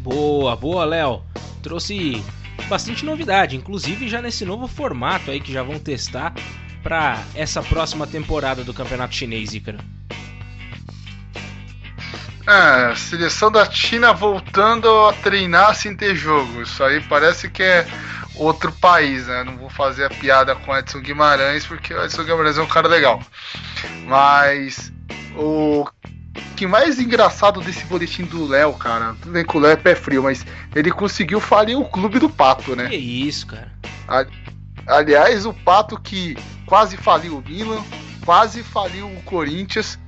Boa, 0.00 0.56
boa, 0.56 0.84
Léo. 0.84 1.22
Trouxe 1.62 2.22
bastante 2.68 3.04
novidade, 3.04 3.56
inclusive 3.56 4.08
já 4.08 4.22
nesse 4.22 4.44
novo 4.44 4.66
formato 4.66 5.30
aí 5.30 5.40
que 5.40 5.52
já 5.52 5.62
vão 5.62 5.78
testar 5.78 6.32
para 6.82 7.22
essa 7.34 7.62
próxima 7.62 8.06
temporada 8.06 8.64
do 8.64 8.74
Campeonato 8.74 9.14
Chinês, 9.14 9.54
Ícaro. 9.54 9.78
É, 12.46 12.94
seleção 12.96 13.52
da 13.52 13.70
China 13.70 14.12
voltando 14.12 14.88
a 15.06 15.12
treinar 15.12 15.76
sem 15.76 15.94
ter 15.94 16.16
jogo. 16.16 16.62
Isso 16.62 16.82
aí 16.82 17.00
parece 17.00 17.48
que 17.48 17.62
é 17.62 17.86
outro 18.34 18.72
país, 18.72 19.28
né? 19.28 19.44
Não 19.44 19.56
vou 19.56 19.70
fazer 19.70 20.06
a 20.06 20.10
piada 20.10 20.56
com 20.56 20.76
Edson 20.76 21.00
Guimarães, 21.00 21.64
porque 21.64 21.94
o 21.94 22.04
Edson 22.04 22.24
Guimarães 22.24 22.58
é 22.58 22.62
um 22.62 22.66
cara 22.66 22.88
legal. 22.88 23.22
Mas 24.06 24.92
o 25.36 25.86
que 26.56 26.66
mais 26.66 26.98
engraçado 26.98 27.60
desse 27.60 27.84
boletim 27.84 28.24
do 28.24 28.46
Léo, 28.46 28.72
cara, 28.74 29.14
tudo 29.20 29.32
bem 29.32 29.44
que 29.44 29.56
o 29.56 29.60
Léo 29.60 29.72
é 29.72 29.76
pé 29.76 29.94
frio, 29.94 30.22
mas 30.22 30.44
ele 30.74 30.90
conseguiu 30.90 31.40
falir 31.40 31.78
o 31.78 31.84
clube 31.84 32.18
do 32.18 32.28
Pato, 32.28 32.76
né? 32.76 32.88
Que 32.88 32.96
isso, 32.96 33.46
cara. 33.46 33.70
Aliás, 34.86 35.46
o 35.46 35.52
Pato 35.52 35.98
que 36.00 36.36
quase 36.66 36.96
faliu 36.96 37.38
o 37.38 37.42
Milan, 37.42 37.82
quase 38.24 38.62
faliu 38.62 39.06
o 39.06 39.22
Corinthians. 39.22 39.98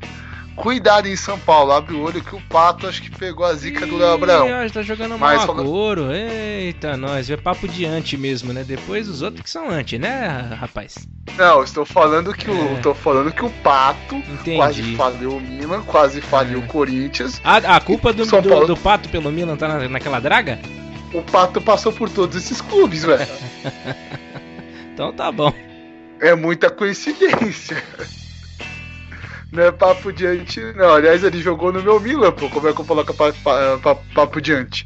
Cuidado 0.57 1.09
em 1.09 1.17
São 1.17 1.39
Paulo, 1.39 1.73
abre 1.73 1.95
o 1.95 2.03
olho 2.03 2.23
que 2.23 2.35
o 2.35 2.41
Pato 2.43 2.87
acho 2.87 3.03
que 3.03 3.11
pegou 3.11 3.45
a 3.45 3.53
zica 3.55 3.87
do 3.87 3.97
Léo 3.97 4.13
Abrão. 4.13 4.47
Ih, 4.65 4.71
tá 4.71 4.83
jogando 4.83 5.19
mal 5.19 5.41
a 5.41 5.47
couro. 5.47 6.13
Eita, 6.13 6.97
nós, 6.97 7.29
é 7.29 7.37
papo 7.37 7.67
de 7.67 7.85
anti 7.85 8.17
mesmo, 8.17 8.53
né? 8.53 8.63
Depois 8.63 9.09
os 9.09 9.21
outros 9.21 9.43
que 9.43 9.51
são 9.51 9.69
anti, 9.69 9.99
né, 9.99 10.55
rapaz? 10.59 10.95
Não, 11.37 11.65
estou 11.65 11.85
falando 11.85 12.33
que 12.33 12.49
o, 12.49 12.77
estou 12.77 12.95
falando 12.95 13.33
que 13.33 13.45
o 13.45 13.51
Pato 13.51 14.15
Entendi. 14.15 14.57
quase 14.57 14.97
faliu 14.97 15.37
o 15.37 15.41
Milan, 15.41 15.83
quase 15.83 16.21
faliu 16.21 16.61
é. 16.61 16.65
o 16.65 16.67
Corinthians. 16.69 17.41
A, 17.43 17.57
a 17.57 17.81
culpa 17.81 18.13
do, 18.13 18.25
do, 18.25 18.43
Paulo... 18.49 18.67
do, 18.67 18.77
Pato 18.77 19.09
pelo 19.09 19.33
Milan 19.33 19.57
tá 19.57 19.67
na, 19.67 19.89
naquela 19.89 20.21
draga? 20.21 20.61
O 21.13 21.23
Pato 21.23 21.61
passou 21.61 21.93
por 21.93 22.09
todos 22.09 22.37
esses 22.37 22.61
clubes, 22.61 23.05
velho. 23.05 23.27
então 24.95 25.13
tá 25.13 25.33
bom. 25.33 25.53
É 26.21 26.35
muita 26.35 26.71
coincidência. 26.71 27.83
Não 29.55 29.63
é 29.63 29.71
papo 29.71 30.13
diante, 30.13 30.61
não. 30.75 30.93
Aliás, 30.93 31.23
ele 31.23 31.41
jogou 31.41 31.73
no 31.73 31.81
meu 31.81 32.01
Milan, 32.01 32.33
pô. 32.33 32.51
Como 32.51 32.69
é 32.69 32.73
que 32.73 32.81
eu 32.81 32.85
coloco 32.85 33.15
papo 34.13 34.41
diante? 34.41 34.85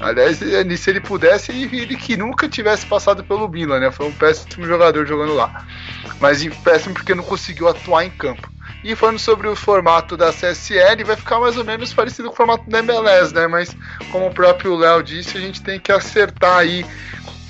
Aliás, 0.00 0.38
se 0.38 0.90
ele 0.90 1.00
pudesse, 1.00 1.52
ele 1.52 1.96
que 1.96 2.16
nunca 2.16 2.48
tivesse 2.48 2.86
passado 2.86 3.22
pelo 3.22 3.48
Milan, 3.48 3.80
né? 3.80 3.90
Foi 3.90 4.06
um 4.06 4.12
péssimo 4.12 4.64
jogador 4.64 5.04
jogando 5.04 5.34
lá. 5.34 5.66
Mas 6.18 6.42
péssimo 6.64 6.94
porque 6.94 7.14
não 7.14 7.22
conseguiu 7.22 7.68
atuar 7.68 8.04
em 8.04 8.10
campo. 8.10 8.48
E 8.84 8.94
falando 8.94 9.18
sobre 9.18 9.48
o 9.48 9.56
formato 9.56 10.16
da 10.16 10.32
CSL, 10.32 11.02
vai 11.04 11.16
ficar 11.16 11.40
mais 11.40 11.56
ou 11.56 11.64
menos 11.64 11.92
parecido 11.92 12.28
com 12.28 12.34
o 12.34 12.36
formato 12.36 12.70
da 12.70 12.78
MLS, 12.78 13.34
né? 13.34 13.48
Mas 13.48 13.76
como 14.10 14.28
o 14.28 14.32
próprio 14.32 14.76
Léo 14.76 15.02
disse, 15.02 15.36
a 15.36 15.40
gente 15.40 15.60
tem 15.60 15.80
que 15.80 15.90
acertar 15.90 16.58
aí 16.58 16.86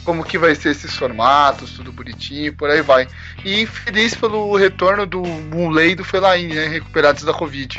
como 0.09 0.25
que 0.25 0.39
vai 0.39 0.55
ser 0.55 0.71
esses 0.71 0.97
formatos, 0.97 1.73
tudo 1.73 1.93
bonitinho, 1.93 2.51
por 2.55 2.71
aí 2.71 2.81
vai. 2.81 3.07
E 3.45 3.67
feliz 3.67 4.15
pelo 4.15 4.57
retorno 4.57 5.05
do 5.05 5.21
Mulei 5.21 5.91
e 5.91 5.95
do 5.95 6.03
Felaine, 6.03 6.55
né, 6.55 6.67
recuperados 6.67 7.25
da 7.25 7.35
Covid. 7.35 7.79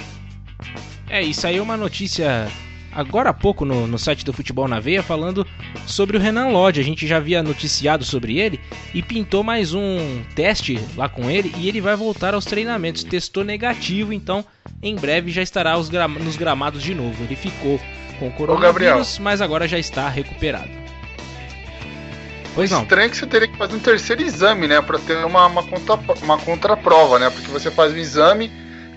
É, 1.09 1.23
isso 1.23 1.47
aí 1.47 1.57
é 1.57 1.61
uma 1.61 1.75
notícia 1.75 2.47
agora 2.91 3.31
há 3.31 3.33
pouco 3.33 3.65
no, 3.65 3.87
no 3.87 3.97
site 3.97 4.23
do 4.23 4.31
Futebol 4.31 4.67
na 4.67 4.79
Veia 4.79 5.01
falando 5.01 5.43
sobre 5.87 6.17
o 6.17 6.19
Renan 6.19 6.49
Lodge. 6.49 6.79
A 6.79 6.83
gente 6.83 7.07
já 7.07 7.17
havia 7.17 7.41
noticiado 7.41 8.05
sobre 8.05 8.37
ele 8.37 8.59
e 8.93 9.01
pintou 9.01 9.43
mais 9.43 9.73
um 9.73 10.21
teste 10.35 10.79
lá 10.95 11.09
com 11.09 11.31
ele 11.31 11.51
e 11.57 11.67
ele 11.67 11.81
vai 11.81 11.95
voltar 11.95 12.35
aos 12.35 12.45
treinamentos. 12.45 13.03
Testou 13.03 13.43
negativo, 13.43 14.13
então 14.13 14.45
em 14.83 14.95
breve 14.95 15.31
já 15.31 15.41
estará 15.41 15.75
nos 15.75 16.37
gramados 16.37 16.83
de 16.83 16.93
novo. 16.93 17.23
Ele 17.23 17.35
ficou 17.35 17.81
com 18.19 18.29
coronavírus, 18.29 19.17
mas 19.17 19.41
agora 19.41 19.67
já 19.67 19.79
está 19.79 20.07
recuperado. 20.07 20.78
Pois 22.59 22.71
não. 22.71 22.81
Estranho 22.81 23.09
que 23.09 23.15
você 23.15 23.25
teria 23.25 23.47
que 23.47 23.57
fazer 23.57 23.73
um 23.73 23.79
terceiro 23.79 24.21
exame, 24.21 24.67
né? 24.67 24.81
Pra 24.81 24.99
ter 24.99 25.15
uma, 25.23 25.45
uma, 25.45 25.63
contra, 25.63 25.97
uma 26.21 26.37
contraprova, 26.37 27.17
né? 27.17 27.29
Porque 27.29 27.49
você 27.49 27.71
faz 27.71 27.93
um 27.93 27.95
exame, 27.95 28.51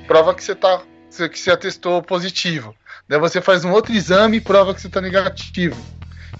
prova 0.05 0.35
que 0.35 0.43
você 0.43 0.53
tá. 0.53 0.83
que 1.31 1.39
você 1.39 1.53
atestou 1.53 2.03
positivo. 2.03 2.75
Daí 3.09 3.21
você 3.21 3.41
faz 3.41 3.65
um 3.65 3.71
outro 3.71 3.93
exame 3.93 4.39
e 4.39 4.41
prova 4.41 4.75
que 4.75 4.81
você 4.81 4.89
tá 4.89 5.01
negativo. 5.01 5.81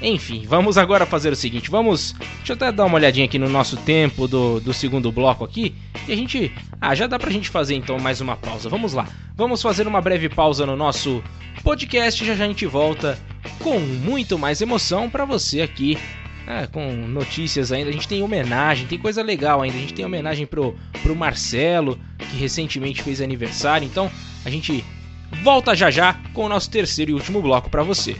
Enfim, 0.01 0.45
vamos 0.47 0.79
agora 0.79 1.05
fazer 1.05 1.31
o 1.31 1.35
seguinte, 1.35 1.69
vamos... 1.69 2.13
Deixa 2.37 2.53
eu 2.53 2.55
até 2.55 2.71
dar 2.71 2.85
uma 2.85 2.95
olhadinha 2.95 3.25
aqui 3.25 3.37
no 3.37 3.47
nosso 3.47 3.77
tempo 3.77 4.27
do, 4.27 4.59
do 4.59 4.73
segundo 4.73 5.11
bloco 5.11 5.43
aqui. 5.45 5.75
E 6.07 6.11
a 6.11 6.15
gente... 6.15 6.51
Ah, 6.79 6.95
já 6.95 7.05
dá 7.05 7.19
pra 7.19 7.29
gente 7.29 7.49
fazer 7.49 7.75
então 7.75 7.99
mais 7.99 8.19
uma 8.19 8.35
pausa. 8.35 8.67
Vamos 8.67 8.93
lá. 8.93 9.07
Vamos 9.35 9.61
fazer 9.61 9.87
uma 9.87 10.01
breve 10.01 10.27
pausa 10.27 10.65
no 10.65 10.75
nosso 10.75 11.23
podcast. 11.63 12.25
Já 12.25 12.33
já 12.33 12.45
a 12.45 12.47
gente 12.47 12.65
volta 12.65 13.19
com 13.59 13.79
muito 13.79 14.39
mais 14.39 14.59
emoção 14.59 15.07
pra 15.07 15.23
você 15.23 15.61
aqui. 15.61 15.99
É, 16.47 16.65
com 16.65 16.91
notícias 16.93 17.71
ainda. 17.71 17.91
A 17.91 17.93
gente 17.93 18.07
tem 18.07 18.23
homenagem, 18.23 18.87
tem 18.87 18.97
coisa 18.97 19.21
legal 19.21 19.61
ainda. 19.61 19.77
A 19.77 19.81
gente 19.81 19.93
tem 19.93 20.03
homenagem 20.03 20.47
pro, 20.47 20.75
pro 21.03 21.15
Marcelo, 21.15 21.99
que 22.17 22.35
recentemente 22.37 23.03
fez 23.03 23.21
aniversário. 23.21 23.85
Então, 23.85 24.11
a 24.43 24.49
gente 24.49 24.83
volta 25.43 25.75
já 25.75 25.91
já 25.91 26.15
com 26.33 26.45
o 26.45 26.49
nosso 26.49 26.71
terceiro 26.71 27.11
e 27.11 27.13
último 27.13 27.39
bloco 27.39 27.69
pra 27.69 27.83
você. 27.83 28.15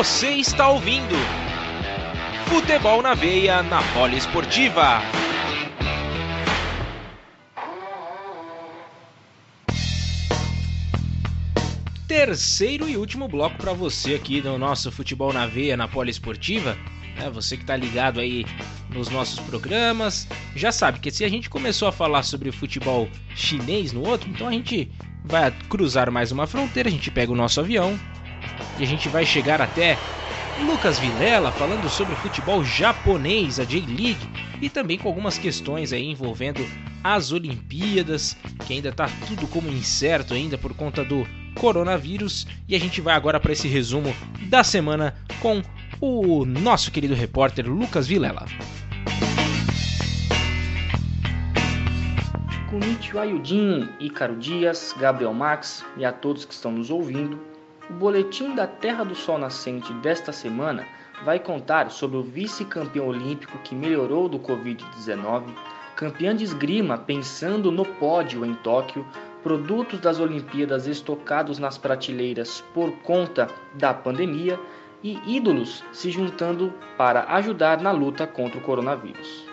Você 0.00 0.30
está 0.30 0.66
ouvindo 0.66 1.14
Futebol 2.46 3.02
na 3.02 3.12
Veia 3.12 3.62
na 3.62 3.82
Poliesportiva. 3.92 5.02
Terceiro 12.08 12.88
e 12.88 12.96
último 12.96 13.28
bloco 13.28 13.58
para 13.58 13.74
você 13.74 14.14
aqui 14.14 14.40
no 14.40 14.56
nosso 14.56 14.90
Futebol 14.90 15.34
na 15.34 15.46
Veia 15.46 15.76
na 15.76 15.86
Poliesportiva. 15.86 16.78
É, 17.22 17.28
você 17.28 17.58
que 17.58 17.66
tá 17.66 17.76
ligado 17.76 18.20
aí 18.20 18.46
nos 18.88 19.10
nossos 19.10 19.38
programas, 19.40 20.26
já 20.56 20.72
sabe 20.72 20.98
que 20.98 21.10
se 21.10 21.26
a 21.26 21.28
gente 21.28 21.50
começou 21.50 21.86
a 21.88 21.92
falar 21.92 22.22
sobre 22.22 22.50
futebol 22.50 23.06
chinês 23.36 23.92
no 23.92 24.08
outro, 24.08 24.30
então 24.30 24.48
a 24.48 24.52
gente 24.52 24.90
vai 25.26 25.50
cruzar 25.68 26.10
mais 26.10 26.32
uma 26.32 26.46
fronteira, 26.46 26.88
a 26.88 26.92
gente 26.92 27.10
pega 27.10 27.30
o 27.30 27.36
nosso 27.36 27.60
avião, 27.60 28.00
e 28.78 28.84
a 28.84 28.86
gente 28.86 29.08
vai 29.08 29.24
chegar 29.24 29.60
até 29.60 29.98
Lucas 30.60 30.98
Vilela 30.98 31.50
falando 31.52 31.88
sobre 31.88 32.14
futebol 32.16 32.62
japonês, 32.64 33.58
a 33.58 33.64
J-League, 33.64 34.28
e 34.60 34.68
também 34.68 34.98
com 34.98 35.08
algumas 35.08 35.38
questões 35.38 35.92
aí 35.92 36.06
envolvendo 36.10 36.66
as 37.02 37.32
Olimpíadas, 37.32 38.36
que 38.66 38.74
ainda 38.74 38.92
tá 38.92 39.08
tudo 39.26 39.46
como 39.46 39.68
incerto 39.68 40.34
ainda 40.34 40.58
por 40.58 40.74
conta 40.74 41.04
do 41.04 41.26
coronavírus, 41.58 42.46
e 42.68 42.76
a 42.76 42.78
gente 42.78 43.00
vai 43.00 43.14
agora 43.14 43.40
para 43.40 43.52
esse 43.52 43.68
resumo 43.68 44.14
da 44.48 44.62
semana 44.62 45.14
com 45.40 45.62
o 46.00 46.44
nosso 46.44 46.90
querido 46.90 47.14
repórter 47.14 47.66
Lucas 47.66 48.06
Vilela. 48.06 48.46
Konnichiwa 52.70 53.24
Yudin, 53.24 53.88
Ícaro 53.98 54.36
Dias, 54.36 54.94
Gabriel 54.98 55.34
Max 55.34 55.84
e 55.96 56.04
a 56.04 56.12
todos 56.12 56.44
que 56.44 56.54
estão 56.54 56.70
nos 56.70 56.88
ouvindo. 56.88 57.49
O 57.90 57.92
boletim 57.92 58.54
da 58.54 58.68
Terra 58.68 59.04
do 59.04 59.16
Sol 59.16 59.36
Nascente 59.36 59.92
desta 59.94 60.32
semana 60.32 60.86
vai 61.24 61.40
contar 61.40 61.90
sobre 61.90 62.18
o 62.18 62.22
vice-campeão 62.22 63.08
olímpico 63.08 63.58
que 63.64 63.74
melhorou 63.74 64.28
do 64.28 64.38
Covid-19, 64.38 65.52
campeã 65.96 66.34
de 66.34 66.44
esgrima 66.44 66.96
pensando 66.96 67.72
no 67.72 67.84
pódio 67.84 68.46
em 68.46 68.54
Tóquio, 68.54 69.04
produtos 69.42 69.98
das 69.98 70.20
Olimpíadas 70.20 70.86
estocados 70.86 71.58
nas 71.58 71.76
prateleiras 71.78 72.62
por 72.72 72.92
conta 72.98 73.48
da 73.74 73.92
pandemia 73.92 74.58
e 75.02 75.18
ídolos 75.26 75.82
se 75.92 76.12
juntando 76.12 76.72
para 76.96 77.24
ajudar 77.34 77.80
na 77.80 77.90
luta 77.90 78.24
contra 78.24 78.56
o 78.56 78.62
coronavírus. 78.62 79.46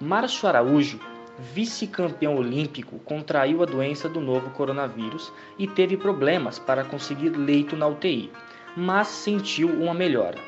Márcio 0.00 0.48
Araújo, 0.48 0.98
vice-campeão 1.38 2.36
olímpico, 2.36 2.98
contraiu 3.00 3.62
a 3.62 3.66
doença 3.66 4.08
do 4.08 4.20
novo 4.20 4.50
coronavírus 4.50 5.32
e 5.58 5.66
teve 5.66 5.96
problemas 5.96 6.58
para 6.58 6.84
conseguir 6.84 7.30
leito 7.30 7.76
na 7.76 7.86
UTI, 7.86 8.30
mas 8.76 9.08
sentiu 9.08 9.68
uma 9.68 9.94
melhora. 9.94 10.38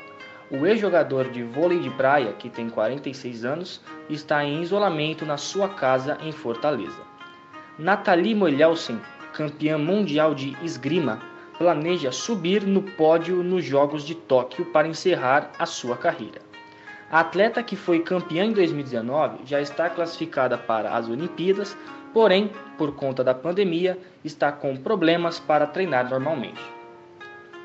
O 0.51 0.65
ex-jogador 0.65 1.29
de 1.29 1.43
vôlei 1.43 1.79
de 1.79 1.91
praia, 1.91 2.33
que 2.33 2.49
tem 2.49 2.69
46 2.69 3.45
anos, 3.45 3.81
está 4.09 4.43
em 4.43 4.63
isolamento 4.63 5.25
na 5.25 5.37
sua 5.37 5.69
casa 5.69 6.17
em 6.23 6.31
Fortaleza. 6.31 7.03
Nathalie 7.77 8.33
Moelhelsen, 8.33 8.99
campeã 9.31 9.77
mundial 9.77 10.33
de 10.33 10.57
esgrima, 10.63 11.19
planeja 11.59 12.11
subir 12.11 12.63
no 12.63 12.81
pódio 12.81 13.43
nos 13.43 13.63
Jogos 13.63 14.03
de 14.03 14.15
Tóquio 14.15 14.65
para 14.65 14.87
encerrar 14.87 15.51
a 15.59 15.65
sua 15.67 15.95
carreira. 15.95 16.48
A 17.11 17.21
atleta 17.21 17.63
que 17.63 17.75
foi 17.75 18.01
campeã 18.01 18.45
em 18.45 18.53
2019 18.53 19.39
já 19.43 19.59
está 19.59 19.89
classificada 19.89 20.59
para 20.59 20.95
as 20.95 21.09
Olimpíadas, 21.09 21.75
porém, 22.13 22.51
por 22.77 22.95
conta 22.95 23.23
da 23.23 23.33
pandemia, 23.33 23.97
está 24.23 24.51
com 24.51 24.77
problemas 24.77 25.39
para 25.39 25.65
treinar 25.65 26.07
normalmente. 26.07 26.61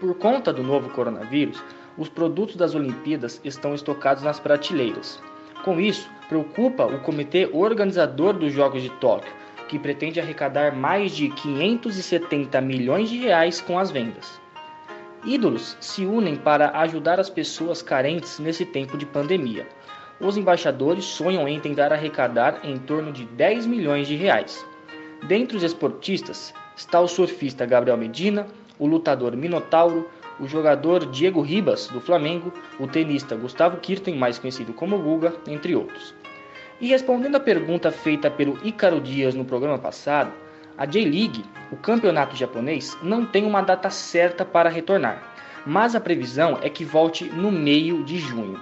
Por 0.01 0.15
conta 0.15 0.51
do 0.51 0.63
novo 0.63 0.89
coronavírus, 0.89 1.63
os 1.99 2.09
produtos 2.09 2.57
das 2.57 2.75
Olimpíadas 2.75 3.39
estão 3.45 3.75
estocados 3.75 4.23
nas 4.23 4.41
prateleiras. 4.41 5.23
Com 5.63 5.79
isso, 5.79 6.11
preocupa 6.27 6.87
o 6.87 7.01
comitê 7.01 7.47
organizador 7.53 8.33
dos 8.33 8.51
Jogos 8.51 8.83
de 8.83 8.91
Tóquio, 8.93 9.33
que 9.69 9.79
pretende 9.79 10.21
arrecadar 10.21 10.75
mais 10.75 11.13
de 11.13 11.29
570 11.29 12.61
milhões 12.63 13.11
de 13.11 13.19
reais 13.19 13.61
com 13.61 13.79
as 13.79 13.91
vendas. 13.91 14.44
Ídolos 15.27 15.75
se 15.81 16.05
unem 16.05 16.37
para 16.37 16.79
ajudar 16.81 17.19
as 17.19 17.31
pessoas 17.31 17.81
carentes 17.81 18.39
nesse 18.39 18.67
tempo 18.67 18.99
de 18.99 19.07
pandemia. 19.07 19.67
Os 20.21 20.37
embaixadores 20.37 21.05
sonham 21.07 21.49
em 21.49 21.59
tentar 21.59 21.93
arrecadar 21.93 22.61
em 22.63 22.77
torno 22.77 23.11
de 23.11 23.25
10 23.25 23.65
milhões 23.65 24.07
de 24.07 24.17
reais. 24.17 24.65
Dentre 25.27 25.57
os 25.57 25.63
esportistas 25.63 26.53
está 26.77 27.01
o 27.01 27.09
surfista 27.09 27.65
Gabriel 27.65 27.97
Medina, 27.97 28.47
o 28.79 28.87
lutador 28.87 29.35
Minotauro, 29.35 30.11
o 30.39 30.47
jogador 30.47 31.07
Diego 31.07 31.41
Ribas, 31.41 31.87
do 31.89 32.03
Flamengo, 32.03 32.53
o 32.79 32.87
tenista 32.87 33.35
Gustavo 33.35 33.79
Kirten, 33.79 34.17
mais 34.17 34.39
conhecido 34.39 34.75
como 34.75 34.99
Guga, 34.99 35.33
entre 35.47 35.75
outros. 35.75 36.15
E 36.81 36.89
respondendo 36.89 37.37
à 37.37 37.41
pergunta 37.41 37.91
feita 37.91 38.31
pelo 38.31 38.59
Ícaro 38.63 39.01
Dias 39.01 39.35
no 39.35 39.45
programa 39.45 39.79
passado, 39.79 40.33
a 40.77 40.87
J-League, 40.87 41.45
o 41.71 41.77
campeonato 41.77 42.37
japonês, 42.37 42.97
não 43.03 43.25
tem 43.25 43.45
uma 43.45 43.63
data 43.63 43.91
certa 43.91 44.45
para 44.45 44.69
retornar, 44.69 45.23
mas 45.65 45.95
a 45.95 46.01
previsão 46.01 46.59
é 46.63 46.69
que 46.69 46.85
volte 46.85 47.25
no 47.25 47.51
meio 47.51 48.03
de 48.05 48.19
junho. 48.19 48.61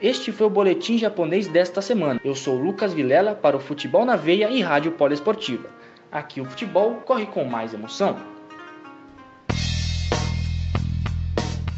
Este 0.00 0.32
foi 0.32 0.46
o 0.46 0.50
boletim 0.50 0.96
japonês 0.96 1.46
desta 1.46 1.82
semana. 1.82 2.20
Eu 2.24 2.34
sou 2.34 2.58
Lucas 2.58 2.92
Vilela 2.92 3.34
para 3.34 3.56
o 3.56 3.60
Futebol 3.60 4.04
na 4.04 4.16
Veia 4.16 4.50
e 4.50 4.62
Rádio 4.62 4.92
Poliesportiva. 4.92 5.68
Aqui 6.10 6.40
o 6.40 6.44
futebol 6.46 6.94
corre 7.04 7.26
com 7.26 7.44
mais 7.44 7.74
emoção. 7.74 8.16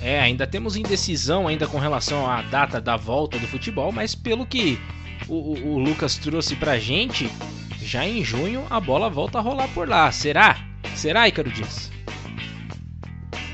É, 0.01 0.21
ainda 0.21 0.47
temos 0.47 0.77
indecisão 0.77 1.47
ainda 1.47 1.67
com 1.67 1.79
relação 1.79 2.29
à 2.29 2.43
data 2.43 2.81
da 2.81 2.97
volta 2.97 3.39
do 3.39 3.47
futebol, 3.47 3.93
mas 3.93 4.15
pelo 4.15 4.47
que 4.47 4.81
o, 5.29 5.35
o, 5.35 5.75
o 5.75 5.79
Lucas 5.79 6.17
trouxe 6.17 6.57
pra 6.57 6.79
gente, 6.79 7.31
já 7.93 8.07
em 8.07 8.24
junho 8.24 8.64
a 8.70 8.80
bola 8.80 9.11
volta 9.11 9.36
a 9.36 9.43
rolar 9.43 9.68
por 9.68 9.86
lá. 9.86 10.11
Será? 10.11 10.57
Será, 10.97 11.28
Ícaro 11.28 11.51
Dias? 11.51 11.90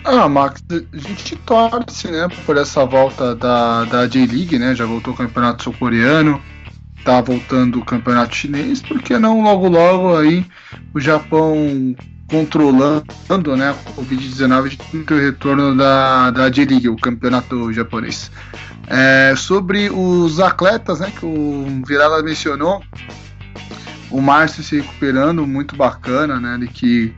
Ah, 0.05 0.29
Max, 0.29 0.63
a 0.71 0.97
gente 0.97 1.35
torce, 1.39 2.09
né, 2.09 2.29
por 2.47 2.57
essa 2.57 2.85
volta 2.85 3.35
da, 3.35 3.85
da 3.85 4.07
J-League, 4.07 4.57
né? 4.57 4.77
Já 4.77 4.87
voltou 4.87 5.13
o 5.13 5.17
campeonato 5.17 5.65
sul-coreano, 5.65 6.41
tá 7.05 7.21
voltando 7.21 7.81
o 7.81 7.85
campeonato 7.85 8.37
chinês, 8.37 8.81
porque 8.81 9.19
não 9.19 9.43
logo 9.43 9.69
logo 9.69 10.17
aí 10.17 10.47
o 10.95 11.01
Japão 11.01 11.97
controlando 12.31 13.57
né, 13.57 13.71
a 13.71 13.93
Covid-19 14.01 14.79
o 15.11 15.15
retorno 15.17 15.77
da, 15.77 16.31
da 16.31 16.49
J-League, 16.49 16.89
o 16.89 16.97
campeonato 16.97 17.73
japonês. 17.73 18.31
É, 18.87 19.35
sobre 19.37 19.91
os 19.91 20.39
atletas 20.39 21.01
né, 21.01 21.11
que 21.11 21.27
o 21.27 21.83
Virala 21.85 22.23
mencionou, 22.23 22.81
o 24.11 24.21
Márcio 24.21 24.63
se 24.63 24.77
recuperando, 24.77 25.47
muito 25.47 25.77
bacana, 25.77 26.41
né? 26.41 26.59
De 26.59 26.69
que 26.69 27.15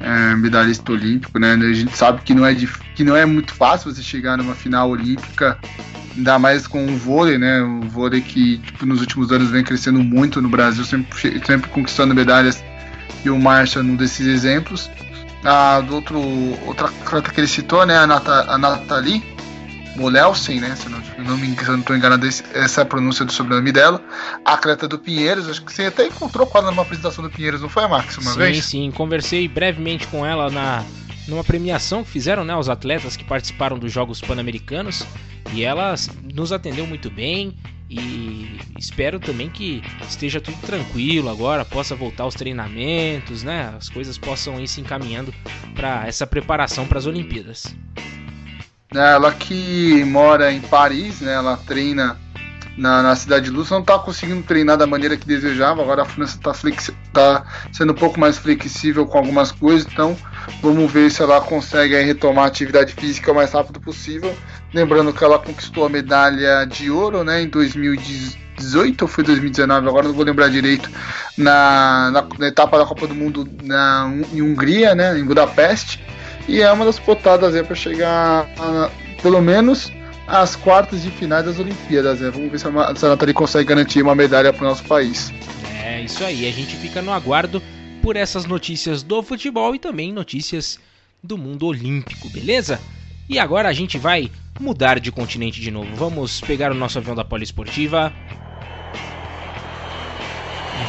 é 0.00 0.34
medalhista 0.36 0.92
olímpico, 0.92 1.38
né? 1.38 1.52
A 1.52 1.72
gente 1.72 1.96
sabe 1.96 2.22
que 2.22 2.34
não 2.34 2.44
é, 2.44 2.54
que 2.94 3.04
não 3.04 3.16
é 3.16 3.24
muito 3.24 3.54
fácil 3.54 3.92
você 3.92 4.02
chegar 4.02 4.36
numa 4.36 4.54
final 4.54 4.90
olímpica 4.90 5.58
Ainda 6.16 6.38
mais 6.38 6.66
com 6.66 6.86
o 6.86 6.96
vôlei, 6.96 7.36
né? 7.36 7.60
O 7.60 7.82
vôlei 7.82 8.22
que 8.22 8.56
tipo, 8.58 8.86
nos 8.86 9.00
últimos 9.00 9.30
anos 9.30 9.50
vem 9.50 9.62
crescendo 9.62 10.02
muito 10.02 10.40
no 10.40 10.48
Brasil, 10.48 10.82
sempre, 10.84 11.44
sempre 11.44 11.68
conquistando 11.68 12.14
medalhas. 12.14 12.64
E 13.22 13.28
o 13.28 13.38
Marcha 13.38 13.82
num 13.82 13.96
desses 13.96 14.26
exemplos. 14.26 14.90
A, 15.44 15.80
do 15.80 15.94
outro, 15.94 16.18
outra 16.64 16.86
atleta 16.86 17.30
que 17.30 17.40
ele 17.40 17.46
citou, 17.46 17.84
né? 17.84 17.98
A, 17.98 18.06
Nata, 18.06 18.50
a 18.50 18.56
Nathalie 18.56 19.22
Molelsen, 19.96 20.60
né? 20.60 20.76
Se 20.76 20.88
não, 20.88 21.00
não 21.18 21.36
me 21.36 21.54
se 21.56 21.62
eu 21.62 21.72
não 21.72 21.80
estou 21.80 21.96
enganado, 21.96 22.26
essa 22.26 22.80
é 22.80 22.82
a 22.82 22.86
pronúncia 22.86 23.24
do 23.24 23.32
sobrenome 23.32 23.72
dela. 23.72 24.00
A 24.44 24.54
atleta 24.54 24.86
do 24.86 24.98
Pinheiros, 24.98 25.48
acho 25.48 25.64
que 25.64 25.72
você 25.72 25.86
até 25.86 26.06
encontrou 26.06 26.50
ela 26.54 26.70
numa 26.70 26.82
apresentação 26.82 27.22
do 27.24 27.30
Pinheiros, 27.30 27.60
não 27.60 27.68
foi 27.68 27.84
a 27.84 27.88
Max 27.88 28.16
uma 28.18 28.32
sim, 28.32 28.38
vez? 28.38 28.56
Sim, 28.56 28.62
sim. 28.62 28.90
Conversei 28.90 29.48
brevemente 29.48 30.06
com 30.06 30.24
ela 30.24 30.50
na 30.50 30.84
numa 31.26 31.42
premiação 31.42 32.04
que 32.04 32.10
fizeram 32.10 32.44
né, 32.44 32.54
os 32.54 32.68
atletas 32.68 33.16
que 33.16 33.24
participaram 33.24 33.78
dos 33.78 33.92
Jogos 33.92 34.20
Pan-Americanos 34.20 35.04
e 35.52 35.64
ela 35.64 35.94
nos 36.32 36.52
atendeu 36.52 36.86
muito 36.86 37.10
bem 37.10 37.56
e 37.88 38.58
espero 38.78 39.20
também 39.20 39.48
que 39.48 39.82
esteja 40.08 40.40
tudo 40.40 40.56
tranquilo 40.58 41.28
agora, 41.28 41.64
possa 41.64 41.94
voltar 41.94 42.24
aos 42.24 42.34
treinamentos, 42.34 43.44
né? 43.44 43.72
As 43.76 43.88
coisas 43.88 44.18
possam 44.18 44.58
ir 44.60 44.66
se 44.66 44.80
encaminhando 44.80 45.32
para 45.74 46.06
essa 46.06 46.26
preparação 46.26 46.86
para 46.86 46.98
as 46.98 47.06
Olimpíadas. 47.06 47.74
Ela 49.02 49.32
que 49.32 50.04
mora 50.04 50.52
em 50.52 50.60
Paris, 50.60 51.20
né? 51.20 51.34
Ela 51.34 51.56
treina 51.56 52.16
na, 52.76 53.02
na 53.02 53.16
Cidade 53.16 53.46
de 53.46 53.50
Luz, 53.50 53.70
não 53.70 53.80
está 53.80 53.98
conseguindo 53.98 54.42
treinar 54.42 54.76
da 54.76 54.86
maneira 54.86 55.16
que 55.16 55.26
desejava. 55.26 55.82
Agora 55.82 56.02
a 56.02 56.04
França 56.04 56.36
está 56.36 56.52
tá 57.12 57.44
sendo 57.72 57.92
um 57.92 57.96
pouco 57.96 58.20
mais 58.20 58.36
flexível 58.36 59.06
com 59.06 59.18
algumas 59.18 59.50
coisas, 59.50 59.86
então 59.90 60.16
vamos 60.62 60.90
ver 60.92 61.10
se 61.10 61.22
ela 61.22 61.40
consegue 61.40 61.96
aí, 61.96 62.04
retomar 62.04 62.44
a 62.44 62.48
atividade 62.48 62.92
física 62.92 63.32
o 63.32 63.34
mais 63.34 63.52
rápido 63.52 63.80
possível. 63.80 64.36
Lembrando 64.74 65.12
que 65.12 65.24
ela 65.24 65.38
conquistou 65.38 65.86
a 65.86 65.88
medalha 65.88 66.64
de 66.66 66.90
ouro 66.90 67.24
né, 67.24 67.42
em 67.42 67.48
2018 67.48 69.02
ou 69.02 69.08
foi 69.08 69.24
2019, 69.24 69.88
agora 69.88 70.08
não 70.08 70.14
vou 70.14 70.24
lembrar 70.24 70.48
direito, 70.48 70.90
na, 71.36 72.10
na, 72.10 72.26
na 72.38 72.48
etapa 72.48 72.78
da 72.78 72.84
Copa 72.84 73.06
do 73.06 73.14
Mundo 73.14 73.48
na, 73.62 74.12
em 74.32 74.42
Hungria, 74.42 74.94
né, 74.94 75.18
em 75.18 75.24
Budapeste. 75.24 76.04
E 76.48 76.60
é 76.60 76.70
uma 76.70 76.84
das 76.84 76.98
potadas 76.98 77.60
para 77.66 77.74
chegar 77.74 78.48
a, 78.58 78.90
pelo 79.22 79.40
menos 79.40 79.92
às 80.26 80.56
quartas 80.56 81.02
de 81.02 81.10
finais 81.10 81.44
das 81.44 81.58
Olimpíadas. 81.58 82.20
Né? 82.20 82.30
Vamos 82.30 82.50
ver 82.50 82.58
se 82.58 82.66
a, 82.66 82.94
se 82.94 83.06
a 83.06 83.08
Nathalie 83.08 83.34
consegue 83.34 83.68
garantir 83.68 84.02
uma 84.02 84.14
medalha 84.14 84.52
para 84.52 84.64
o 84.64 84.68
nosso 84.68 84.84
país. 84.84 85.32
É 85.84 86.00
isso 86.02 86.24
aí, 86.24 86.46
a 86.46 86.52
gente 86.52 86.76
fica 86.76 87.02
no 87.02 87.12
aguardo 87.12 87.62
por 88.02 88.16
essas 88.16 88.44
notícias 88.44 89.02
do 89.02 89.22
futebol 89.22 89.74
e 89.74 89.78
também 89.78 90.12
notícias 90.12 90.78
do 91.22 91.36
mundo 91.36 91.66
olímpico, 91.66 92.28
beleza? 92.28 92.80
E 93.28 93.38
agora 93.38 93.68
a 93.68 93.72
gente 93.72 93.98
vai 93.98 94.30
mudar 94.60 95.00
de 95.00 95.10
continente 95.10 95.60
de 95.60 95.70
novo. 95.70 95.94
Vamos 95.96 96.40
pegar 96.40 96.70
o 96.70 96.74
nosso 96.74 96.98
avião 96.98 97.14
da 97.14 97.24
Poliesportiva 97.24 98.12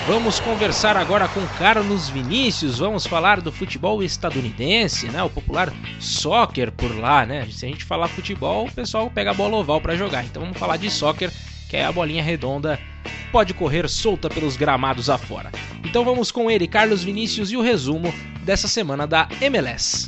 Vamos 0.05 0.39
conversar 0.39 0.97
agora 0.97 1.27
com 1.27 1.45
Carlos 1.57 2.09
Vinícius. 2.09 2.79
Vamos 2.79 3.05
falar 3.05 3.41
do 3.41 3.51
futebol 3.51 4.03
estadunidense, 4.03 5.07
né? 5.09 5.21
O 5.23 5.29
popular 5.29 5.73
soccer 5.99 6.71
por 6.71 6.97
lá, 6.97 7.25
né? 7.25 7.47
Se 7.51 7.65
a 7.65 7.69
gente 7.69 7.85
falar 7.85 8.07
futebol, 8.07 8.67
o 8.67 8.71
pessoal 8.71 9.09
pega 9.09 9.31
a 9.31 9.33
bola 9.33 9.57
oval 9.57 9.81
para 9.81 9.95
jogar. 9.95 10.25
Então 10.25 10.41
vamos 10.41 10.57
falar 10.57 10.77
de 10.77 10.89
soccer, 10.89 11.31
que 11.69 11.77
é 11.77 11.85
a 11.85 11.91
bolinha 11.91 12.23
redonda, 12.23 12.79
pode 13.31 13.53
correr 13.53 13.88
solta 13.89 14.29
pelos 14.29 14.55
gramados 14.57 15.09
afora. 15.09 15.51
Então 15.83 16.03
vamos 16.03 16.31
com 16.31 16.49
ele, 16.49 16.67
Carlos 16.67 17.03
Vinícius, 17.03 17.51
e 17.51 17.57
o 17.57 17.61
resumo 17.61 18.13
dessa 18.43 18.67
semana 18.67 19.05
da 19.05 19.27
MLS. 19.41 20.07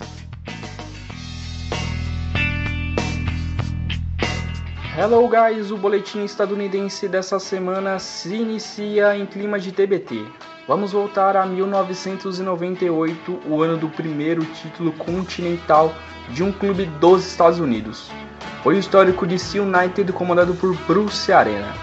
Hello 5.01 5.25
guys, 5.29 5.71
o 5.71 5.77
boletim 5.77 6.25
estadunidense 6.25 7.07
dessa 7.07 7.39
semana 7.39 7.97
se 7.99 8.35
inicia 8.35 9.15
em 9.15 9.25
clima 9.25 9.57
de 9.57 9.71
TBT. 9.71 10.25
Vamos 10.67 10.91
voltar 10.91 11.37
a 11.37 11.45
1998, 11.45 13.39
o 13.47 13.63
ano 13.63 13.77
do 13.77 13.87
primeiro 13.87 14.43
título 14.43 14.91
continental 14.91 15.95
de 16.31 16.43
um 16.43 16.51
clube 16.51 16.83
dos 16.99 17.25
Estados 17.25 17.59
Unidos. 17.59 18.11
Foi 18.61 18.75
o 18.75 18.77
histórico 18.77 19.25
DC 19.25 19.61
United 19.61 20.11
comandado 20.11 20.53
por 20.55 20.75
Bruce 20.79 21.31
Arena. 21.31 21.73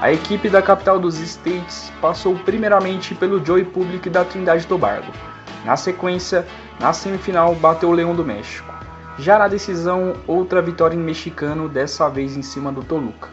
A 0.00 0.10
equipe 0.10 0.48
da 0.48 0.62
capital 0.62 0.98
dos 0.98 1.20
States 1.20 1.92
passou 2.00 2.34
primeiramente 2.36 3.14
pelo 3.14 3.44
Joey 3.44 3.66
Public 3.66 4.08
da 4.08 4.24
Trindade 4.24 4.66
Tobago. 4.66 5.12
Na 5.66 5.76
sequência, 5.76 6.46
na 6.80 6.94
semifinal, 6.94 7.54
bateu 7.54 7.90
o 7.90 7.92
Leão 7.92 8.14
do 8.14 8.24
México. 8.24 8.81
Já 9.22 9.38
na 9.38 9.46
decisão, 9.46 10.14
outra 10.26 10.60
vitória 10.60 10.96
em 10.96 10.98
mexicano, 10.98 11.68
dessa 11.68 12.10
vez 12.10 12.36
em 12.36 12.42
cima 12.42 12.72
do 12.72 12.82
Toluca. 12.82 13.28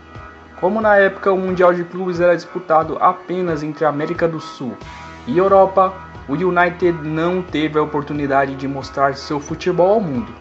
Como 0.59 0.79
na 0.79 0.97
época 0.97 1.33
o 1.33 1.37
Mundial 1.37 1.73
de 1.73 1.83
Clubes 1.83 2.19
era 2.19 2.35
disputado 2.35 2.95
apenas 3.01 3.63
entre 3.63 3.85
América 3.85 4.27
do 4.27 4.39
Sul 4.39 4.77
e 5.25 5.35
Europa, 5.35 5.91
o 6.27 6.33
United 6.33 6.91
não 7.01 7.41
teve 7.41 7.79
a 7.79 7.81
oportunidade 7.81 8.53
de 8.53 8.67
mostrar 8.67 9.15
seu 9.15 9.39
futebol 9.39 9.93
ao 9.93 9.99
mundo. 9.99 10.31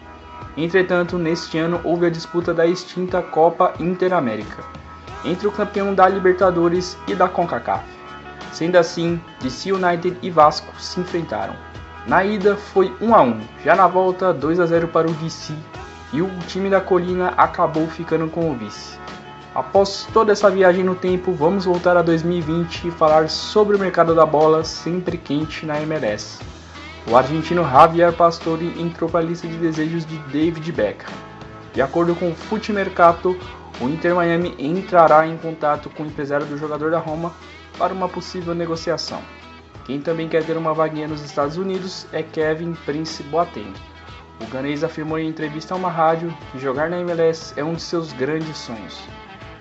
Entretanto, 0.55 1.17
neste 1.17 1.57
ano 1.57 1.81
houve 1.83 2.05
a 2.05 2.11
disputa 2.11 2.53
da 2.53 2.67
extinta 2.67 3.19
Copa 3.19 3.73
Interamérica, 3.79 4.63
entre 5.25 5.47
o 5.47 5.51
campeão 5.51 5.95
da 5.95 6.07
Libertadores 6.07 6.95
e 7.07 7.15
da 7.15 7.27
CONCACAF. 7.27 7.83
Sendo 8.51 8.75
assim, 8.75 9.19
DC 9.41 9.71
United 9.71 10.15
e 10.21 10.29
Vasco 10.29 10.79
se 10.79 10.99
enfrentaram. 10.99 11.68
Na 12.09 12.23
ida 12.23 12.55
foi 12.55 12.91
1 12.99 13.13
a 13.13 13.21
1, 13.21 13.39
já 13.63 13.75
na 13.75 13.87
volta 13.87 14.33
2 14.33 14.59
a 14.59 14.65
0 14.65 14.87
para 14.87 15.07
o 15.07 15.13
DC 15.13 15.53
e 16.11 16.23
o 16.23 16.39
time 16.47 16.67
da 16.67 16.81
Colina 16.81 17.35
acabou 17.37 17.85
ficando 17.85 18.27
com 18.27 18.49
o 18.49 18.55
vice. 18.55 18.97
Após 19.53 20.07
toda 20.11 20.31
essa 20.31 20.49
viagem 20.49 20.83
no 20.83 20.95
tempo, 20.95 21.31
vamos 21.31 21.65
voltar 21.65 21.95
a 21.95 22.01
2020 22.01 22.87
e 22.87 22.91
falar 22.91 23.29
sobre 23.29 23.75
o 23.75 23.79
mercado 23.79 24.15
da 24.15 24.25
bola 24.25 24.63
sempre 24.63 25.19
quente 25.19 25.67
na 25.67 25.79
MLS. 25.83 26.39
O 27.07 27.15
argentino 27.15 27.61
Javier 27.63 28.11
Pastore 28.11 28.73
entrou 28.81 29.07
para 29.07 29.19
a 29.19 29.23
lista 29.23 29.47
de 29.47 29.57
desejos 29.57 30.03
de 30.03 30.17
David 30.17 30.71
Beckham. 30.71 31.13
De 31.75 31.81
acordo 31.83 32.15
com 32.15 32.31
o 32.31 32.35
Fute 32.35 32.73
Mercato, 32.73 33.37
o 33.79 33.85
Inter 33.85 34.15
Miami 34.15 34.55
entrará 34.57 35.27
em 35.27 35.37
contato 35.37 35.91
com 35.91 36.01
o 36.01 36.07
empresário 36.07 36.47
do 36.47 36.57
jogador 36.57 36.89
da 36.89 36.97
Roma 36.97 37.31
para 37.77 37.93
uma 37.93 38.09
possível 38.09 38.55
negociação. 38.55 39.21
Quem 39.89 39.99
também 39.99 40.29
quer 40.29 40.45
ter 40.45 40.55
uma 40.55 40.71
vaguinha 40.71 41.07
nos 41.07 41.23
Estados 41.23 41.57
Unidos 41.57 42.05
é 42.13 42.21
Kevin 42.21 42.75
Prince 42.85 43.23
Boateng. 43.23 43.73
O 44.39 44.45
ganês 44.45 44.83
afirmou 44.83 45.17
em 45.17 45.27
entrevista 45.27 45.73
a 45.73 45.77
uma 45.77 45.89
rádio 45.89 46.31
que 46.51 46.59
jogar 46.59 46.91
na 46.91 46.99
MLS 46.99 47.59
é 47.59 47.63
um 47.63 47.73
de 47.73 47.81
seus 47.81 48.13
grandes 48.13 48.55
sonhos. 48.55 49.01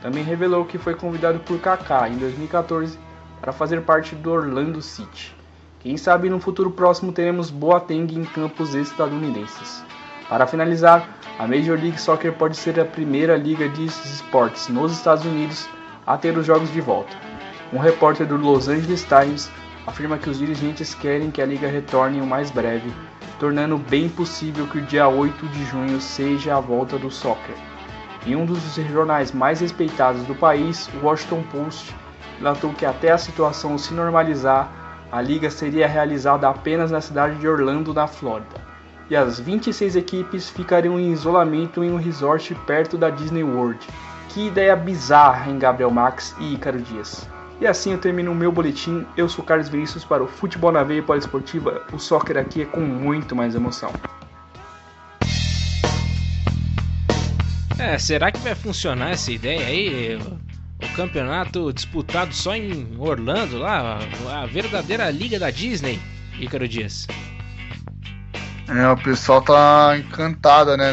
Também 0.03 0.23
revelou 0.23 0.67
que 0.67 0.77
foi 0.77 0.95
convidado 0.95 1.39
por 1.39 1.59
Kaká 1.59 2.11
em 2.11 2.19
2014 2.19 2.99
para 3.41 3.55
fazer 3.55 3.81
parte 3.81 4.15
do 4.15 4.31
Orlando 4.31 4.83
City. 4.83 5.35
Quem 5.81 5.97
sabe 5.97 6.29
no 6.29 6.39
futuro 6.39 6.73
próximo 6.73 7.11
teremos 7.11 7.49
Boateng 7.49 8.15
em 8.15 8.25
campos 8.27 8.75
estadunidenses. 8.75 9.83
Para 10.29 10.47
finalizar, 10.47 11.09
a 11.39 11.47
Major 11.47 11.81
League 11.81 11.99
Soccer 11.99 12.35
pode 12.35 12.59
ser 12.59 12.79
a 12.79 12.85
primeira 12.85 13.35
liga 13.35 13.67
de 13.67 13.87
esportes 13.87 14.69
nos 14.69 14.93
Estados 14.93 15.25
Unidos 15.25 15.67
a 16.07 16.19
ter 16.19 16.37
os 16.37 16.45
jogos 16.45 16.71
de 16.71 16.83
volta. 16.83 17.17
Um 17.73 17.79
repórter 17.79 18.27
do 18.27 18.37
Los 18.37 18.69
Angeles 18.69 19.05
Times 19.05 19.51
afirma 19.89 20.19
que 20.19 20.29
os 20.29 20.39
dirigentes 20.39 20.95
querem 20.95 21.31
que 21.31 21.41
a 21.41 21.47
liga 21.47 21.67
retorne 21.67 22.21
o 22.21 22.27
mais 22.27 22.51
breve, 22.51 22.93
tornando 23.41 23.79
bem 23.79 24.07
possível 24.09 24.67
que 24.67 24.79
o 24.79 24.83
dia 24.83 25.09
8 25.09 25.47
de 25.49 25.65
junho 25.65 25.99
seja 25.99 26.57
a 26.57 26.61
volta 26.61 26.99
do 26.99 27.11
soccer. 27.11 27.55
Em 28.27 28.37
um 28.37 28.45
dos 28.45 28.61
jornais 28.75 29.33
mais 29.33 29.61
respeitados 29.61 30.23
do 30.25 30.35
país, 30.35 30.91
o 30.95 31.07
Washington 31.07 31.43
Post 31.51 31.97
relatou 32.39 32.73
que 32.75 32.85
até 32.85 33.11
a 33.11 33.19
situação 33.19 33.79
se 33.79 33.95
normalizar, 33.95 34.71
a 35.11 35.23
liga 35.23 35.51
seria 35.51 35.89
realizada 35.89 36.47
apenas 36.47 36.91
na 36.91 37.01
cidade 37.01 37.37
de 37.37 37.49
Orlando, 37.49 37.95
na 37.95 38.07
Flórida, 38.07 38.61
e 39.09 39.17
as 39.17 39.41
26 39.41 39.97
equipes 39.97 40.51
ficariam 40.51 41.01
em 41.01 41.11
isolamento 41.13 41.83
em 41.83 41.91
um 41.91 41.97
resort 41.97 42.55
perto 42.67 42.99
da 42.99 43.09
Disney 43.09 43.43
World. 43.43 43.81
Que 44.29 44.49
ideia 44.49 44.77
bizarra, 44.77 45.51
em 45.51 45.59
Gabriel 45.59 45.91
Max 45.91 46.37
e 46.39 46.53
Ícaro 46.53 46.79
Dias? 46.79 47.27
E 47.61 47.67
assim 47.67 47.93
eu 47.93 47.99
termino 47.99 48.31
o 48.31 48.35
meu 48.35 48.53
boletim. 48.53 49.05
Eu 49.17 49.29
sou 49.29 49.45
Carlos 49.45 49.69
Vinícius 49.69 50.05
para 50.05 50.23
o 50.23 50.29
Futebol 50.29 50.71
na 50.71 50.85
Veia 50.85 51.03
Poliesportiva. 51.03 51.83
O 51.93 51.99
soccer 51.99 52.37
aqui 52.37 52.63
é 52.63 52.65
com 52.65 52.81
muito 52.81 53.35
mais 53.35 53.55
emoção. 53.55 53.93
É, 57.79 57.99
será 57.99 58.31
que 58.31 58.39
vai 58.41 58.55
funcionar 58.55 59.11
essa 59.11 59.33
ideia 59.33 59.67
aí? 59.67 60.17
O 60.17 60.95
campeonato 60.95 61.73
disputado 61.73 62.33
só 62.33 62.55
em 62.55 62.97
Orlando, 62.99 63.59
lá, 63.59 63.99
a 64.31 64.47
verdadeira 64.47 65.11
liga 65.11 65.39
da 65.39 65.51
Disney, 65.51 66.01
Ícaro 66.39 66.69
Dias. 66.69 67.07
É, 68.69 68.89
o 68.91 68.97
pessoal 68.99 69.41
tá 69.41 69.97
encantado, 69.97 70.77
né? 70.77 70.93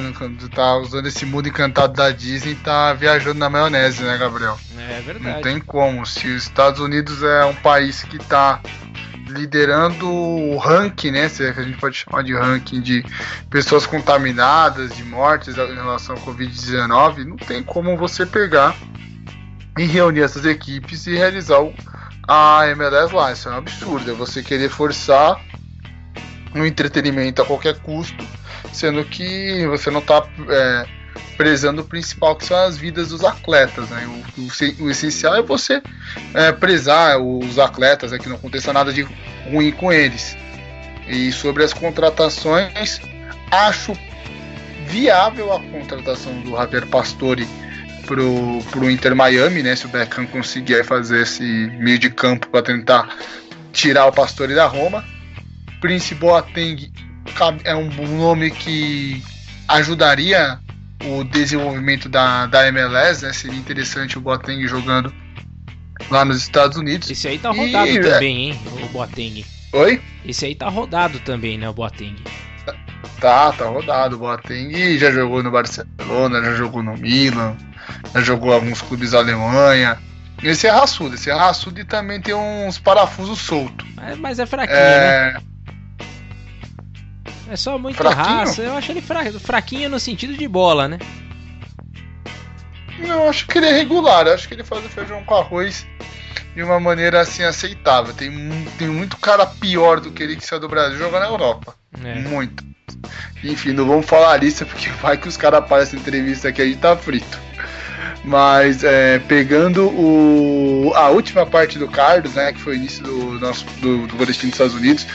Tá 0.53 0.77
usando 0.77 1.07
esse 1.07 1.25
mundo 1.25 1.49
encantado 1.49 1.93
da 1.93 2.09
Disney 2.09 2.53
e 2.53 2.55
tá 2.55 2.93
viajando 2.93 3.37
na 3.37 3.49
maionese, 3.49 4.01
né, 4.01 4.17
Gabriel? 4.17 4.57
É 4.77 5.01
verdade. 5.01 5.35
Não 5.35 5.41
tem 5.41 5.59
como. 5.59 6.05
Se 6.05 6.27
os 6.27 6.43
Estados 6.43 6.79
Unidos 6.79 7.21
é 7.21 7.43
um 7.43 7.55
país 7.55 8.01
que 8.03 8.17
tá 8.17 8.61
liderando 9.27 10.09
o 10.09 10.57
ranking, 10.57 11.11
né? 11.11 11.27
Se 11.27 11.45
é 11.45 11.51
que 11.51 11.59
a 11.59 11.63
gente 11.63 11.77
pode 11.77 11.97
chamar 11.97 12.23
de 12.23 12.33
ranking 12.33 12.79
de 12.79 13.03
pessoas 13.49 13.85
contaminadas, 13.85 14.95
de 14.95 15.03
mortes 15.03 15.57
em 15.57 15.75
relação 15.75 16.15
ao 16.15 16.21
Covid-19, 16.21 17.25
não 17.25 17.35
tem 17.35 17.61
como 17.61 17.97
você 17.97 18.25
pegar 18.25 18.73
e 19.77 19.83
reunir 19.83 20.21
essas 20.21 20.45
equipes 20.45 21.05
e 21.07 21.15
realizar 21.15 21.59
o, 21.59 21.73
a 22.25 22.69
MLS 22.69 23.13
lá. 23.13 23.33
Isso 23.33 23.49
é 23.49 23.51
um 23.51 23.57
absurdo. 23.57 24.11
É 24.11 24.13
você 24.13 24.41
querer 24.41 24.69
forçar 24.69 25.41
um 26.55 26.65
entretenimento 26.65 27.41
a 27.41 27.45
qualquer 27.45 27.77
custo, 27.79 28.25
sendo 28.71 29.03
que 29.03 29.65
você 29.67 29.91
não 29.91 29.99
está 29.99 30.25
é, 30.49 30.85
prezando 31.37 31.81
o 31.81 31.85
principal, 31.85 32.35
que 32.35 32.45
são 32.45 32.57
as 32.57 32.77
vidas 32.77 33.09
dos 33.09 33.23
atletas. 33.23 33.89
Né? 33.89 34.07
O, 34.07 34.41
o, 34.41 34.85
o 34.85 34.89
essencial 34.89 35.35
é 35.35 35.41
você 35.41 35.81
é, 36.33 36.51
prezar 36.51 37.19
os 37.19 37.59
atletas, 37.59 38.13
é 38.13 38.17
que 38.17 38.29
não 38.29 38.37
aconteça 38.37 38.71
nada 38.71 38.91
de 38.91 39.05
ruim 39.49 39.71
com 39.71 39.91
eles. 39.91 40.37
E 41.07 41.31
sobre 41.31 41.63
as 41.63 41.73
contratações, 41.73 42.99
acho 43.51 43.95
viável 44.87 45.53
a 45.53 45.59
contratação 45.59 46.39
do 46.41 46.51
Javier 46.51 46.87
Pastore 46.87 47.47
pro, 48.05 48.59
pro 48.71 48.89
Inter 48.89 49.15
Miami, 49.15 49.61
né? 49.61 49.75
Se 49.75 49.85
o 49.85 49.89
Beckham 49.89 50.25
conseguir 50.27 50.83
fazer 50.83 51.21
esse 51.21 51.43
meio 51.43 51.99
de 51.99 52.09
campo 52.09 52.47
para 52.47 52.61
tentar 52.61 53.09
tirar 53.71 54.05
o 54.05 54.11
Pastore 54.11 54.55
da 54.55 54.65
Roma. 54.65 55.03
Prince 55.85 56.15
Boateng 56.15 56.91
é 57.63 57.75
um 57.75 57.91
nome 58.17 58.49
que 58.49 59.21
ajudaria 59.67 60.57
o 61.05 61.23
desenvolvimento 61.23 62.09
da, 62.09 62.47
da 62.47 62.67
MLS, 62.69 63.23
né? 63.23 63.31
Seria 63.31 63.59
interessante 63.59 64.17
o 64.17 64.21
Boateng 64.21 64.65
jogando 64.65 65.13
lá 66.09 66.25
nos 66.25 66.37
Estados 66.37 66.75
Unidos. 66.75 67.07
Esse 67.11 67.27
aí 67.27 67.37
tá 67.37 67.51
rodado 67.51 67.87
e, 67.87 67.99
também, 67.99 68.49
hein, 68.49 68.59
o 68.83 68.87
Boateng. 68.87 69.45
Oi? 69.73 70.01
Esse 70.25 70.47
aí 70.47 70.55
tá 70.55 70.69
rodado 70.69 71.19
também, 71.19 71.55
né, 71.55 71.69
o 71.69 71.73
Boateng. 71.73 72.15
Tá, 73.21 73.51
tá 73.51 73.65
rodado. 73.65 74.15
O 74.15 74.19
Boateng 74.19 74.97
já 74.97 75.11
jogou 75.11 75.43
no 75.43 75.51
Barcelona, 75.51 76.41
já 76.43 76.55
jogou 76.55 76.81
no 76.81 76.97
Milan, 76.97 77.55
já 78.11 78.21
jogou 78.21 78.51
alguns 78.51 78.81
clubes 78.81 79.11
da 79.11 79.19
Alemanha. 79.19 79.99
Esse 80.41 80.65
é 80.65 80.71
raçudo, 80.71 81.13
esse 81.13 81.29
é 81.29 81.33
raçudo 81.33 81.79
e 81.79 81.85
também 81.85 82.19
tem 82.19 82.33
uns 82.33 82.79
parafusos 82.79 83.37
soltos. 83.37 83.87
Mas, 83.95 84.17
mas 84.17 84.39
é 84.39 84.47
fraquinho, 84.47 84.79
é... 84.79 85.33
né? 85.33 85.54
É 87.49 87.55
só 87.55 87.77
muito 87.77 87.97
fraquinho? 87.97 88.25
raça. 88.25 88.61
Eu 88.61 88.75
acho 88.75 88.91
ele 88.91 89.01
fra... 89.01 89.31
fraquinho 89.39 89.89
no 89.89 89.99
sentido 89.99 90.35
de 90.35 90.47
bola, 90.47 90.87
né? 90.87 90.99
Não, 92.99 93.29
acho 93.29 93.45
que 93.47 93.57
ele 93.57 93.67
é 93.67 93.73
regular. 93.73 94.27
Acho 94.27 94.47
que 94.47 94.53
ele 94.53 94.63
faz 94.63 94.83
o 94.85 94.89
feijão 94.89 95.23
com 95.23 95.35
arroz 95.35 95.85
de 96.55 96.63
uma 96.63 96.79
maneira 96.79 97.21
assim 97.21 97.43
aceitável. 97.43 98.13
Tem, 98.13 98.31
tem 98.77 98.87
muito 98.87 99.17
cara 99.17 99.45
pior 99.45 99.99
do 99.99 100.11
que 100.11 100.23
ele 100.23 100.35
que 100.35 100.45
saiu 100.45 100.61
do 100.61 100.69
Brasil 100.69 100.97
jogar 100.97 101.19
na 101.19 101.27
Europa. 101.27 101.75
É. 102.03 102.15
Muito. 102.15 102.63
Enfim, 103.43 103.73
não 103.73 103.85
vamos 103.85 104.05
falar 104.05 104.43
isso 104.43 104.65
porque 104.65 104.89
vai 105.01 105.17
que 105.17 105.27
os 105.27 105.37
caras 105.37 105.59
aparecem 105.59 105.99
na 105.99 106.01
entrevista 106.01 106.49
aqui 106.49 106.61
a 106.61 106.65
gente 106.65 106.79
tá 106.79 106.95
frito. 106.95 107.39
Mas 108.23 108.83
é, 108.83 109.19
pegando 109.19 109.87
o, 109.87 110.91
a 110.95 111.09
última 111.09 111.45
parte 111.45 111.77
do 111.77 111.87
Carlos, 111.87 112.33
né, 112.33 112.53
que 112.53 112.59
foi 112.59 112.73
o 112.73 112.75
início 112.75 113.03
do 113.03 113.39
nosso 113.39 113.63
do, 113.79 114.07
do 114.07 114.15
boletim 114.15 114.47
dos 114.47 114.55
Estados 114.55 114.73
Unidos, 114.73 115.05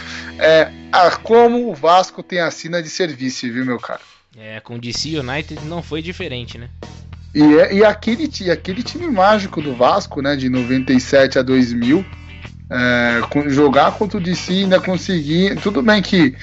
é 0.41 0.73
a, 0.91 1.11
como 1.17 1.71
o 1.71 1.75
Vasco 1.75 2.23
tem 2.23 2.41
a 2.41 2.51
sina 2.51 2.83
de 2.83 2.89
serviço, 2.89 3.51
viu, 3.53 3.65
meu 3.65 3.79
cara? 3.79 4.01
É, 4.37 4.61
com 4.61 4.77
o 4.77 4.79
DC 4.79 5.19
United 5.19 5.65
não 5.67 5.83
foi 5.83 6.01
diferente, 6.01 6.57
né? 6.57 6.69
E, 7.35 7.43
é, 7.43 7.75
e 7.75 7.85
aquele, 7.85 8.29
aquele 8.51 8.83
time 8.83 9.07
mágico 9.09 9.61
do 9.61 9.75
Vasco, 9.75 10.21
né, 10.21 10.35
de 10.35 10.49
97 10.49 11.39
a 11.39 11.43
2000, 11.43 12.05
é, 12.71 13.51
jogar 13.51 13.93
contra 13.93 14.19
o 14.19 14.21
DC 14.21 14.53
ainda 14.53 14.81
conseguir. 14.81 15.57
Tudo 15.61 15.83
bem 15.83 16.01
que 16.01 16.35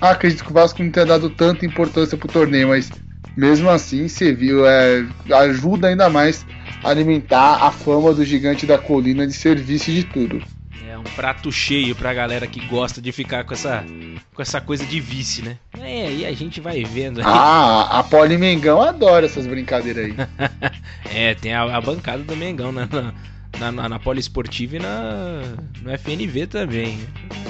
ah, 0.00 0.10
acredito 0.10 0.44
que 0.44 0.50
o 0.50 0.54
Vasco 0.54 0.82
não 0.82 0.90
tenha 0.90 1.06
dado 1.06 1.30
tanta 1.30 1.64
importância 1.64 2.16
pro 2.16 2.28
torneio, 2.28 2.68
mas 2.68 2.90
mesmo 3.36 3.70
assim 3.70 4.08
serviu, 4.08 4.66
é, 4.66 5.06
ajuda 5.32 5.88
ainda 5.88 6.08
mais 6.08 6.44
a 6.82 6.90
alimentar 6.90 7.62
a 7.62 7.70
fama 7.70 8.12
do 8.12 8.24
gigante 8.24 8.66
da 8.66 8.78
colina 8.78 9.26
de 9.26 9.32
serviço 9.32 9.90
de 9.92 10.04
tudo. 10.04 10.42
Prato 11.14 11.50
cheio 11.50 11.94
pra 11.94 12.14
galera 12.14 12.46
que 12.46 12.64
gosta 12.66 13.00
de 13.00 13.10
ficar 13.12 13.44
com 13.44 13.54
essa, 13.54 13.84
com 14.34 14.42
essa 14.42 14.60
coisa 14.60 14.86
de 14.86 15.00
vice, 15.00 15.42
né? 15.42 15.58
É, 15.80 16.12
e 16.12 16.26
a 16.26 16.32
gente 16.32 16.60
vai 16.60 16.84
vendo 16.84 17.20
aí. 17.20 17.26
Ah, 17.26 17.98
a 17.98 18.04
Poli 18.04 18.38
Mengão 18.38 18.80
adora 18.80 19.26
essas 19.26 19.46
brincadeiras 19.46 20.06
aí. 20.06 20.14
é, 21.14 21.34
tem 21.34 21.54
a, 21.54 21.62
a, 21.76 21.80
bancada 21.80 22.22
do 22.22 22.36
Mengão 22.36 22.70
na, 22.70 22.88
na, 23.58 23.72
na, 23.72 23.88
na 23.88 23.98
Poliesportiva 23.98 24.76
e 24.76 24.78
na, 24.78 25.40
no 25.82 25.98
FNV 25.98 26.46
também. 26.46 26.98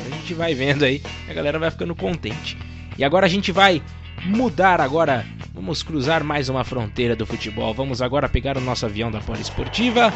A 0.06 0.16
gente 0.16 0.34
vai 0.34 0.54
vendo 0.54 0.84
aí, 0.84 1.02
a 1.28 1.32
galera 1.34 1.58
vai 1.58 1.70
ficando 1.70 1.94
contente. 1.94 2.56
E 2.96 3.04
agora 3.04 3.26
a 3.26 3.28
gente 3.28 3.52
vai 3.52 3.82
mudar 4.24 4.80
agora. 4.80 5.24
Vamos 5.54 5.82
cruzar 5.82 6.22
mais 6.22 6.48
uma 6.48 6.64
fronteira 6.64 7.16
do 7.16 7.26
futebol. 7.26 7.74
Vamos 7.74 8.00
agora 8.00 8.28
pegar 8.28 8.56
o 8.56 8.60
nosso 8.60 8.86
avião 8.86 9.10
da 9.10 9.20
Poliesportiva. 9.20 10.12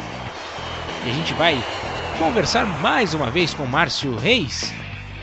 E 1.05 1.11
a 1.11 1.13
gente 1.13 1.35
vai 1.35 1.61
conversar 2.23 2.65
mais 2.81 3.15
uma 3.15 3.33
vez 3.33 3.53
com 3.53 3.67
Márcio 3.67 4.15
Reis, 4.15 4.73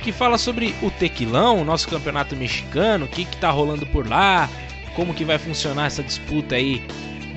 que 0.03 0.11
fala 0.11 0.37
sobre 0.37 0.75
o 0.81 0.91
Tequilão, 0.91 1.63
nosso 1.63 1.87
campeonato 1.87 2.35
mexicano, 2.35 3.05
o 3.05 3.07
que, 3.07 3.23
que 3.23 3.37
tá 3.37 3.49
rolando 3.49 3.85
por 3.85 4.05
lá, 4.05 4.49
como 4.97 5.13
que 5.13 5.23
vai 5.23 5.37
funcionar 5.37 5.85
essa 5.85 6.03
disputa 6.03 6.55
aí 6.55 6.85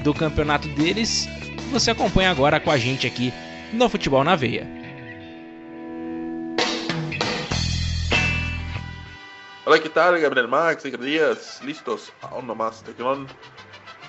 do 0.02 0.12
campeonato 0.12 0.66
deles. 0.70 1.28
Você 1.70 1.93
acompanha 1.93 2.32
agora 2.32 2.59
com 2.59 2.72
a 2.72 2.76
gente 2.76 3.06
aqui 3.06 3.32
no 3.72 3.89
Futebol 3.89 4.24
na 4.24 4.34
Veia. 4.34 4.66
Hola, 9.64 9.78
¿qué 9.78 9.89
tal? 9.89 10.20
Gabriel 10.20 10.48
Max, 10.48 10.82
días, 10.82 11.60
listos 11.62 12.12
ao 12.20 12.43
nomás 12.43 12.82
Teclon. 12.82 13.26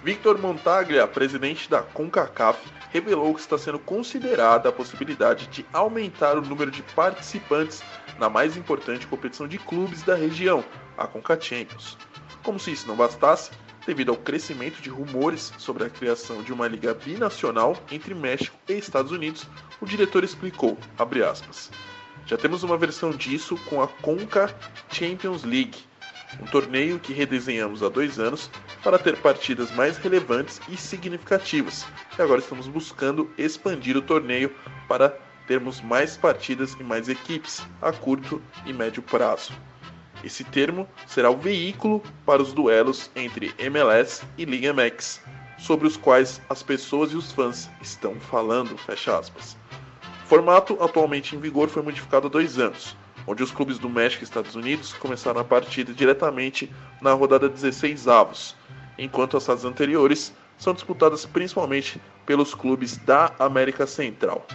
Victor 0.03 0.37
Montaglia, 0.37 1.07
presidente 1.07 1.69
da 1.69 1.81
CONCACAF, 1.81 2.59
revelou 2.91 3.33
que 3.33 3.39
está 3.39 3.57
sendo 3.57 3.79
considerada 3.79 4.67
a 4.67 4.71
possibilidade 4.71 5.47
de 5.47 5.65
aumentar 5.71 6.37
o 6.37 6.41
número 6.41 6.69
de 6.69 6.83
participantes 6.83 7.81
na 8.19 8.29
mais 8.29 8.57
importante 8.57 9.07
competição 9.07 9.47
de 9.47 9.57
clubes 9.57 10.03
da 10.03 10.13
região, 10.13 10.61
a 10.97 11.07
CONCACHAMPIONS. 11.07 11.97
Como 12.43 12.59
se 12.59 12.73
isso 12.73 12.85
não 12.85 12.97
bastasse, 12.97 13.51
devido 13.87 14.09
ao 14.11 14.17
crescimento 14.17 14.81
de 14.81 14.89
rumores 14.89 15.53
sobre 15.57 15.85
a 15.85 15.89
criação 15.89 16.43
de 16.43 16.51
uma 16.51 16.67
liga 16.67 16.93
binacional 16.93 17.77
entre 17.89 18.13
México 18.13 18.57
e 18.67 18.73
Estados 18.73 19.13
Unidos, 19.13 19.45
o 19.79 19.85
diretor 19.85 20.25
explicou, 20.25 20.77
aspas, 21.31 21.71
já 22.25 22.35
temos 22.35 22.61
uma 22.61 22.77
versão 22.77 23.11
disso 23.11 23.55
com 23.69 23.81
a 23.81 23.87
Conca 23.87 24.53
Champions 24.91 25.45
League, 25.45 25.85
um 26.41 26.45
torneio 26.45 26.99
que 26.99 27.13
redesenhamos 27.13 27.83
há 27.83 27.89
dois 27.89 28.19
anos 28.19 28.49
para 28.83 28.99
ter 28.99 29.17
partidas 29.17 29.71
mais 29.71 29.97
relevantes 29.97 30.59
e 30.69 30.77
significativas. 30.77 31.85
E 32.17 32.21
agora 32.21 32.39
estamos 32.39 32.67
buscando 32.67 33.29
expandir 33.37 33.97
o 33.97 34.01
torneio 34.01 34.53
para 34.87 35.09
termos 35.47 35.81
mais 35.81 36.17
partidas 36.17 36.73
e 36.79 36.83
mais 36.83 37.09
equipes 37.09 37.61
a 37.81 37.91
curto 37.91 38.41
e 38.65 38.73
médio 38.73 39.01
prazo. 39.01 39.53
Esse 40.23 40.43
termo 40.43 40.87
será 41.05 41.29
o 41.29 41.37
veículo 41.37 42.01
para 42.25 42.41
os 42.41 42.53
duelos 42.53 43.11
entre 43.15 43.53
MLS 43.57 44.23
e 44.37 44.45
Liga 44.45 44.73
MX, 44.73 45.21
sobre 45.57 45.85
os 45.85 45.97
quais 45.97 46.41
as 46.49 46.63
pessoas 46.63 47.11
e 47.11 47.15
os 47.17 47.31
fãs 47.31 47.69
estão 47.81 48.15
falando. 48.19 48.77
Fecha 48.77 49.17
aspas. 49.17 49.57
O 50.23 50.27
formato 50.27 50.77
atualmente 50.81 51.35
em 51.35 51.39
vigor 51.39 51.67
foi 51.67 51.83
modificado 51.83 52.27
há 52.27 52.29
dois 52.29 52.57
anos, 52.57 52.95
onde 53.27 53.43
os 53.43 53.51
clubes 53.51 53.77
do 53.77 53.89
México 53.89 54.23
e 54.23 54.25
Estados 54.25 54.55
Unidos 54.55 54.93
começaram 54.93 55.41
a 55.41 55.43
partida 55.43 55.93
diretamente 55.93 56.71
na 57.01 57.13
rodada 57.13 57.49
16 57.49 58.07
avos, 58.07 58.55
enquanto 58.97 59.37
as 59.37 59.45
fases 59.45 59.65
anteriores 59.65 60.33
são 60.57 60.73
disputadas 60.73 61.25
principalmente 61.25 62.01
pelos 62.25 62.53
clubes 62.53 62.97
da 62.97 63.31
América 63.39 63.85
Central. 63.85 64.45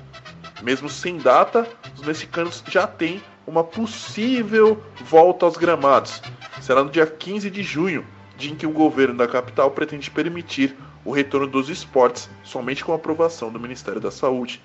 Mesmo 0.62 0.88
sem 0.88 1.18
data, 1.18 1.66
os 1.94 2.02
mexicanos 2.02 2.62
já 2.68 2.86
têm 2.86 3.22
uma 3.46 3.64
possível 3.64 4.82
volta 5.04 5.46
aos 5.46 5.56
gramados. 5.56 6.20
Será 6.60 6.82
no 6.82 6.90
dia 6.90 7.06
15 7.06 7.50
de 7.50 7.62
junho, 7.62 8.04
dia 8.36 8.52
em 8.52 8.56
que 8.56 8.66
o 8.66 8.70
governo 8.70 9.16
da 9.16 9.28
capital 9.28 9.70
pretende 9.70 10.10
permitir 10.10 10.76
o 11.04 11.12
retorno 11.12 11.46
dos 11.46 11.68
esportes 11.68 12.28
somente 12.42 12.84
com 12.84 12.92
aprovação 12.92 13.50
do 13.50 13.58
Ministério 13.58 14.00
da 14.00 14.10
Saúde. 14.10 14.62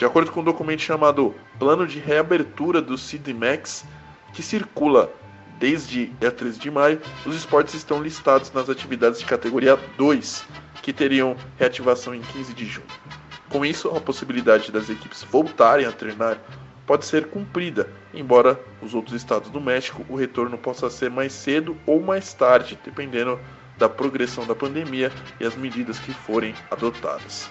De 0.00 0.06
acordo 0.06 0.32
com 0.32 0.40
um 0.40 0.44
documento 0.44 0.80
chamado 0.80 1.34
Plano 1.58 1.86
de 1.86 1.98
Reabertura 1.98 2.80
do 2.80 2.96
CIDMEX, 2.96 3.84
que 4.32 4.42
circula 4.42 5.12
desde 5.58 6.06
dia 6.06 6.30
13 6.30 6.58
de 6.58 6.70
maio, 6.70 6.98
os 7.26 7.36
esportes 7.36 7.74
estão 7.74 8.02
listados 8.02 8.50
nas 8.50 8.70
atividades 8.70 9.20
de 9.20 9.26
categoria 9.26 9.78
2, 9.98 10.46
que 10.80 10.90
teriam 10.90 11.36
reativação 11.58 12.14
em 12.14 12.22
15 12.22 12.54
de 12.54 12.64
junho. 12.64 12.86
Com 13.50 13.62
isso, 13.62 13.94
a 13.94 14.00
possibilidade 14.00 14.72
das 14.72 14.88
equipes 14.88 15.22
voltarem 15.22 15.84
a 15.84 15.92
treinar 15.92 16.38
pode 16.86 17.04
ser 17.04 17.26
cumprida, 17.26 17.86
embora 18.14 18.58
os 18.80 18.94
outros 18.94 19.14
estados 19.14 19.50
do 19.50 19.60
México 19.60 20.02
o 20.08 20.16
retorno 20.16 20.56
possa 20.56 20.88
ser 20.88 21.10
mais 21.10 21.34
cedo 21.34 21.76
ou 21.84 22.00
mais 22.00 22.32
tarde, 22.32 22.78
dependendo 22.82 23.38
da 23.76 23.86
progressão 23.86 24.46
da 24.46 24.54
pandemia 24.54 25.12
e 25.38 25.44
as 25.44 25.54
medidas 25.56 25.98
que 25.98 26.14
forem 26.14 26.54
adotadas. 26.70 27.50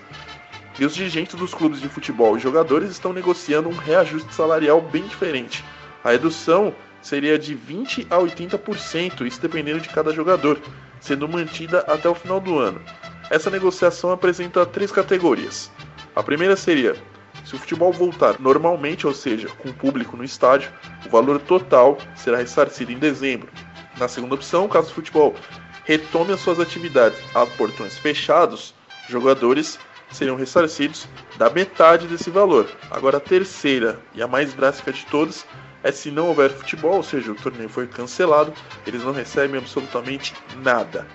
E 0.80 0.86
os 0.86 0.96
dirigentes 0.96 1.36
dos 1.36 1.54
clubes 1.54 1.82
de 1.82 1.90
futebol 1.90 2.38
e 2.38 2.40
jogadores 2.40 2.90
estão 2.90 3.12
negociando 3.12 3.68
um 3.68 3.76
reajuste 3.76 4.34
salarial 4.34 4.82
bem 4.82 5.04
diferente. 5.04 5.64
A 6.04 6.12
redução 6.12 6.74
seria 7.02 7.38
de 7.38 7.54
20 7.54 8.08
a 8.10 8.18
80%, 8.18 9.28
isso 9.28 9.42
dependendo 9.42 9.82
de 9.82 9.90
cada 9.90 10.14
jogador, 10.14 10.58
sendo 11.02 11.28
mantida 11.28 11.80
até 11.82 12.08
o 12.08 12.16
final 12.16 12.40
do 12.40 12.58
ano. 12.58 12.82
Essa 13.30 13.50
negociação 13.50 14.12
apresenta 14.12 14.66
três 14.66 14.90
categorias. 14.90 15.70
A 16.16 16.24
primeira 16.24 16.56
seria: 16.56 16.96
se 17.44 17.56
o 17.56 17.60
futebol 17.60 17.92
voltar 17.92 18.40
normalmente, 18.40 19.06
ou 19.06 19.14
seja, 19.14 19.50
com 19.50 19.74
público 19.74 20.16
no 20.16 20.24
estádio, 20.24 20.72
o 21.06 21.10
valor 21.10 21.40
total 21.42 21.98
será 22.16 22.38
ressarcido 22.38 22.92
em 22.92 22.98
dezembro. 22.98 23.50
Na 23.98 24.08
segunda 24.08 24.36
opção, 24.36 24.70
caso 24.70 24.92
o 24.92 24.94
futebol 24.94 25.36
retome 25.84 26.32
as 26.32 26.40
suas 26.40 26.60
atividades 26.60 27.20
a 27.36 27.46
portões 27.46 27.98
fechados, 27.98 28.74
jogadores 29.10 29.78
seriam 30.12 30.36
ressarcidos 30.36 31.08
da 31.38 31.50
metade 31.50 32.08
desse 32.08 32.30
valor. 32.30 32.70
Agora, 32.90 33.18
a 33.18 33.22
terceira 33.22 34.00
e 34.14 34.22
a 34.22 34.28
mais 34.28 34.54
drástica 34.54 34.92
de 34.92 35.06
todas 35.06 35.46
é 35.84 35.92
se 35.92 36.12
não 36.12 36.28
houver 36.28 36.52
futebol, 36.52 36.96
ou 36.96 37.04
seja, 37.04 37.32
o 37.32 37.36
torneio 37.36 37.70
foi 37.70 37.88
cancelado, 37.88 38.54
eles 38.86 39.04
não 39.04 39.14
recebem 39.14 39.60
absolutamente 39.60 40.34
nada. 40.62 41.08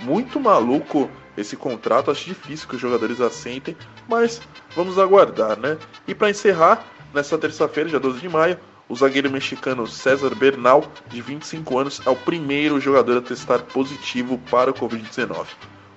Muito 0.00 0.40
maluco 0.40 1.10
esse 1.36 1.56
contrato, 1.56 2.10
acho 2.10 2.24
difícil 2.24 2.68
que 2.68 2.74
os 2.74 2.80
jogadores 2.80 3.20
assentem, 3.20 3.76
mas 4.08 4.40
vamos 4.74 4.98
aguardar, 4.98 5.58
né? 5.58 5.78
E 6.06 6.14
para 6.14 6.30
encerrar, 6.30 6.84
nessa 7.14 7.38
terça-feira, 7.38 7.88
dia 7.88 8.00
12 8.00 8.20
de 8.20 8.28
maio, 8.28 8.58
o 8.88 8.96
zagueiro 8.96 9.30
mexicano 9.30 9.86
César 9.86 10.34
Bernal, 10.34 10.84
de 11.08 11.22
25 11.22 11.78
anos, 11.78 12.00
é 12.04 12.10
o 12.10 12.16
primeiro 12.16 12.80
jogador 12.80 13.18
a 13.18 13.22
testar 13.22 13.60
positivo 13.60 14.38
para 14.50 14.70
o 14.70 14.74
Covid-19. 14.74 15.46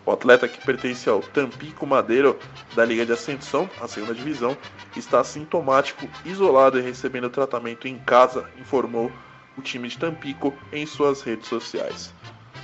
O 0.06 0.12
atleta 0.12 0.48
que 0.50 0.64
pertence 0.66 1.10
ao 1.10 1.22
Tampico 1.22 1.88
Madeiro 1.88 2.38
da 2.76 2.84
Liga 2.84 3.06
de 3.06 3.14
Ascensão, 3.14 3.70
a 3.80 3.88
segunda 3.88 4.14
divisão, 4.14 4.58
está 4.98 5.22
assintomático, 5.22 6.10
isolado 6.26 6.78
e 6.78 6.82
recebendo 6.82 7.30
tratamento 7.30 7.88
em 7.88 7.98
casa, 7.98 8.50
informou 8.60 9.12
o 9.58 9.62
time 9.62 9.88
de 9.88 9.98
Tampico 9.98 10.54
em 10.74 10.86
suas 10.86 11.22
redes 11.22 11.48
sociais. 11.48 12.14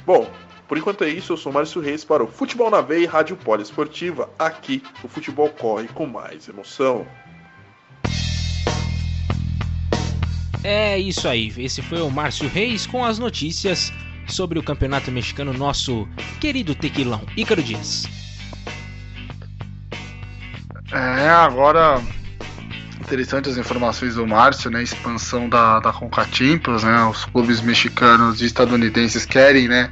Bom, 0.06 0.30
por 0.68 0.78
enquanto 0.78 1.04
é 1.04 1.10
isso, 1.10 1.34
eu 1.34 1.38
sou 1.38 1.52
Márcio 1.52 1.82
Reis 1.82 2.04
para 2.04 2.24
o 2.24 2.28
Futebol 2.28 2.70
na 2.70 2.82
Veia 2.82 3.04
e 3.04 3.06
Rádio 3.06 3.38
Poliesportiva. 3.38 4.30
Aqui 4.38 4.84
o 5.04 5.08
futebol 5.08 5.50
corre 5.50 5.88
com 5.88 6.06
mais 6.06 6.48
emoção. 6.48 7.08
É 10.62 11.00
isso 11.00 11.26
aí, 11.28 11.54
esse 11.58 11.82
foi 11.82 12.02
o 12.02 12.12
Márcio 12.12 12.50
Reis 12.50 12.86
com 12.86 13.04
as 13.06 13.18
notícias 13.18 13.94
sobre 14.30 14.60
o 14.60 14.64
campeonato 14.64 15.12
mexicano, 15.12 15.54
nosso 15.54 16.08
querido 16.40 16.76
tequilão, 16.76 17.22
Ícaro 17.36 17.62
Dias. 17.62 18.06
É, 20.92 21.30
agora 21.30 22.02
interessantes 23.10 23.54
as 23.54 23.58
informações 23.58 24.16
do 24.16 24.28
Márcio, 24.28 24.70
né? 24.70 24.84
Expansão 24.84 25.50
da, 25.50 25.80
da 25.80 25.92
Conca 25.92 26.28
né? 26.84 27.04
Os 27.06 27.26
clubes 27.26 27.60
mexicanos 27.60 28.42
e 28.42 28.46
estadunidenses 28.46 29.26
querem, 29.26 29.68
né? 29.68 29.90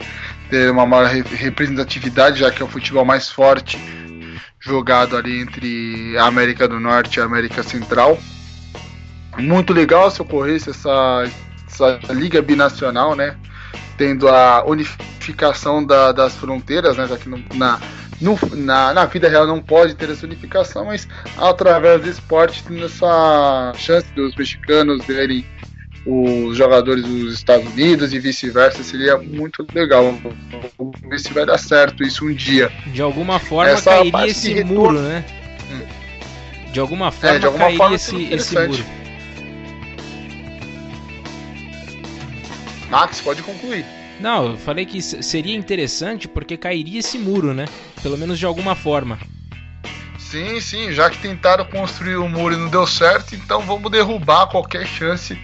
Ter 0.49 0.71
uma 0.71 0.85
maior 0.85 1.07
representatividade, 1.07 2.39
já 2.39 2.51
que 2.51 2.61
é 2.61 2.65
o 2.65 2.69
futebol 2.69 3.03
mais 3.03 3.29
forte 3.29 3.79
jogado 4.59 5.15
ali 5.17 5.39
entre 5.39 6.17
a 6.17 6.25
América 6.25 6.67
do 6.67 6.79
Norte 6.79 7.17
e 7.17 7.21
a 7.21 7.25
América 7.25 7.63
Central. 7.63 8.19
Muito 9.37 9.73
legal 9.73 10.09
se 10.11 10.21
ocorresse 10.21 10.69
essa, 10.69 11.23
essa 11.67 11.99
liga 12.13 12.41
binacional, 12.41 13.15
né? 13.15 13.35
Tendo 13.97 14.29
a 14.29 14.63
unificação 14.65 15.83
da, 15.83 16.11
das 16.11 16.35
fronteiras, 16.35 16.97
né, 16.97 17.07
já 17.07 17.17
que 17.17 17.27
no, 17.27 17.43
na, 17.55 17.79
no, 18.21 18.37
na, 18.53 18.93
na, 18.93 19.05
vida 19.05 19.27
real 19.27 19.47
não 19.47 19.61
pode 19.61 19.95
ter 19.95 20.09
essa 20.09 20.25
unificação, 20.25 20.85
mas 20.85 21.07
através 21.37 22.01
do 22.01 22.09
esporte 22.09 22.63
tendo 22.63 22.85
essa 22.85 23.73
chance 23.75 24.07
dos 24.13 24.35
mexicanos 24.35 25.03
verem 25.05 25.45
os 26.05 26.55
jogadores 26.55 27.03
dos 27.03 27.33
Estados 27.33 27.67
Unidos 27.67 28.13
e 28.13 28.19
vice-versa, 28.19 28.81
seria 28.81 29.17
muito 29.17 29.65
legal. 29.73 30.17
Vamos 30.77 30.99
ver 31.01 31.19
se 31.19 31.33
vai 31.33 31.45
dar 31.45 31.57
certo 31.57 32.01
isso 32.01 32.25
um 32.25 32.33
dia. 32.33 32.71
De 32.87 33.01
alguma 33.01 33.39
forma 33.39 33.71
essa 33.71 33.91
cairia 33.91 34.27
esse 34.27 34.63
muro, 34.63 35.01
né? 35.01 35.25
Hum. 35.69 36.71
De 36.71 36.79
alguma 36.79 37.11
forma 37.11 37.35
é, 37.35 37.39
de 37.39 37.45
alguma 37.45 37.65
cairia 37.65 37.77
forma 37.77 37.95
esse, 37.95 38.33
esse 38.33 38.55
muro. 38.55 38.85
Max, 42.89 43.21
pode 43.21 43.43
concluir. 43.43 43.85
Não, 44.19 44.51
eu 44.51 44.57
falei 44.57 44.85
que 44.85 45.01
seria 45.01 45.55
interessante 45.55 46.27
porque 46.27 46.57
cairia 46.57 46.99
esse 46.99 47.17
muro, 47.17 47.53
né? 47.53 47.65
Pelo 48.01 48.17
menos 48.17 48.39
de 48.39 48.45
alguma 48.45 48.75
forma. 48.75 49.19
Sim, 50.17 50.59
sim, 50.59 50.91
já 50.91 51.09
que 51.09 51.19
tentaram 51.19 51.63
construir 51.65 52.17
o 52.17 52.27
muro 52.27 52.53
e 52.53 52.57
não 52.57 52.67
deu 52.67 52.85
certo, 52.85 53.35
então 53.35 53.61
vamos 53.61 53.89
derrubar 53.91 54.47
qualquer 54.47 54.85
chance 54.85 55.39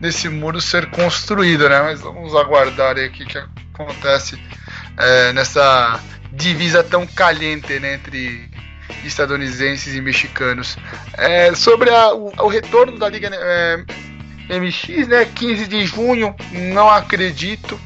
desse 0.00 0.28
muro 0.28 0.60
ser 0.60 0.90
construído, 0.90 1.68
né? 1.68 1.82
Mas 1.82 2.00
vamos 2.00 2.34
aguardar 2.34 2.96
aí 2.96 3.08
o 3.08 3.12
que, 3.12 3.26
que 3.26 3.38
acontece 3.38 4.40
é, 4.96 5.32
nessa 5.32 6.00
divisa 6.32 6.82
tão 6.82 7.06
caliente 7.06 7.78
né, 7.78 7.94
entre 7.94 8.50
estadunidenses 9.04 9.94
e 9.94 10.00
mexicanos. 10.00 10.76
É, 11.14 11.54
sobre 11.54 11.90
a, 11.90 12.14
o, 12.14 12.32
o, 12.38 12.48
retorno 12.48 12.98
da 12.98 13.08
Liga 13.08 13.30
é, 13.32 13.84
MX, 14.48 15.08
né? 15.08 15.24
15 15.24 15.66
de 15.66 15.86
junho, 15.86 16.34
não 16.52 16.90
acredito. 16.90 17.80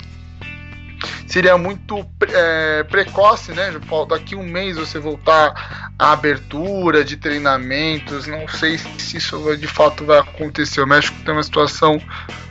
Seria 1.26 1.58
muito 1.58 2.06
é, 2.28 2.84
precoce, 2.84 3.52
né? 3.52 3.72
Daqui 4.08 4.34
um 4.34 4.44
mês 4.44 4.76
você 4.76 4.98
voltar 4.98 5.90
à 5.98 6.12
abertura 6.12 7.04
de 7.04 7.16
treinamentos. 7.16 8.26
Não 8.26 8.46
sei 8.48 8.78
se 8.78 9.16
isso 9.16 9.56
de 9.56 9.66
fato 9.66 10.04
vai 10.04 10.18
acontecer. 10.18 10.80
O 10.80 10.86
México 10.86 11.16
tem 11.24 11.34
uma 11.34 11.42
situação 11.42 12.00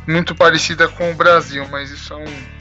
muito 0.05 0.35
parecida 0.35 0.87
com 0.87 1.09
o 1.09 1.15
Brasil, 1.15 1.65
mas 1.71 1.89
isso 1.89 2.13
é 2.13 2.17
um, 2.17 2.54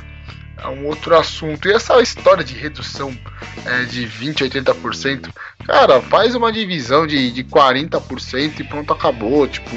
um 0.69 0.87
outro 0.87 1.17
assunto. 1.17 1.69
E 1.69 1.73
essa 1.73 2.01
história 2.01 2.45
de 2.45 2.55
redução 2.55 3.17
é, 3.65 3.85
de 3.85 4.07
20% 4.07 4.43
a 4.43 4.75
80%, 4.75 5.31
cara, 5.67 6.01
faz 6.03 6.35
uma 6.35 6.53
divisão 6.53 7.07
de, 7.07 7.31
de 7.31 7.45
40% 7.45 8.61
e 8.61 8.65
pronto, 8.65 8.93
acabou. 8.93 9.47
Tipo, 9.47 9.71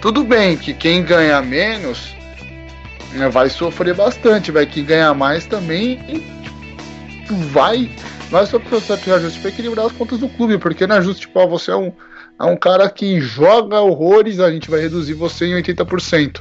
tudo 0.00 0.24
bem 0.24 0.56
que 0.56 0.74
quem 0.74 1.02
ganha 1.02 1.40
menos 1.42 2.14
né, 3.12 3.28
vai 3.28 3.48
sofrer 3.48 3.94
bastante, 3.94 4.50
vai 4.50 4.66
quem 4.66 4.84
ganha 4.84 5.12
mais 5.14 5.46
também 5.46 6.24
vai 7.52 7.90
vai 8.30 8.44
sofrer 8.46 8.68
processo 8.68 9.02
de 9.02 9.10
reajuste 9.10 9.40
para 9.40 9.50
equilibrar 9.50 9.86
as 9.86 9.92
contas 9.92 10.18
do 10.18 10.28
clube, 10.28 10.58
porque 10.58 10.86
não 10.86 10.96
é 10.96 11.02
justo, 11.02 11.20
tipo, 11.20 11.46
você 11.46 11.70
é 11.70 11.76
um, 11.76 11.92
é 12.38 12.44
um 12.44 12.56
cara 12.56 12.88
que 12.90 13.20
joga 13.20 13.80
horrores, 13.80 14.40
a 14.40 14.50
gente 14.50 14.70
vai 14.70 14.80
reduzir 14.80 15.14
você 15.14 15.46
em 15.46 15.62
80%. 15.62 16.40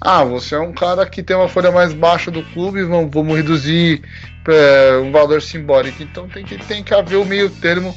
Ah, 0.00 0.22
você 0.22 0.54
é 0.54 0.60
um 0.60 0.72
cara 0.72 1.04
que 1.04 1.22
tem 1.22 1.36
uma 1.36 1.48
folha 1.48 1.72
mais 1.72 1.92
baixa 1.92 2.30
do 2.30 2.42
clube, 2.42 2.82
vamos, 2.84 3.10
vamos 3.12 3.36
reduzir 3.36 4.02
é, 4.48 4.98
um 4.98 5.10
valor 5.10 5.42
simbólico. 5.42 6.02
Então 6.02 6.28
tem 6.28 6.44
que, 6.44 6.56
tem 6.58 6.82
que 6.84 6.94
haver 6.94 7.16
o 7.16 7.24
meio 7.24 7.50
termo 7.50 7.96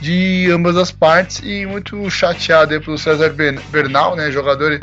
de 0.00 0.48
ambas 0.52 0.76
as 0.76 0.92
partes 0.92 1.40
e 1.44 1.66
muito 1.66 2.08
chateado 2.10 2.72
aí 2.72 2.80
pelo 2.80 2.96
César 2.96 3.34
Bernal, 3.70 4.14
né, 4.16 4.30
jogador 4.30 4.80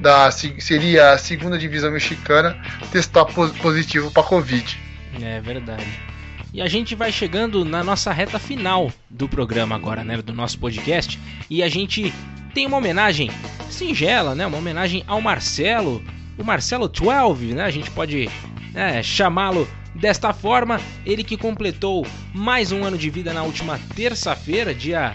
da 0.00 0.30
seria 0.30 1.12
a 1.12 1.18
segunda 1.18 1.56
divisão 1.56 1.90
mexicana, 1.90 2.56
testar 2.92 3.24
positivo 3.24 4.10
para 4.10 4.22
Covid. 4.22 4.78
É 5.22 5.40
verdade. 5.40 6.13
E 6.54 6.62
a 6.62 6.68
gente 6.68 6.94
vai 6.94 7.12
chegando 7.12 7.64
na 7.64 7.84
nossa 7.84 8.12
reta 8.12 8.38
final 8.38 8.90
do 9.10 9.28
programa 9.28 9.74
agora, 9.74 10.02
né, 10.02 10.22
do 10.22 10.32
nosso 10.32 10.58
podcast, 10.58 11.18
e 11.50 11.62
a 11.62 11.68
gente 11.68 12.14
tem 12.54 12.66
uma 12.66 12.78
homenagem 12.78 13.30
singela, 13.68 14.34
né, 14.34 14.46
uma 14.46 14.58
homenagem 14.58 15.04
ao 15.06 15.20
Marcelo, 15.20 16.02
o 16.38 16.44
Marcelo 16.44 16.88
12, 16.88 17.54
né, 17.54 17.64
a 17.64 17.70
gente 17.70 17.90
pode 17.90 18.30
né, 18.72 19.02
chamá-lo 19.02 19.68
Desta 19.94 20.32
forma, 20.32 20.80
ele 21.06 21.22
que 21.22 21.36
completou 21.36 22.04
mais 22.34 22.72
um 22.72 22.82
ano 22.82 22.98
de 22.98 23.08
vida 23.08 23.32
na 23.32 23.44
última 23.44 23.78
terça-feira, 23.94 24.74
dia 24.74 25.14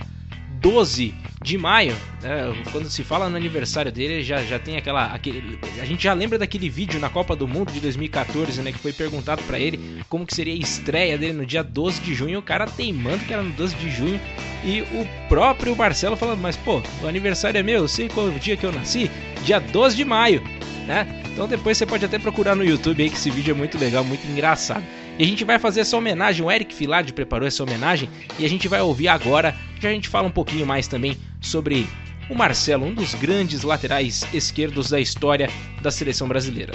12 0.62 1.14
de 1.42 1.58
maio, 1.58 1.96
né, 2.22 2.54
quando 2.72 2.90
se 2.90 3.04
fala 3.04 3.30
no 3.30 3.38
aniversário 3.38 3.92
dele, 3.92 4.24
já, 4.24 4.44
já 4.44 4.60
tem 4.60 4.76
aquela. 4.76 5.06
Aquele, 5.06 5.58
a 5.82 5.86
gente 5.86 6.04
já 6.04 6.14
lembra 6.14 6.38
daquele 6.38 6.70
vídeo 6.70 7.00
na 7.00 7.10
Copa 7.10 7.36
do 7.36 7.48
Mundo 7.48 7.72
de 7.72 7.80
2014, 7.80 8.62
né? 8.62 8.72
Que 8.72 8.80
foi 8.80 8.92
perguntado 8.92 9.42
para 9.44 9.60
ele 9.60 10.04
como 10.10 10.26
que 10.26 10.36
seria 10.36 10.54
a 10.54 10.58
estreia 10.58 11.18
dele 11.18 11.34
no 11.34 11.46
dia 11.46 11.64
12 11.64 12.02
de 12.02 12.14
junho. 12.14 12.40
O 12.40 12.44
cara 12.44 12.68
teimando 12.68 13.24
que 13.26 13.34
era 13.34 13.42
no 13.42 13.52
12 13.52 13.76
de 13.76 13.90
junho. 13.90 14.20
E 14.64 14.82
o 14.82 15.08
próprio 15.30 15.76
Marcelo 15.76 16.18
falando, 16.18 16.42
mas 16.42 16.58
pô, 16.58 16.82
o 17.02 17.08
aniversário 17.08 17.58
é 17.58 17.64
meu, 17.64 17.84
eu 17.84 17.88
sei 17.88 18.10
qual 18.10 18.28
é 18.28 18.30
o 18.32 18.40
dia 18.40 18.58
que 18.58 18.66
eu 18.66 18.74
nasci, 18.74 19.10
dia 19.46 19.58
12 19.58 19.96
de 19.96 20.04
maio 20.04 20.44
né? 20.90 21.08
Então 21.32 21.48
depois 21.48 21.78
você 21.78 21.86
pode 21.86 22.04
até 22.04 22.18
procurar 22.18 22.56
no 22.56 22.66
YouTube 22.66 23.04
aí 23.04 23.10
que 23.12 23.16
esse 23.16 23.30
vídeo 23.30 23.52
é 23.52 23.54
muito 23.54 23.78
legal, 23.78 24.04
muito 24.04 24.26
engraçado. 24.26 24.84
E 25.20 25.24
a 25.26 25.28
gente 25.28 25.44
vai 25.44 25.60
fazer 25.60 25.82
essa 25.82 25.98
homenagem, 25.98 26.46
o 26.46 26.50
Eric 26.50 26.74
Filard 26.74 27.12
preparou 27.12 27.46
essa 27.46 27.62
homenagem 27.62 28.10
e 28.40 28.46
a 28.46 28.48
gente 28.48 28.70
vai 28.70 28.80
ouvir 28.80 29.10
agora, 29.10 29.54
já 29.78 29.90
a 29.90 29.92
gente 29.92 30.08
fala 30.08 30.30
um 30.30 30.32
pouquinho 30.32 30.66
mais 30.66 30.88
também 30.88 31.20
sobre 31.42 31.90
o 32.30 32.36
Marcelo, 32.36 32.86
um 32.86 32.94
dos 32.94 33.14
grandes 33.16 33.64
laterais 33.64 34.26
esquerdos 34.34 34.90
da 34.90 34.98
história 34.98 35.50
da 35.82 35.92
seleção 35.92 36.26
brasileira. 36.26 36.72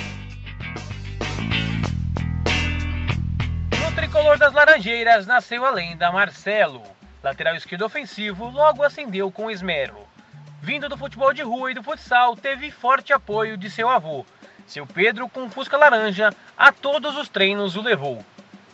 No 3.80 3.96
tricolor 3.96 4.36
das 4.36 4.52
Laranjeiras 4.52 5.26
nasceu 5.26 5.64
a 5.64 5.70
lenda 5.70 6.12
Marcelo. 6.12 6.82
lateral 7.22 7.56
esquerdo 7.56 7.86
ofensivo, 7.86 8.50
logo 8.50 8.82
ascendeu 8.82 9.30
com 9.32 9.50
esmero. 9.50 9.96
Vindo 10.60 10.86
do 10.86 10.98
futebol 10.98 11.32
de 11.32 11.40
rua 11.40 11.70
e 11.70 11.74
do 11.74 11.82
futsal, 11.82 12.36
teve 12.36 12.70
forte 12.70 13.10
apoio 13.10 13.56
de 13.56 13.70
seu 13.70 13.88
avô. 13.88 14.26
Seu 14.66 14.86
Pedro, 14.86 15.30
com 15.30 15.48
fusca 15.48 15.78
laranja, 15.78 16.30
a 16.58 16.70
todos 16.70 17.16
os 17.16 17.30
treinos 17.30 17.74
o 17.74 17.80
levou. 17.80 18.22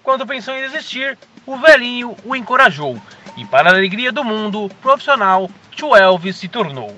Quando 0.02 0.27
pensou 0.27 0.55
em 0.55 0.62
desistir, 0.62 1.18
o 1.47 1.56
velhinho 1.56 2.16
o 2.24 2.35
encorajou. 2.35 3.01
E 3.36 3.44
para 3.44 3.70
a 3.70 3.72
alegria 3.72 4.10
do 4.10 4.24
mundo, 4.24 4.70
profissional, 4.81 5.51
Tio 5.70 5.94
Elvis 5.97 6.36
se 6.36 6.48
tornou. 6.48 6.97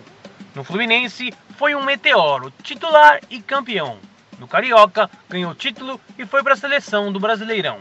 No 0.54 0.64
Fluminense, 0.64 1.32
foi 1.56 1.74
um 1.74 1.84
meteoro, 1.84 2.52
titular 2.62 3.20
e 3.30 3.40
campeão. 3.40 3.98
No 4.38 4.48
Carioca, 4.48 5.08
ganhou 5.28 5.54
título 5.54 6.00
e 6.18 6.26
foi 6.26 6.42
para 6.42 6.54
a 6.54 6.56
seleção 6.56 7.12
do 7.12 7.20
Brasileirão. 7.20 7.78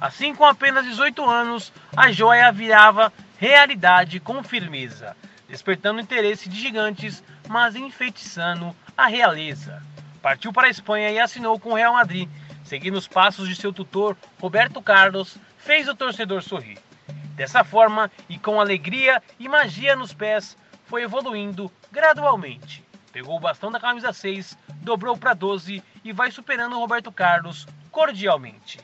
Assim, 0.00 0.34
com 0.34 0.44
apenas 0.44 0.84
18 0.84 1.28
anos, 1.28 1.72
a 1.94 2.10
joia 2.10 2.50
virava 2.50 3.12
realidade 3.36 4.18
com 4.18 4.42
firmeza, 4.42 5.16
despertando 5.48 6.00
interesse 6.00 6.48
de 6.48 6.58
gigantes, 6.58 7.22
mas 7.48 7.76
enfeitiçando 7.76 8.74
a 8.96 9.06
realeza. 9.06 9.82
Partiu 10.22 10.52
para 10.52 10.66
a 10.66 10.70
Espanha 10.70 11.10
e 11.10 11.18
assinou 11.18 11.58
com 11.58 11.70
o 11.70 11.74
Real 11.74 11.94
Madrid, 11.94 12.28
seguindo 12.70 12.94
os 12.94 13.08
passos 13.08 13.48
de 13.48 13.56
seu 13.56 13.72
tutor 13.72 14.16
Roberto 14.40 14.80
Carlos, 14.80 15.36
fez 15.58 15.88
o 15.88 15.94
torcedor 15.94 16.40
sorrir. 16.40 16.78
Dessa 17.34 17.64
forma, 17.64 18.08
e 18.28 18.38
com 18.38 18.60
alegria 18.60 19.20
e 19.40 19.48
magia 19.48 19.96
nos 19.96 20.14
pés, 20.14 20.56
foi 20.84 21.02
evoluindo 21.02 21.68
gradualmente. 21.90 22.84
Pegou 23.12 23.36
o 23.36 23.40
bastão 23.40 23.72
da 23.72 23.80
camisa 23.80 24.12
6, 24.12 24.56
dobrou 24.82 25.16
para 25.16 25.34
12 25.34 25.82
e 26.04 26.12
vai 26.12 26.30
superando 26.30 26.78
Roberto 26.78 27.10
Carlos 27.10 27.66
cordialmente. 27.90 28.78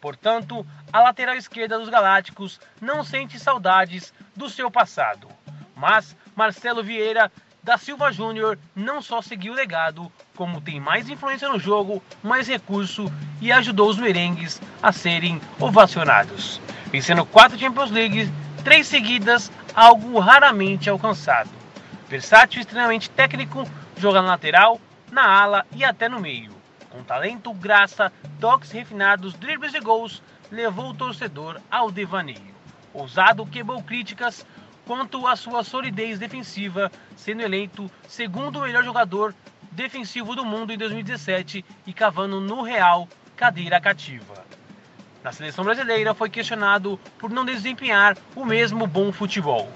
Portanto, 0.00 0.66
a 0.90 1.02
lateral 1.02 1.36
esquerda 1.36 1.78
dos 1.78 1.90
Galácticos 1.90 2.58
não 2.80 3.04
sente 3.04 3.38
saudades 3.38 4.14
do 4.34 4.48
seu 4.48 4.70
passado. 4.70 5.28
Mas 5.74 6.16
Marcelo 6.34 6.82
Vieira 6.82 7.30
da 7.66 7.76
Silva 7.76 8.12
Júnior 8.12 8.56
não 8.76 9.02
só 9.02 9.20
seguiu 9.20 9.52
o 9.52 9.56
legado, 9.56 10.10
como 10.36 10.60
tem 10.60 10.78
mais 10.78 11.08
influência 11.08 11.48
no 11.48 11.58
jogo, 11.58 12.00
mais 12.22 12.46
recurso 12.46 13.12
e 13.40 13.50
ajudou 13.50 13.90
os 13.90 13.98
merengues 13.98 14.62
a 14.80 14.92
serem 14.92 15.40
ovacionados. 15.58 16.60
Vencendo 16.92 17.26
quatro 17.26 17.58
Champions 17.58 17.90
League, 17.90 18.32
três 18.62 18.86
seguidas, 18.86 19.50
algo 19.74 20.16
raramente 20.20 20.88
alcançado. 20.88 21.50
Versátil 22.08 22.60
e 22.60 22.62
extremamente 22.62 23.10
técnico, 23.10 23.68
joga 23.96 24.22
na 24.22 24.28
lateral, 24.28 24.80
na 25.10 25.28
ala 25.28 25.66
e 25.74 25.84
até 25.84 26.08
no 26.08 26.20
meio. 26.20 26.52
Com 26.88 27.02
talento, 27.02 27.52
graça, 27.52 28.12
toques 28.38 28.70
refinados, 28.70 29.34
dribles 29.34 29.74
e 29.74 29.80
gols, 29.80 30.22
levou 30.52 30.90
o 30.90 30.94
torcedor 30.94 31.60
ao 31.68 31.90
devaneio. 31.90 32.54
Ousado 32.94 33.44
quebrou 33.44 33.82
críticas 33.82 34.46
quanto 34.86 35.26
à 35.26 35.34
sua 35.34 35.64
solidez 35.64 36.18
defensiva, 36.18 36.90
sendo 37.16 37.42
eleito 37.42 37.90
segundo 38.08 38.60
melhor 38.60 38.84
jogador 38.84 39.34
defensivo 39.72 40.34
do 40.34 40.44
mundo 40.44 40.72
em 40.72 40.78
2017 40.78 41.64
e 41.86 41.92
cavando 41.92 42.40
no 42.40 42.62
Real 42.62 43.08
cadeira 43.36 43.80
cativa. 43.80 44.46
Na 45.22 45.32
seleção 45.32 45.64
brasileira 45.64 46.14
foi 46.14 46.30
questionado 46.30 46.98
por 47.18 47.30
não 47.30 47.44
desempenhar 47.44 48.16
o 48.36 48.44
mesmo 48.44 48.86
bom 48.86 49.12
futebol, 49.12 49.70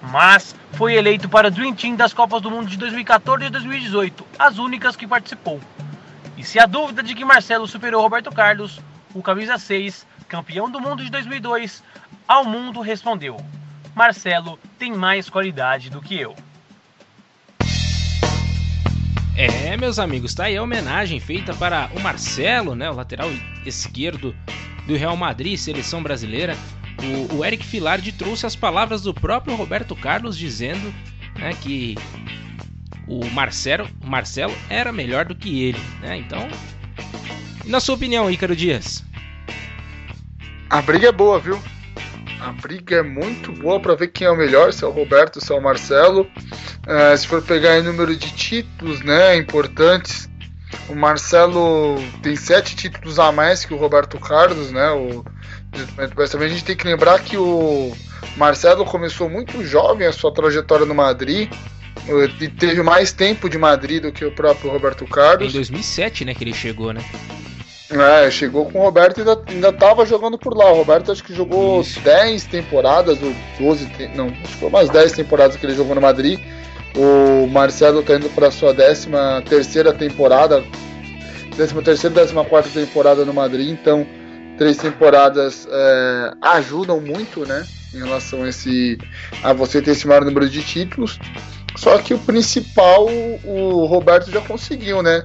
mas 0.00 0.56
foi 0.72 0.94
eleito 0.94 1.28
para 1.28 1.48
o 1.48 1.50
Dream 1.50 1.74
Team 1.74 1.94
das 1.94 2.14
Copas 2.14 2.40
do 2.40 2.50
Mundo 2.50 2.66
de 2.66 2.78
2014 2.78 3.44
e 3.44 3.50
2018, 3.50 4.26
as 4.38 4.56
únicas 4.56 4.96
que 4.96 5.06
participou. 5.06 5.60
E 6.36 6.42
se 6.42 6.58
a 6.58 6.64
dúvida 6.64 7.02
de 7.02 7.14
que 7.14 7.24
Marcelo 7.24 7.68
superou 7.68 8.00
Roberto 8.00 8.32
Carlos, 8.32 8.80
o 9.14 9.22
camisa 9.22 9.58
6, 9.58 10.06
campeão 10.26 10.70
do 10.70 10.80
mundo 10.80 11.04
de 11.04 11.10
2002, 11.10 11.84
ao 12.26 12.44
mundo 12.44 12.80
respondeu: 12.80 13.36
Marcelo 13.96 14.58
tem 14.78 14.94
mais 14.94 15.30
qualidade 15.30 15.88
do 15.88 16.02
que 16.02 16.20
eu. 16.20 16.36
É, 19.34 19.74
meus 19.78 19.98
amigos, 19.98 20.34
tá 20.34 20.44
aí 20.44 20.56
a 20.58 20.62
homenagem 20.62 21.18
feita 21.18 21.54
para 21.54 21.90
o 21.96 22.00
Marcelo, 22.00 22.74
né, 22.74 22.90
o 22.90 22.94
lateral 22.94 23.30
esquerdo 23.64 24.36
do 24.86 24.96
Real 24.96 25.16
Madrid, 25.16 25.56
seleção 25.56 26.02
brasileira. 26.02 26.54
O, 27.30 27.36
o 27.36 27.44
Eric 27.44 27.64
Filardi 27.64 28.12
trouxe 28.12 28.44
as 28.44 28.54
palavras 28.54 29.00
do 29.00 29.14
próprio 29.14 29.56
Roberto 29.56 29.96
Carlos 29.96 30.36
dizendo 30.36 30.94
né, 31.38 31.54
que 31.62 31.94
o 33.08 33.24
Marcelo, 33.30 33.88
Marcelo 34.04 34.54
era 34.68 34.92
melhor 34.92 35.24
do 35.24 35.34
que 35.34 35.62
ele, 35.62 35.80
né? 36.02 36.18
Então, 36.18 36.46
na 37.64 37.80
sua 37.80 37.94
opinião, 37.94 38.30
Ícaro 38.30 38.54
Dias? 38.54 39.02
A 40.68 40.82
briga 40.82 41.08
é 41.08 41.12
boa, 41.12 41.40
viu? 41.40 41.58
A 42.40 42.52
briga 42.52 42.96
é 42.96 43.02
muito 43.02 43.50
boa 43.52 43.80
para 43.80 43.94
ver 43.94 44.08
quem 44.08 44.26
é 44.26 44.30
o 44.30 44.36
melhor, 44.36 44.72
se 44.72 44.84
é 44.84 44.86
o 44.86 44.90
Roberto, 44.90 45.44
se 45.44 45.52
é 45.52 45.56
o 45.56 45.62
Marcelo. 45.62 46.28
É, 46.86 47.16
se 47.16 47.26
for 47.26 47.42
pegar 47.42 47.78
em 47.78 47.82
número 47.82 48.14
de 48.14 48.32
títulos, 48.32 49.00
né, 49.00 49.36
importantes, 49.36 50.28
o 50.88 50.94
Marcelo 50.94 51.96
tem 52.22 52.36
sete 52.36 52.76
títulos 52.76 53.18
a 53.18 53.32
mais 53.32 53.64
que 53.64 53.74
o 53.74 53.76
Roberto 53.76 54.18
Carlos, 54.18 54.70
né? 54.70 54.90
O, 54.90 55.24
mas 56.16 56.30
também 56.30 56.48
a 56.48 56.50
gente 56.50 56.64
tem 56.64 56.76
que 56.76 56.86
lembrar 56.86 57.20
que 57.20 57.36
o 57.36 57.92
Marcelo 58.36 58.84
começou 58.84 59.28
muito 59.28 59.64
jovem 59.64 60.06
a 60.06 60.12
sua 60.12 60.32
trajetória 60.32 60.86
no 60.86 60.94
Madrid 60.94 61.50
e 62.40 62.48
teve 62.48 62.82
mais 62.82 63.12
tempo 63.12 63.48
de 63.48 63.58
Madrid 63.58 64.02
do 64.02 64.12
que 64.12 64.24
o 64.24 64.30
próprio 64.30 64.70
Roberto 64.70 65.06
Carlos. 65.06 65.50
Em 65.50 65.52
2007, 65.52 66.24
né, 66.24 66.34
que 66.34 66.44
ele 66.44 66.54
chegou, 66.54 66.92
né? 66.92 67.02
É, 67.90 68.28
chegou 68.30 68.66
com 68.66 68.80
o 68.80 68.82
Roberto 68.82 69.18
e 69.18 69.20
ainda, 69.20 69.42
ainda 69.46 69.72
tava 69.72 70.04
jogando 70.04 70.36
por 70.36 70.56
lá. 70.56 70.70
O 70.72 70.76
Roberto 70.76 71.12
acho 71.12 71.22
que 71.22 71.34
jogou 71.34 71.80
Isso. 71.80 72.00
10 72.00 72.44
temporadas, 72.44 73.18
ou 73.22 73.32
12, 73.60 73.88
não, 74.14 74.26
acho 74.28 74.42
que 74.42 74.54
foi 74.56 74.68
umas 74.68 74.88
10 74.88 75.12
temporadas 75.12 75.56
que 75.56 75.64
ele 75.64 75.74
jogou 75.74 75.94
no 75.94 76.00
Madrid. 76.00 76.40
O 76.96 77.46
Marcelo 77.46 78.02
tá 78.02 78.14
indo 78.14 78.28
para 78.30 78.50
sua 78.50 78.74
13 78.74 79.08
terceira 79.48 79.92
temporada, 79.92 80.64
13 81.54 81.74
terceira, 81.82 82.14
14 82.14 82.48
quarta 82.48 82.70
temporada 82.70 83.24
no 83.24 83.34
Madrid, 83.34 83.68
então 83.68 84.06
três 84.56 84.78
temporadas 84.78 85.68
é, 85.70 86.32
ajudam 86.40 86.98
muito, 86.98 87.46
né, 87.46 87.66
em 87.94 87.98
relação 87.98 88.44
a 88.44 88.48
esse 88.48 88.98
a 89.42 89.52
você 89.52 89.82
ter 89.82 89.90
esse 89.92 90.06
maior 90.06 90.24
número 90.24 90.48
de 90.48 90.62
títulos. 90.62 91.18
Só 91.76 91.98
que 91.98 92.14
o 92.14 92.18
principal 92.18 93.06
o 93.44 93.84
Roberto 93.84 94.30
já 94.30 94.40
conseguiu, 94.40 95.02
né? 95.02 95.22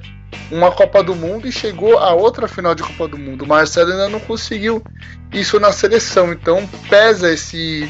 Uma 0.52 0.72
Copa 0.72 1.04
do 1.04 1.16
Mundo 1.16 1.48
e 1.48 1.52
chegou 1.52 1.98
a 1.98 2.14
outra 2.14 2.48
final 2.48 2.76
de 2.76 2.84
Copa 2.84 3.08
do 3.08 3.18
Mundo. 3.18 3.44
O 3.44 3.48
Marcelo 3.48 3.92
ainda 3.92 4.10
não 4.10 4.20
conseguiu 4.20 4.84
isso 5.32 5.60
na 5.60 5.72
seleção, 5.72 6.32
então 6.32 6.68
pesa 6.90 7.32
esse 7.32 7.90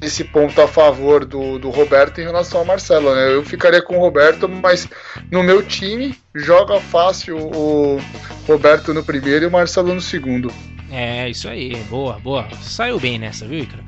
esse 0.00 0.22
ponto 0.22 0.60
a 0.60 0.68
favor 0.68 1.24
do, 1.24 1.58
do 1.58 1.68
Roberto 1.70 2.20
em 2.20 2.24
relação 2.24 2.60
ao 2.60 2.64
Marcelo. 2.64 3.12
Né? 3.14 3.34
Eu 3.34 3.44
ficaria 3.44 3.82
com 3.82 3.96
o 3.96 4.00
Roberto, 4.00 4.48
mas 4.48 4.88
no 5.30 5.42
meu 5.42 5.62
time 5.62 6.16
joga 6.34 6.80
fácil 6.80 7.36
o 7.36 8.00
Roberto 8.46 8.94
no 8.94 9.02
primeiro 9.02 9.44
e 9.44 9.48
o 9.48 9.50
Marcelo 9.50 9.92
no 9.94 10.00
segundo. 10.00 10.52
É, 10.90 11.28
isso 11.28 11.48
aí, 11.48 11.74
boa, 11.88 12.18
boa. 12.20 12.46
Saiu 12.60 13.00
bem 13.00 13.18
nessa, 13.18 13.46
viu, 13.46 13.60
Icaro? 13.60 13.82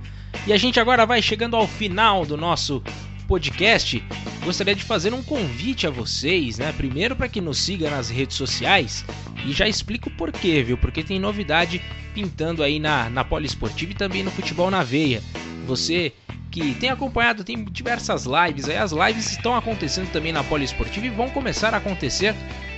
E 0.47 0.53
a 0.53 0.57
gente 0.57 0.81
agora 0.81 1.07
vai 1.07 1.23
chegando 1.23 1.55
ao 1.55 1.67
final 1.67 2.27
do 2.27 2.37
nosso 2.37 2.83
podcast, 3.27 4.03
gostaria 4.45 4.75
de 4.75 4.85
fazer 4.85 5.13
um 5.13 5.23
convite 5.23 5.87
a 5.87 5.91
vocês, 5.91 6.59
né? 6.59 6.73
Primeiro 6.73 7.17
para 7.17 7.29
que 7.29 7.41
nos 7.41 7.59
siga 7.59 7.91
nas 7.91 8.11
redes 8.11 8.37
sociais 8.37 9.05
e 9.45 9.53
já 9.53 9.69
explico 9.69 10.11
por 10.11 10.31
quê, 10.33 10.63
viu? 10.63 10.77
Porque 10.77 11.03
tem 11.03 11.19
novidade 11.19 11.83
pintando 12.15 12.63
aí 12.63 12.79
na, 12.79 13.11
na 13.11 13.25
Poliesportiva 13.25 13.93
e 13.93 13.95
também 13.97 14.23
no 14.23 14.31
Futebol 14.31 14.71
na 14.71 14.83
Veia. 14.83 15.23
Você 15.67 16.13
que 16.51 16.73
tem 16.77 16.89
acompanhado, 16.89 17.43
tem 17.43 17.65
diversas 17.65 18.27
lives, 18.27 18.69
aí 18.69 18.77
as 18.77 18.93
lives 18.93 19.33
estão 19.33 19.57
acontecendo 19.57 20.13
também 20.13 20.33
na 20.33 20.45
Poliesportiva 20.45 21.07
e 21.07 21.11
vão 21.11 21.29
começar 21.29 21.75
a 21.75 21.79
acontecer 21.79 22.33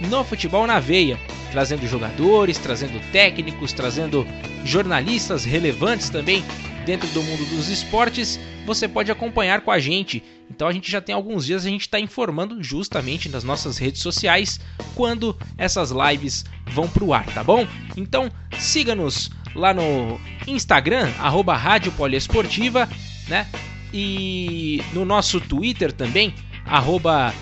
no 0.09 0.25
Futebol 0.25 0.67
na 0.67 0.81
Veia, 0.81 1.19
trazendo 1.53 1.87
jogadores, 1.87 2.57
trazendo 2.57 2.99
técnicos, 3.13 3.75
trazendo 3.75 4.27
jornalistas 4.65 5.45
relevantes 5.45 6.09
também 6.09 6.43
dentro 6.87 7.09
do 7.09 7.23
mundo 7.23 7.45
dos 7.51 7.69
esportes, 7.69 8.41
você 8.65 8.89
pode 8.89 9.11
acompanhar 9.11 9.61
com 9.61 9.71
a 9.71 9.79
gente. 9.79 10.23
Então 10.51 10.69
a 10.69 10.73
gente 10.73 10.91
já 10.91 11.01
tem 11.01 11.15
alguns 11.15 11.47
dias 11.47 11.65
a 11.67 11.69
gente 11.69 11.83
está 11.83 12.01
informando 12.01 12.61
justamente 12.63 13.29
nas 13.29 13.45
nossas 13.45 13.77
redes 13.79 14.01
sociais 14.01 14.59
quando 14.95 15.37
essas 15.59 15.91
lives 15.91 16.45
vão 16.73 16.89
pro 16.89 17.13
ar, 17.13 17.27
tá 17.27 17.45
bom? 17.45 17.67
Então 17.97 18.31
siga-nos 18.59 19.31
lá 19.55 19.75
no 19.75 20.19
Instagram, 20.47 21.11
arroba 21.19 21.57
Rádio 21.57 21.91
Poliesportiva, 21.93 22.89
né? 23.29 23.47
E 23.93 24.83
no 24.93 25.05
nosso 25.05 25.41
Twitter 25.41 25.93
também, 25.93 26.35
arroba 26.65 27.33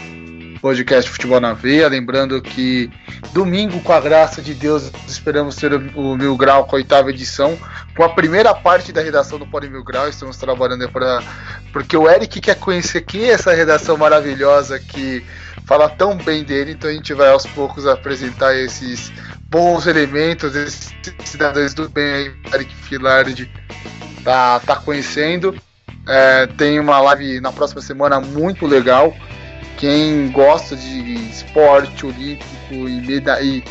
podcast 0.63 1.11
Futebol 1.11 1.39
na 1.39 1.53
Veia. 1.53 1.89
Lembrando 1.89 2.41
que 2.41 2.89
domingo, 3.35 3.81
com 3.81 3.93
a 3.93 4.01
graça 4.01 4.41
de 4.41 4.55
Deus, 4.55 4.91
esperamos 5.07 5.57
ter 5.57 5.75
o 5.75 6.17
Mil 6.17 6.37
Grau 6.37 6.65
com 6.65 6.77
a 6.77 6.79
oitava 6.79 7.11
edição, 7.11 7.59
com 7.95 8.05
a 8.05 8.09
primeira 8.09 8.55
parte 8.55 8.93
da 8.93 9.03
redação 9.03 9.39
do 9.39 9.47
Pode 9.47 9.69
Mil 9.69 9.85
Grau. 9.85 10.09
Estamos 10.09 10.37
trabalhando 10.39 10.89
para. 10.89 11.23
Porque 11.73 11.97
o 11.97 12.09
Eric 12.09 12.41
quer 12.41 12.55
conhecer 12.55 13.03
quem 13.03 13.25
é 13.25 13.33
essa 13.33 13.53
redação 13.53 13.97
maravilhosa 13.97 14.79
que 14.79 15.23
fala 15.73 15.89
tão 15.89 16.15
bem 16.15 16.45
dele, 16.45 16.73
então 16.73 16.91
a 16.91 16.93
gente 16.93 17.15
vai 17.15 17.31
aos 17.31 17.47
poucos 17.47 17.87
apresentar 17.87 18.55
esses 18.55 19.11
bons 19.49 19.87
elementos, 19.87 20.55
esses 20.55 20.95
cidadãos 21.25 21.73
do 21.73 21.89
bem 21.89 22.13
aí, 22.13 22.35
Eric 22.53 22.75
Filardi 22.75 23.51
tá, 24.23 24.61
tá 24.61 24.77
conhecendo. 24.77 25.57
É, 26.07 26.47
tem 26.59 26.79
uma 26.79 27.01
live 27.01 27.41
na 27.41 27.51
próxima 27.51 27.81
semana 27.81 28.21
muito 28.21 28.67
legal 28.67 29.17
quem 29.79 30.31
gosta 30.31 30.77
de 30.77 31.15
esporte 31.31 32.05
olímpico 32.05 32.75
e, 32.75 33.01
meda 33.01 33.41
e 33.41 33.65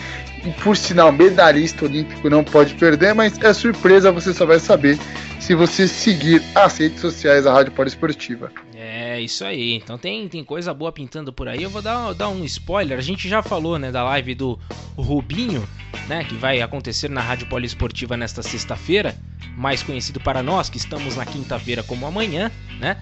por 0.63 0.75
sinal 0.75 1.11
medalhista 1.11 1.85
olímpico 1.85 2.29
não 2.29 2.43
pode 2.43 2.73
perder, 2.75 3.13
mas 3.13 3.37
é 3.39 3.53
surpresa, 3.53 4.11
você 4.11 4.33
só 4.33 4.45
vai 4.45 4.59
saber 4.59 4.97
se 5.39 5.55
você 5.55 5.87
seguir 5.87 6.41
as 6.55 6.77
redes 6.77 6.99
sociais 6.99 7.45
da 7.45 7.53
Rádio 7.53 7.71
Poliesportiva. 7.73 8.51
É, 8.73 9.19
isso 9.19 9.43
aí. 9.43 9.73
Então 9.75 9.97
tem, 9.97 10.27
tem 10.27 10.43
coisa 10.43 10.73
boa 10.73 10.91
pintando 10.91 11.31
por 11.33 11.47
aí. 11.47 11.61
Eu 11.61 11.69
vou 11.69 11.81
dar, 11.81 12.13
dar 12.13 12.29
um 12.29 12.43
spoiler. 12.45 12.97
A 12.97 13.01
gente 13.01 13.27
já 13.27 13.41
falou, 13.43 13.77
né, 13.77 13.91
da 13.91 14.03
live 14.03 14.35
do 14.35 14.59
Rubinho, 14.95 15.67
né, 16.07 16.23
que 16.23 16.35
vai 16.35 16.61
acontecer 16.61 17.09
na 17.09 17.21
Rádio 17.21 17.47
Poliesportiva 17.47 18.15
nesta 18.15 18.41
sexta-feira, 18.41 19.15
mais 19.57 19.83
conhecido 19.83 20.19
para 20.19 20.41
nós 20.41 20.69
que 20.69 20.77
estamos 20.77 21.15
na 21.15 21.25
quinta-feira 21.25 21.83
como 21.83 22.05
amanhã, 22.05 22.51
né? 22.79 22.97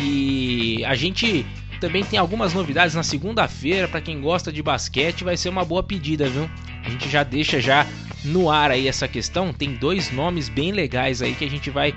E 0.00 0.84
a 0.84 0.94
gente 0.94 1.46
também 1.80 2.04
tem 2.04 2.18
algumas 2.18 2.52
novidades 2.54 2.94
na 2.94 3.02
segunda-feira 3.02 3.86
para 3.86 4.00
quem 4.00 4.20
gosta 4.20 4.52
de 4.52 4.62
basquete, 4.62 5.24
vai 5.24 5.36
ser 5.36 5.48
uma 5.48 5.64
boa 5.64 5.82
pedida, 5.82 6.28
viu? 6.28 6.48
A 6.84 6.90
gente 6.90 7.08
já 7.08 7.22
deixa 7.22 7.60
já 7.60 7.86
no 8.24 8.50
ar 8.50 8.70
aí 8.70 8.88
essa 8.88 9.08
questão. 9.08 9.52
Tem 9.52 9.74
dois 9.74 10.10
nomes 10.10 10.48
bem 10.48 10.72
legais 10.72 11.22
aí 11.22 11.34
que 11.34 11.44
a 11.44 11.50
gente 11.50 11.70
vai 11.70 11.94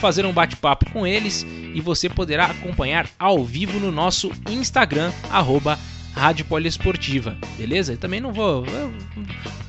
fazer 0.00 0.24
um 0.24 0.32
bate-papo 0.32 0.90
com 0.90 1.06
eles 1.06 1.46
e 1.74 1.80
você 1.80 2.08
poderá 2.08 2.46
acompanhar 2.46 3.08
ao 3.18 3.44
vivo 3.44 3.80
no 3.80 3.90
nosso 3.90 4.30
Instagram 4.48 5.12
arroba 5.30 5.78
Rádio 6.14 6.44
Poliesportiva, 6.44 7.36
beleza? 7.56 7.92
Eu 7.92 7.98
também 7.98 8.20
não 8.20 8.32
vou 8.32 8.64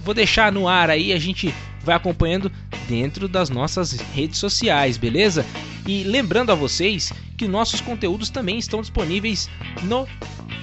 vou 0.03 0.13
deixar 0.13 0.51
no 0.51 0.67
ar 0.67 0.89
aí, 0.89 1.13
a 1.13 1.19
gente 1.19 1.53
vai 1.83 1.95
acompanhando 1.95 2.51
dentro 2.87 3.27
das 3.27 3.49
nossas 3.49 3.91
redes 3.91 4.39
sociais, 4.39 4.97
beleza? 4.97 5.45
E 5.87 6.03
lembrando 6.03 6.51
a 6.51 6.55
vocês 6.55 7.11
que 7.37 7.47
nossos 7.47 7.81
conteúdos 7.81 8.29
também 8.29 8.57
estão 8.57 8.81
disponíveis 8.81 9.49
no 9.83 10.07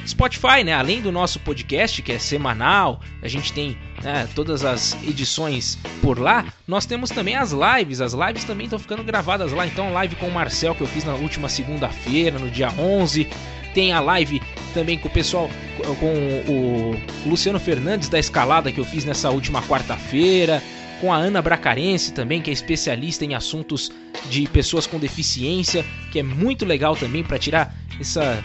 Spotify, 0.06 0.62
né? 0.64 0.74
Além 0.74 1.01
do 1.01 1.10
nosso 1.10 1.40
podcast, 1.40 2.02
que 2.02 2.12
é 2.12 2.18
semanal, 2.18 3.01
a 3.23 3.28
gente 3.28 3.52
tem 3.52 3.77
né, 4.07 4.28
todas 4.37 4.65
as 4.65 4.97
edições 5.03 5.77
por 6.01 6.20
lá. 6.20 6.47
Nós 6.65 6.87
temos 6.87 7.11
também 7.11 7.35
as 7.35 7.51
lives, 7.51 8.01
as 8.01 8.12
lives 8.12 8.45
também 8.45 8.66
estão 8.66 8.78
ficando 8.78 9.03
gravadas 9.03 9.51
lá. 9.51 9.66
Então, 9.66 9.93
live 9.93 10.15
com 10.15 10.28
o 10.28 10.33
Marcel 10.33 10.77
que 10.77 10.81
eu 10.81 10.87
fiz 10.87 11.03
na 11.03 11.15
última 11.15 11.49
segunda-feira, 11.49 12.39
no 12.39 12.49
dia 12.49 12.69
11. 12.78 13.27
Tem 13.74 13.93
a 13.93 13.99
live 13.99 14.41
também 14.73 14.97
com 14.97 15.09
o 15.09 15.11
pessoal, 15.11 15.51
com 15.99 16.12
o 16.49 17.28
Luciano 17.28 17.59
Fernandes 17.59 18.09
da 18.09 18.16
escalada 18.16 18.70
que 18.70 18.78
eu 18.78 18.85
fiz 18.85 19.05
nessa 19.05 19.28
última 19.31 19.61
quarta-feira 19.62 20.62
com 21.01 21.12
a 21.12 21.16
Ana 21.16 21.43
Bracarense 21.43 22.12
também, 22.12 22.41
que 22.41 22.49
é 22.49 22.53
especialista 22.53 23.24
em 23.24 23.35
assuntos 23.35 23.91
de 24.31 24.49
pessoas 24.49 24.87
com 24.87 25.01
deficiência, 25.01 25.85
que 26.12 26.20
é 26.20 26.23
muito 26.23 26.65
legal 26.65 26.95
também 26.97 27.24
para 27.24 27.39
tirar 27.41 27.74
essa 28.01 28.43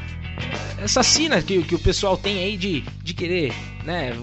essa 0.82 1.04
sina 1.04 1.40
que, 1.40 1.62
que 1.62 1.76
o 1.76 1.80
pessoal 1.80 2.18
tem 2.18 2.40
aí 2.40 2.58
de, 2.58 2.82
de 3.04 3.14
querer, 3.14 3.54
né, 3.86 4.18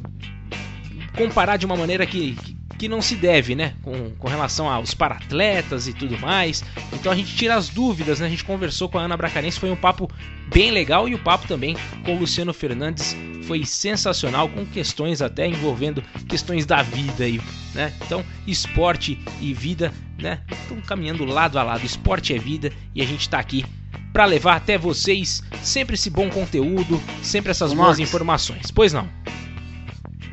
comparar 1.19 1.57
de 1.57 1.67
uma 1.67 1.77
maneira 1.77 2.07
que, 2.07 2.37
que 2.79 2.89
não 2.89 3.03
se 3.03 3.17
deve, 3.17 3.57
né? 3.57 3.75
Com, 3.83 4.11
com 4.11 4.29
relação 4.29 4.71
aos 4.71 4.95
paratletas 4.95 5.89
e 5.89 5.93
tudo 5.93 6.17
mais. 6.19 6.65
Então 6.93 7.11
a 7.11 7.17
gente 7.17 7.35
tira 7.35 7.57
as 7.57 7.69
dúvidas, 7.69 8.21
né? 8.21 8.27
A 8.27 8.31
gente 8.31 8.45
conversou 8.45 8.89
com 8.89 8.99
a 8.99 9.03
Ana 9.03 9.17
Bracarense, 9.17 9.59
foi 9.59 9.71
um 9.71 9.77
papo 9.77 10.09
bem 10.47 10.71
legal 10.71 11.09
e 11.09 11.15
o 11.15 11.19
papo 11.19 11.49
também 11.49 11.77
com 12.05 12.15
o 12.15 12.19
Luciano 12.21 12.55
Fernandes 12.55 13.17
foi 13.43 13.65
sensacional, 13.65 14.49
com 14.49 14.65
questões 14.65 15.21
até 15.21 15.47
envolvendo 15.47 16.03
questões 16.29 16.65
da 16.65 16.83
vida 16.83 17.25
aí, 17.25 17.41
né? 17.75 17.93
Então, 18.05 18.25
esporte 18.47 19.19
e 19.41 19.53
vida, 19.53 19.93
né? 20.19 20.41
Estão 20.51 20.81
caminhando 20.83 21.25
lado 21.25 21.59
a 21.59 21.63
lado. 21.63 21.85
Esporte 21.85 22.33
é 22.33 22.39
vida 22.39 22.73
e 22.95 23.03
a 23.03 23.07
gente 23.07 23.23
está 23.23 23.41
aqui 23.41 23.65
para 24.13 24.25
levar 24.25 24.57
até 24.57 24.79
vocês 24.79 25.43
sempre 25.63 25.95
esse 25.95 26.11
bom 26.11 26.29
conteúdo, 26.31 27.03
sempre 27.23 27.51
essas 27.51 27.73
boas 27.73 27.99
informações. 27.99 28.71
Pois 28.71 28.93
não? 28.93 29.09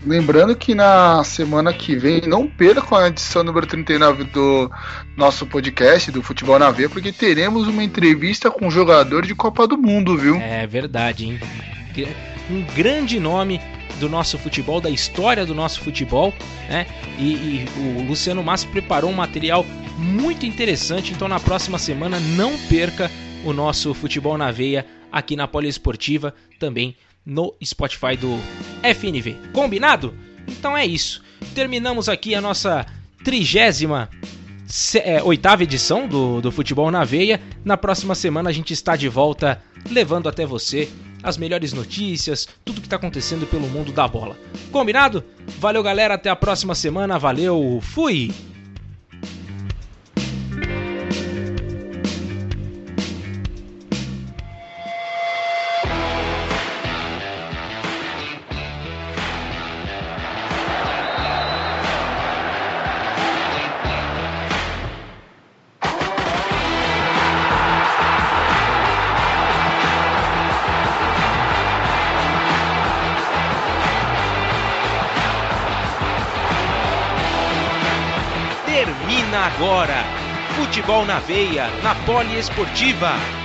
Lembrando 0.05 0.55
que 0.55 0.75
na 0.75 1.23
semana 1.23 1.73
que 1.73 1.95
vem 1.95 2.21
não 2.21 2.47
percam 2.47 2.95
a 2.95 3.07
edição 3.07 3.43
número 3.43 3.65
39 3.65 4.25
do 4.25 4.71
nosso 5.17 5.47
podcast 5.47 6.11
do 6.11 6.21
Futebol 6.21 6.59
na 6.59 6.69
Veia, 6.69 6.87
porque 6.87 7.11
teremos 7.11 7.67
uma 7.67 7.83
entrevista 7.83 8.51
com 8.51 8.67
um 8.67 8.71
jogador 8.71 9.25
de 9.25 9.33
Copa 9.33 9.67
do 9.67 9.75
Mundo, 9.75 10.15
viu? 10.15 10.35
É 10.35 10.67
verdade, 10.67 11.25
hein? 11.25 11.39
Um 12.51 12.61
grande 12.75 13.19
nome 13.19 13.59
do 13.99 14.07
nosso 14.07 14.37
futebol, 14.37 14.79
da 14.79 14.91
história 14.91 15.43
do 15.43 15.55
nosso 15.55 15.81
futebol, 15.81 16.31
né? 16.69 16.85
E, 17.17 17.33
e 17.33 17.65
o 17.75 18.03
Luciano 18.03 18.43
Massa 18.43 18.67
preparou 18.67 19.09
um 19.09 19.15
material 19.15 19.65
muito 19.97 20.45
interessante, 20.45 21.13
então 21.13 21.27
na 21.27 21.39
próxima 21.39 21.79
semana 21.79 22.19
não 22.19 22.55
perca 22.69 23.09
o 23.43 23.51
nosso 23.53 23.93
Futebol 23.93 24.37
na 24.37 24.51
Veia 24.51 24.85
aqui 25.11 25.35
na 25.35 25.47
Poliesportiva, 25.47 26.33
também 26.59 26.95
no 27.25 27.55
Spotify 27.63 28.15
do 28.15 28.39
FNV. 28.83 29.37
Combinado? 29.51 30.13
Então 30.47 30.75
é 30.77 30.85
isso. 30.85 31.23
Terminamos 31.53 32.07
aqui 32.07 32.35
a 32.35 32.41
nossa 32.41 32.85
trigésima 33.23 34.09
é, 35.03 35.21
oitava 35.23 35.63
edição 35.63 36.07
do, 36.07 36.41
do 36.41 36.51
Futebol 36.51 36.89
na 36.91 37.03
Veia. 37.03 37.41
Na 37.63 37.77
próxima 37.77 38.15
semana 38.15 38.49
a 38.49 38.53
gente 38.53 38.73
está 38.73 38.95
de 38.95 39.07
volta 39.07 39.61
levando 39.89 40.27
até 40.27 40.45
você 40.45 40.89
as 41.21 41.37
melhores 41.37 41.73
notícias, 41.73 42.47
tudo 42.63 42.81
que 42.81 42.87
está 42.87 42.97
acontecendo 42.97 43.47
pelo 43.47 43.67
mundo 43.67 43.91
da 43.91 44.07
bola. 44.07 44.37
Combinado? 44.71 45.23
Valeu, 45.59 45.81
galera. 45.81 46.13
Até 46.13 46.29
a 46.29 46.35
próxima 46.35 46.75
semana. 46.75 47.17
Valeu. 47.17 47.79
Fui! 47.81 48.31
Futebol 80.85 81.07
na 81.07 81.17
veia, 81.17 81.65
na 81.81 81.95
Poliesportiva. 82.05 83.44